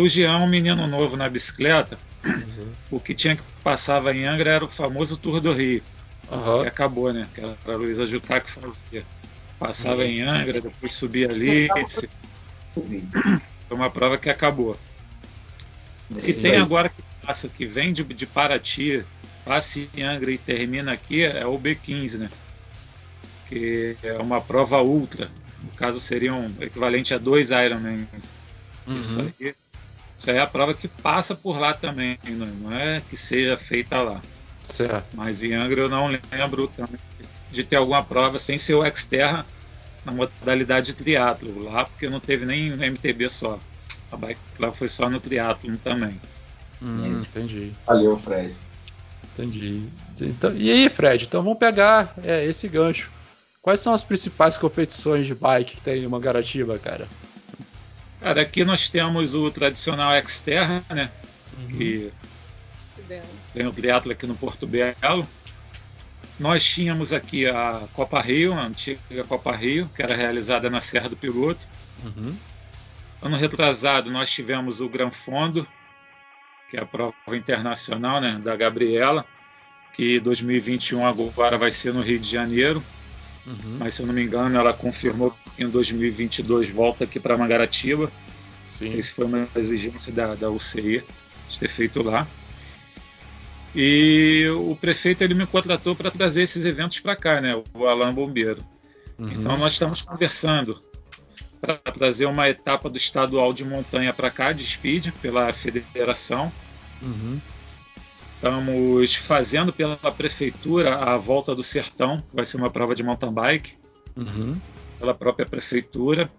o 0.01 0.07
Jean 0.07 0.31
é 0.31 0.35
um 0.37 0.47
menino 0.47 0.87
novo 0.87 1.17
na 1.17 1.27
bicicleta. 1.27 1.99
Uhum. 2.25 2.71
O 2.89 2.97
que 2.97 3.13
tinha 3.13 3.35
que 3.35 3.43
passava 3.61 4.15
em 4.15 4.23
Angra 4.23 4.51
era 4.51 4.63
o 4.63 4.69
famoso 4.69 5.17
Tour 5.17 5.41
do 5.41 5.51
Rio. 5.51 5.83
Uhum. 6.31 6.61
Que 6.61 6.67
acabou, 6.69 7.11
né? 7.11 7.27
Que 7.35 7.41
era 7.41 7.57
a 7.65 7.75
Luísa 7.75 8.05
Jutá 8.05 8.39
que 8.39 8.49
fazia. 8.49 9.03
Passava 9.59 10.05
em 10.05 10.21
Angra, 10.21 10.61
depois 10.61 10.93
subia 10.93 11.29
ali. 11.29 11.67
Foi 12.73 13.01
uma 13.69 13.89
prova 13.89 14.17
que 14.17 14.29
acabou. 14.29 14.77
E 16.23 16.31
tem 16.31 16.55
agora 16.55 16.87
que 16.87 17.03
passa, 17.21 17.49
que 17.49 17.65
vem 17.65 17.91
de, 17.91 18.01
de 18.05 18.25
Paraty, 18.25 19.03
passa 19.43 19.81
em 19.93 20.03
Angra 20.03 20.31
e 20.31 20.37
termina 20.37 20.93
aqui, 20.93 21.25
é 21.25 21.45
o 21.45 21.59
B15, 21.59 22.17
né? 22.17 22.29
Que 23.47 23.95
é 24.03 24.13
uma 24.17 24.41
prova 24.41 24.81
ultra. 24.81 25.29
No 25.61 25.71
caso, 25.71 25.99
seria 25.99 26.33
um 26.33 26.53
equivalente 26.59 27.13
a 27.13 27.17
dois 27.17 27.49
Ironman. 27.49 28.07
Uhum. 28.85 28.99
Isso 28.99 29.21
aí. 29.21 29.55
Isso 30.17 30.31
aí 30.31 30.37
é 30.37 30.41
a 30.41 30.47
prova 30.47 30.73
que 30.73 30.87
passa 30.87 31.35
por 31.35 31.59
lá 31.59 31.73
também, 31.73 32.17
não 32.25 32.71
é 32.73 33.03
que 33.07 33.15
seja 33.15 33.55
feita 33.55 34.01
lá. 34.01 34.19
Certo. 34.67 35.05
Mas 35.13 35.43
em 35.43 35.53
Angra 35.53 35.81
eu 35.81 35.89
não 35.89 36.07
lembro 36.07 36.67
também 36.69 36.99
de 37.51 37.63
ter 37.63 37.75
alguma 37.75 38.03
prova 38.03 38.39
sem 38.39 38.57
ser 38.57 38.73
o 38.73 38.85
Xterra 38.85 39.45
na 40.03 40.11
modalidade 40.11 40.87
de 40.87 40.93
triatlo 40.93 41.63
lá, 41.63 41.85
porque 41.85 42.09
não 42.09 42.19
teve 42.19 42.45
nem 42.45 42.71
MTB 42.71 43.29
só. 43.29 43.59
A 44.11 44.17
bike 44.17 44.39
lá 44.57 44.71
foi 44.71 44.87
só 44.87 45.09
no 45.09 45.19
triatlo 45.19 45.77
também. 45.77 46.19
Hum, 46.81 47.03
entendi. 47.05 47.73
Valeu, 47.85 48.17
Fred. 48.17 48.55
Entendi. 49.33 49.83
Então, 50.19 50.55
e 50.55 50.71
aí, 50.71 50.89
Fred? 50.89 51.25
Então 51.25 51.43
vamos 51.43 51.59
pegar 51.59 52.13
é, 52.23 52.45
esse 52.45 52.67
gancho. 52.67 53.11
Quais 53.67 53.81
são 53.81 53.93
as 53.93 54.01
principais 54.01 54.57
competições 54.57 55.27
de 55.27 55.35
bike 55.35 55.75
que 55.75 55.81
tem 55.81 56.01
em 56.01 56.07
Mangaratiba, 56.07 56.79
cara? 56.79 57.05
Cara, 58.21 58.41
aqui 58.41 58.63
nós 58.63 58.87
temos 58.87 59.35
o 59.35 59.51
tradicional 59.51 60.13
Xterra, 60.25 60.81
né? 60.89 61.11
Uhum. 61.59 61.67
Que 61.77 62.11
tem 63.53 63.67
o 63.67 63.73
triatlo 63.73 64.13
aqui 64.13 64.25
no 64.25 64.35
Porto 64.35 64.65
Belo. 64.65 65.27
Nós 66.39 66.63
tínhamos 66.63 67.11
aqui 67.11 67.45
a 67.45 67.83
Copa 67.91 68.21
Rio, 68.21 68.53
a 68.53 68.67
antiga 68.67 69.25
Copa 69.27 69.53
Rio, 69.53 69.89
que 69.93 70.01
era 70.01 70.15
realizada 70.15 70.69
na 70.69 70.79
Serra 70.79 71.09
do 71.09 71.17
Piloto. 71.17 71.67
Uhum. 72.05 72.33
Ano 73.21 73.35
retrasado, 73.35 74.09
nós 74.09 74.31
tivemos 74.31 74.79
o 74.79 74.87
Gran 74.87 75.11
Fondo, 75.11 75.67
que 76.69 76.77
é 76.77 76.81
a 76.81 76.85
prova 76.85 77.13
internacional 77.33 78.21
né, 78.21 78.39
da 78.41 78.55
Gabriela, 78.55 79.25
que 79.93 80.21
2021 80.21 81.05
agora 81.05 81.57
vai 81.57 81.73
ser 81.73 81.93
no 81.93 81.99
Rio 81.99 82.17
de 82.17 82.31
Janeiro. 82.31 82.81
Uhum. 83.47 83.77
Mas 83.79 83.93
se 83.93 84.01
eu 84.01 84.05
não 84.05 84.13
me 84.13 84.23
engano, 84.23 84.57
ela 84.57 84.73
confirmou 84.73 85.33
que 85.55 85.63
em 85.63 85.69
2022 85.69 86.69
volta 86.69 87.05
aqui 87.05 87.19
para 87.19 87.37
Mangaratiba. 87.37 88.11
Sim. 88.69 88.83
Não 88.83 88.91
sei 88.91 89.03
se 89.03 89.13
foi 89.13 89.25
uma 89.25 89.47
exigência 89.55 90.11
da, 90.11 90.35
da 90.35 90.49
UCI 90.51 91.01
de 91.47 91.59
ter 91.59 91.69
feito 91.69 92.03
lá. 92.03 92.27
E 93.73 94.45
o 94.49 94.75
prefeito 94.75 95.23
ele 95.23 95.33
me 95.33 95.47
contratou 95.47 95.95
para 95.95 96.11
trazer 96.11 96.41
esses 96.41 96.65
eventos 96.65 96.99
para 96.99 97.15
cá, 97.15 97.39
né? 97.39 97.55
O 97.73 97.85
Alain 97.85 98.13
Bombeiro. 98.13 98.61
Uhum. 99.17 99.31
Então 99.31 99.57
nós 99.57 99.73
estamos 99.73 100.01
conversando 100.01 100.81
para 101.61 101.75
trazer 101.77 102.25
uma 102.25 102.49
etapa 102.49 102.89
do 102.89 102.97
estadual 102.97 103.53
de 103.53 103.63
montanha 103.63 104.13
para 104.13 104.29
cá, 104.29 104.51
de 104.51 104.65
speed, 104.65 105.11
pela 105.21 105.51
federação. 105.53 106.51
Uhum. 107.01 107.39
Estamos 108.37 109.15
fazendo 109.15 109.73
pela 109.73 109.97
prefeitura 109.97 110.95
a 110.95 111.17
volta 111.17 111.55
do 111.55 111.63
sertão, 111.63 112.17
que 112.17 112.35
vai 112.35 112.45
ser 112.45 112.57
uma 112.57 112.69
prova 112.69 112.93
de 112.93 113.01
mountain 113.01 113.31
bike, 113.31 113.73
uhum. 114.15 114.55
pela 114.99 115.13
própria 115.13 115.45
prefeitura. 115.45 116.31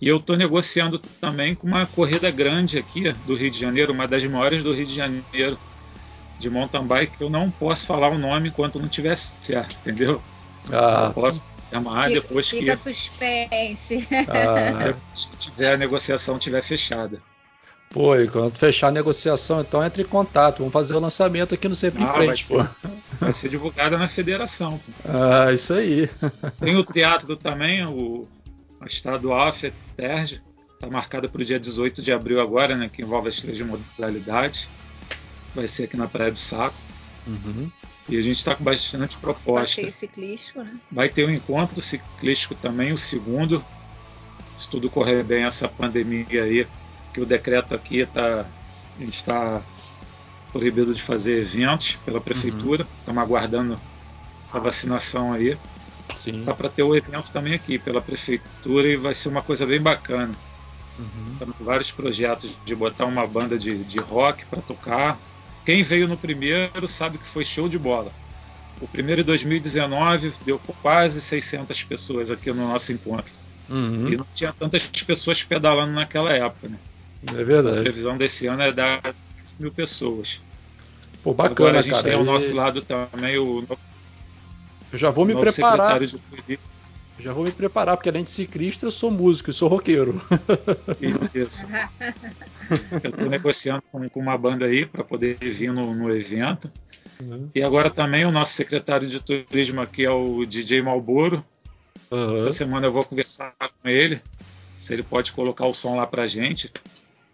E 0.00 0.08
eu 0.08 0.16
estou 0.16 0.34
negociando 0.34 0.98
também 1.20 1.54
com 1.54 1.66
uma 1.66 1.84
corrida 1.86 2.30
grande 2.30 2.78
aqui 2.78 3.12
do 3.26 3.34
Rio 3.34 3.50
de 3.50 3.58
Janeiro, 3.58 3.92
uma 3.92 4.08
das 4.08 4.24
maiores 4.24 4.62
do 4.62 4.72
Rio 4.72 4.86
de 4.86 4.94
Janeiro, 4.94 5.58
de 6.38 6.48
mountain 6.48 6.86
bike 6.86 7.18
que 7.18 7.22
eu 7.22 7.30
não 7.30 7.50
posso 7.50 7.86
falar 7.86 8.08
o 8.08 8.18
nome 8.18 8.48
enquanto 8.48 8.78
não 8.78 8.88
tiver 8.88 9.16
certo, 9.16 9.76
entendeu? 9.80 10.22
Ah. 10.72 10.88
Só 10.88 11.12
posso 11.12 11.44
fica, 11.70 12.20
depois 12.20 12.48
fica 12.48 12.76
que. 12.76 12.76
suspense. 12.76 14.08
Ah. 14.28 14.84
Depois 14.88 15.24
que 15.30 15.36
tiver, 15.36 15.74
a 15.74 15.76
negociação 15.76 16.38
tiver 16.38 16.62
fechada. 16.62 17.20
Pô, 17.90 18.14
e 18.16 18.28
quando 18.28 18.56
fechar 18.56 18.88
a 18.88 18.90
negociação, 18.90 19.60
então 19.60 19.84
entre 19.84 20.02
em 20.02 20.06
contato. 20.06 20.58
Vamos 20.58 20.72
fazer 20.72 20.94
o 20.94 21.00
lançamento 21.00 21.54
aqui 21.54 21.68
no 21.68 21.74
Sempre 21.74 22.02
ah, 22.04 22.06
em 22.06 22.12
Frente, 22.12 22.52
vai 22.52 22.66
ser, 22.66 22.70
vai 23.20 23.32
ser 23.32 23.48
divulgada 23.48 23.96
na 23.96 24.08
federação. 24.08 24.78
Ah, 25.04 25.52
isso 25.52 25.72
aí. 25.72 26.10
Tem 26.60 26.76
o 26.76 26.84
teatro 26.84 27.36
também, 27.36 27.86
o 27.86 28.28
a 28.80 28.86
estadual, 28.86 29.48
a 29.48 29.52
FETERG, 29.52 30.40
está 30.74 30.88
marcada 30.88 31.28
para 31.28 31.40
o 31.40 31.44
dia 31.44 31.58
18 31.58 32.02
de 32.02 32.12
abril 32.12 32.40
agora, 32.40 32.76
né, 32.76 32.90
que 32.92 33.02
envolve 33.02 33.28
as 33.28 33.36
três 33.40 33.60
modalidades. 33.60 34.68
Vai 35.54 35.66
ser 35.66 35.84
aqui 35.84 35.96
na 35.96 36.06
Praia 36.06 36.30
do 36.30 36.38
Saco. 36.38 36.76
Uhum. 37.26 37.70
E 38.08 38.16
a 38.16 38.22
gente 38.22 38.36
está 38.36 38.54
com 38.54 38.62
bastante 38.62 39.16
proposta. 39.16 39.76
Passeio 39.76 39.92
ciclístico, 39.92 40.62
né? 40.62 40.78
Vai 40.92 41.08
ter 41.08 41.26
um 41.26 41.30
encontro 41.30 41.80
ciclístico 41.82 42.54
também, 42.54 42.92
o 42.92 42.98
segundo, 42.98 43.64
se 44.54 44.68
tudo 44.68 44.88
correr 44.88 45.24
bem 45.24 45.44
essa 45.44 45.66
pandemia 45.66 46.44
aí, 46.44 46.66
que 47.16 47.20
o 47.22 47.24
decreto 47.24 47.74
aqui 47.74 48.00
está. 48.00 48.44
A 48.98 49.00
gente 49.02 49.14
está 49.14 49.62
proibido 50.52 50.94
de 50.94 51.00
fazer 51.00 51.40
eventos 51.40 51.96
pela 52.04 52.20
prefeitura. 52.20 52.84
Uhum. 52.84 52.90
Estamos 53.00 53.22
aguardando 53.22 53.80
essa 54.44 54.60
vacinação 54.60 55.32
aí. 55.32 55.56
Sim. 56.14 56.44
Tá 56.44 56.52
para 56.52 56.68
ter 56.68 56.82
o 56.82 56.94
evento 56.94 57.32
também 57.32 57.54
aqui 57.54 57.78
pela 57.78 58.02
prefeitura 58.02 58.86
e 58.86 58.96
vai 58.96 59.14
ser 59.14 59.30
uma 59.30 59.42
coisa 59.42 59.66
bem 59.66 59.80
bacana. 59.80 60.34
Uhum. 60.98 61.32
Estamos 61.32 61.56
com 61.56 61.64
vários 61.64 61.90
projetos 61.90 62.54
de 62.66 62.74
botar 62.74 63.06
uma 63.06 63.26
banda 63.26 63.58
de, 63.58 63.82
de 63.84 63.98
rock 63.98 64.44
para 64.46 64.60
tocar, 64.60 65.18
quem 65.64 65.82
veio 65.82 66.06
no 66.06 66.16
primeiro 66.16 66.86
sabe 66.86 67.18
que 67.18 67.26
foi 67.26 67.44
show 67.44 67.68
de 67.68 67.78
bola. 67.78 68.12
O 68.78 68.86
primeiro 68.86 69.22
em 69.22 69.24
2019 69.24 70.32
deu 70.44 70.60
quase 70.82 71.20
600 71.20 71.82
pessoas 71.84 72.30
aqui 72.30 72.52
no 72.52 72.68
nosso 72.68 72.92
encontro. 72.92 73.32
Uhum. 73.68 74.08
E 74.08 74.16
não 74.16 74.26
tinha 74.32 74.52
tantas 74.52 74.86
pessoas 74.86 75.42
pedalando 75.42 75.92
naquela 75.92 76.32
época, 76.32 76.68
né? 76.68 76.78
É 77.34 77.44
verdade. 77.44 77.78
A 77.78 77.82
previsão 77.82 78.16
desse 78.16 78.46
ano 78.46 78.62
é 78.62 78.72
dar 78.72 79.00
10 79.02 79.58
mil 79.58 79.72
pessoas. 79.72 80.40
Pô, 81.22 81.34
bacana, 81.34 81.54
Agora 81.54 81.78
a 81.78 81.82
gente 81.82 81.92
cara. 81.92 82.04
tem 82.04 82.12
ao 82.14 82.24
nosso 82.24 82.54
lado 82.54 82.82
também 82.82 83.38
o 83.38 83.60
nosso, 83.62 83.92
Eu 84.92 84.98
já 84.98 85.10
vou 85.10 85.24
me 85.24 85.34
preparar. 85.34 86.00
Já 87.18 87.32
vou 87.32 87.44
me 87.44 87.50
preparar, 87.50 87.96
porque 87.96 88.10
além 88.10 88.24
de 88.24 88.30
ciclista, 88.30 88.86
eu 88.86 88.90
sou 88.90 89.10
músico, 89.10 89.48
eu 89.48 89.54
sou 89.54 89.68
roqueiro. 89.68 90.20
Isso. 91.34 91.66
eu 93.02 93.10
estou 93.10 93.28
negociando 93.28 93.82
com, 93.90 94.06
com, 94.08 94.20
uma 94.20 94.36
banda 94.36 94.66
aí 94.66 94.84
para 94.84 95.02
poder 95.02 95.36
vir 95.40 95.72
no, 95.72 95.94
no 95.94 96.14
evento. 96.14 96.70
Uhum. 97.20 97.48
E 97.54 97.62
agora 97.62 97.88
também 97.88 98.26
o 98.26 98.30
nosso 98.30 98.52
secretário 98.52 99.08
de 99.08 99.18
turismo 99.20 99.80
aqui 99.80 100.04
é 100.04 100.10
o 100.10 100.44
DJ 100.44 100.82
Malboro. 100.82 101.42
Uhum. 102.10 102.34
Essa 102.34 102.52
semana 102.52 102.86
eu 102.86 102.92
vou 102.92 103.02
conversar 103.02 103.54
com 103.58 103.88
ele, 103.88 104.20
se 104.78 104.92
ele 104.92 105.02
pode 105.02 105.32
colocar 105.32 105.66
o 105.66 105.74
som 105.74 105.96
lá 105.96 106.06
pra 106.06 106.26
gente, 106.26 106.70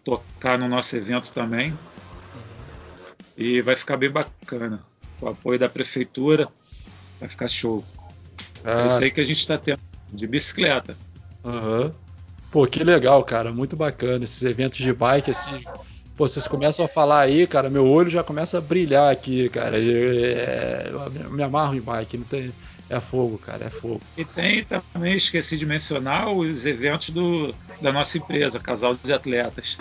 tocar 0.03 0.57
no 0.57 0.67
nosso 0.67 0.95
evento 0.95 1.31
também. 1.31 1.77
E 3.37 3.61
vai 3.61 3.75
ficar 3.75 3.97
bem 3.97 4.09
bacana. 4.09 4.83
Com 5.19 5.27
o 5.27 5.29
apoio 5.29 5.57
da 5.57 5.69
prefeitura, 5.69 6.47
vai 7.19 7.29
ficar 7.29 7.47
show. 7.47 7.83
Ah. 8.63 8.83
É 8.83 8.87
isso 8.87 9.03
aí 9.03 9.11
que 9.11 9.21
a 9.21 9.25
gente 9.25 9.39
está 9.39 9.57
tendo 9.57 9.81
de 10.11 10.27
bicicleta. 10.27 10.95
Uhum. 11.43 11.91
Pô, 12.51 12.67
que 12.67 12.83
legal, 12.83 13.23
cara. 13.23 13.51
Muito 13.51 13.75
bacana 13.75 14.23
esses 14.23 14.43
eventos 14.43 14.77
de 14.77 14.93
bike, 14.93 15.31
assim. 15.31 15.63
Pô, 16.15 16.27
vocês 16.27 16.47
começam 16.47 16.85
a 16.85 16.87
falar 16.87 17.21
aí, 17.21 17.47
cara, 17.47 17.69
meu 17.69 17.87
olho 17.89 18.11
já 18.11 18.23
começa 18.23 18.59
a 18.59 18.61
brilhar 18.61 19.11
aqui, 19.11 19.49
cara. 19.49 19.79
Eu, 19.79 20.13
é, 20.13 20.91
eu 21.23 21.31
me 21.31 21.41
amarro 21.41 21.73
em 21.73 21.81
bike, 21.81 22.19
não 22.19 22.25
tem. 22.25 22.53
É 22.93 23.01
fogo, 23.01 23.39
cara, 23.39 23.65
é 23.65 23.69
fogo. 23.71 23.99
E 24.15 24.23
tem 24.23 24.63
também, 24.63 25.15
esqueci 25.15 25.57
de 25.57 25.65
mencionar, 25.65 26.29
os 26.31 26.63
eventos 26.63 27.09
do, 27.09 27.51
da 27.81 27.91
nossa 27.91 28.19
empresa, 28.19 28.59
Casal 28.59 28.95
de 28.95 29.11
Atletas. 29.11 29.79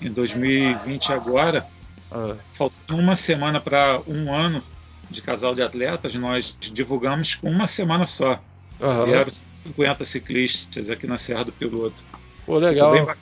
Em 0.00 0.10
2020 0.10 1.12
agora, 1.12 1.66
ah. 2.10 2.34
faltando 2.54 3.02
uma 3.02 3.14
semana 3.14 3.60
para 3.60 4.00
um 4.06 4.32
ano, 4.32 4.62
de 5.10 5.20
casal 5.20 5.54
de 5.54 5.62
atletas, 5.62 6.14
nós 6.14 6.56
divulgamos 6.58 7.34
com 7.34 7.50
uma 7.50 7.66
semana 7.66 8.06
só. 8.06 8.40
Uhum. 8.80 9.04
Vieram 9.04 9.30
50 9.30 10.02
ciclistas 10.04 10.88
aqui 10.88 11.06
na 11.06 11.18
Serra 11.18 11.44
do 11.44 11.52
Piloto. 11.52 12.02
Pô, 12.46 12.56
legal. 12.56 13.14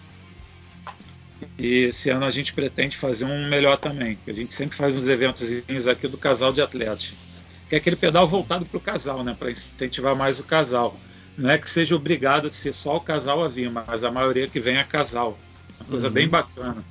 E 1.59 1.85
esse 1.85 2.11
ano 2.11 2.24
a 2.24 2.31
gente 2.31 2.53
pretende 2.53 2.97
fazer 2.97 3.24
um 3.24 3.49
melhor 3.49 3.77
também. 3.77 4.16
A 4.27 4.32
gente 4.32 4.55
sempre 4.55 4.77
faz 4.77 4.97
uns 4.97 5.09
eventos 5.09 5.51
aqui 5.89 6.07
do 6.07 6.16
casal 6.16 6.53
de 6.53 6.62
atletas. 6.62 7.39
Que 7.70 7.76
é 7.76 7.78
aquele 7.78 7.97
pedal 7.97 8.26
voltado 8.26 8.66
para 8.66 8.76
o 8.76 8.80
casal, 8.80 9.22
né? 9.22 9.34
Para 9.38 9.51
incentivar 9.51 10.16
mais 10.16 10.40
o 10.40 10.44
casal. 10.44 10.94
Não 11.38 11.48
é 11.48 11.56
que 11.56 11.70
seja 11.70 11.94
obrigado 11.94 12.48
a 12.48 12.51
ser 12.51 12.72
só 12.72 12.97
o 12.97 13.01
casal 13.01 13.44
a 13.44 13.48
vir, 13.48 13.70
mas 13.70 14.02
a 14.02 14.10
maioria 14.10 14.48
que 14.48 14.59
vem 14.59 14.76
é 14.76 14.84
casal. 14.84 15.38
Uma 15.78 15.88
coisa 15.88 16.09
uhum. 16.09 16.12
bem 16.12 16.28
bacana. 16.28 16.84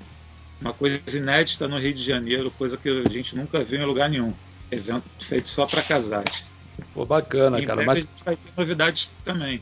Uma 0.61 0.73
coisa 0.73 1.01
inédita 1.14 1.68
no 1.68 1.77
Rio 1.77 1.93
de 1.93 2.01
Janeiro, 2.01 2.49
coisa 2.51 2.77
que 2.77 3.03
a 3.06 3.10
gente 3.10 3.35
nunca 3.35 3.61
viu 3.61 3.81
em 3.81 3.85
lugar 3.85 4.10
nenhum 4.10 4.34
evento 4.72 5.03
feito 5.19 5.49
só 5.49 5.65
para 5.65 5.81
casais. 5.81 6.53
Pô, 6.93 7.06
bacana, 7.06 7.60
e 7.60 7.65
cara. 7.65 7.85
Mas 7.85 7.99
a 7.99 8.01
gente 8.01 8.23
vai 8.23 8.35
ter 8.38 8.51
novidades 8.57 9.11
também. 9.26 9.61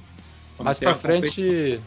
mais 0.59 0.79
para 0.79 0.95
frente. 0.95 1.81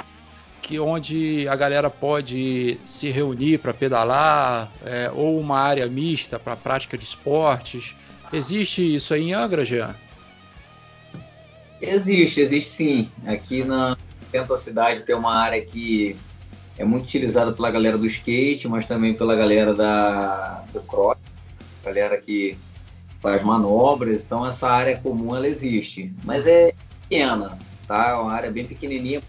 que 0.60 0.78
onde 0.78 1.48
a 1.48 1.56
galera 1.56 1.89
pode 1.89 2.78
se 2.85 3.09
reunir 3.10 3.59
para 3.59 3.72
pedalar, 3.72 4.70
é, 4.85 5.10
ou 5.14 5.40
uma 5.40 5.59
área 5.59 5.86
mista 5.86 6.39
para 6.39 6.55
prática 6.55 6.98
de 6.98 7.05
esportes. 7.05 7.94
Existe 8.32 8.94
isso 8.94 9.14
aí 9.14 9.30
em 9.30 9.32
Angra, 9.32 9.64
Jean? 9.64 9.94
Existe, 11.80 12.40
existe 12.40 12.70
sim. 12.70 13.10
Aqui 13.26 13.64
na 13.64 13.96
centro 14.30 14.48
da 14.48 14.56
cidade 14.56 15.05
tem 15.05 15.14
uma 15.14 15.34
área 15.34 15.60
que 15.64 16.16
é 16.76 16.84
muito 16.84 17.05
utilizada 17.05 17.52
pela 17.52 17.70
galera 17.70 17.98
do 17.98 18.06
skate, 18.06 18.68
mas 18.68 18.86
também 18.86 19.14
pela 19.14 19.34
galera 19.34 19.74
da, 19.74 20.64
do 20.72 20.80
cross, 20.82 21.18
galera 21.84 22.18
que 22.18 22.56
faz 23.20 23.42
manobras, 23.42 24.24
então 24.24 24.46
essa 24.46 24.68
área 24.68 24.96
comum 24.96 25.34
ela 25.34 25.48
existe, 25.48 26.12
mas 26.24 26.46
é 26.46 26.72
pequena, 27.02 27.59
tá? 27.86 28.10
É 28.10 28.14
uma 28.14 28.32
área 28.32 28.50
bem 28.50 28.64
pequenininha, 28.64 29.20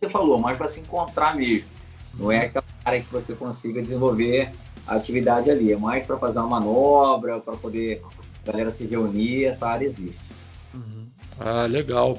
você 0.00 0.08
falou, 0.08 0.38
mais 0.38 0.56
para 0.56 0.68
se 0.68 0.80
encontrar 0.80 1.34
mesmo. 1.34 1.68
Não 2.14 2.30
é 2.30 2.46
aquela 2.46 2.64
área 2.84 3.00
que 3.00 3.12
você 3.12 3.34
consiga 3.34 3.82
desenvolver 3.82 4.50
a 4.86 4.94
atividade 4.94 5.50
ali, 5.50 5.72
é 5.72 5.76
mais 5.76 6.06
para 6.06 6.16
fazer 6.18 6.38
uma 6.38 6.60
manobra, 6.60 7.40
para 7.40 7.56
poder 7.56 8.00
a 8.46 8.50
galera 8.52 8.70
se 8.70 8.86
reunir, 8.86 9.44
essa 9.44 9.66
área 9.66 9.86
existe. 9.86 10.18
Uhum. 10.72 11.06
Ah, 11.38 11.66
legal. 11.66 12.18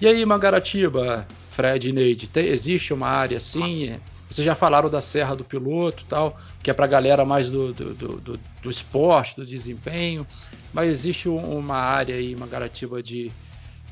E 0.00 0.06
aí, 0.06 0.24
Mangaratiba, 0.24 1.26
Fred 1.52 1.88
e 1.88 1.92
Neide, 1.92 2.26
tem, 2.26 2.46
existe 2.46 2.92
uma 2.92 3.08
área 3.08 3.38
assim? 3.38 3.98
Vocês 4.28 4.46
já 4.46 4.54
falaram 4.54 4.88
da 4.88 5.02
Serra 5.02 5.36
do 5.36 5.44
Piloto 5.44 6.04
tal, 6.08 6.40
que 6.62 6.70
é 6.70 6.74
para 6.74 6.86
galera 6.86 7.24
mais 7.24 7.50
do, 7.50 7.72
do, 7.72 7.94
do, 7.94 8.40
do, 8.62 8.70
esporte, 8.70 9.36
do 9.36 9.44
desempenho, 9.44 10.26
mas 10.72 10.90
existe 10.90 11.28
uma 11.28 11.76
área 11.76 12.16
aí, 12.16 12.34
Mangaratiba, 12.34 13.02
de, 13.02 13.30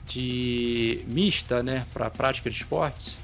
de 0.07 1.05
mista, 1.07 1.63
né, 1.63 1.85
para 1.93 2.09
prática 2.09 2.49
de 2.49 2.57
esportes? 2.57 3.17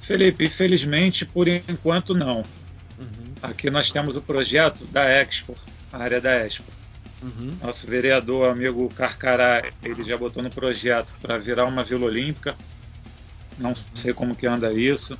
Felipe, 0.00 0.46
infelizmente, 0.46 1.26
por 1.26 1.46
enquanto 1.46 2.14
não. 2.14 2.38
Uhum. 2.98 3.34
Aqui 3.42 3.68
nós 3.68 3.90
temos 3.90 4.16
o 4.16 4.22
projeto 4.22 4.86
da 4.86 5.04
Expo, 5.04 5.54
a 5.92 5.98
área 5.98 6.20
da 6.20 6.34
Expo. 6.46 6.72
Uhum. 7.22 7.50
Nosso 7.60 7.86
vereador, 7.86 8.48
amigo 8.48 8.88
Carcará, 8.90 9.62
ele 9.82 10.02
já 10.02 10.16
botou 10.16 10.42
no 10.42 10.50
projeto 10.50 11.08
para 11.20 11.38
virar 11.38 11.64
uma 11.64 11.82
Vila 11.82 12.06
Olímpica. 12.06 12.54
Não 13.58 13.74
sei 13.74 14.12
como 14.12 14.36
que 14.36 14.46
anda 14.46 14.72
isso. 14.72 15.18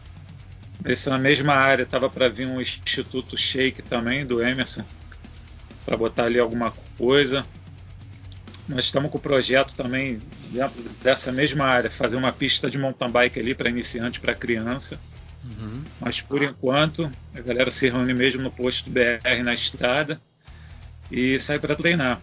Nessa 0.84 1.18
mesma 1.18 1.54
área 1.54 1.82
estava 1.82 2.08
para 2.08 2.28
vir 2.28 2.46
um 2.46 2.60
Instituto 2.60 3.36
Shake 3.36 3.82
também, 3.82 4.24
do 4.24 4.40
Emerson, 4.40 4.84
para 5.84 5.96
botar 5.96 6.24
ali 6.24 6.38
alguma 6.38 6.72
coisa. 6.96 7.44
Nós 8.68 8.84
estamos 8.84 9.10
com 9.10 9.18
o 9.18 9.20
projeto 9.20 9.74
também, 9.74 10.20
dentro 10.52 10.82
dessa 11.02 11.32
mesma 11.32 11.64
área, 11.64 11.90
fazer 11.90 12.16
uma 12.16 12.30
pista 12.30 12.70
de 12.70 12.78
mountain 12.78 13.10
bike 13.10 13.40
ali 13.40 13.54
para 13.54 13.70
iniciante, 13.70 14.20
para 14.20 14.34
criança. 14.34 15.00
Uhum. 15.42 15.82
Mas 15.98 16.20
por 16.20 16.42
enquanto, 16.42 17.10
a 17.34 17.40
galera 17.40 17.70
se 17.70 17.88
reúne 17.88 18.14
mesmo 18.14 18.42
no 18.42 18.50
posto 18.50 18.88
BR 18.90 19.42
na 19.42 19.54
estrada 19.54 20.20
e 21.10 21.38
sai 21.38 21.58
para 21.58 21.76
treinar. 21.76 22.20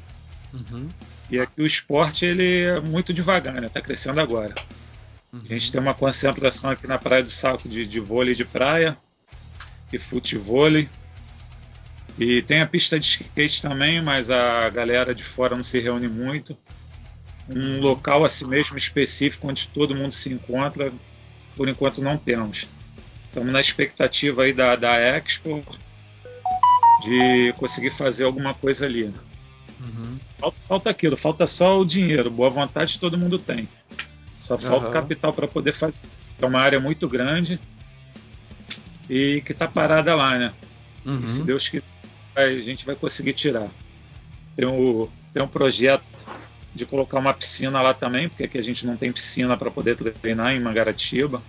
Uhum. 0.53 0.87
E 1.29 1.39
aqui 1.39 1.61
o 1.61 1.65
esporte 1.65 2.25
ele 2.25 2.61
é 2.61 2.79
muito 2.79 3.13
devagar, 3.13 3.55
né? 3.55 3.67
Está 3.67 3.81
crescendo 3.81 4.19
agora. 4.19 4.53
Uhum. 5.33 5.41
A 5.43 5.53
gente 5.53 5.71
tem 5.71 5.81
uma 5.81 5.93
concentração 5.93 6.71
aqui 6.71 6.87
na 6.87 6.97
Praia 6.97 7.23
do 7.23 7.29
Salto 7.29 7.67
de, 7.67 7.85
de 7.85 7.99
vôlei 7.99 8.35
de 8.35 8.45
praia 8.45 8.97
e 9.91 9.97
futevôlei. 9.97 10.89
E 12.17 12.41
tem 12.43 12.61
a 12.61 12.67
pista 12.67 12.99
de 12.99 13.05
skate 13.05 13.61
também, 13.61 14.01
mas 14.01 14.29
a 14.29 14.69
galera 14.69 15.13
de 15.13 15.23
fora 15.23 15.55
não 15.55 15.63
se 15.63 15.79
reúne 15.79 16.07
muito. 16.07 16.57
Um 17.49 17.79
local 17.79 18.23
assim 18.23 18.47
mesmo 18.47 18.77
específico 18.77 19.47
onde 19.47 19.67
todo 19.67 19.95
mundo 19.95 20.13
se 20.13 20.31
encontra, 20.31 20.91
por 21.55 21.67
enquanto 21.67 22.01
não 22.01 22.17
temos. 22.17 22.67
Estamos 23.27 23.51
na 23.51 23.59
expectativa 23.59 24.43
aí 24.43 24.53
da, 24.53 24.75
da 24.75 24.95
Expo 24.95 25.61
de 27.03 27.53
conseguir 27.57 27.91
fazer 27.91 28.23
alguma 28.23 28.53
coisa 28.53 28.85
ali. 28.85 29.05
Uhum. 29.79 30.19
Falta, 30.37 30.57
falta, 30.59 30.89
aquilo, 30.89 31.17
falta 31.17 31.45
só 31.47 31.79
o 31.79 31.85
dinheiro. 31.85 32.29
Boa 32.29 32.49
vontade 32.49 32.99
todo 32.99 33.17
mundo 33.17 33.37
tem. 33.37 33.67
Só 34.39 34.57
falta 34.57 34.87
uhum. 34.87 34.91
capital 34.91 35.33
para 35.33 35.47
poder 35.47 35.71
fazer. 35.71 36.07
É 36.39 36.45
uma 36.45 36.59
área 36.59 36.79
muito 36.79 37.07
grande 37.07 37.59
e 39.09 39.41
que 39.45 39.51
está 39.51 39.67
parada 39.67 40.13
lá, 40.15 40.37
né? 40.37 40.53
Uhum. 41.05 41.25
Se 41.25 41.43
Deus 41.43 41.67
quiser, 41.67 41.87
a 42.35 42.49
gente 42.59 42.85
vai 42.85 42.95
conseguir 42.95 43.33
tirar. 43.33 43.69
Tem, 44.55 44.65
o, 44.65 45.09
tem 45.31 45.41
um 45.41 45.47
projeto 45.47 46.03
de 46.73 46.85
colocar 46.85 47.19
uma 47.19 47.33
piscina 47.33 47.81
lá 47.81 47.93
também, 47.93 48.27
porque 48.27 48.43
aqui 48.43 48.57
a 48.57 48.63
gente 48.63 48.85
não 48.85 48.97
tem 48.97 49.11
piscina 49.11 49.55
para 49.55 49.71
poder 49.71 49.95
treinar 49.95 50.53
em 50.53 50.59
Mangaratiba. 50.59 51.41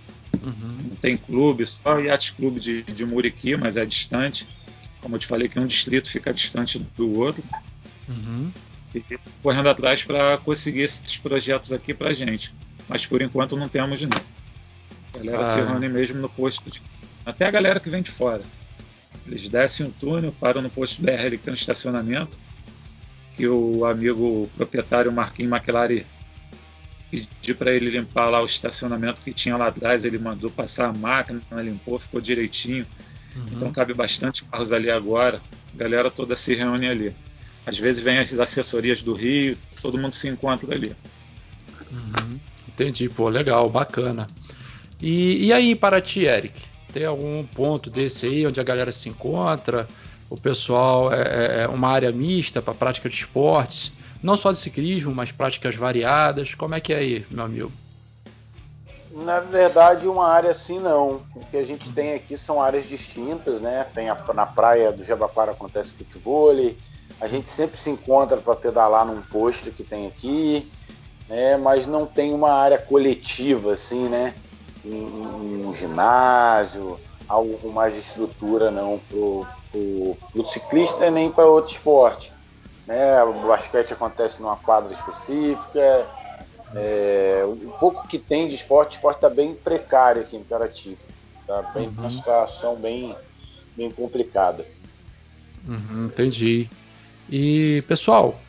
Uhum. 0.45 0.77
Não 0.89 0.95
tem 0.95 1.17
clube, 1.17 1.65
só 1.65 1.99
Yacht 1.99 2.33
Clube 2.33 2.59
de, 2.59 2.83
de 2.83 3.05
Muriqui, 3.05 3.57
mas 3.57 3.75
é 3.75 3.85
distante. 3.85 4.47
Como 5.01 5.15
eu 5.15 5.19
te 5.19 5.27
falei, 5.27 5.47
que 5.47 5.59
um 5.59 5.65
distrito 5.65 6.09
fica 6.09 6.33
distante 6.33 6.79
do 6.95 7.19
outro. 7.19 7.43
Uhum. 8.07 8.51
E 8.95 9.03
correndo 9.43 9.69
atrás 9.69 10.03
para 10.03 10.37
conseguir 10.37 10.81
esses 10.81 11.17
projetos 11.17 11.71
aqui 11.71 11.93
para 11.93 12.13
gente. 12.13 12.53
Mas 12.87 13.05
por 13.05 13.21
enquanto 13.21 13.55
não 13.55 13.67
temos 13.67 14.01
não. 14.01 14.09
A 15.13 15.17
galera 15.17 15.41
ah. 15.41 15.43
se 15.43 15.55
reúne 15.55 15.89
mesmo 15.89 16.19
no 16.19 16.29
posto 16.29 16.69
de... 16.69 16.81
Até 17.25 17.45
a 17.45 17.51
galera 17.51 17.79
que 17.79 17.89
vem 17.89 18.01
de 18.01 18.09
fora. 18.09 18.41
Eles 19.25 19.47
descem 19.49 19.85
um 19.85 19.91
túnel, 19.91 20.33
param 20.39 20.61
no 20.61 20.69
posto 20.69 21.01
BR 21.01 21.31
que 21.31 21.37
tem 21.37 21.51
um 21.51 21.55
estacionamento. 21.55 22.39
Que 23.35 23.47
o 23.47 23.85
amigo 23.85 24.49
proprietário 24.55 25.11
Marquinhos 25.11 25.51
McLaren 25.51 26.03
pediu 27.11 27.55
para 27.55 27.71
ele 27.71 27.89
limpar 27.89 28.29
lá 28.29 28.41
o 28.41 28.45
estacionamento 28.45 29.21
que 29.21 29.33
tinha 29.33 29.57
lá 29.57 29.67
atrás. 29.67 30.05
Ele 30.05 30.17
mandou 30.17 30.49
passar 30.49 30.89
a 30.89 30.93
máquina, 30.93 31.41
limpou, 31.61 31.99
ficou 31.99 32.21
direitinho. 32.21 32.87
Uhum. 33.37 33.45
Então 33.51 33.71
cabe 33.71 33.93
bastante 33.93 34.43
carros 34.45 34.71
ali 34.71 34.89
agora. 34.89 35.41
A 35.73 35.77
galera 35.77 36.09
toda 36.09 36.35
se 36.35 36.55
reúne 36.55 36.87
ali. 36.87 37.15
Às 37.65 37.77
vezes 37.77 38.01
vem 38.01 38.17
as 38.17 38.37
assessorias 38.39 39.01
do 39.01 39.13
Rio, 39.13 39.57
todo 39.81 39.97
mundo 39.97 40.13
se 40.13 40.27
encontra 40.27 40.73
ali. 40.73 40.95
Uhum. 41.91 42.39
Entendi, 42.67 43.09
pô, 43.09 43.29
legal, 43.29 43.69
bacana. 43.69 44.27
E, 45.01 45.47
e 45.47 45.53
aí, 45.53 45.75
para 45.75 46.01
ti, 46.01 46.21
Eric? 46.21 46.59
Tem 46.93 47.05
algum 47.05 47.45
ponto 47.45 47.89
desse 47.89 48.27
aí 48.27 48.47
onde 48.47 48.59
a 48.59 48.63
galera 48.63 48.91
se 48.91 49.09
encontra? 49.09 49.87
O 50.29 50.37
pessoal 50.37 51.13
é, 51.13 51.21
é, 51.21 51.63
é 51.63 51.67
uma 51.67 51.89
área 51.89 52.11
mista 52.11 52.61
para 52.61 52.73
prática 52.73 53.09
de 53.09 53.15
esportes, 53.15 53.91
não 54.21 54.35
só 54.35 54.51
de 54.51 54.57
ciclismo, 54.57 55.13
mas 55.13 55.31
práticas 55.31 55.75
variadas. 55.75 56.53
Como 56.55 56.73
é 56.73 56.79
que 56.79 56.93
é 56.93 56.97
aí, 56.97 57.25
meu 57.31 57.45
amigo? 57.45 57.71
Na 59.23 59.39
verdade, 59.39 60.07
uma 60.07 60.27
área 60.27 60.51
assim 60.51 60.79
não. 60.79 61.21
O 61.35 61.39
que 61.49 61.57
a 61.57 61.65
gente 61.65 61.91
tem 61.91 62.13
aqui 62.13 62.37
são 62.37 62.61
áreas 62.61 62.87
distintas, 62.87 63.59
né? 63.59 63.87
Tem 63.93 64.09
a, 64.09 64.17
na 64.33 64.45
praia 64.45 64.91
do 64.91 65.03
Jabaquara 65.03 65.51
acontece 65.51 65.93
futebol, 65.93 66.51
a 67.19 67.27
gente 67.27 67.49
sempre 67.49 67.77
se 67.77 67.89
encontra 67.89 68.37
para 68.37 68.55
pedalar 68.55 69.05
num 69.05 69.21
posto 69.23 69.71
que 69.71 69.83
tem 69.83 70.05
aqui, 70.05 70.71
né? 71.27 71.57
Mas 71.57 71.87
não 71.87 72.05
tem 72.05 72.31
uma 72.31 72.51
área 72.51 72.77
coletiva 72.77 73.73
assim, 73.73 74.07
né? 74.07 74.35
Um, 74.85 75.67
um 75.67 75.73
ginásio, 75.73 76.99
algo 77.27 77.73
mais 77.73 77.97
estrutura 77.97 78.69
não 78.69 78.99
pro, 79.09 79.47
pro, 79.71 80.17
pro 80.31 80.47
ciclista 80.47 81.09
nem 81.09 81.31
para 81.31 81.45
outro 81.45 81.73
esporte. 81.73 82.31
Né? 82.85 83.21
O 83.23 83.47
basquete 83.47 83.93
acontece 83.93 84.41
numa 84.41 84.55
quadra 84.55 84.93
específica, 84.93 86.05
é, 86.75 87.43
pouco 87.79 88.07
que 88.07 88.17
tem 88.17 88.47
de 88.47 88.55
esporte, 88.55 88.93
o 88.93 88.95
esporte 88.95 89.17
está 89.17 89.29
bem 89.29 89.53
precário 89.53 90.21
aqui 90.21 90.35
em 90.35 90.39
Imperativo. 90.39 90.99
Está 91.41 91.61
bem 91.73 91.87
uhum. 91.87 91.93
uma 91.97 92.09
situação 92.09 92.75
bem, 92.75 93.15
bem 93.75 93.89
complicada. 93.91 94.65
Uhum, 95.67 96.07
entendi. 96.07 96.69
E 97.29 97.83
pessoal, 97.87 98.39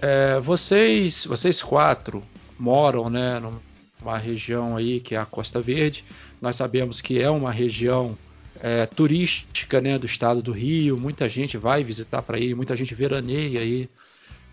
é, 0.00 0.40
vocês, 0.40 1.24
vocês 1.24 1.62
quatro 1.62 2.22
moram, 2.58 3.08
né, 3.08 3.40
numa 3.40 4.18
região 4.18 4.76
aí 4.76 5.00
que 5.00 5.14
é 5.14 5.18
a 5.18 5.26
Costa 5.26 5.60
Verde. 5.60 6.04
Nós 6.40 6.56
sabemos 6.56 7.00
que 7.00 7.20
é 7.20 7.30
uma 7.30 7.52
região 7.52 8.16
é, 8.60 8.86
turística, 8.86 9.80
né, 9.80 9.98
do 9.98 10.06
estado 10.06 10.42
do 10.42 10.52
Rio. 10.52 10.98
Muita 10.98 11.28
gente 11.28 11.56
vai 11.56 11.84
visitar 11.84 12.22
para 12.22 12.36
aí, 12.36 12.54
muita 12.54 12.76
gente 12.76 12.94
veraneia 12.94 13.60
aí 13.60 13.88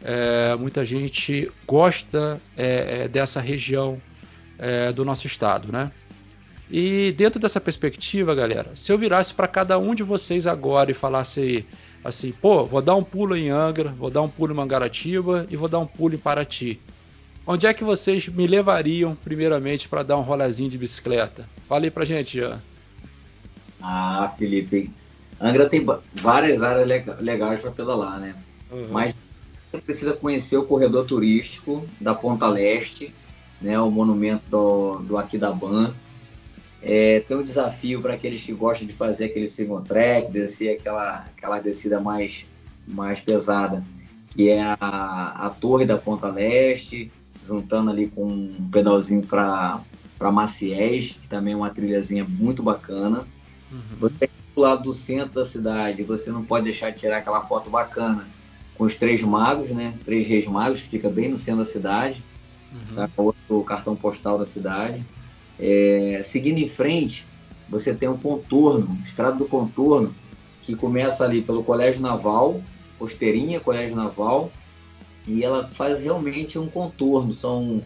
é, 0.01 0.55
muita 0.55 0.85
gente 0.85 1.51
gosta 1.67 2.39
é, 2.55 3.03
é, 3.03 3.07
dessa 3.07 3.41
região 3.41 4.01
é, 4.59 4.91
do 4.91 5.05
nosso 5.05 5.25
estado, 5.25 5.71
né? 5.71 5.91
E 6.69 7.11
dentro 7.17 7.39
dessa 7.39 7.59
perspectiva, 7.59 8.35
galera, 8.35 8.75
se 8.75 8.91
eu 8.91 8.97
virasse 8.97 9.33
para 9.33 9.47
cada 9.47 9.79
um 9.79 9.95
de 9.95 10.03
vocês 10.03 10.45
agora 10.45 10.91
e 10.91 10.93
falasse 10.93 11.65
assim, 12.03 12.31
pô, 12.31 12.63
vou 12.65 12.81
dar 12.81 12.95
um 12.95 13.03
pulo 13.03 13.35
em 13.35 13.49
Angra, 13.49 13.89
vou 13.97 14.11
dar 14.11 14.21
um 14.21 14.29
pulo 14.29 14.53
em 14.53 14.55
Mangaratiba 14.55 15.47
e 15.49 15.55
vou 15.55 15.67
dar 15.67 15.79
um 15.79 15.87
pulo 15.87 16.13
em 16.13 16.19
Paraty. 16.19 16.79
Onde 17.47 17.65
é 17.65 17.73
que 17.73 17.83
vocês 17.83 18.27
me 18.27 18.45
levariam 18.45 19.15
primeiramente 19.15 19.89
para 19.89 20.03
dar 20.03 20.17
um 20.17 20.21
rolezinho 20.21 20.69
de 20.69 20.77
bicicleta? 20.77 21.49
Fala 21.67 21.85
aí 21.85 21.91
pra 21.91 22.05
gente, 22.05 22.37
Jean. 22.37 22.61
Ah, 23.81 24.31
Felipe, 24.37 24.91
Angra 25.41 25.67
tem 25.67 25.83
várias 26.13 26.61
áreas 26.61 26.87
legais 27.19 27.61
para 27.61 27.71
pedalar, 27.71 28.19
né? 28.19 28.35
Uhum. 28.71 28.89
Mas 28.91 29.15
você 29.71 29.81
precisa 29.81 30.13
conhecer 30.13 30.57
o 30.57 30.65
corredor 30.65 31.05
turístico 31.05 31.83
da 31.99 32.13
Ponta 32.13 32.47
Leste, 32.47 33.13
né, 33.61 33.79
o 33.79 33.89
monumento 33.89 34.43
do, 34.49 34.99
do 34.99 35.17
Aquidaban. 35.17 35.93
É, 36.81 37.19
tem 37.21 37.35
um 37.35 37.43
desafio 37.43 38.01
para 38.01 38.13
aqueles 38.13 38.41
que 38.41 38.53
gostam 38.53 38.87
de 38.87 38.93
fazer 38.93 39.25
aquele 39.25 39.47
single 39.47 39.81
track, 39.81 40.31
descer 40.31 40.77
aquela, 40.77 41.25
aquela 41.25 41.59
descida 41.59 41.99
mais, 41.99 42.45
mais 42.87 43.19
pesada, 43.19 43.83
que 44.29 44.49
é 44.49 44.61
a, 44.61 44.75
a 44.79 45.49
Torre 45.49 45.85
da 45.85 45.97
Ponta 45.97 46.29
Leste, 46.29 47.11
juntando 47.45 47.89
ali 47.89 48.07
com 48.07 48.25
um 48.27 48.69
pedalzinho 48.71 49.23
para 49.23 49.81
Maciés, 50.31 51.17
que 51.21 51.27
também 51.27 51.53
é 51.53 51.57
uma 51.57 51.69
trilhazinha 51.69 52.23
muito 52.23 52.63
bacana. 52.63 53.27
Uhum. 53.71 53.81
Você 53.99 54.29
do 54.55 54.61
lado 54.61 54.83
do 54.83 54.93
centro 54.93 55.35
da 55.35 55.43
cidade, 55.45 56.03
você 56.03 56.29
não 56.31 56.43
pode 56.43 56.65
deixar 56.65 56.89
de 56.89 56.99
tirar 56.99 57.19
aquela 57.19 57.41
foto 57.41 57.69
bacana 57.69 58.27
com 58.75 58.83
os 58.83 58.95
Três 58.95 59.21
Magos, 59.21 59.69
né? 59.69 59.93
Três 60.03 60.27
Reis 60.27 60.45
Magos, 60.45 60.81
que 60.81 60.89
fica 60.89 61.09
bem 61.09 61.29
no 61.29 61.37
centro 61.37 61.59
da 61.59 61.65
cidade. 61.65 62.23
Uhum. 62.71 62.95
Tá? 62.95 63.09
Outro 63.17 63.63
cartão 63.63 63.95
postal 63.95 64.37
da 64.37 64.45
cidade. 64.45 65.05
É, 65.57 66.21
seguindo 66.23 66.59
em 66.59 66.69
frente, 66.69 67.25
você 67.67 67.93
tem 67.93 68.09
um 68.09 68.17
contorno, 68.17 68.97
Estrada 69.03 69.37
do 69.37 69.45
Contorno, 69.45 70.13
que 70.63 70.75
começa 70.75 71.23
ali 71.23 71.41
pelo 71.41 71.63
Colégio 71.63 72.01
Naval, 72.01 72.61
Costeirinha, 72.97 73.59
Colégio 73.59 73.95
Naval, 73.95 74.51
e 75.27 75.43
ela 75.43 75.69
faz 75.71 75.99
realmente 75.99 76.57
um 76.57 76.67
contorno. 76.67 77.33
São 77.33 77.83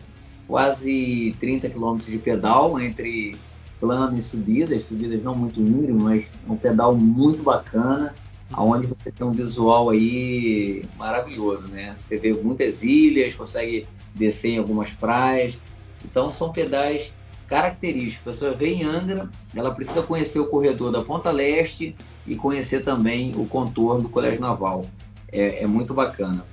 quase 0.48 1.36
30 1.40 1.70
quilômetros 1.70 2.12
de 2.12 2.18
pedal 2.18 2.80
entre 2.80 3.36
plano 3.80 4.18
e 4.18 4.22
subidas, 4.22 4.86
subidas 4.86 5.22
não 5.22 5.36
muito 5.36 5.60
íngreme, 5.60 6.02
mas 6.02 6.26
um 6.48 6.56
pedal 6.56 6.96
muito 6.96 7.44
bacana 7.44 8.16
aonde 8.52 8.88
você 8.88 9.12
tem 9.12 9.28
um 9.28 9.34
visual 9.34 9.90
aí 9.90 10.86
maravilhoso, 10.98 11.68
né? 11.68 11.94
Você 11.98 12.18
vê 12.18 12.34
muitas 12.34 12.84
ilhas, 12.84 13.36
consegue 13.36 13.86
descer 14.14 14.52
em 14.52 14.58
algumas 14.58 14.90
praias. 14.92 15.58
Então 16.04 16.32
são 16.32 16.52
pedais 16.52 17.14
característicos. 17.48 18.28
A 18.28 18.32
pessoa 18.32 18.54
vem 18.54 18.82
em 18.82 18.84
Angra, 18.84 19.30
ela 19.56 19.74
precisa 19.74 20.02
conhecer 20.02 20.40
o 20.40 20.48
corredor 20.48 20.92
da 20.92 21.02
Ponta 21.02 21.32
Leste 21.32 21.96
e 22.26 22.36
conhecer 22.36 22.84
também 22.84 23.34
o 23.36 23.46
contorno 23.46 24.04
do 24.04 24.10
Colégio 24.10 24.42
Naval. 24.42 24.86
É, 25.32 25.64
é 25.64 25.68
muito 25.68 25.94
bacana. 25.94 26.46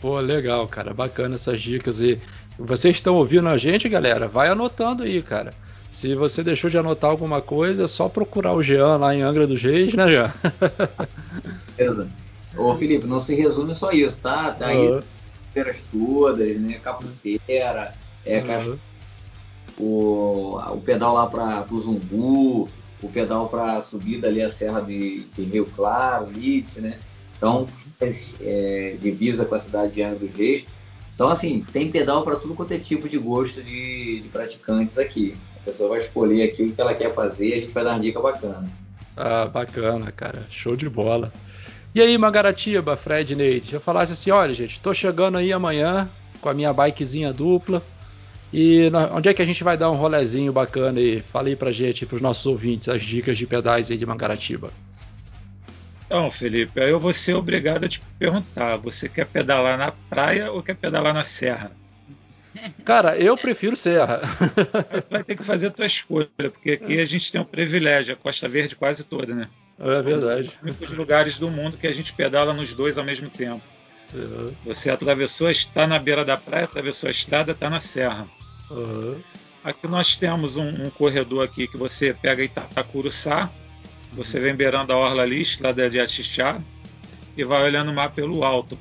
Pô, 0.00 0.18
legal, 0.20 0.66
cara. 0.68 0.94
Bacana 0.94 1.34
essas 1.34 1.60
dicas. 1.60 2.00
E 2.00 2.18
vocês 2.58 2.96
estão 2.96 3.16
ouvindo 3.16 3.48
a 3.48 3.56
gente, 3.56 3.88
galera? 3.88 4.28
Vai 4.28 4.48
anotando 4.48 5.02
aí, 5.02 5.22
cara. 5.22 5.52
Se 5.90 6.14
você 6.14 6.42
deixou 6.42 6.70
de 6.70 6.78
anotar 6.78 7.10
alguma 7.10 7.40
coisa, 7.40 7.84
é 7.84 7.86
só 7.88 8.08
procurar 8.08 8.54
o 8.54 8.62
Jean 8.62 8.98
lá 8.98 9.14
em 9.14 9.22
Angra 9.22 9.46
dos 9.46 9.60
Reis, 9.62 9.94
né, 9.94 10.06
Jean? 10.08 10.32
Beleza. 11.76 12.08
Ô, 12.56 12.74
Felipe, 12.74 13.06
não 13.06 13.20
se 13.20 13.34
resume 13.34 13.74
só 13.74 13.90
isso, 13.90 14.20
tá? 14.22 14.52
Tá 14.52 14.66
aí 14.66 14.88
uhum. 14.88 15.00
Todas, 15.90 16.56
né? 16.58 16.78
Capoteira, 16.82 17.94
é, 18.24 18.40
uhum. 18.40 18.78
o, 19.78 20.58
o 20.74 20.80
pedal 20.80 21.14
lá 21.14 21.26
para 21.26 21.66
o 21.70 21.78
Zumbu, 21.78 22.68
o 23.02 23.08
pedal 23.12 23.48
para 23.48 23.80
subida 23.80 24.28
ali 24.28 24.42
a 24.42 24.50
Serra 24.50 24.80
de, 24.80 25.20
de 25.24 25.42
Rio 25.42 25.66
Claro, 25.66 26.30
Litz, 26.30 26.76
né? 26.76 26.98
Então, 27.36 27.68
é, 28.40 28.96
divisa 29.00 29.44
com 29.44 29.54
a 29.54 29.58
cidade 29.58 29.94
de 29.94 30.02
Angra 30.02 30.18
dos 30.18 30.34
Reis. 30.34 30.66
Então, 31.14 31.28
assim, 31.28 31.64
tem 31.72 31.90
pedal 31.90 32.22
para 32.22 32.36
tudo 32.36 32.54
quanto 32.54 32.72
é 32.72 32.78
tipo 32.78 33.08
de 33.08 33.18
gosto 33.18 33.62
de, 33.62 34.20
de 34.20 34.28
praticantes 34.28 34.98
aqui 34.98 35.36
pessoa 35.68 35.90
vai 35.90 36.00
escolher 36.00 36.42
aquilo 36.42 36.72
que 36.72 36.80
ela 36.80 36.94
quer 36.94 37.12
fazer 37.12 37.48
e 37.48 37.54
a 37.54 37.60
gente 37.60 37.72
vai 37.72 37.84
dar 37.84 37.92
uma 37.92 38.00
dica 38.00 38.20
bacana. 38.20 38.66
Ah, 39.16 39.46
bacana, 39.46 40.10
cara. 40.10 40.46
Show 40.48 40.76
de 40.76 40.88
bola. 40.88 41.32
E 41.94 42.00
aí, 42.00 42.16
Magaratiba, 42.18 42.96
Fred 42.96 43.34
Neide, 43.34 43.74
eu 43.74 43.80
falasse 43.80 44.12
assim, 44.12 44.30
olha, 44.30 44.54
gente, 44.54 44.80
tô 44.80 44.92
chegando 44.92 45.38
aí 45.38 45.52
amanhã 45.52 46.08
com 46.40 46.48
a 46.48 46.54
minha 46.54 46.72
bikezinha 46.72 47.32
dupla. 47.32 47.82
E 48.52 48.90
onde 49.14 49.28
é 49.28 49.34
que 49.34 49.42
a 49.42 49.46
gente 49.46 49.62
vai 49.62 49.76
dar 49.76 49.90
um 49.90 49.96
rolezinho 49.96 50.52
bacana 50.52 50.98
aí? 50.98 51.20
Fala 51.20 51.48
aí 51.48 51.56
pra 51.56 51.72
gente, 51.72 52.06
pros 52.06 52.20
nossos 52.20 52.46
ouvintes, 52.46 52.88
as 52.88 53.02
dicas 53.02 53.36
de 53.36 53.46
pedais 53.46 53.90
aí 53.90 53.96
de 53.96 54.06
Mangaratiba. 54.06 54.70
Então, 56.06 56.30
Felipe, 56.30 56.80
eu 56.80 56.98
vou 56.98 57.12
ser 57.12 57.34
obrigado 57.34 57.84
a 57.84 57.88
te 57.88 58.00
perguntar: 58.18 58.76
você 58.76 59.08
quer 59.08 59.26
pedalar 59.26 59.76
na 59.76 59.92
praia 59.92 60.50
ou 60.50 60.62
quer 60.62 60.74
pedalar 60.74 61.12
na 61.12 61.24
serra? 61.24 61.72
Cara, 62.84 63.16
eu 63.18 63.36
prefiro 63.36 63.76
Serra. 63.76 64.22
Vai 65.10 65.22
ter 65.22 65.36
que 65.36 65.44
fazer 65.44 65.68
a 65.68 65.70
tua 65.70 65.86
escolha, 65.86 66.28
porque 66.36 66.72
aqui 66.72 66.98
a 66.98 67.04
gente 67.04 67.30
tem 67.30 67.40
um 67.40 67.44
privilégio, 67.44 68.14
a 68.14 68.16
Costa 68.16 68.48
Verde 68.48 68.74
quase 68.74 69.04
toda, 69.04 69.34
né? 69.34 69.48
É 69.78 70.02
verdade. 70.02 70.58
Um 70.62 70.72
dos 70.72 70.92
lugares 70.92 71.38
do 71.38 71.50
mundo 71.50 71.76
que 71.76 71.86
a 71.86 71.92
gente 71.92 72.12
pedala 72.12 72.52
nos 72.52 72.74
dois 72.74 72.98
ao 72.98 73.04
mesmo 73.04 73.30
tempo. 73.30 73.62
Uhum. 74.12 74.52
Você 74.64 74.90
atravessou, 74.90 75.50
está 75.50 75.86
na 75.86 75.98
beira 75.98 76.24
da 76.24 76.36
praia, 76.36 76.64
atravessou 76.64 77.08
a 77.08 77.10
estrada, 77.10 77.52
está 77.52 77.68
na 77.70 77.80
serra. 77.80 78.26
Uhum. 78.70 79.16
Aqui 79.62 79.86
nós 79.86 80.16
temos 80.16 80.56
um, 80.56 80.68
um, 80.68 80.90
corredor 80.90 81.44
aqui 81.44 81.68
que 81.68 81.76
você 81.76 82.14
pega 82.14 82.42
Itacuruçá, 82.42 83.50
você 84.12 84.40
vem 84.40 84.54
beirando 84.54 84.92
a 84.92 84.96
orla 84.96 85.22
ali, 85.22 85.42
estrada 85.42 85.88
de 85.90 86.00
Axixá, 86.00 86.60
e 87.36 87.44
vai 87.44 87.62
olhando 87.62 87.90
o 87.90 87.94
mar 87.94 88.10
pelo 88.10 88.44
alto 88.44 88.78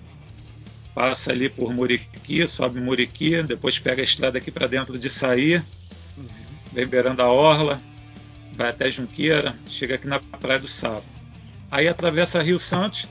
passa 0.97 1.31
ali 1.31 1.47
por 1.47 1.71
Muriqui, 1.71 2.47
sobe 2.47 2.81
Muriqui, 2.81 3.43
depois 3.43 3.77
pega 3.77 4.01
a 4.01 4.03
estrada 4.03 4.39
aqui 4.39 4.49
para 4.49 4.65
dentro 4.65 4.97
de 4.97 5.11
Saí, 5.11 5.61
vem 6.73 6.87
beirando 6.87 7.21
a 7.21 7.31
Orla, 7.31 7.79
vai 8.57 8.69
até 8.69 8.89
Junqueira, 8.89 9.55
chega 9.67 9.95
aqui 9.95 10.07
na 10.07 10.19
Praia 10.19 10.59
do 10.59 10.67
Sabo. 10.67 11.03
Aí 11.69 11.87
atravessa 11.87 12.41
Rio 12.41 12.57
Santos, 12.57 13.07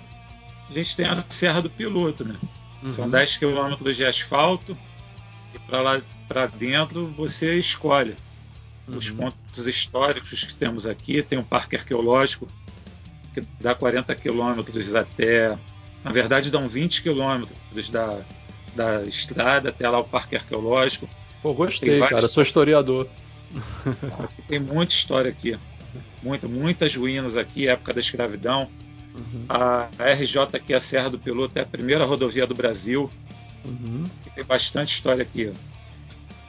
a 0.68 0.72
gente 0.72 0.96
tem 0.96 1.06
a 1.06 1.14
Serra 1.28 1.62
do 1.62 1.70
Piloto, 1.70 2.24
né? 2.24 2.36
Uhum. 2.82 2.90
São 2.90 3.08
10 3.08 3.36
quilômetros 3.36 3.96
de 3.96 4.04
asfalto 4.04 4.76
e 5.54 5.58
para 5.60 5.80
lá 5.80 6.02
para 6.28 6.46
dentro 6.46 7.06
você 7.16 7.54
escolhe 7.54 8.16
uhum. 8.88 8.98
os 8.98 9.10
pontos 9.10 9.66
históricos 9.66 10.44
que 10.44 10.54
temos 10.54 10.86
aqui. 10.86 11.22
Tem 11.22 11.38
um 11.38 11.44
parque 11.44 11.76
arqueológico 11.76 12.48
que 13.32 13.42
dá 13.60 13.74
40 13.74 14.14
quilômetros 14.16 14.94
até 14.94 15.56
na 16.06 16.12
verdade, 16.12 16.52
dão 16.52 16.68
20 16.68 17.02
quilômetros 17.02 17.90
da, 17.90 18.20
da 18.76 19.02
estrada 19.02 19.70
até 19.70 19.88
lá 19.88 19.98
o 19.98 20.04
Parque 20.04 20.36
Arqueológico. 20.36 21.08
Pô, 21.42 21.52
gostei, 21.52 21.98
cara. 21.98 22.28
Sou 22.28 22.44
historiador. 22.44 23.08
Tem 24.48 24.58
muita 24.58 24.92
história 24.92 25.30
aqui. 25.30 25.58
Muita, 26.22 26.48
muitas 26.48 26.94
ruínas 26.94 27.36
aqui, 27.36 27.68
época 27.68 27.92
da 27.94 28.00
escravidão. 28.00 28.68
Uhum. 29.14 29.44
A, 29.48 29.88
a 29.98 30.12
RJ 30.12 30.42
aqui, 30.54 30.74
a 30.74 30.80
Serra 30.80 31.08
do 31.08 31.18
Piloto, 31.18 31.58
é 31.58 31.62
a 31.62 31.66
primeira 31.66 32.04
rodovia 32.04 32.46
do 32.46 32.54
Brasil. 32.54 33.10
Uhum. 33.64 34.04
Tem 34.34 34.44
bastante 34.44 34.94
história 34.94 35.22
aqui. 35.22 35.52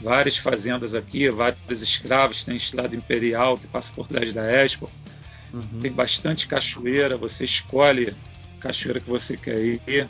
Várias 0.02 0.38
fazendas 0.38 0.94
aqui, 0.94 1.30
vários 1.30 1.82
escravos. 1.82 2.44
Tem 2.44 2.56
estrada 2.56 2.96
imperial 2.96 3.58
que 3.58 3.68
passa 3.68 3.94
por 3.94 4.08
trás 4.08 4.34
da 4.34 4.44
Expo. 4.44 4.90
Uhum. 5.54 5.80
Tem 5.82 5.92
bastante 5.92 6.48
cachoeira. 6.48 7.18
Você 7.18 7.46
escolhe 7.46 8.14
cachoeira 8.60 9.00
que 9.00 9.10
você 9.10 9.38
quer 9.38 9.60
ir. 9.60 10.10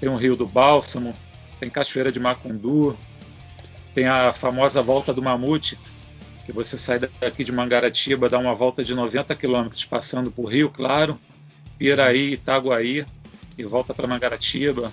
Tem 0.00 0.08
o 0.08 0.16
Rio 0.16 0.34
do 0.34 0.46
Bálsamo, 0.46 1.14
tem 1.60 1.70
Cachoeira 1.70 2.10
de 2.10 2.18
Macundu, 2.18 2.98
tem 3.94 4.06
a 4.06 4.32
famosa 4.32 4.82
Volta 4.82 5.14
do 5.14 5.22
Mamute, 5.22 5.78
que 6.44 6.52
você 6.52 6.76
sai 6.76 6.98
daqui 6.98 7.44
de 7.44 7.52
Mangaratiba, 7.52 8.28
dá 8.28 8.38
uma 8.38 8.54
volta 8.54 8.82
de 8.82 8.94
90 8.94 9.34
quilômetros, 9.36 9.84
passando 9.84 10.30
por 10.30 10.46
Rio 10.46 10.70
Claro, 10.70 11.18
Piraí, 11.78 12.32
Itaguaí 12.32 13.04
e 13.56 13.64
volta 13.64 13.94
para 13.94 14.06
Mangaratiba. 14.06 14.90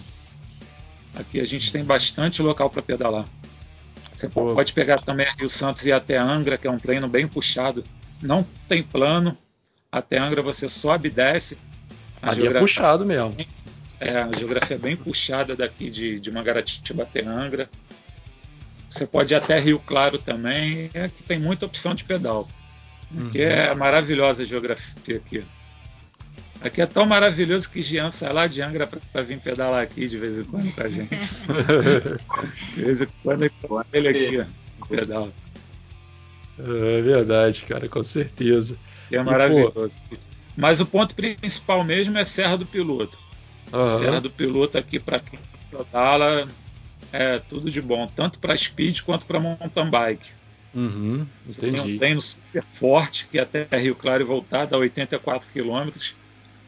Aqui 1.16 1.40
a 1.40 1.46
gente 1.46 1.72
tem 1.72 1.84
bastante 1.84 2.42
local 2.42 2.70
para 2.70 2.82
pedalar. 2.82 3.26
Você 4.16 4.28
pode 4.28 4.74
pegar 4.74 5.00
também 5.00 5.26
Rio 5.38 5.50
Santos 5.50 5.86
e 5.86 5.92
até 5.92 6.18
Angra, 6.18 6.58
que 6.58 6.68
é 6.68 6.72
um 6.72 6.78
treino 6.78 7.08
bem 7.08 7.28
puxado. 7.28 7.84
Não 8.22 8.46
tem 8.68 8.84
plano. 8.84 9.38
Até 9.92 10.18
Angra 10.18 10.42
você 10.42 10.68
sobe 10.68 11.08
e 11.08 11.12
desce. 11.12 11.58
A 12.22 12.32
Ali 12.32 12.48
é 12.48 12.60
puxado 12.60 13.06
mesmo. 13.06 13.36
É, 14.00 14.18
a 14.18 14.32
geografia 14.38 14.76
é 14.76 14.80
bem 14.80 14.96
puxada 14.96 15.56
daqui 15.56 15.90
de, 15.90 16.20
de 16.20 16.32
Mangaratiba 16.32 17.04
até 17.04 17.26
Angra. 17.26 17.70
Você 18.90 19.06
pode 19.06 19.34
ir 19.34 19.38
até 19.38 19.60
Rio 19.60 19.80
Claro 19.80 20.18
também. 20.18 20.90
É 20.94 21.08
que 21.08 21.22
tem 21.22 21.40
muita 21.40 21.66
opção 21.66 21.94
de 21.94 22.04
pedal. 22.04 22.48
Aqui 23.28 23.40
uhum. 23.40 23.50
é 23.50 23.74
maravilhosa 23.76 24.44
a 24.44 24.46
geografia 24.46 25.18
aqui. 25.18 25.44
Aqui 26.62 26.82
é 26.82 26.86
tão 26.86 27.06
maravilhoso 27.06 27.70
que 27.70 27.82
Jean 27.82 28.10
sai 28.10 28.34
lá 28.34 28.46
de 28.46 28.62
Angra 28.62 28.86
para 28.86 29.22
vir 29.22 29.40
pedalar 29.40 29.82
aqui 29.82 30.08
de 30.08 30.18
vez 30.18 30.40
em 30.40 30.44
quando 30.44 30.74
com 30.74 30.82
a 30.82 30.90
gente. 30.90 31.10
de 32.76 32.82
vez 32.84 33.02
em 33.02 33.08
quando 33.24 33.50
ele 33.94 34.10
aqui, 34.10 34.46
ó, 34.82 34.86
pedal. 34.86 35.30
É 36.60 37.02
verdade, 37.02 37.62
cara, 37.62 37.88
com 37.88 38.04
certeza. 38.04 38.78
É 39.10 39.24
maravilhoso. 39.24 39.98
E, 40.12 40.16
pô, 40.16 40.22
mas 40.58 40.82
o 40.82 40.86
ponto 40.86 41.16
principal 41.16 41.82
mesmo 41.86 42.18
é 42.18 42.26
Serra 42.26 42.58
do 42.58 42.66
Piloto. 42.66 43.18
Uhum. 43.72 43.98
Serra 43.98 44.20
do 44.20 44.30
Piloto 44.30 44.78
aqui 44.78 45.00
para 45.00 45.20
quem 45.20 45.40
pedala 45.72 46.46
é 47.12 47.40
tudo 47.40 47.70
de 47.70 47.82
bom, 47.82 48.08
tanto 48.08 48.40
para 48.40 48.56
speed 48.56 49.02
quanto 49.02 49.26
para 49.26 49.40
mountain 49.40 49.90
bike. 49.90 50.30
Uhum, 50.74 51.26
Você 51.46 51.62
tem 51.62 51.80
um 51.80 51.98
treino 51.98 52.22
super 52.22 52.62
forte 52.62 53.28
que 53.32 53.40
até 53.40 53.68
Rio 53.78 53.96
Claro 53.96 54.22
e 54.22 54.26
voltar 54.26 54.66
dá 54.66 54.78
84 54.78 55.50
km, 55.52 55.90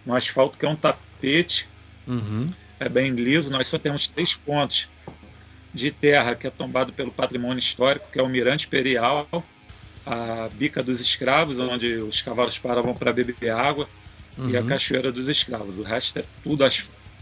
um 0.07 0.13
asfalto 0.13 0.57
que 0.57 0.65
é 0.65 0.69
um 0.69 0.75
tapete, 0.75 1.67
uhum. 2.07 2.47
é 2.79 2.89
bem 2.89 3.11
liso. 3.11 3.51
Nós 3.51 3.67
só 3.67 3.77
temos 3.77 4.07
três 4.07 4.33
pontos 4.33 4.89
de 5.73 5.91
terra 5.91 6.35
que 6.35 6.47
é 6.47 6.49
tombado 6.49 6.91
pelo 6.91 7.11
patrimônio 7.11 7.59
histórico, 7.59 8.09
que 8.11 8.19
é 8.19 8.23
o 8.23 8.27
Mirante 8.27 8.65
Imperial, 8.65 9.27
a 10.05 10.49
Bica 10.53 10.81
dos 10.81 10.99
Escravos, 10.99 11.59
onde 11.59 11.95
os 11.95 12.21
cavalos 12.21 12.57
paravam 12.57 12.93
para 12.95 13.13
beber 13.13 13.51
água, 13.51 13.87
uhum. 14.37 14.49
e 14.49 14.57
a 14.57 14.61
uhum. 14.61 14.67
Cachoeira 14.67 15.11
dos 15.11 15.27
Escravos. 15.27 15.77
O 15.77 15.83
resto 15.83 16.19
é 16.19 16.25
tudo 16.43 16.65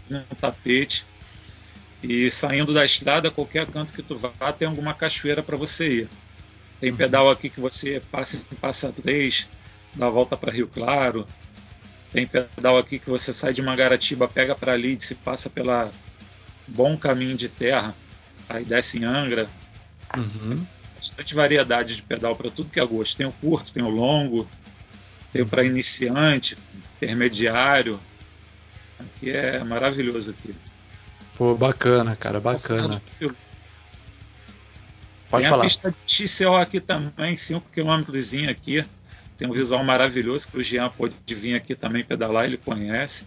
no 0.08 0.24
tapete. 0.40 1.04
E 2.02 2.30
saindo 2.30 2.72
da 2.72 2.84
estrada, 2.84 3.30
qualquer 3.30 3.66
canto 3.66 3.92
que 3.92 4.02
tu 4.02 4.16
vá, 4.16 4.52
tem 4.52 4.66
alguma 4.66 4.94
cachoeira 4.94 5.42
para 5.42 5.56
você 5.56 6.02
ir. 6.02 6.08
Tem 6.80 6.90
uhum. 6.90 6.96
pedal 6.96 7.30
aqui 7.30 7.50
que 7.50 7.60
você 7.60 8.00
passa 8.10 8.38
em 8.38 8.56
Passa 8.56 8.90
3, 8.90 9.46
dá 9.94 10.06
a 10.06 10.10
volta 10.10 10.36
para 10.36 10.50
Rio 10.50 10.66
Claro. 10.66 11.26
Tem 12.10 12.26
pedal 12.26 12.78
aqui 12.78 12.98
que 12.98 13.08
você 13.08 13.32
sai 13.32 13.52
de 13.52 13.62
Mangaratiba, 13.62 14.26
pega 14.26 14.54
para 14.54 14.74
Leeds 14.74 15.10
e 15.10 15.14
passa 15.14 15.50
pela 15.50 15.90
bom 16.66 16.96
caminho 16.96 17.36
de 17.36 17.48
terra, 17.48 17.94
aí 18.48 18.64
desce 18.64 18.98
em 18.98 19.04
Angra. 19.04 19.46
Uhum. 20.16 20.64
Bastante 20.96 21.34
variedade 21.34 21.96
de 21.96 22.02
pedal 22.02 22.34
para 22.34 22.50
tudo 22.50 22.70
que 22.70 22.80
é 22.80 22.84
gosto. 22.84 23.16
Tem 23.16 23.26
o 23.26 23.32
curto, 23.32 23.72
tem 23.72 23.82
o 23.82 23.88
longo, 23.88 24.48
tem 25.32 25.44
para 25.44 25.64
iniciante, 25.64 26.56
intermediário. 26.96 28.00
Aqui 28.98 29.30
é 29.30 29.62
maravilhoso 29.62 30.30
aqui. 30.30 30.54
Pô, 31.40 31.54
bacana, 31.54 32.14
cara, 32.16 32.38
bacana. 32.38 33.00
Pode 35.30 35.42
tem 35.42 35.50
falar. 35.50 35.62
a 35.62 35.64
pista 35.64 35.94
de 36.04 36.28
XCO 36.28 36.54
aqui 36.54 36.80
também, 36.80 37.34
5 37.34 37.70
km 37.70 38.04
aqui. 38.50 38.84
Tem 39.38 39.48
um 39.48 39.52
visual 39.52 39.82
maravilhoso 39.82 40.48
que 40.48 40.58
o 40.58 40.62
Jean 40.62 40.90
pode 40.90 41.14
vir 41.28 41.54
aqui 41.54 41.74
também 41.74 42.04
pedalar, 42.04 42.44
ele 42.44 42.58
conhece. 42.58 43.26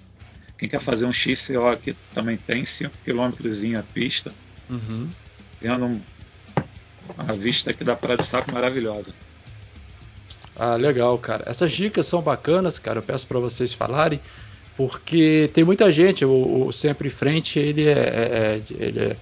Quem 0.60 0.69
quer 0.69 0.80
fazer 0.80 1.06
um 1.06 1.11
XCO 1.11 1.65
aqui 1.65 1.95
também 2.14 2.38
tem, 2.38 2.64
5 2.64 2.95
km 3.03 3.31
a 3.80 3.81
pista. 3.81 4.31
Uhum. 4.69 5.10
Tendo 5.60 5.85
um, 5.85 6.02
a 7.18 7.34
vista 7.34 7.72
aqui 7.72 7.84
da 7.84 7.95
Praia 7.95 8.18
do 8.18 8.23
Saco 8.23 8.52
maravilhosa. 8.52 9.11
Ah, 10.56 10.76
legal, 10.76 11.18
cara. 11.18 11.45
Essas 11.48 11.73
dicas 11.73 12.06
são 12.06 12.22
bacanas, 12.22 12.77
cara. 12.77 12.99
Eu 12.99 13.03
peço 13.03 13.26
para 13.26 13.40
vocês 13.40 13.73
falarem, 13.73 14.22
porque 14.75 15.49
tem 15.53 15.63
muita 15.63 15.91
gente. 15.91 16.25
O, 16.25 16.67
o 16.67 16.73
Sempre 16.73 17.07
em 17.07 17.11
Frente 17.11 17.59
ele 17.59 17.87
é, 17.87 17.91
é, 17.91 17.93
é 17.93 18.61
ele 18.83 18.99
é 18.99 19.15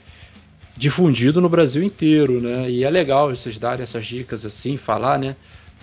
difundido 0.77 1.39
no 1.39 1.49
Brasil 1.49 1.83
inteiro, 1.83 2.41
né? 2.41 2.69
E 2.69 2.83
é 2.83 2.89
legal 2.89 3.29
vocês 3.29 3.57
darem 3.57 3.83
essas 3.83 4.05
dicas 4.05 4.45
assim, 4.45 4.77
falar, 4.77 5.19
né? 5.19 5.35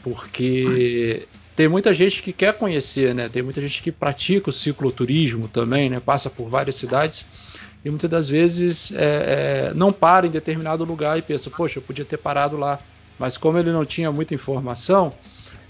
Porque 0.02 1.26
tem 1.54 1.68
muita 1.68 1.92
gente 1.92 2.22
que 2.22 2.32
quer 2.32 2.54
conhecer, 2.54 3.14
né? 3.14 3.28
Tem 3.28 3.42
muita 3.42 3.60
gente 3.60 3.82
que 3.82 3.92
pratica 3.92 4.50
o 4.50 4.52
cicloturismo 4.52 5.48
também, 5.48 5.90
né? 5.90 6.00
Passa 6.00 6.30
por 6.30 6.48
várias 6.48 6.76
cidades 6.76 7.26
e 7.84 7.90
muitas 7.90 8.10
das 8.10 8.28
vezes 8.28 8.92
é, 8.92 9.70
é, 9.70 9.74
não 9.74 9.92
para 9.92 10.26
em 10.26 10.30
determinado 10.30 10.84
lugar 10.84 11.18
e 11.18 11.22
pensa, 11.22 11.50
poxa, 11.50 11.78
eu 11.78 11.82
podia 11.82 12.04
ter 12.04 12.16
parado 12.16 12.56
lá. 12.56 12.78
Mas 13.18 13.36
como 13.36 13.58
ele 13.58 13.72
não 13.72 13.84
tinha 13.84 14.10
muita 14.12 14.34
informação, 14.34 15.12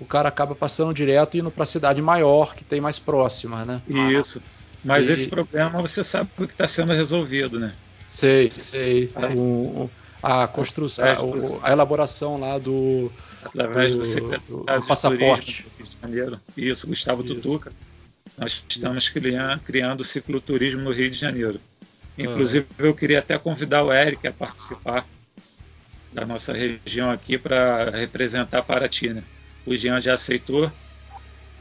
o 0.01 0.05
cara 0.05 0.29
acaba 0.29 0.55
passando 0.55 0.95
direto 0.95 1.37
e 1.37 1.41
indo 1.41 1.51
para 1.51 1.65
a 1.65 1.67
cidade 1.67 2.01
maior, 2.01 2.55
que 2.55 2.65
tem 2.65 2.81
mais 2.81 2.99
próxima, 2.99 3.65
né? 3.65 3.83
Isso. 3.89 4.41
Mas 4.85 5.09
e... 5.09 5.13
esse 5.13 5.29
problema 5.29 5.81
você 5.83 6.05
sabe 6.05 6.31
que 6.37 6.45
está 6.45 6.69
sendo 6.69 6.93
resolvido, 6.93 7.59
né? 7.59 7.73
Sei, 8.11 8.51
sei. 8.51 9.11
É. 9.15 9.27
O, 9.35 9.91
a 10.23 10.47
construção, 10.49 11.05
a, 11.05 11.69
a, 11.69 11.73
elaboração 11.73 12.39
lá 12.39 12.59
do. 12.59 13.11
Através 13.43 13.93
do, 13.93 13.99
do 13.99 14.05
secretário 14.05 14.81
do 14.81 14.87
passaporte. 14.87 15.67
do 16.03 16.09
Rio 16.09 16.41
de. 16.57 16.69
Isso, 16.69 16.87
Gustavo 16.87 17.25
Isso. 17.25 17.35
Tutuca. 17.35 17.73
Nós 18.37 18.65
estamos 18.69 19.09
criando, 19.09 19.61
criando 19.61 20.01
o 20.01 20.05
cicloturismo 20.05 20.81
no 20.81 20.91
Rio 20.91 21.11
de 21.11 21.19
Janeiro. 21.19 21.61
Inclusive, 22.17 22.67
ah. 22.79 22.83
eu 22.83 22.95
queria 22.95 23.19
até 23.21 23.39
convidar 23.39 23.85
o 23.85 23.93
Eric 23.93 24.27
a 24.27 24.33
participar 24.33 25.07
da 26.13 26.25
nossa 26.25 26.53
região 26.53 27.11
aqui 27.11 27.39
para 27.39 27.91
representar 27.91 28.63
Paraty. 28.63 29.11
Né? 29.11 29.23
O 29.69 29.77
Jean 29.77 30.01
já 30.01 30.15
aceitou. 30.15 30.73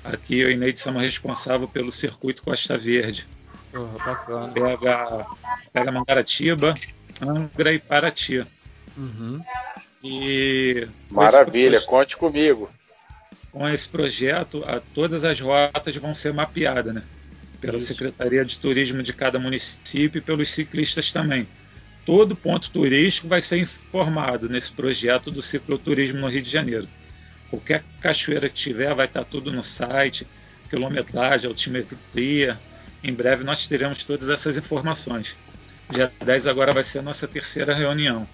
Aqui 0.02 0.40
eu 0.40 0.50
e 0.50 0.56
Neide 0.56 0.80
somos 0.80 1.02
responsáveis 1.02 1.70
pelo 1.70 1.92
circuito 1.92 2.42
Costa 2.42 2.78
Verde. 2.78 3.28
Porra, 3.70 3.98
bacana. 4.06 4.48
Pega, 4.54 5.28
pega 5.74 5.92
Mangaratiba, 5.92 6.74
Angra 7.22 7.74
e 7.74 7.80
Paraty. 7.80 8.46
Uhum. 8.96 9.42
E 10.02 10.88
Maravilha, 11.10 11.82
conte 11.82 12.16
comigo. 12.16 12.70
Com 13.52 13.68
esse 13.68 13.90
projeto, 13.90 14.64
a, 14.66 14.80
todas 14.80 15.26
as 15.26 15.42
rotas 15.42 15.94
vão 15.98 16.14
ser 16.14 16.34
mapeadas, 16.34 16.96
né? 16.96 17.04
Pela 17.60 17.78
Isso. 17.78 17.88
Secretaria 17.88 18.46
de 18.46 18.58
Turismo 18.58 19.04
de 19.04 19.12
cada 19.12 19.38
município 19.38 20.20
e 20.20 20.22
pelos 20.22 20.50
ciclistas 20.50 21.12
também. 21.12 21.46
Todo 22.06 22.38
ponto 22.38 22.72
turístico 22.72 23.28
vai 23.28 23.42
ser 23.42 23.58
informado 23.58 24.48
nesse 24.48 24.72
projeto 24.72 25.30
do 25.30 25.42
cicloturismo 25.42 26.22
no 26.22 26.28
Rio 26.28 26.42
de 26.42 26.50
Janeiro. 26.50 26.88
Qualquer 27.50 27.84
cachoeira 28.02 28.50
que 28.50 28.56
tiver, 28.56 28.94
vai 28.94 29.06
estar 29.06 29.24
tudo 29.24 29.52
no 29.52 29.64
site, 29.64 30.28
quilometragem, 30.70 31.50
altimetria, 31.50 32.60
em 33.04 33.14
breve 33.14 33.44
nós 33.44 33.66
teremos 33.68 34.04
todas 34.04 34.30
essas 34.30 34.58
informações. 34.58 35.38
Dia 35.90 36.12
10 36.24 36.48
agora 36.48 36.74
vai 36.74 36.84
ser 36.84 37.00
a 37.00 37.02
nossa 37.02 37.28
terceira 37.28 37.74
reunião. 37.74 38.28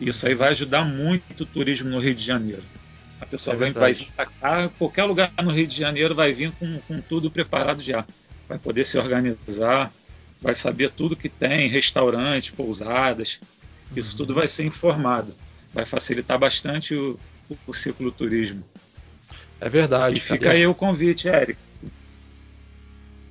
Isso 0.00 0.26
aí 0.26 0.34
vai 0.34 0.50
ajudar 0.50 0.84
muito 0.84 1.42
o 1.42 1.46
turismo 1.46 1.90
no 1.90 1.98
Rio 1.98 2.14
de 2.14 2.22
Janeiro. 2.22 2.62
A 3.20 3.26
pessoa 3.26 3.54
é 3.54 3.72
vai 3.72 3.94
vir 3.94 4.12
para 4.14 4.26
cá, 4.26 4.68
qualquer 4.78 5.04
lugar 5.04 5.32
no 5.42 5.50
Rio 5.50 5.66
de 5.66 5.76
Janeiro 5.76 6.14
vai 6.14 6.32
vir 6.32 6.52
com, 6.52 6.78
com 6.86 7.00
tudo 7.00 7.30
preparado 7.30 7.82
já. 7.82 8.04
Vai 8.46 8.58
poder 8.58 8.84
se 8.84 8.98
organizar, 8.98 9.92
vai 10.40 10.54
saber 10.54 10.90
tudo 10.90 11.16
que 11.16 11.28
tem, 11.28 11.68
restaurante, 11.68 12.52
pousadas, 12.52 13.40
isso 13.96 14.12
uhum. 14.12 14.18
tudo 14.18 14.34
vai 14.34 14.46
ser 14.46 14.64
informado. 14.64 15.34
Vai 15.72 15.84
facilitar 15.84 16.38
bastante 16.38 16.94
o, 16.94 17.18
o, 17.66 17.72
ciclo 17.72 18.10
turismo. 18.10 18.64
É 19.60 19.68
verdade. 19.68 20.18
E 20.18 20.20
fica 20.20 20.50
aí 20.50 20.66
o 20.66 20.74
convite, 20.74 21.28
Érico. 21.28 21.60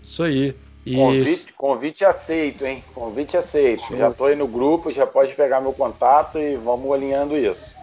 Isso 0.02 0.24
aí. 0.24 0.56
E... 0.86 0.96
Convite, 0.96 1.54
convite 1.54 2.06
aceito, 2.06 2.66
hein? 2.66 2.84
Convite 2.94 3.36
aceito. 3.36 3.82
Sim. 3.84 3.98
Já 3.98 4.10
estou 4.10 4.28
aí 4.28 4.36
no 4.36 4.48
grupo, 4.48 4.92
já 4.92 5.08
pode 5.08 5.34
pegar 5.34 5.60
meu 5.60 5.74
contato 5.74 6.38
e 6.38 6.56
vamos 6.56 6.92
alinhando 6.92 7.36
isso. 7.36 7.76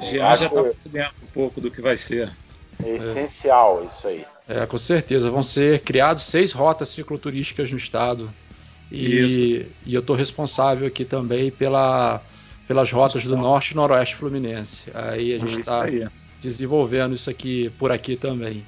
Jean 0.00 0.36
já 0.36 0.46
está 0.46 0.62
dentro 0.86 1.14
um 1.22 1.26
pouco 1.32 1.60
do 1.60 1.70
que 1.70 1.80
vai 1.80 1.96
ser. 1.96 2.32
É 2.84 2.90
essencial 2.90 3.82
é. 3.82 3.86
isso 3.86 4.08
aí. 4.08 4.24
É, 4.48 4.66
com 4.66 4.78
certeza. 4.78 5.30
Vão 5.30 5.42
ser 5.42 5.80
criados 5.80 6.24
seis 6.24 6.52
rotas 6.52 6.88
cicloturísticas 6.88 7.70
no 7.70 7.76
estado. 7.76 8.32
E, 8.90 9.66
e 9.84 9.94
eu 9.94 10.00
estou 10.00 10.16
responsável 10.16 10.86
aqui 10.86 11.04
também 11.04 11.50
pela, 11.50 12.22
pelas 12.68 12.92
rotas 12.92 13.24
do 13.24 13.34
Norte 13.34 13.70
e 13.70 13.74
Noroeste 13.74 14.14
Fluminense. 14.14 14.84
Aí 14.94 15.34
a 15.34 15.38
gente 15.38 15.60
está 15.60 15.84
desenvolvendo 16.38 17.14
isso 17.14 17.30
aqui 17.30 17.70
por 17.78 17.90
aqui 17.90 18.14
também. 18.14 18.64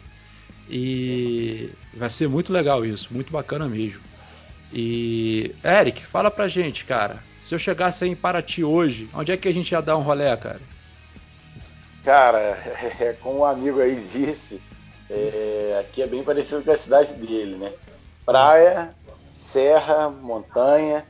E 0.68 1.70
vai 1.94 2.08
ser 2.08 2.26
muito 2.26 2.50
legal 2.50 2.84
isso, 2.84 3.08
muito 3.10 3.30
bacana 3.30 3.68
mesmo. 3.68 4.00
E 4.72 5.54
Eric, 5.62 6.06
fala 6.06 6.30
pra 6.30 6.48
gente, 6.48 6.84
cara. 6.86 7.22
Se 7.42 7.54
eu 7.54 7.58
chegasse 7.58 8.04
aí 8.04 8.10
em 8.10 8.16
Paraty 8.16 8.64
hoje, 8.64 9.10
onde 9.12 9.32
é 9.32 9.36
que 9.36 9.48
a 9.48 9.52
gente 9.52 9.70
ia 9.72 9.82
dar 9.82 9.98
um 9.98 10.02
rolé, 10.02 10.34
cara? 10.36 10.60
Cara, 12.02 12.38
é, 12.98 13.14
como 13.20 13.40
um 13.40 13.44
amigo 13.44 13.80
aí 13.80 13.96
disse, 13.96 14.62
é, 15.10 15.78
aqui 15.80 16.00
é 16.00 16.06
bem 16.06 16.24
parecido 16.24 16.62
com 16.62 16.70
a 16.70 16.76
cidade 16.76 17.14
dele, 17.14 17.56
né? 17.56 17.72
Praia, 18.24 18.94
serra, 19.28 20.08
montanha, 20.08 21.04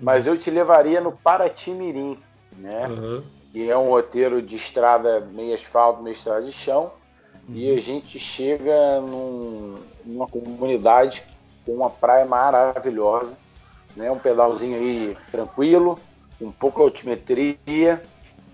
mas 0.00 0.26
eu 0.26 0.36
te 0.36 0.50
levaria 0.50 1.00
no 1.00 1.12
Paraty 1.12 1.70
Mirim, 1.70 2.18
né? 2.58 2.86
Uhum. 2.88 3.22
Que 3.52 3.70
é 3.70 3.76
um 3.76 3.88
roteiro 3.88 4.42
de 4.42 4.56
estrada 4.56 5.20
meio 5.20 5.54
asfalto, 5.54 6.02
meio 6.02 6.14
estrada 6.14 6.42
de 6.42 6.52
chão 6.52 6.92
e 7.48 7.70
a 7.72 7.80
gente 7.80 8.18
chega 8.18 9.00
num, 9.00 9.78
numa 10.04 10.26
comunidade 10.26 11.22
com 11.64 11.72
uma 11.72 11.90
praia 11.90 12.24
maravilhosa, 12.24 13.36
né? 13.96 14.10
Um 14.10 14.18
pedalzinho 14.18 14.76
aí 14.76 15.16
tranquilo, 15.30 15.98
com 16.38 16.50
pouca 16.50 16.80
altimetria, 16.80 18.02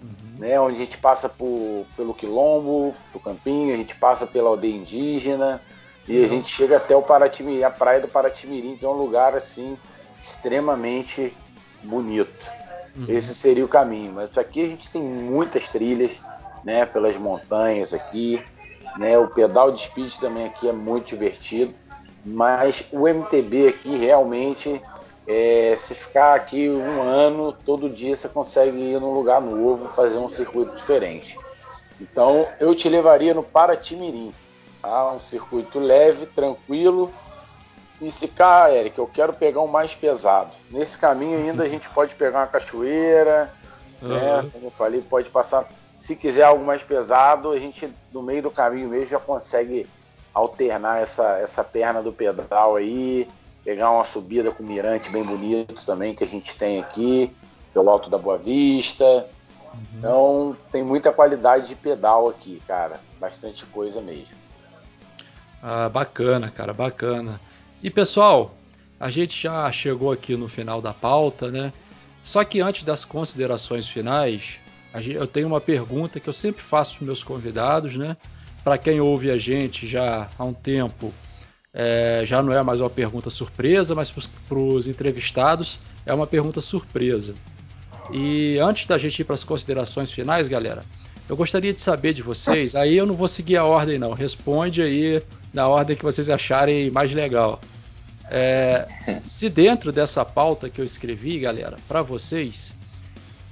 uhum. 0.02 0.39
né? 0.39 0.60
Onde 0.60 0.77
a 0.77 0.78
gente 0.78 0.98
passa 0.98 1.28
por, 1.28 1.86
pelo 1.97 2.14
quilombo, 2.14 2.94
do 3.12 3.20
campinho, 3.20 3.74
a 3.74 3.77
gente 3.77 3.94
passa 3.97 4.27
pela 4.27 4.48
aldeia 4.48 4.74
indígena 4.74 5.60
e 6.09 6.18
a 6.18 6.22
uhum. 6.22 6.28
gente 6.28 6.48
chega 6.48 6.77
até 6.77 6.97
o 6.97 7.02
Paratimirim, 7.02 7.62
a 7.62 7.70
praia 7.70 8.01
do 8.01 8.09
Paratimirim, 8.09 8.77
que 8.77 8.85
é 8.85 8.89
um 8.89 8.93
lugar 8.93 9.36
assim 9.36 9.78
extremamente 10.18 11.35
bonito. 11.82 12.51
Uhum. 12.97 13.07
Esse 13.09 13.35
seria 13.35 13.65
o 13.65 13.69
caminho, 13.69 14.12
mas 14.12 14.37
aqui 14.37 14.65
a 14.65 14.67
gente 14.67 14.91
tem 14.91 15.03
muitas 15.03 15.69
trilhas, 15.69 16.21
né? 16.65 16.85
Pelas 16.87 17.17
montanhas 17.17 17.95
aqui. 17.95 18.43
Né? 18.97 19.17
O 19.19 19.29
pedal 19.29 19.71
de 19.71 19.83
speed 19.83 20.17
também 20.19 20.47
aqui 20.47 20.69
é 20.69 20.73
muito 20.73 21.09
divertido, 21.09 21.75
mas 22.25 22.87
o 22.91 23.07
MTB 23.07 23.69
aqui 23.69 23.97
realmente, 23.97 24.83
é, 25.27 25.75
se 25.77 25.95
ficar 25.95 26.35
aqui 26.35 26.69
um 26.69 27.01
ano, 27.01 27.53
todo 27.53 27.89
dia 27.89 28.17
você 28.17 28.29
consegue 28.29 28.77
ir 28.77 29.01
num 29.01 29.12
lugar 29.12 29.41
novo, 29.41 29.89
fazer 29.89 30.19
um 30.19 30.29
circuito 30.29 30.75
diferente. 30.75 31.39
Então 32.01 32.49
eu 32.59 32.75
te 32.75 32.89
levaria 32.89 33.33
no 33.33 33.43
Paratimirim, 33.43 34.35
tá? 34.83 35.12
um 35.12 35.21
circuito 35.21 35.79
leve, 35.79 36.27
tranquilo. 36.27 37.12
E 38.01 38.10
se 38.10 38.28
cá, 38.28 38.72
Eric, 38.72 38.98
eu 38.98 39.06
quero 39.06 39.32
pegar 39.32 39.60
um 39.60 39.68
mais 39.68 39.94
pesado. 39.94 40.51
Nesse 40.70 40.97
caminho 40.97 41.36
ainda 41.36 41.64
a 41.64 41.68
gente 41.68 41.89
pode 41.90 42.14
pegar 42.14 42.40
uma 42.40 42.47
cachoeira, 42.47 43.52
uhum. 44.01 44.09
né? 44.09 44.51
como 44.52 44.66
eu 44.66 44.70
falei, 44.70 45.02
pode 45.02 45.28
passar 45.28 45.68
se 46.01 46.16
quiser 46.16 46.44
algo 46.44 46.64
mais 46.64 46.82
pesado, 46.82 47.51
a 47.51 47.59
gente 47.59 47.93
no 48.10 48.22
meio 48.22 48.43
do 48.43 48.51
caminho 48.51 48.89
mesmo 48.89 49.05
já 49.05 49.20
consegue 49.20 49.86
alternar 50.32 51.02
essa, 51.02 51.39
essa 51.39 51.62
perna 51.62 52.02
do 52.02 52.10
pedal 52.10 52.77
aí, 52.77 53.28
pegar 53.62 53.90
uma 53.90 54.02
subida 54.02 54.51
com 54.51 54.62
mirante 54.62 55.10
bem 55.10 55.22
bonito 55.22 55.85
também 55.85 56.14
que 56.14 56.24
a 56.24 56.27
gente 56.27 56.56
tem 56.56 56.81
aqui, 56.81 57.31
que 57.70 57.78
é 57.78 57.81
o 57.81 57.90
Alto 57.90 58.09
da 58.09 58.16
Boa 58.16 58.39
Vista. 58.39 59.05
Uhum. 59.05 59.98
Então 59.98 60.56
tem 60.72 60.82
muita 60.82 61.12
qualidade 61.12 61.68
de 61.68 61.74
pedal 61.74 62.31
aqui, 62.31 62.62
cara, 62.66 62.98
bastante 63.20 63.66
coisa 63.66 64.01
mesmo. 64.01 64.40
Ah, 65.62 65.90
bacana, 65.90 66.51
cara, 66.51 66.72
bacana. 66.72 67.39
E 67.82 67.89
pessoal, 67.89 68.55
a 68.98 69.09
gente 69.09 69.43
já 69.43 69.70
chegou 69.73 70.12
aqui 70.12 70.36
no 70.36 70.48
final 70.48 70.82
da 70.82 70.93
pauta, 70.93 71.51
né? 71.51 71.73
Só 72.23 72.44
que 72.44 72.61
antes 72.61 72.85
das 72.85 73.07
considerações 73.07 73.89
finais, 73.89 74.59
eu 75.07 75.27
tenho 75.27 75.47
uma 75.47 75.61
pergunta 75.62 76.20
que 76.20 76.28
eu 76.28 76.32
sempre 76.32 76.62
faço 76.62 76.98
para 76.98 77.07
meus 77.07 77.24
convidados, 77.24 77.97
né? 77.97 78.19
Para 78.62 78.77
quem 78.77 79.01
ouve 79.01 79.31
a 79.31 79.39
gente 79.39 79.86
já 79.86 80.28
há 80.39 80.44
um 80.44 80.52
tempo, 80.52 81.15
é, 81.73 82.23
já 82.27 82.43
não 82.43 82.52
é 82.52 82.62
mais 82.62 82.82
uma 82.82 82.90
pergunta 82.90 83.31
surpresa, 83.31 83.94
mas 83.94 84.11
para 84.11 84.59
os 84.59 84.86
entrevistados 84.86 85.78
é 86.05 86.12
uma 86.12 86.27
pergunta 86.27 86.61
surpresa. 86.61 87.35
E 88.12 88.59
antes 88.59 88.86
da 88.86 88.98
gente 88.98 89.20
ir 89.20 89.24
para 89.24 89.35
as 89.35 89.44
considerações 89.44 90.12
finais, 90.12 90.48
galera, 90.48 90.82
eu 91.31 91.36
gostaria 91.36 91.73
de 91.73 91.81
saber 91.81 92.12
de 92.12 92.23
vocês. 92.23 92.74
Aí 92.74 92.97
eu 92.97 93.07
não 93.07 93.15
vou 93.15 93.28
seguir 93.28 93.57
a 93.57 93.65
ordem, 93.65 94.01
não. 94.01 94.12
Responde 94.12 94.82
aí 94.82 95.23
na 95.55 95.69
ordem 95.69 95.94
que 95.94 96.02
vocês 96.02 96.28
acharem 96.28 96.90
mais 96.90 97.15
legal. 97.15 97.61
É, 98.28 98.89
se 99.24 99.48
dentro 99.48 99.93
dessa 99.93 100.24
pauta 100.24 100.69
que 100.69 100.81
eu 100.81 100.85
escrevi, 100.85 101.39
galera, 101.39 101.77
para 101.86 102.02
vocês, 102.02 102.74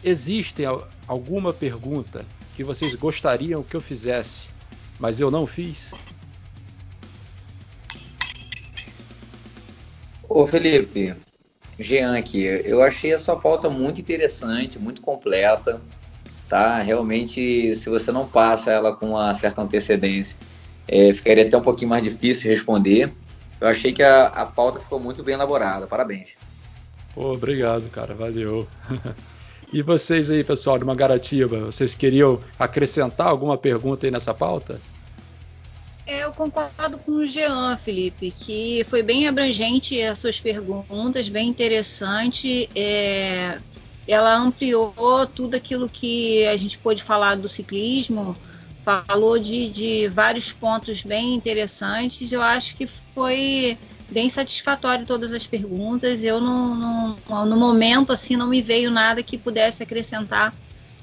existem 0.03 0.67
alguma 1.07 1.53
pergunta 1.53 2.27
que 2.57 2.65
vocês 2.65 2.93
gostariam 2.97 3.63
que 3.63 3.77
eu 3.77 3.81
fizesse, 3.81 4.49
mas 4.99 5.21
eu 5.21 5.31
não 5.31 5.47
fiz? 5.47 5.93
Ô 10.29 10.45
Felipe, 10.49 11.15
Jean 11.79 12.19
aqui, 12.19 12.41
eu 12.43 12.83
achei 12.83 13.13
a 13.13 13.19
sua 13.21 13.37
pauta 13.37 13.71
muito 13.71 14.01
interessante, 14.01 14.81
muito 14.81 15.01
completa, 15.01 15.81
tá? 16.49 16.81
Realmente, 16.81 17.75
se 17.75 17.91
você 17.91 18.11
não 18.11 18.27
passa 18.27 18.71
ela 18.73 18.97
com 18.97 19.11
uma 19.11 19.35
certa 19.35 19.63
antecedência, 19.63 20.37
é, 20.87 21.13
ficaria 21.13 21.45
até 21.45 21.57
um 21.57 21.63
pouquinho 21.63 21.91
mais 21.91 22.03
difícil 22.03 22.51
responder. 22.51 23.13
Eu 23.61 23.69
achei 23.69 23.93
que 23.93 24.03
a, 24.03 24.27
a 24.27 24.47
pauta 24.47 24.81
ficou 24.81 24.99
muito 24.99 25.23
bem 25.23 25.35
elaborada, 25.35 25.87
parabéns. 25.87 26.31
Pô, 27.15 27.33
obrigado, 27.33 27.91
cara, 27.91 28.15
valeu. 28.15 28.67
e 29.73 29.83
vocês 29.83 30.31
aí, 30.31 30.43
pessoal, 30.43 30.79
de 30.79 30.85
Mangaratiba, 30.85 31.67
vocês 31.67 31.95
queriam 31.95 32.41
acrescentar 32.59 33.27
alguma 33.27 33.59
pergunta 33.59 34.07
aí 34.07 34.11
nessa 34.11 34.33
pauta? 34.33 34.81
É, 36.07 36.25
eu 36.25 36.33
concordo 36.33 36.97
com 36.97 37.13
o 37.13 37.27
Jean, 37.27 37.77
Felipe, 37.77 38.31
que 38.31 38.83
foi 38.85 39.03
bem 39.03 39.29
abrangente 39.29 40.01
as 40.01 40.17
suas 40.19 40.41
perguntas, 40.41 41.29
bem 41.29 41.49
interessante. 41.49 42.71
É, 42.75 43.59
ela 44.09 44.35
ampliou 44.35 45.27
tudo 45.27 45.55
aquilo 45.55 45.89
que 45.89 46.47
a 46.47 46.57
gente 46.57 46.79
pôde 46.79 47.03
falar 47.03 47.37
do 47.37 47.47
ciclismo, 47.47 48.35
falou 48.81 49.39
de, 49.39 49.69
de 49.69 50.09
vários 50.09 50.51
pontos 50.51 51.03
bem 51.03 51.35
interessantes. 51.35 52.33
Eu 52.33 52.41
acho 52.41 52.75
que 52.77 52.87
foi 52.87 53.77
bem 54.11 54.31
satisfatório 54.31 55.05
todas 55.05 55.31
as 55.33 55.47
perguntas. 55.47 56.25
Eu 56.25 56.41
não, 56.41 56.75
não, 57.29 57.47
no 57.47 57.57
momento 57.57 58.13
assim 58.13 58.35
não 58.35 58.47
me 58.47 58.63
veio 58.63 58.91
nada 58.91 59.23
que 59.23 59.37
pudesse 59.37 59.83
acrescentar 59.83 60.55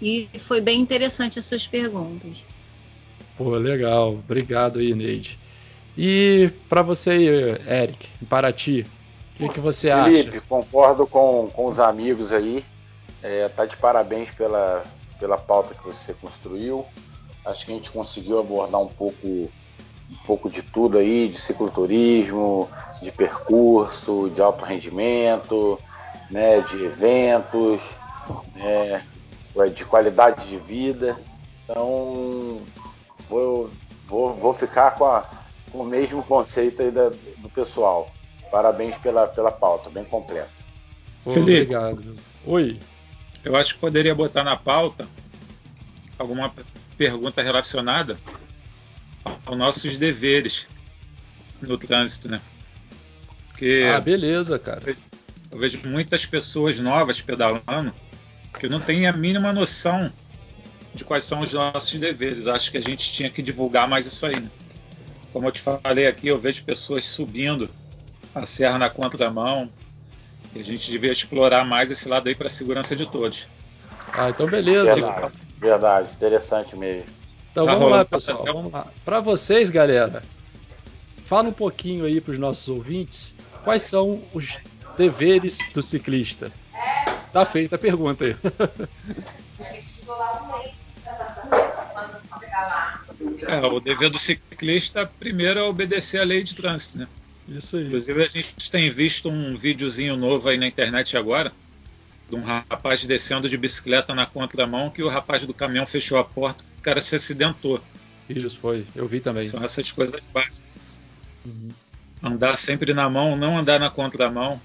e 0.02 0.28
foi 0.40 0.60
bem 0.60 0.82
interessante 0.82 1.38
as 1.38 1.46
suas 1.46 1.68
perguntas. 1.68 2.44
Pô, 3.38 3.52
legal. 3.52 4.10
Obrigado 4.10 4.80
aí, 4.80 4.94
Neide. 4.96 5.38
E 5.98 6.50
para 6.68 6.82
você, 6.82 7.60
Eric, 7.68 8.08
para 8.28 8.52
ti, 8.52 8.86
o 9.36 9.38
que, 9.38 9.54
que, 9.54 9.60
você 9.60 9.90
Felipe, 9.90 10.02
acha? 10.02 10.24
Felipe, 10.24 10.48
concordo 10.48 11.06
com, 11.06 11.50
com 11.54 11.68
os 11.68 11.80
amigos 11.80 12.34
aí. 12.34 12.64
É, 13.28 13.50
tá 13.50 13.66
de 13.66 13.76
parabéns 13.76 14.30
pela, 14.30 14.84
pela 15.20 15.36
pauta 15.36 15.74
que 15.74 15.84
você 15.84 16.14
construiu. 16.14 16.86
Acho 17.44 17.66
que 17.66 17.72
a 17.72 17.76
gente 17.76 17.90
conseguiu 17.90 18.40
abordar 18.40 18.80
um 18.80 18.88
pouco, 18.88 19.28
um 19.28 20.26
pouco 20.28 20.48
de 20.48 20.62
tudo 20.62 21.00
aí, 21.00 21.28
de 21.28 21.36
cicloturismo, 21.36 22.70
de 23.02 23.12
percurso, 23.12 24.30
de 24.30 24.44
alto 24.44 24.64
rendimento, 24.64 25.80
né, 26.30 26.62
de 26.62 26.86
eventos, 26.86 27.98
né, 28.54 29.04
de 29.74 29.84
qualidade 29.86 30.48
de 30.48 30.58
vida. 30.58 31.18
Então, 31.64 32.62
vou, 33.28 33.72
vou, 34.06 34.36
vou 34.36 34.54
ficar 34.54 34.92
com, 34.92 35.06
a, 35.06 35.26
com 35.72 35.80
o 35.80 35.86
mesmo 35.86 36.22
conceito 36.22 36.84
aí 36.84 36.92
da, 36.92 37.10
do 37.10 37.50
pessoal. 37.50 38.08
Parabéns 38.52 38.96
pela, 39.00 39.26
pela 39.26 39.50
pauta, 39.50 39.90
bem 39.90 40.06
completa. 40.06 40.64
Felipe, 41.24 41.76
Obrigado. 41.76 42.16
Oi. 42.46 42.80
Eu 43.46 43.56
acho 43.56 43.76
que 43.76 43.80
poderia 43.80 44.16
botar 44.16 44.44
na 44.44 44.56
pauta 44.56 45.08
alguma 46.18 46.52
pergunta 46.98 47.44
relacionada 47.44 48.18
aos 49.46 49.58
nossos 49.58 49.98
deveres 49.98 50.68
no 51.62 51.78
trânsito, 51.78 52.28
né? 52.28 52.42
Porque 53.50 53.86
ah, 53.96 54.02
beleza, 54.02 54.58
cara. 54.58 54.82
Eu 55.52 55.60
vejo 55.60 55.88
muitas 55.88 56.26
pessoas 56.26 56.80
novas 56.80 57.22
pedalando 57.22 57.94
que 58.60 58.68
não 58.68 58.80
têm 58.80 59.08
a 59.08 59.14
mínima 59.14 59.54
noção 59.54 60.12
de 60.94 61.04
quais 61.06 61.24
são 61.24 61.42
os 61.42 61.54
nossos 61.54 61.98
deveres. 62.00 62.48
Acho 62.48 62.72
que 62.72 62.78
a 62.78 62.82
gente 62.82 63.12
tinha 63.12 63.30
que 63.30 63.42
divulgar 63.42 63.88
mais 63.88 64.08
isso 64.08 64.26
aí. 64.26 64.40
Né? 64.40 64.50
Como 65.32 65.48
eu 65.48 65.52
te 65.52 65.62
falei 65.62 66.08
aqui, 66.08 66.28
eu 66.28 66.40
vejo 66.40 66.64
pessoas 66.64 67.06
subindo 67.06 67.70
a 68.34 68.46
serra 68.46 68.80
na 68.80 68.90
contramão. 68.90 69.72
E 70.56 70.62
a 70.62 70.64
gente 70.64 70.90
devia 70.90 71.12
explorar 71.12 71.66
mais 71.66 71.92
esse 71.92 72.08
lado 72.08 72.30
aí 72.30 72.34
para 72.34 72.48
a 72.48 72.50
segurança 72.50 72.96
de 72.96 73.06
todos. 73.06 73.48
Ah, 74.14 74.30
então 74.30 74.48
beleza. 74.48 74.96
Verdade, 74.96 75.34
verdade 75.58 76.14
interessante 76.14 76.78
mesmo. 76.78 77.10
Então 77.52 77.66
tá 77.66 77.76
vamos 77.76 77.92
lá, 77.92 78.06
pessoal. 78.06 78.46
Vamos 78.46 78.72
lá. 78.72 78.88
Para 79.04 79.20
vocês, 79.20 79.70
galera, 79.70 80.24
fala 81.26 81.50
um 81.50 81.54
pouquinho 81.54 82.06
aí 82.06 82.22
para 82.22 82.32
os 82.32 82.40
nossos 82.40 82.70
ouvintes 82.70 83.34
quais 83.64 83.84
são 83.84 84.22
os 84.34 84.58
deveres 84.98 85.58
do 85.74 85.84
ciclista. 85.84 86.52
Tá 87.34 87.46
feita 87.46 87.76
a 87.76 87.80
pergunta 87.80 88.24
aí. 88.24 88.36
É, 93.48 93.60
o 93.66 93.80
dever 93.80 94.10
do 94.10 94.18
ciclista, 94.18 95.10
primeiro, 95.20 95.60
é 95.60 95.64
obedecer 95.64 96.20
a 96.20 96.24
lei 96.24 96.42
de 96.44 96.56
trânsito, 96.56 96.98
né? 96.98 97.08
Isso 97.48 97.78
aí. 97.78 97.86
Inclusive, 97.86 98.24
a 98.24 98.28
gente 98.28 98.72
tem 98.72 98.90
visto 98.90 99.30
um 99.30 99.56
videozinho 99.56 100.18
novo 100.18 100.50
aí 100.50 100.58
na 100.58 100.68
internet 100.68 101.16
agora, 101.16 101.52
de 102.30 102.36
um 102.36 102.44
rapaz 102.44 103.06
descendo 103.06 103.48
de 103.48 103.58
bicicleta 103.58 104.16
na 104.16 104.26
contramão, 104.26 104.90
que 104.90 105.04
o 105.04 105.10
rapaz 105.10 105.46
do 105.46 105.54
caminhão 105.54 105.86
fechou 105.86 106.18
a 106.18 106.24
porta, 106.24 106.64
o 106.80 106.82
cara 106.82 107.00
se 107.02 107.16
acidentou. 107.16 107.80
Isso 108.30 108.58
foi, 108.60 108.86
eu 108.96 109.08
vi 109.08 109.20
também. 109.20 109.44
São 109.44 109.64
essas 109.64 109.92
coisas 109.92 110.26
básicas. 110.28 111.00
Uhum. 111.46 111.70
Andar 112.24 112.58
sempre 112.58 112.94
na 112.94 113.08
mão, 113.10 113.36
não 113.36 113.58
andar 113.58 113.80
na 113.80 113.90
contramão. 113.90 114.60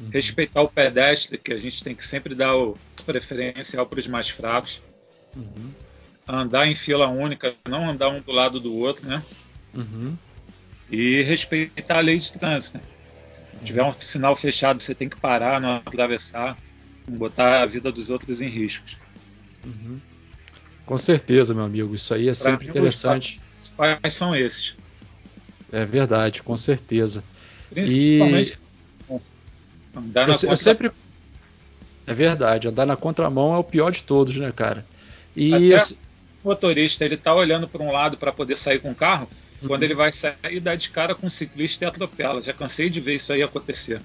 Uhum. 0.00 0.10
Respeitar 0.10 0.62
o 0.62 0.68
pedestre, 0.68 1.38
que 1.38 1.52
a 1.52 1.56
gente 1.56 1.84
tem 1.84 1.94
que 1.94 2.04
sempre 2.04 2.34
dar 2.34 2.56
o 2.56 2.76
preferencial 3.06 3.86
para 3.86 4.00
os 4.00 4.08
mais 4.08 4.28
fracos. 4.28 4.82
Uhum. 5.36 5.70
Andar 6.26 6.66
em 6.66 6.74
fila 6.74 7.06
única, 7.06 7.54
não 7.68 7.88
andar 7.88 8.08
um 8.08 8.20
do 8.20 8.32
lado 8.32 8.58
do 8.58 8.74
outro, 8.74 9.06
né? 9.06 9.22
Uhum. 9.72 10.16
E 10.90 11.22
respeitar 11.22 11.98
a 11.98 12.00
lei 12.00 12.18
de 12.18 12.32
trânsito. 12.32 12.78
Né? 12.78 12.84
Se 13.58 13.64
tiver 13.64 13.82
um 13.82 13.92
sinal 13.92 14.36
fechado, 14.36 14.82
você 14.82 14.94
tem 14.94 15.08
que 15.08 15.18
parar, 15.18 15.60
não 15.60 15.76
atravessar, 15.76 16.56
não 17.08 17.16
botar 17.16 17.62
a 17.62 17.66
vida 17.66 17.90
dos 17.90 18.10
outros 18.10 18.40
em 18.40 18.48
riscos. 18.48 18.98
Uhum. 19.64 20.00
Com 20.84 20.98
certeza, 20.98 21.54
meu 21.54 21.64
amigo. 21.64 21.94
Isso 21.94 22.12
aí 22.12 22.28
é 22.28 22.32
pra 22.32 22.34
sempre 22.34 22.66
mim, 22.66 22.70
interessante. 22.70 23.42
Os 23.62 23.70
pais 23.70 24.12
são 24.12 24.36
esses. 24.36 24.76
É 25.72 25.84
verdade, 25.84 26.42
com 26.42 26.56
certeza. 26.56 27.24
Principalmente 27.70 28.58
e... 29.10 29.20
andar 29.96 30.28
na 30.28 30.34
eu, 30.34 30.50
eu 30.50 30.56
sempre 30.56 30.90
É 32.06 32.14
verdade, 32.14 32.68
andar 32.68 32.86
na 32.86 32.96
contramão 32.96 33.54
é 33.54 33.58
o 33.58 33.64
pior 33.64 33.90
de 33.90 34.02
todos, 34.02 34.36
né, 34.36 34.52
cara? 34.52 34.84
E 35.34 35.74
Até 35.74 35.94
o 36.44 36.48
motorista 36.48 37.04
ele 37.04 37.16
tá 37.16 37.34
olhando 37.34 37.66
para 37.66 37.82
um 37.82 37.90
lado 37.90 38.16
para 38.16 38.32
poder 38.32 38.56
sair 38.56 38.78
com 38.78 38.92
o 38.92 38.94
carro, 38.94 39.28
uhum. 39.62 39.68
quando 39.68 39.82
ele 39.82 39.94
vai 39.94 40.12
sair, 40.12 40.60
dá 40.60 40.74
de 40.74 40.90
cara 40.90 41.14
com 41.14 41.26
um 41.26 41.30
ciclista 41.30 41.84
e 41.84 41.88
atropela. 41.88 42.42
Já 42.42 42.52
cansei 42.52 42.88
de 42.88 43.00
ver 43.00 43.14
isso 43.14 43.32
aí 43.32 43.42
acontecer. 43.42 44.00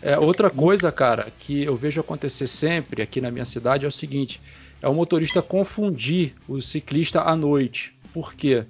É, 0.00 0.18
outra 0.18 0.48
coisa, 0.48 0.92
cara, 0.92 1.32
que 1.38 1.64
eu 1.64 1.76
vejo 1.76 2.00
acontecer 2.00 2.46
sempre 2.46 3.02
aqui 3.02 3.20
na 3.20 3.30
minha 3.30 3.44
cidade 3.44 3.84
é 3.84 3.88
o 3.88 3.92
seguinte: 3.92 4.40
é 4.80 4.88
o 4.88 4.94
motorista 4.94 5.42
confundir 5.42 6.34
o 6.46 6.60
ciclista 6.60 7.22
à 7.22 7.34
noite. 7.34 7.94
Por 8.12 8.34
quê? 8.34 8.64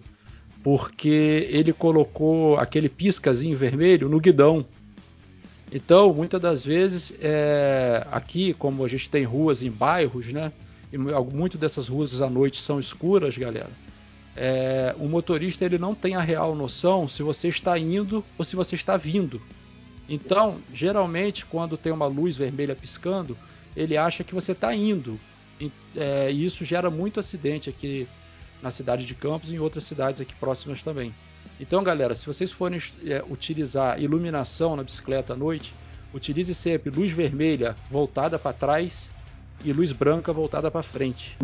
Porque 0.63 1.49
ele 1.51 1.73
colocou 1.73 2.57
aquele 2.57 2.89
piscazinho 2.89 3.57
vermelho 3.57 4.09
no 4.09 4.19
guidão. 4.19 4.67
Então, 5.71 6.15
muitas 6.15 6.41
das 6.41 6.65
vezes, 6.65 7.13
é, 7.21 8.07
aqui, 8.11 8.55
como 8.55 8.85
a 8.85 8.89
gente 8.89 9.11
tem 9.11 9.25
ruas 9.25 9.63
em 9.63 9.71
bairros, 9.71 10.27
né? 10.33 10.51
e 10.93 10.97
muito 10.97 11.59
dessas 11.59 11.89
ruas 11.89 12.21
à 12.23 12.31
noite 12.31 12.61
são 12.61 12.81
escuras, 12.81 13.37
galera. 13.37 13.71
É, 14.41 14.95
o 15.01 15.09
motorista 15.09 15.65
ele 15.65 15.79
não 15.79 15.97
tem 15.97 16.15
a 16.15 16.21
real 16.21 16.55
noção 16.55 17.09
se 17.09 17.25
você 17.25 17.49
está 17.49 17.77
indo 17.77 18.25
ou 18.39 18.45
se 18.45 18.55
você 18.55 18.77
está 18.77 18.97
vindo. 18.97 19.43
Então, 20.09 20.59
geralmente, 20.73 21.45
quando 21.45 21.77
tem 21.77 21.93
uma 21.93 22.07
luz 22.07 22.37
vermelha 22.37 22.77
piscando, 22.77 23.37
ele 23.77 23.97
acha 23.97 24.23
que 24.23 24.33
você 24.33 24.53
está 24.53 24.73
indo. 24.73 25.19
E, 25.61 25.73
é, 25.97 26.31
isso 26.31 26.65
gera 26.65 26.89
muito 26.89 27.19
acidente 27.19 27.69
aqui 27.69 28.07
na 28.63 28.71
cidade 28.71 29.05
de 29.05 29.13
Campos 29.13 29.51
e 29.51 29.57
em 29.57 29.59
outras 29.59 29.83
cidades 29.83 30.21
aqui 30.21 30.37
próximas 30.37 30.85
também. 30.85 31.13
Então, 31.59 31.83
galera, 31.83 32.15
se 32.15 32.25
vocês 32.25 32.53
forem 32.53 32.81
é, 33.05 33.25
utilizar 33.29 34.01
iluminação 34.01 34.77
na 34.77 34.85
bicicleta 34.85 35.33
à 35.33 35.37
noite, 35.37 35.75
utilize 36.15 36.55
sempre 36.55 36.91
luz 36.91 37.11
vermelha 37.11 37.75
voltada 37.91 38.39
para 38.39 38.53
trás 38.53 39.09
e 39.65 39.73
luz 39.73 39.91
branca 39.91 40.33
voltada 40.33 40.71
para 40.71 40.85
frente, 40.85 41.37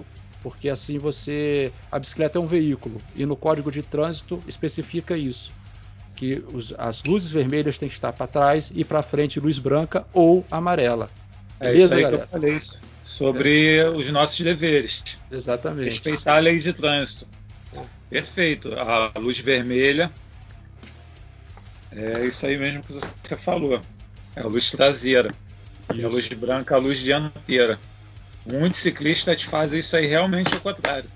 porque 0.44 0.68
assim 0.68 0.98
você 0.98 1.72
a 1.90 1.98
bicicleta 1.98 2.38
é 2.38 2.40
um 2.40 2.46
veículo 2.46 3.00
e 3.16 3.24
no 3.24 3.34
código 3.34 3.72
de 3.72 3.82
trânsito 3.82 4.38
especifica 4.46 5.16
isso 5.16 5.50
que 6.14 6.44
os, 6.52 6.72
as 6.78 7.02
luzes 7.02 7.30
vermelhas 7.30 7.78
têm 7.78 7.88
que 7.88 7.94
estar 7.94 8.12
para 8.12 8.26
trás 8.26 8.70
e 8.72 8.84
para 8.84 9.02
frente 9.02 9.40
luz 9.40 9.58
branca 9.58 10.06
ou 10.12 10.44
amarela. 10.50 11.10
É 11.58 11.74
isso 11.74 11.92
aí 11.92 12.02
galera? 12.02 12.18
que 12.18 12.22
eu 12.22 12.28
falei 12.28 12.60
sobre 13.02 13.76
é. 13.78 13.88
os 13.88 14.10
nossos 14.12 14.38
deveres. 14.40 15.02
Exatamente. 15.30 15.86
Respeitar 15.86 16.36
a 16.36 16.38
lei 16.38 16.58
de 16.58 16.72
trânsito. 16.72 17.26
Perfeito. 18.08 18.72
A 18.78 19.18
luz 19.18 19.38
vermelha 19.40 20.12
é 21.90 22.24
isso 22.24 22.46
aí 22.46 22.56
mesmo 22.58 22.82
que 22.82 22.92
você 22.92 23.36
falou. 23.36 23.80
É 24.36 24.40
a 24.40 24.46
luz 24.46 24.70
traseira. 24.70 25.34
Isso. 25.90 26.00
E 26.00 26.04
a 26.04 26.08
luz 26.08 26.28
branca 26.28 26.76
a 26.76 26.78
luz 26.78 27.00
dianteira. 27.00 27.78
Muitos 28.46 28.80
ciclistas 28.80 29.42
fazem 29.42 29.80
isso 29.80 29.96
aí 29.96 30.06
realmente 30.06 30.52
ao 30.54 30.60
contrário. 30.60 31.08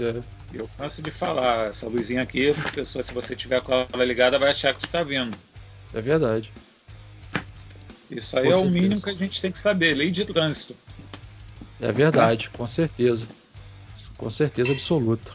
É. 0.00 0.22
Eu 0.52 0.68
canso 0.76 1.02
de 1.02 1.10
falar, 1.10 1.70
essa 1.70 1.88
luzinha 1.88 2.22
aqui, 2.22 2.50
a 2.50 2.70
pessoa, 2.70 3.02
se 3.02 3.12
você 3.12 3.34
tiver 3.34 3.60
com 3.60 3.72
ela 3.72 4.04
ligada, 4.04 4.38
vai 4.38 4.50
achar 4.50 4.72
que 4.72 4.80
tu 4.80 4.86
está 4.86 5.02
vendo. 5.02 5.36
É 5.92 6.00
verdade. 6.00 6.52
Isso 8.10 8.38
aí 8.38 8.44
com 8.44 8.50
é 8.50 8.54
certeza. 8.54 8.70
o 8.70 8.70
mínimo 8.70 9.02
que 9.02 9.10
a 9.10 9.14
gente 9.14 9.40
tem 9.40 9.50
que 9.50 9.58
saber, 9.58 9.94
lei 9.94 10.10
de 10.10 10.24
trânsito. 10.24 10.76
É 11.80 11.90
verdade, 11.90 12.50
com 12.50 12.66
certeza. 12.68 13.26
Com 14.16 14.30
certeza 14.30 14.72
absoluta. 14.72 15.32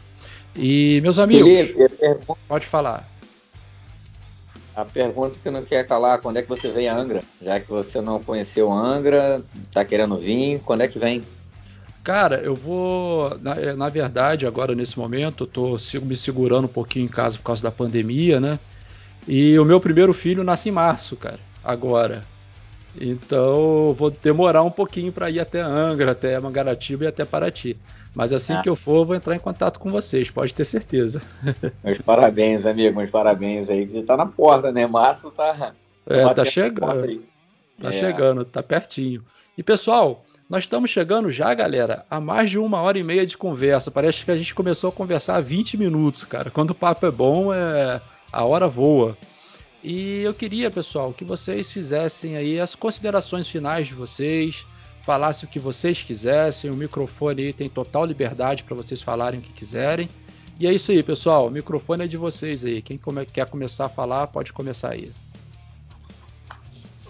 E, 0.54 1.00
meus 1.02 1.18
amigos, 1.18 1.48
Felipe, 1.48 2.26
pode 2.48 2.66
falar. 2.66 3.08
A 4.74 4.84
pergunta 4.84 5.36
que 5.42 5.50
não 5.50 5.64
quer 5.64 5.86
calar, 5.86 6.20
quando 6.20 6.38
é 6.38 6.42
que 6.42 6.48
você 6.48 6.70
vem 6.70 6.88
a 6.88 6.96
Angra? 6.96 7.22
Já 7.42 7.60
que 7.60 7.68
você 7.68 8.00
não 8.00 8.22
conheceu 8.22 8.72
Angra, 8.72 9.42
está 9.64 9.84
querendo 9.84 10.16
vir, 10.16 10.60
quando 10.60 10.80
é 10.80 10.88
que 10.88 10.98
vem? 10.98 11.22
Cara, 12.02 12.40
eu 12.40 12.54
vou. 12.54 13.38
Na, 13.40 13.54
é, 13.54 13.74
na, 13.74 13.88
verdade, 13.88 14.46
agora 14.46 14.74
nesse 14.74 14.98
momento, 14.98 15.44
eu 15.44 15.48
tô 15.48 15.76
me 16.02 16.16
segurando 16.16 16.64
um 16.64 16.68
pouquinho 16.68 17.04
em 17.04 17.08
casa 17.08 17.36
por 17.36 17.44
causa 17.44 17.62
da 17.62 17.70
pandemia, 17.70 18.40
né? 18.40 18.58
E 19.28 19.58
o 19.58 19.64
meu 19.64 19.80
primeiro 19.80 20.14
filho 20.14 20.42
nasce 20.42 20.70
em 20.70 20.72
março, 20.72 21.14
cara, 21.16 21.38
agora. 21.62 22.24
Então 22.98 23.94
vou 23.96 24.10
demorar 24.10 24.62
um 24.62 24.70
pouquinho 24.70 25.12
para 25.12 25.30
ir 25.30 25.40
até 25.40 25.60
Angra, 25.60 26.12
até 26.12 26.40
Mangaratiba 26.40 27.04
e 27.04 27.06
até 27.06 27.24
Paraty. 27.24 27.76
Mas 28.14 28.32
assim 28.32 28.54
ah. 28.54 28.62
que 28.62 28.68
eu 28.68 28.74
for, 28.74 29.04
vou 29.04 29.14
entrar 29.14 29.36
em 29.36 29.38
contato 29.38 29.78
com 29.78 29.88
vocês, 29.90 30.30
pode 30.30 30.54
ter 30.54 30.64
certeza. 30.64 31.22
Meus 31.84 31.98
parabéns, 31.98 32.66
amigo, 32.66 32.96
meus 32.96 33.10
parabéns 33.10 33.70
aí, 33.70 33.86
que 33.86 33.94
já 33.94 34.02
tá 34.02 34.16
na 34.16 34.26
porta, 34.26 34.72
né? 34.72 34.86
Março 34.86 35.30
tá. 35.30 35.74
É, 36.08 36.34
tá 36.34 36.44
chegando. 36.44 37.22
Tá 37.80 37.88
é. 37.88 37.92
chegando, 37.92 38.44
tá 38.44 38.62
pertinho. 38.62 39.22
E 39.56 39.62
pessoal, 39.62 40.24
nós 40.50 40.64
estamos 40.64 40.90
chegando 40.90 41.30
já, 41.30 41.54
galera, 41.54 42.04
a 42.10 42.20
mais 42.20 42.50
de 42.50 42.58
uma 42.58 42.80
hora 42.80 42.98
e 42.98 43.04
meia 43.04 43.24
de 43.24 43.38
conversa. 43.38 43.88
Parece 43.88 44.24
que 44.24 44.32
a 44.32 44.34
gente 44.34 44.52
começou 44.52 44.90
a 44.90 44.92
conversar 44.92 45.36
há 45.36 45.40
20 45.40 45.76
minutos, 45.76 46.24
cara. 46.24 46.50
Quando 46.50 46.70
o 46.70 46.74
papo 46.74 47.06
é 47.06 47.10
bom, 47.10 47.54
é... 47.54 48.00
a 48.32 48.44
hora 48.44 48.66
voa. 48.66 49.16
E 49.80 50.22
eu 50.22 50.34
queria, 50.34 50.68
pessoal, 50.68 51.12
que 51.12 51.24
vocês 51.24 51.70
fizessem 51.70 52.36
aí 52.36 52.58
as 52.58 52.74
considerações 52.74 53.46
finais 53.46 53.86
de 53.86 53.94
vocês, 53.94 54.66
falassem 55.06 55.48
o 55.48 55.52
que 55.52 55.60
vocês 55.60 56.02
quisessem. 56.02 56.68
O 56.68 56.76
microfone 56.76 57.44
aí 57.44 57.52
tem 57.52 57.68
total 57.68 58.04
liberdade 58.04 58.64
para 58.64 58.74
vocês 58.74 59.00
falarem 59.00 59.38
o 59.38 59.42
que 59.44 59.52
quiserem. 59.52 60.08
E 60.58 60.66
é 60.66 60.72
isso 60.72 60.90
aí, 60.90 61.00
pessoal. 61.00 61.46
O 61.46 61.50
microfone 61.50 62.02
é 62.02 62.08
de 62.08 62.16
vocês 62.16 62.64
aí. 62.64 62.82
Quem 62.82 62.98
quer 63.32 63.48
começar 63.48 63.86
a 63.86 63.88
falar, 63.88 64.26
pode 64.26 64.52
começar 64.52 64.90
aí. 64.90 65.12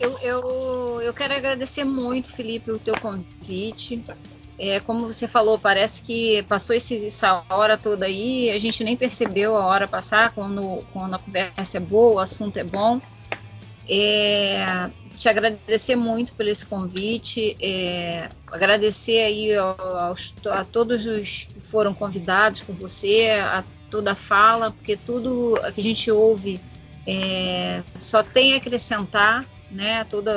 Eu, 0.00 0.18
eu, 0.22 1.02
eu 1.02 1.12
quero 1.12 1.34
agradecer 1.34 1.84
muito, 1.84 2.32
Felipe, 2.32 2.70
o 2.70 2.78
teu 2.78 2.98
convite. 2.98 4.02
É, 4.58 4.80
como 4.80 5.06
você 5.06 5.28
falou, 5.28 5.58
parece 5.58 6.00
que 6.00 6.42
passou 6.44 6.74
esse, 6.74 7.06
essa 7.06 7.44
hora 7.50 7.76
toda 7.76 8.06
aí, 8.06 8.50
a 8.50 8.58
gente 8.58 8.82
nem 8.82 8.96
percebeu 8.96 9.56
a 9.56 9.66
hora 9.66 9.86
passar 9.86 10.32
quando, 10.32 10.82
quando 10.92 11.14
a 11.14 11.18
conversa 11.18 11.76
é 11.76 11.80
boa, 11.80 12.14
o 12.14 12.18
assunto 12.18 12.56
é 12.56 12.64
bom. 12.64 12.98
É, 13.86 14.90
te 15.18 15.28
agradecer 15.28 15.96
muito 15.96 16.32
por 16.32 16.46
esse 16.46 16.64
convite, 16.64 17.54
é, 17.60 18.30
agradecer 18.46 19.20
aí 19.20 19.54
aos, 19.54 20.34
a 20.50 20.64
todos 20.64 21.04
os 21.04 21.48
que 21.52 21.60
foram 21.60 21.92
convidados 21.92 22.62
por 22.62 22.74
você, 22.74 23.28
a 23.42 23.62
toda 23.90 24.12
a 24.12 24.14
fala, 24.14 24.70
porque 24.70 24.96
tudo 24.96 25.60
que 25.74 25.80
a 25.80 25.82
gente 25.84 26.10
ouve 26.10 26.58
é, 27.06 27.82
só 27.98 28.22
tem 28.22 28.54
a 28.54 28.56
acrescentar 28.56 29.46
né? 29.70 30.04
Todo 30.04 30.30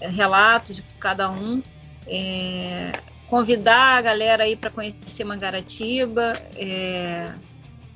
é, 0.00 0.08
relato 0.08 0.72
de 0.72 0.82
cada 0.98 1.30
um. 1.30 1.62
É, 2.06 2.92
convidar 3.28 3.98
a 3.98 4.02
galera 4.02 4.44
aí 4.44 4.56
para 4.56 4.70
conhecer 4.70 5.24
Mangaratiba, 5.24 6.32
é, 6.56 7.32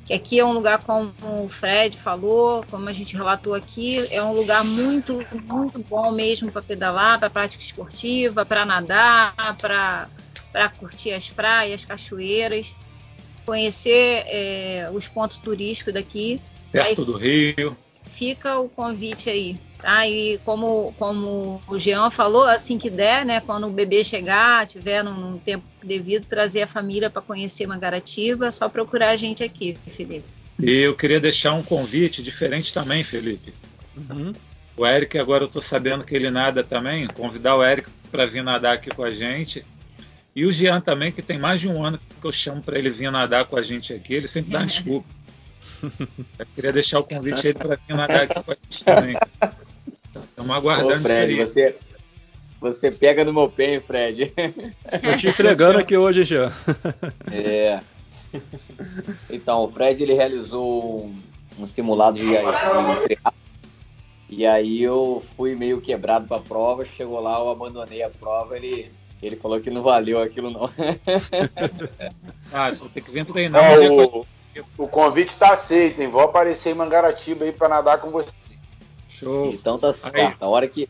que 0.07 0.12
aqui 0.12 0.39
é 0.39 0.45
um 0.45 0.53
lugar 0.53 0.78
como 0.78 1.12
o 1.43 1.49
Fred 1.49 1.97
falou, 1.97 2.65
como 2.70 2.89
a 2.89 2.93
gente 2.93 3.16
relatou 3.16 3.55
aqui, 3.55 4.07
é 4.12 4.23
um 4.23 4.32
lugar 4.32 4.65
muito, 4.65 5.19
muito 5.43 5.78
bom 5.81 6.12
mesmo 6.12 6.53
para 6.53 6.62
pedalar, 6.62 7.19
para 7.19 7.31
prática 7.31 7.62
esportiva, 7.62 8.45
para 8.45 8.65
nadar, 8.65 9.35
para 9.59 10.69
curtir 10.78 11.12
as 11.12 11.28
praias, 11.31 11.85
cachoeiras, 11.85 12.77
conhecer 13.45 14.24
é, 14.27 14.91
os 14.93 15.09
pontos 15.09 15.39
turísticos 15.39 15.95
daqui. 15.95 16.41
Perto 16.70 17.01
aí, 17.01 17.07
do 17.07 17.16
Rio. 17.16 17.77
Fica 18.07 18.59
o 18.59 18.69
convite 18.69 19.31
aí. 19.31 19.59
Tá? 19.85 20.09
E 20.09 20.39
como, 20.47 20.94
como 20.98 21.61
o 21.69 21.78
Jean 21.78 22.09
falou, 22.09 22.44
assim 22.44 22.78
que 22.78 22.89
der, 22.89 23.27
né, 23.27 23.40
quando 23.40 23.66
o 23.66 23.70
bebê 23.70 24.02
chegar, 24.02 24.66
tiver 24.66 25.05
num, 25.05 25.12
num 25.12 25.39
tempo 25.39 25.62
devido, 25.82 26.24
trazer 26.24 26.62
a 26.62 26.66
família 26.66 27.11
para 27.11 27.20
conhecer 27.20 27.66
Mangaratiba, 27.66 28.47
é 28.47 28.51
só 28.51 28.66
procurar 28.66 29.11
a 29.11 29.16
gente 29.16 29.44
aqui, 29.44 29.77
Felipe. 29.86 30.24
E 30.59 30.70
eu 30.70 30.97
queria 30.97 31.20
deixar 31.20 31.52
um 31.52 31.62
convite 31.62 32.23
diferente 32.23 32.73
também, 32.73 33.05
Felipe. 33.05 33.52
Uhum. 33.94 34.32
O 34.74 34.86
Eric, 34.86 35.19
agora 35.19 35.44
eu 35.44 35.48
estou 35.48 35.61
sabendo 35.61 36.02
que 36.02 36.15
ele 36.15 36.31
nada 36.31 36.65
também, 36.65 37.06
convidar 37.06 37.55
o 37.55 37.62
Eric 37.62 37.90
para 38.11 38.24
vir 38.24 38.43
nadar 38.43 38.73
aqui 38.77 38.89
com 38.89 39.05
a 39.05 39.11
gente. 39.11 39.66
E 40.35 40.47
o 40.47 40.52
Jean 40.52 40.81
também, 40.81 41.12
que 41.12 41.20
tem 41.20 41.39
mais 41.39 41.61
de 41.61 41.69
um 41.69 41.85
ano 41.85 41.98
que 41.98 42.27
eu 42.27 42.32
chamo 42.32 42.62
para 42.62 42.78
ele 42.78 42.89
vir 42.89 43.12
nadar 43.12 43.44
com 43.44 43.59
a 43.59 43.62
gente 43.62 43.93
aqui, 43.93 44.15
ele 44.15 44.27
sempre 44.27 44.52
dá 44.52 44.61
desculpa. 44.65 45.06
Eu 46.39 46.47
queria 46.55 46.73
deixar 46.73 47.01
o 47.01 47.05
convite 47.05 47.48
aí 47.48 47.52
para 47.52 47.77
vir 47.77 47.94
nadar 47.94 48.23
aqui 48.23 48.43
com 48.43 48.51
a 48.51 48.56
gente 48.62 48.82
também. 48.82 49.16
Estamos 50.45 50.57
aguardando 50.57 50.95
Ô, 50.95 51.09
Fred, 51.09 51.33
isso 51.33 51.41
aí. 51.41 51.47
Você, 51.47 51.77
você 52.61 52.91
pega 52.91 53.25
no 53.25 53.33
meu 53.33 53.49
pé, 53.49 53.81
Fred. 53.81 54.33
Estou 54.85 55.16
te 55.16 55.29
entregando 55.29 55.79
aqui 55.79 55.97
hoje 55.97 56.25
já. 56.25 56.53
É. 57.33 57.81
Então, 59.31 59.65
o 59.65 59.71
Fred 59.71 60.03
ele 60.03 60.12
realizou 60.12 61.07
um, 61.07 61.15
um 61.59 61.66
simulado 61.66 62.19
de, 62.19 62.27
de 62.27 63.19
e 64.29 64.45
aí 64.45 64.83
eu 64.83 65.23
fui 65.37 65.55
meio 65.55 65.81
quebrado 65.81 66.27
para 66.27 66.37
a 66.37 66.41
prova. 66.41 66.85
Chegou 66.85 67.21
lá, 67.21 67.39
eu 67.39 67.49
abandonei 67.49 68.03
a 68.03 68.11
prova. 68.11 68.57
Ele, 68.57 68.91
ele 69.23 69.37
falou 69.37 69.61
que 69.61 69.71
não 69.71 69.83
valeu 69.83 70.21
aquilo 70.21 70.51
não. 70.51 70.69
ah, 72.53 72.73
você 72.73 72.89
tem 72.89 73.03
que 73.03 73.11
vir 73.11 73.25
treinar. 73.25 73.62
É, 73.81 73.89
o, 73.89 74.27
o 74.77 74.89
convite 74.89 75.29
está 75.29 75.53
aceito, 75.53 76.03
hein? 76.03 76.09
Vou 76.09 76.23
aparecer 76.23 76.71
em 76.71 76.75
Mangaratiba 76.75 77.45
aí 77.45 77.53
para 77.53 77.69
nadar 77.69 78.01
com 78.01 78.11
você. 78.11 78.35
Show. 79.25 79.51
Então 79.53 79.79
tá 79.79 79.93
certo. 79.93 80.43
A 80.43 80.49
hora 80.49 80.69
que, 80.69 80.89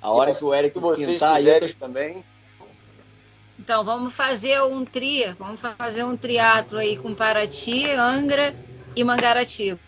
a 0.00 0.10
hora 0.10 0.34
que 0.34 0.44
o 0.44 0.54
Eric 0.54 0.78
vocês 0.78 1.06
pintar 1.06 1.36
aí, 1.36 1.60
tô... 1.60 1.68
também. 1.78 2.24
Então 3.58 3.84
vamos 3.84 4.12
fazer 4.12 4.60
um 4.62 4.84
tri, 4.84 5.24
vamos 5.38 5.60
fazer 5.60 6.04
um 6.04 6.16
triatlo 6.16 6.78
aí 6.78 6.96
com 6.96 7.14
Paraty, 7.14 7.90
Angra 7.92 8.54
e 8.96 9.04
Mangaratiba. 9.04 9.78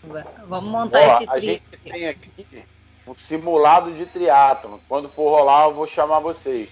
Vamos 0.47 0.71
montar 0.71 0.99
Ó, 0.99 1.17
esse 1.17 1.27
tri. 1.27 1.29
A 1.29 1.39
gente 1.39 1.63
tem 1.83 2.07
aqui 2.07 2.63
um 3.05 3.13
simulado 3.13 3.93
de 3.93 4.05
triatlo. 4.05 4.81
Quando 4.87 5.09
for 5.09 5.29
rolar, 5.29 5.65
eu 5.65 5.73
vou 5.73 5.87
chamar 5.87 6.19
vocês. 6.19 6.69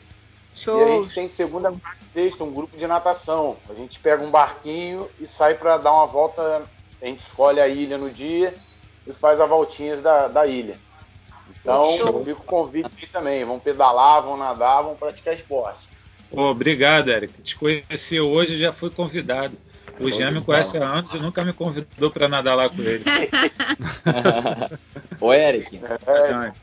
Show. 0.53 0.79
E 0.79 0.83
a 0.83 0.87
gente 1.01 1.13
tem 1.13 1.29
segunda 1.29 1.71
e 1.71 2.13
sexta 2.13 2.43
um 2.43 2.53
grupo 2.53 2.77
de 2.77 2.87
natação. 2.87 3.57
A 3.69 3.73
gente 3.73 3.99
pega 3.99 4.23
um 4.23 4.31
barquinho 4.31 5.09
e 5.19 5.27
sai 5.27 5.55
para 5.55 5.77
dar 5.77 5.91
uma 5.91 6.07
volta. 6.07 6.63
A 7.01 7.05
gente 7.05 7.21
escolhe 7.21 7.59
a 7.59 7.67
ilha 7.67 7.97
no 7.97 8.09
dia 8.09 8.53
e 9.05 9.13
faz 9.13 9.39
as 9.39 9.49
voltinhas 9.49 10.01
da, 10.01 10.27
da 10.29 10.47
ilha. 10.47 10.79
Então, 11.61 11.83
Show. 11.83 12.23
fica 12.23 12.41
o 12.41 12.43
convite 12.43 12.85
aqui 12.85 13.07
também. 13.07 13.43
Vão 13.43 13.59
pedalar, 13.59 14.21
vão 14.21 14.37
nadar, 14.37 14.83
vão 14.83 14.95
praticar 14.95 15.33
esporte. 15.33 15.89
obrigado, 16.31 17.09
Eric. 17.09 17.41
Te 17.41 17.55
conheci 17.55 18.19
hoje 18.19 18.57
já 18.57 18.71
fui 18.71 18.89
convidado. 18.89 19.57
O 19.99 20.11
Jean 20.11 20.31
me 20.31 20.41
conhece 20.41 20.77
há 20.77 20.85
anos 20.85 21.13
e 21.13 21.19
nunca 21.19 21.43
me 21.43 21.53
convidou 21.53 22.11
para 22.11 22.27
nadar 22.27 22.55
lá 22.55 22.69
com 22.69 22.81
ele. 22.81 23.03
Ô, 25.21 25.33
Eric. 25.33 25.77
É. 25.77 26.53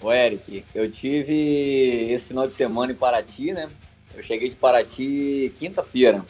Ô, 0.00 0.12
Eric, 0.12 0.64
eu 0.74 0.90
tive 0.90 2.12
esse 2.12 2.28
final 2.28 2.46
de 2.46 2.52
semana 2.52 2.92
em 2.92 2.94
Paraty, 2.94 3.52
né? 3.52 3.68
Eu 4.14 4.22
cheguei 4.22 4.48
de 4.48 4.56
Paraty 4.56 5.52
quinta-feira. 5.58 6.24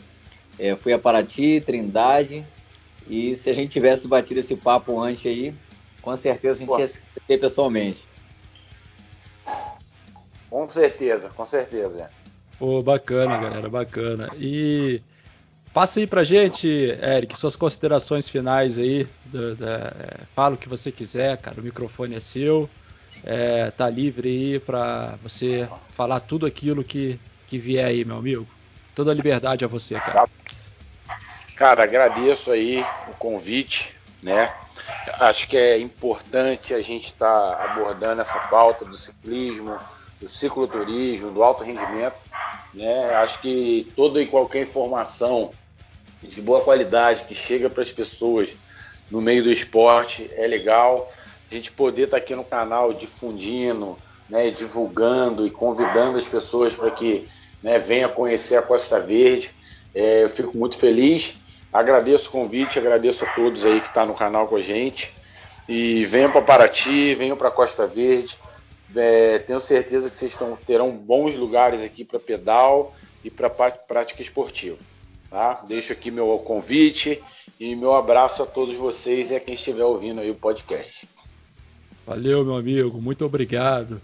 É, 0.58 0.74
fui 0.74 0.92
a 0.92 0.98
Paraty, 0.98 1.62
Trindade, 1.64 2.44
E 3.08 3.36
se 3.36 3.50
a 3.50 3.52
gente 3.52 3.70
tivesse 3.70 4.08
batido 4.08 4.40
esse 4.40 4.56
papo 4.56 4.98
antes 4.98 5.26
aí, 5.26 5.54
com 6.06 6.16
certeza 6.16 6.54
a 6.54 6.58
gente 6.58 6.68
Pô. 6.68 6.78
ia 6.78 6.86
se 6.86 7.00
conhecer 7.00 7.40
pessoalmente. 7.40 8.06
Com 10.48 10.68
certeza, 10.68 11.28
com 11.30 11.44
certeza. 11.44 12.08
Pô, 12.60 12.80
bacana, 12.80 13.36
galera, 13.36 13.68
bacana. 13.68 14.30
E 14.36 15.02
passa 15.74 15.98
aí 15.98 16.06
pra 16.06 16.22
gente, 16.22 16.68
Eric, 16.68 17.36
suas 17.36 17.56
considerações 17.56 18.28
finais 18.28 18.78
aí. 18.78 19.04
Do, 19.24 19.56
do, 19.56 19.66
é, 19.66 20.20
fala 20.32 20.54
o 20.54 20.58
que 20.58 20.68
você 20.68 20.92
quiser, 20.92 21.38
cara, 21.38 21.60
o 21.60 21.64
microfone 21.64 22.14
é 22.14 22.20
seu. 22.20 22.70
É, 23.24 23.72
tá 23.72 23.90
livre 23.90 24.28
aí 24.28 24.60
para 24.60 25.18
você 25.20 25.68
falar 25.96 26.20
tudo 26.20 26.46
aquilo 26.46 26.84
que, 26.84 27.18
que 27.48 27.58
vier 27.58 27.84
aí, 27.84 28.04
meu 28.04 28.18
amigo. 28.18 28.46
Toda 28.94 29.10
a 29.10 29.14
liberdade 29.14 29.64
a 29.64 29.68
você, 29.68 29.96
cara. 29.96 30.28
Cara, 31.56 31.82
agradeço 31.82 32.52
aí 32.52 32.84
o 33.08 33.14
convite, 33.16 33.92
né? 34.22 34.54
Acho 35.18 35.48
que 35.48 35.56
é 35.56 35.78
importante 35.78 36.74
a 36.74 36.80
gente 36.80 37.06
estar 37.06 37.56
tá 37.56 37.64
abordando 37.64 38.22
essa 38.22 38.38
pauta 38.38 38.84
do 38.84 38.96
ciclismo, 38.96 39.78
do 40.20 40.28
cicloturismo, 40.28 41.30
do 41.30 41.42
alto 41.42 41.64
rendimento. 41.64 42.16
Né? 42.74 43.14
Acho 43.14 43.40
que 43.40 43.92
toda 43.96 44.20
e 44.20 44.26
qualquer 44.26 44.62
informação 44.62 45.50
de 46.22 46.40
boa 46.42 46.62
qualidade 46.62 47.24
que 47.24 47.34
chega 47.34 47.70
para 47.70 47.82
as 47.82 47.92
pessoas 47.92 48.56
no 49.10 49.20
meio 49.20 49.42
do 49.42 49.50
esporte 49.50 50.30
é 50.34 50.46
legal. 50.46 51.12
A 51.50 51.54
gente 51.54 51.70
poder 51.72 52.04
estar 52.04 52.16
tá 52.18 52.22
aqui 52.22 52.34
no 52.34 52.44
canal 52.44 52.92
difundindo, 52.92 53.96
né, 54.28 54.50
divulgando 54.50 55.46
e 55.46 55.50
convidando 55.50 56.18
as 56.18 56.26
pessoas 56.26 56.74
para 56.74 56.90
que 56.90 57.26
né, 57.62 57.78
venham 57.78 58.10
conhecer 58.10 58.56
a 58.56 58.62
Costa 58.62 58.98
Verde. 59.00 59.50
É, 59.94 60.24
eu 60.24 60.28
fico 60.28 60.56
muito 60.56 60.76
feliz. 60.76 61.36
Agradeço 61.72 62.28
o 62.28 62.32
convite, 62.32 62.78
agradeço 62.78 63.24
a 63.24 63.28
todos 63.32 63.64
aí 63.64 63.80
que 63.80 63.88
estão 63.88 64.04
tá 64.04 64.06
no 64.06 64.14
canal 64.14 64.46
com 64.46 64.56
a 64.56 64.60
gente. 64.60 65.12
E 65.68 66.04
venham 66.04 66.30
para 66.30 66.42
Paraty, 66.42 67.14
venham 67.14 67.36
para 67.36 67.50
Costa 67.50 67.86
Verde. 67.86 68.36
É, 68.94 69.38
tenho 69.40 69.60
certeza 69.60 70.08
que 70.08 70.16
vocês 70.16 70.32
estão, 70.32 70.56
terão 70.64 70.90
bons 70.92 71.34
lugares 71.34 71.82
aqui 71.82 72.04
para 72.04 72.18
pedal 72.18 72.94
e 73.24 73.30
para 73.30 73.50
prática 73.50 74.22
esportiva. 74.22 74.78
Tá? 75.28 75.64
Deixo 75.66 75.92
aqui 75.92 76.10
meu 76.10 76.38
convite 76.38 77.22
e 77.58 77.74
meu 77.74 77.94
abraço 77.94 78.42
a 78.42 78.46
todos 78.46 78.76
vocês 78.76 79.30
e 79.30 79.36
a 79.36 79.40
quem 79.40 79.54
estiver 79.54 79.84
ouvindo 79.84 80.20
aí 80.20 80.30
o 80.30 80.34
podcast. 80.34 81.08
Valeu, 82.06 82.44
meu 82.44 82.56
amigo, 82.56 83.02
muito 83.02 83.24
obrigado. 83.24 84.00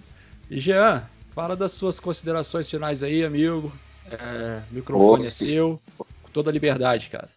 E 0.51 0.59
Jean, 0.59 1.09
fala 1.33 1.55
das 1.55 1.73
suas 1.73 2.01
considerações 2.01 2.69
finais 2.69 3.03
aí, 3.05 3.25
amigo. 3.25 3.73
É, 4.11 4.61
o 4.71 4.75
microfone 4.75 5.29
é 5.29 5.31
seu, 5.31 5.81
toda 6.33 6.51
a 6.51 6.53
liberdade, 6.53 7.09
cara. 7.11 7.29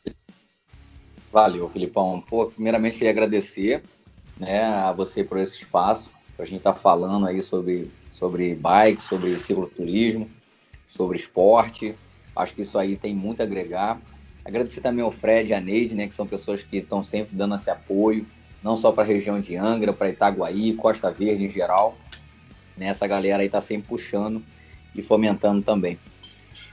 Valeu, 1.31 1.69
Filipão. 1.69 2.21
Pô, 2.21 2.47
primeiramente 2.47 2.93
queria 2.93 3.11
agradecer 3.11 3.83
né, 4.37 4.63
a 4.63 4.91
você 4.91 5.23
por 5.23 5.37
esse 5.37 5.57
espaço 5.57 6.09
para 6.35 6.43
a 6.43 6.47
gente 6.47 6.57
estar 6.57 6.73
tá 6.73 6.79
falando 6.79 7.27
aí 7.27 7.41
sobre, 7.41 7.89
sobre 8.09 8.55
bike, 8.55 9.01
sobre 9.01 9.37
cicloturismo, 9.39 10.29
sobre 10.87 11.17
esporte. 11.17 11.95
Acho 12.35 12.53
que 12.53 12.61
isso 12.61 12.77
aí 12.77 12.97
tem 12.97 13.15
muito 13.15 13.41
a 13.41 13.43
agregar. 13.43 13.99
Agradecer 14.43 14.81
também 14.81 15.03
ao 15.03 15.11
Fred 15.11 15.51
e 15.51 15.53
a 15.53 15.61
Neide, 15.61 15.95
né, 15.95 16.07
que 16.07 16.13
são 16.13 16.27
pessoas 16.27 16.61
que 16.61 16.77
estão 16.77 17.01
sempre 17.01 17.35
dando 17.35 17.55
esse 17.55 17.69
apoio, 17.69 18.25
não 18.61 18.75
só 18.75 18.91
para 18.91 19.03
a 19.03 19.07
região 19.07 19.39
de 19.39 19.55
Angra, 19.55 19.91
para 19.91 20.09
Itaguaí, 20.09 20.73
Costa 20.75 21.11
Verde 21.11 21.45
em 21.45 21.49
geral. 21.49 21.97
Né, 22.77 22.87
essa 22.87 23.07
galera 23.07 23.41
aí 23.41 23.47
está 23.47 23.61
sempre 23.61 23.87
puxando 23.87 24.43
e 24.93 25.01
fomentando 25.01 25.61
também. 25.63 25.97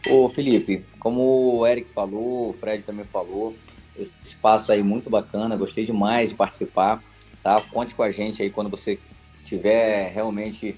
Ô 0.09 0.29
Felipe, 0.29 0.85
como 0.99 1.59
o 1.59 1.67
Eric 1.67 1.93
falou, 1.93 2.51
o 2.51 2.53
Fred 2.53 2.83
também 2.83 3.05
falou, 3.05 3.57
esse 3.97 4.13
espaço 4.25 4.73
aí 4.73 4.83
muito 4.83 5.09
bacana, 5.09 5.57
gostei 5.57 5.85
demais 5.85 6.31
de 6.31 6.35
participar, 6.35 7.03
tá? 7.43 7.61
Conte 7.71 7.95
com 7.95 8.03
a 8.03 8.11
gente 8.11 8.43
aí 8.43 8.51
quando 8.51 8.71
você 8.71 8.99
tiver 9.45 10.11
realmente 10.11 10.77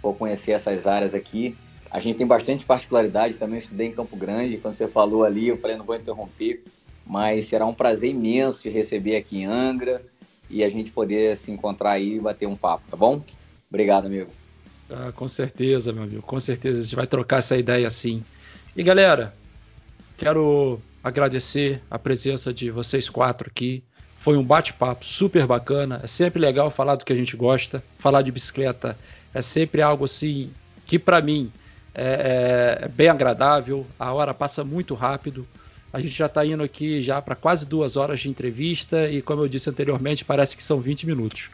for 0.00 0.14
conhecer 0.14 0.52
essas 0.52 0.86
áreas 0.86 1.14
aqui. 1.14 1.56
A 1.90 2.00
gente 2.00 2.18
tem 2.18 2.26
bastante 2.26 2.66
particularidade, 2.66 3.38
também 3.38 3.58
estudei 3.58 3.88
em 3.88 3.92
Campo 3.92 4.16
Grande, 4.16 4.58
quando 4.58 4.74
você 4.74 4.86
falou 4.86 5.24
ali, 5.24 5.48
eu 5.48 5.56
falei, 5.56 5.76
não 5.76 5.86
vou 5.86 5.96
interromper, 5.96 6.62
mas 7.06 7.46
será 7.46 7.64
um 7.64 7.72
prazer 7.72 8.10
imenso 8.10 8.62
te 8.62 8.68
receber 8.68 9.16
aqui 9.16 9.38
em 9.38 9.46
Angra 9.46 10.04
e 10.50 10.62
a 10.62 10.68
gente 10.68 10.90
poder 10.90 11.36
se 11.36 11.50
encontrar 11.50 11.92
aí 11.92 12.16
e 12.16 12.20
bater 12.20 12.46
um 12.46 12.56
papo, 12.56 12.84
tá 12.90 12.96
bom? 12.96 13.22
Obrigado, 13.70 14.06
amigo. 14.06 14.30
Ah, 14.90 15.12
com 15.12 15.28
certeza, 15.28 15.92
meu 15.92 16.02
amigo, 16.02 16.22
com 16.22 16.40
certeza 16.40 16.80
a 16.80 16.82
gente 16.82 16.96
vai 16.96 17.06
trocar 17.06 17.38
essa 17.38 17.56
ideia 17.56 17.86
assim. 17.86 18.22
E 18.78 18.82
galera, 18.84 19.34
quero 20.16 20.80
agradecer 21.02 21.82
a 21.90 21.98
presença 21.98 22.54
de 22.54 22.70
vocês 22.70 23.08
quatro 23.08 23.50
aqui. 23.50 23.82
Foi 24.20 24.36
um 24.36 24.44
bate-papo 24.44 25.04
super 25.04 25.48
bacana. 25.48 25.98
É 26.00 26.06
sempre 26.06 26.40
legal 26.40 26.70
falar 26.70 26.94
do 26.94 27.04
que 27.04 27.12
a 27.12 27.16
gente 27.16 27.36
gosta. 27.36 27.82
Falar 27.98 28.22
de 28.22 28.30
bicicleta 28.30 28.96
é 29.34 29.42
sempre 29.42 29.82
algo 29.82 30.04
assim 30.04 30.52
que 30.86 30.96
para 30.96 31.20
mim 31.20 31.50
é, 31.92 32.04
é, 32.82 32.84
é, 32.84 32.88
bem 32.88 33.08
agradável. 33.08 33.84
A 33.98 34.12
hora 34.12 34.32
passa 34.32 34.62
muito 34.62 34.94
rápido. 34.94 35.44
A 35.92 35.98
gente 35.98 36.14
já 36.14 36.26
está 36.26 36.46
indo 36.46 36.62
aqui 36.62 37.02
já 37.02 37.20
para 37.20 37.34
quase 37.34 37.66
duas 37.66 37.96
horas 37.96 38.20
de 38.20 38.28
entrevista 38.28 39.10
e, 39.10 39.20
como 39.20 39.42
eu 39.42 39.48
disse 39.48 39.68
anteriormente, 39.68 40.24
parece 40.24 40.56
que 40.56 40.62
são 40.62 40.78
20 40.80 41.04
minutos. 41.04 41.50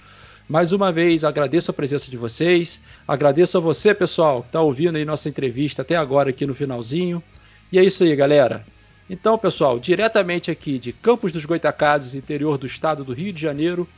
Mais 0.46 0.72
uma 0.72 0.92
vez, 0.92 1.24
agradeço 1.24 1.70
a 1.70 1.74
presença 1.74 2.10
de 2.10 2.18
vocês. 2.18 2.80
Agradeço 3.08 3.56
a 3.56 3.60
você, 3.60 3.94
pessoal, 3.94 4.42
que 4.42 4.48
está 4.48 4.60
ouvindo 4.60 4.96
aí 4.96 5.04
nossa 5.04 5.28
entrevista 5.28 5.80
até 5.80 5.96
agora 5.96 6.30
aqui 6.30 6.44
no 6.46 6.54
finalzinho. 6.54 7.22
E 7.72 7.78
é 7.78 7.84
isso 7.84 8.04
aí, 8.04 8.14
galera. 8.14 8.64
Então, 9.08 9.38
pessoal, 9.38 9.78
diretamente 9.78 10.50
aqui 10.50 10.78
de 10.78 10.92
Campos 10.92 11.32
dos 11.32 11.44
Goitacazes, 11.44 12.14
interior 12.14 12.58
do 12.58 12.66
estado 12.66 13.04
do 13.04 13.14
Rio 13.14 13.32
de 13.32 13.40
Janeiro, 13.40 13.88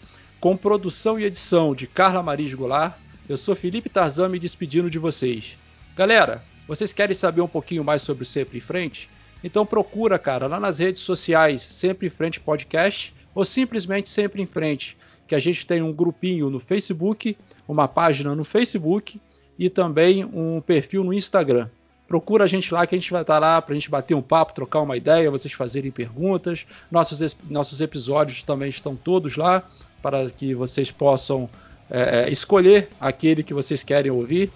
com 0.40 0.56
produção 0.56 1.18
e 1.18 1.24
edição 1.24 1.74
de 1.74 1.86
Carla 1.86 2.22
Maris 2.22 2.54
Goulart, 2.54 2.94
eu 3.28 3.36
sou 3.36 3.56
Felipe 3.56 3.88
Tarzan 3.88 4.28
me 4.28 4.38
despedindo 4.38 4.88
de 4.88 5.00
vocês. 5.00 5.56
Galera, 5.96 6.44
vocês 6.68 6.92
querem 6.92 7.14
saber 7.14 7.40
um 7.40 7.48
pouquinho 7.48 7.82
mais 7.82 8.02
sobre 8.02 8.22
o 8.22 8.26
Sempre 8.26 8.58
em 8.58 8.60
Frente? 8.60 9.10
Então 9.42 9.66
procura, 9.66 10.18
cara, 10.18 10.46
lá 10.46 10.60
nas 10.60 10.78
redes 10.78 11.02
sociais 11.02 11.62
Sempre 11.62 12.06
em 12.06 12.10
Frente 12.10 12.38
Podcast 12.38 13.12
ou 13.34 13.44
simplesmente 13.44 14.08
Sempre 14.08 14.42
em 14.42 14.46
Frente, 14.46 14.96
que 15.26 15.34
a 15.34 15.38
gente 15.38 15.66
tem 15.66 15.82
um 15.82 15.92
grupinho 15.92 16.50
no 16.50 16.60
Facebook, 16.60 17.36
uma 17.66 17.88
página 17.88 18.34
no 18.34 18.44
Facebook 18.44 19.20
e 19.58 19.68
também 19.68 20.24
um 20.24 20.60
perfil 20.60 21.02
no 21.02 21.12
Instagram 21.12 21.68
procura 22.06 22.44
a 22.44 22.46
gente 22.46 22.72
lá 22.72 22.86
que 22.86 22.94
a 22.94 22.98
gente 22.98 23.10
vai 23.10 23.22
estar 23.22 23.38
lá 23.38 23.60
para 23.60 23.72
a 23.72 23.74
gente 23.74 23.90
bater 23.90 24.14
um 24.14 24.22
papo, 24.22 24.54
trocar 24.54 24.80
uma 24.80 24.96
ideia, 24.96 25.30
vocês 25.30 25.52
fazerem 25.52 25.90
perguntas. 25.90 26.66
Nossos, 26.90 27.36
nossos 27.48 27.80
episódios 27.80 28.42
também 28.42 28.68
estão 28.68 28.94
todos 28.96 29.36
lá 29.36 29.62
para 30.00 30.30
que 30.30 30.54
vocês 30.54 30.90
possam 30.90 31.48
é, 31.90 32.26
é, 32.28 32.30
escolher 32.30 32.88
aquele 33.00 33.42
que 33.42 33.54
vocês 33.54 33.82
querem 33.82 34.10
ouvir. 34.10 34.50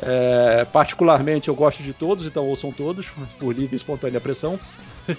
É, 0.00 0.64
particularmente 0.72 1.48
eu 1.48 1.54
gosto 1.54 1.82
de 1.82 1.92
todos, 1.92 2.26
então 2.26 2.48
ouçam 2.48 2.72
todos, 2.72 3.06
por 3.38 3.54
livre 3.54 3.74
e 3.74 3.76
espontânea 3.76 4.20
pressão. 4.20 4.58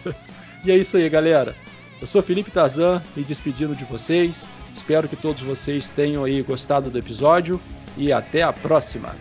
e 0.65 0.72
é 0.72 0.77
isso 0.77 0.98
aí, 0.98 1.07
galera. 1.07 1.56
Eu 2.01 2.07
sou 2.07 2.22
Felipe 2.22 2.51
Tarzan, 2.51 3.01
me 3.15 3.23
despedindo 3.23 3.76
de 3.76 3.85
vocês. 3.85 4.45
Espero 4.73 5.07
que 5.07 5.15
todos 5.15 5.41
vocês 5.41 5.89
tenham 5.89 6.23
aí 6.26 6.41
gostado 6.41 6.89
do 6.89 6.99
episódio 6.99 7.59
e 7.97 8.11
até 8.11 8.43
a 8.43 8.51
próxima. 8.51 9.15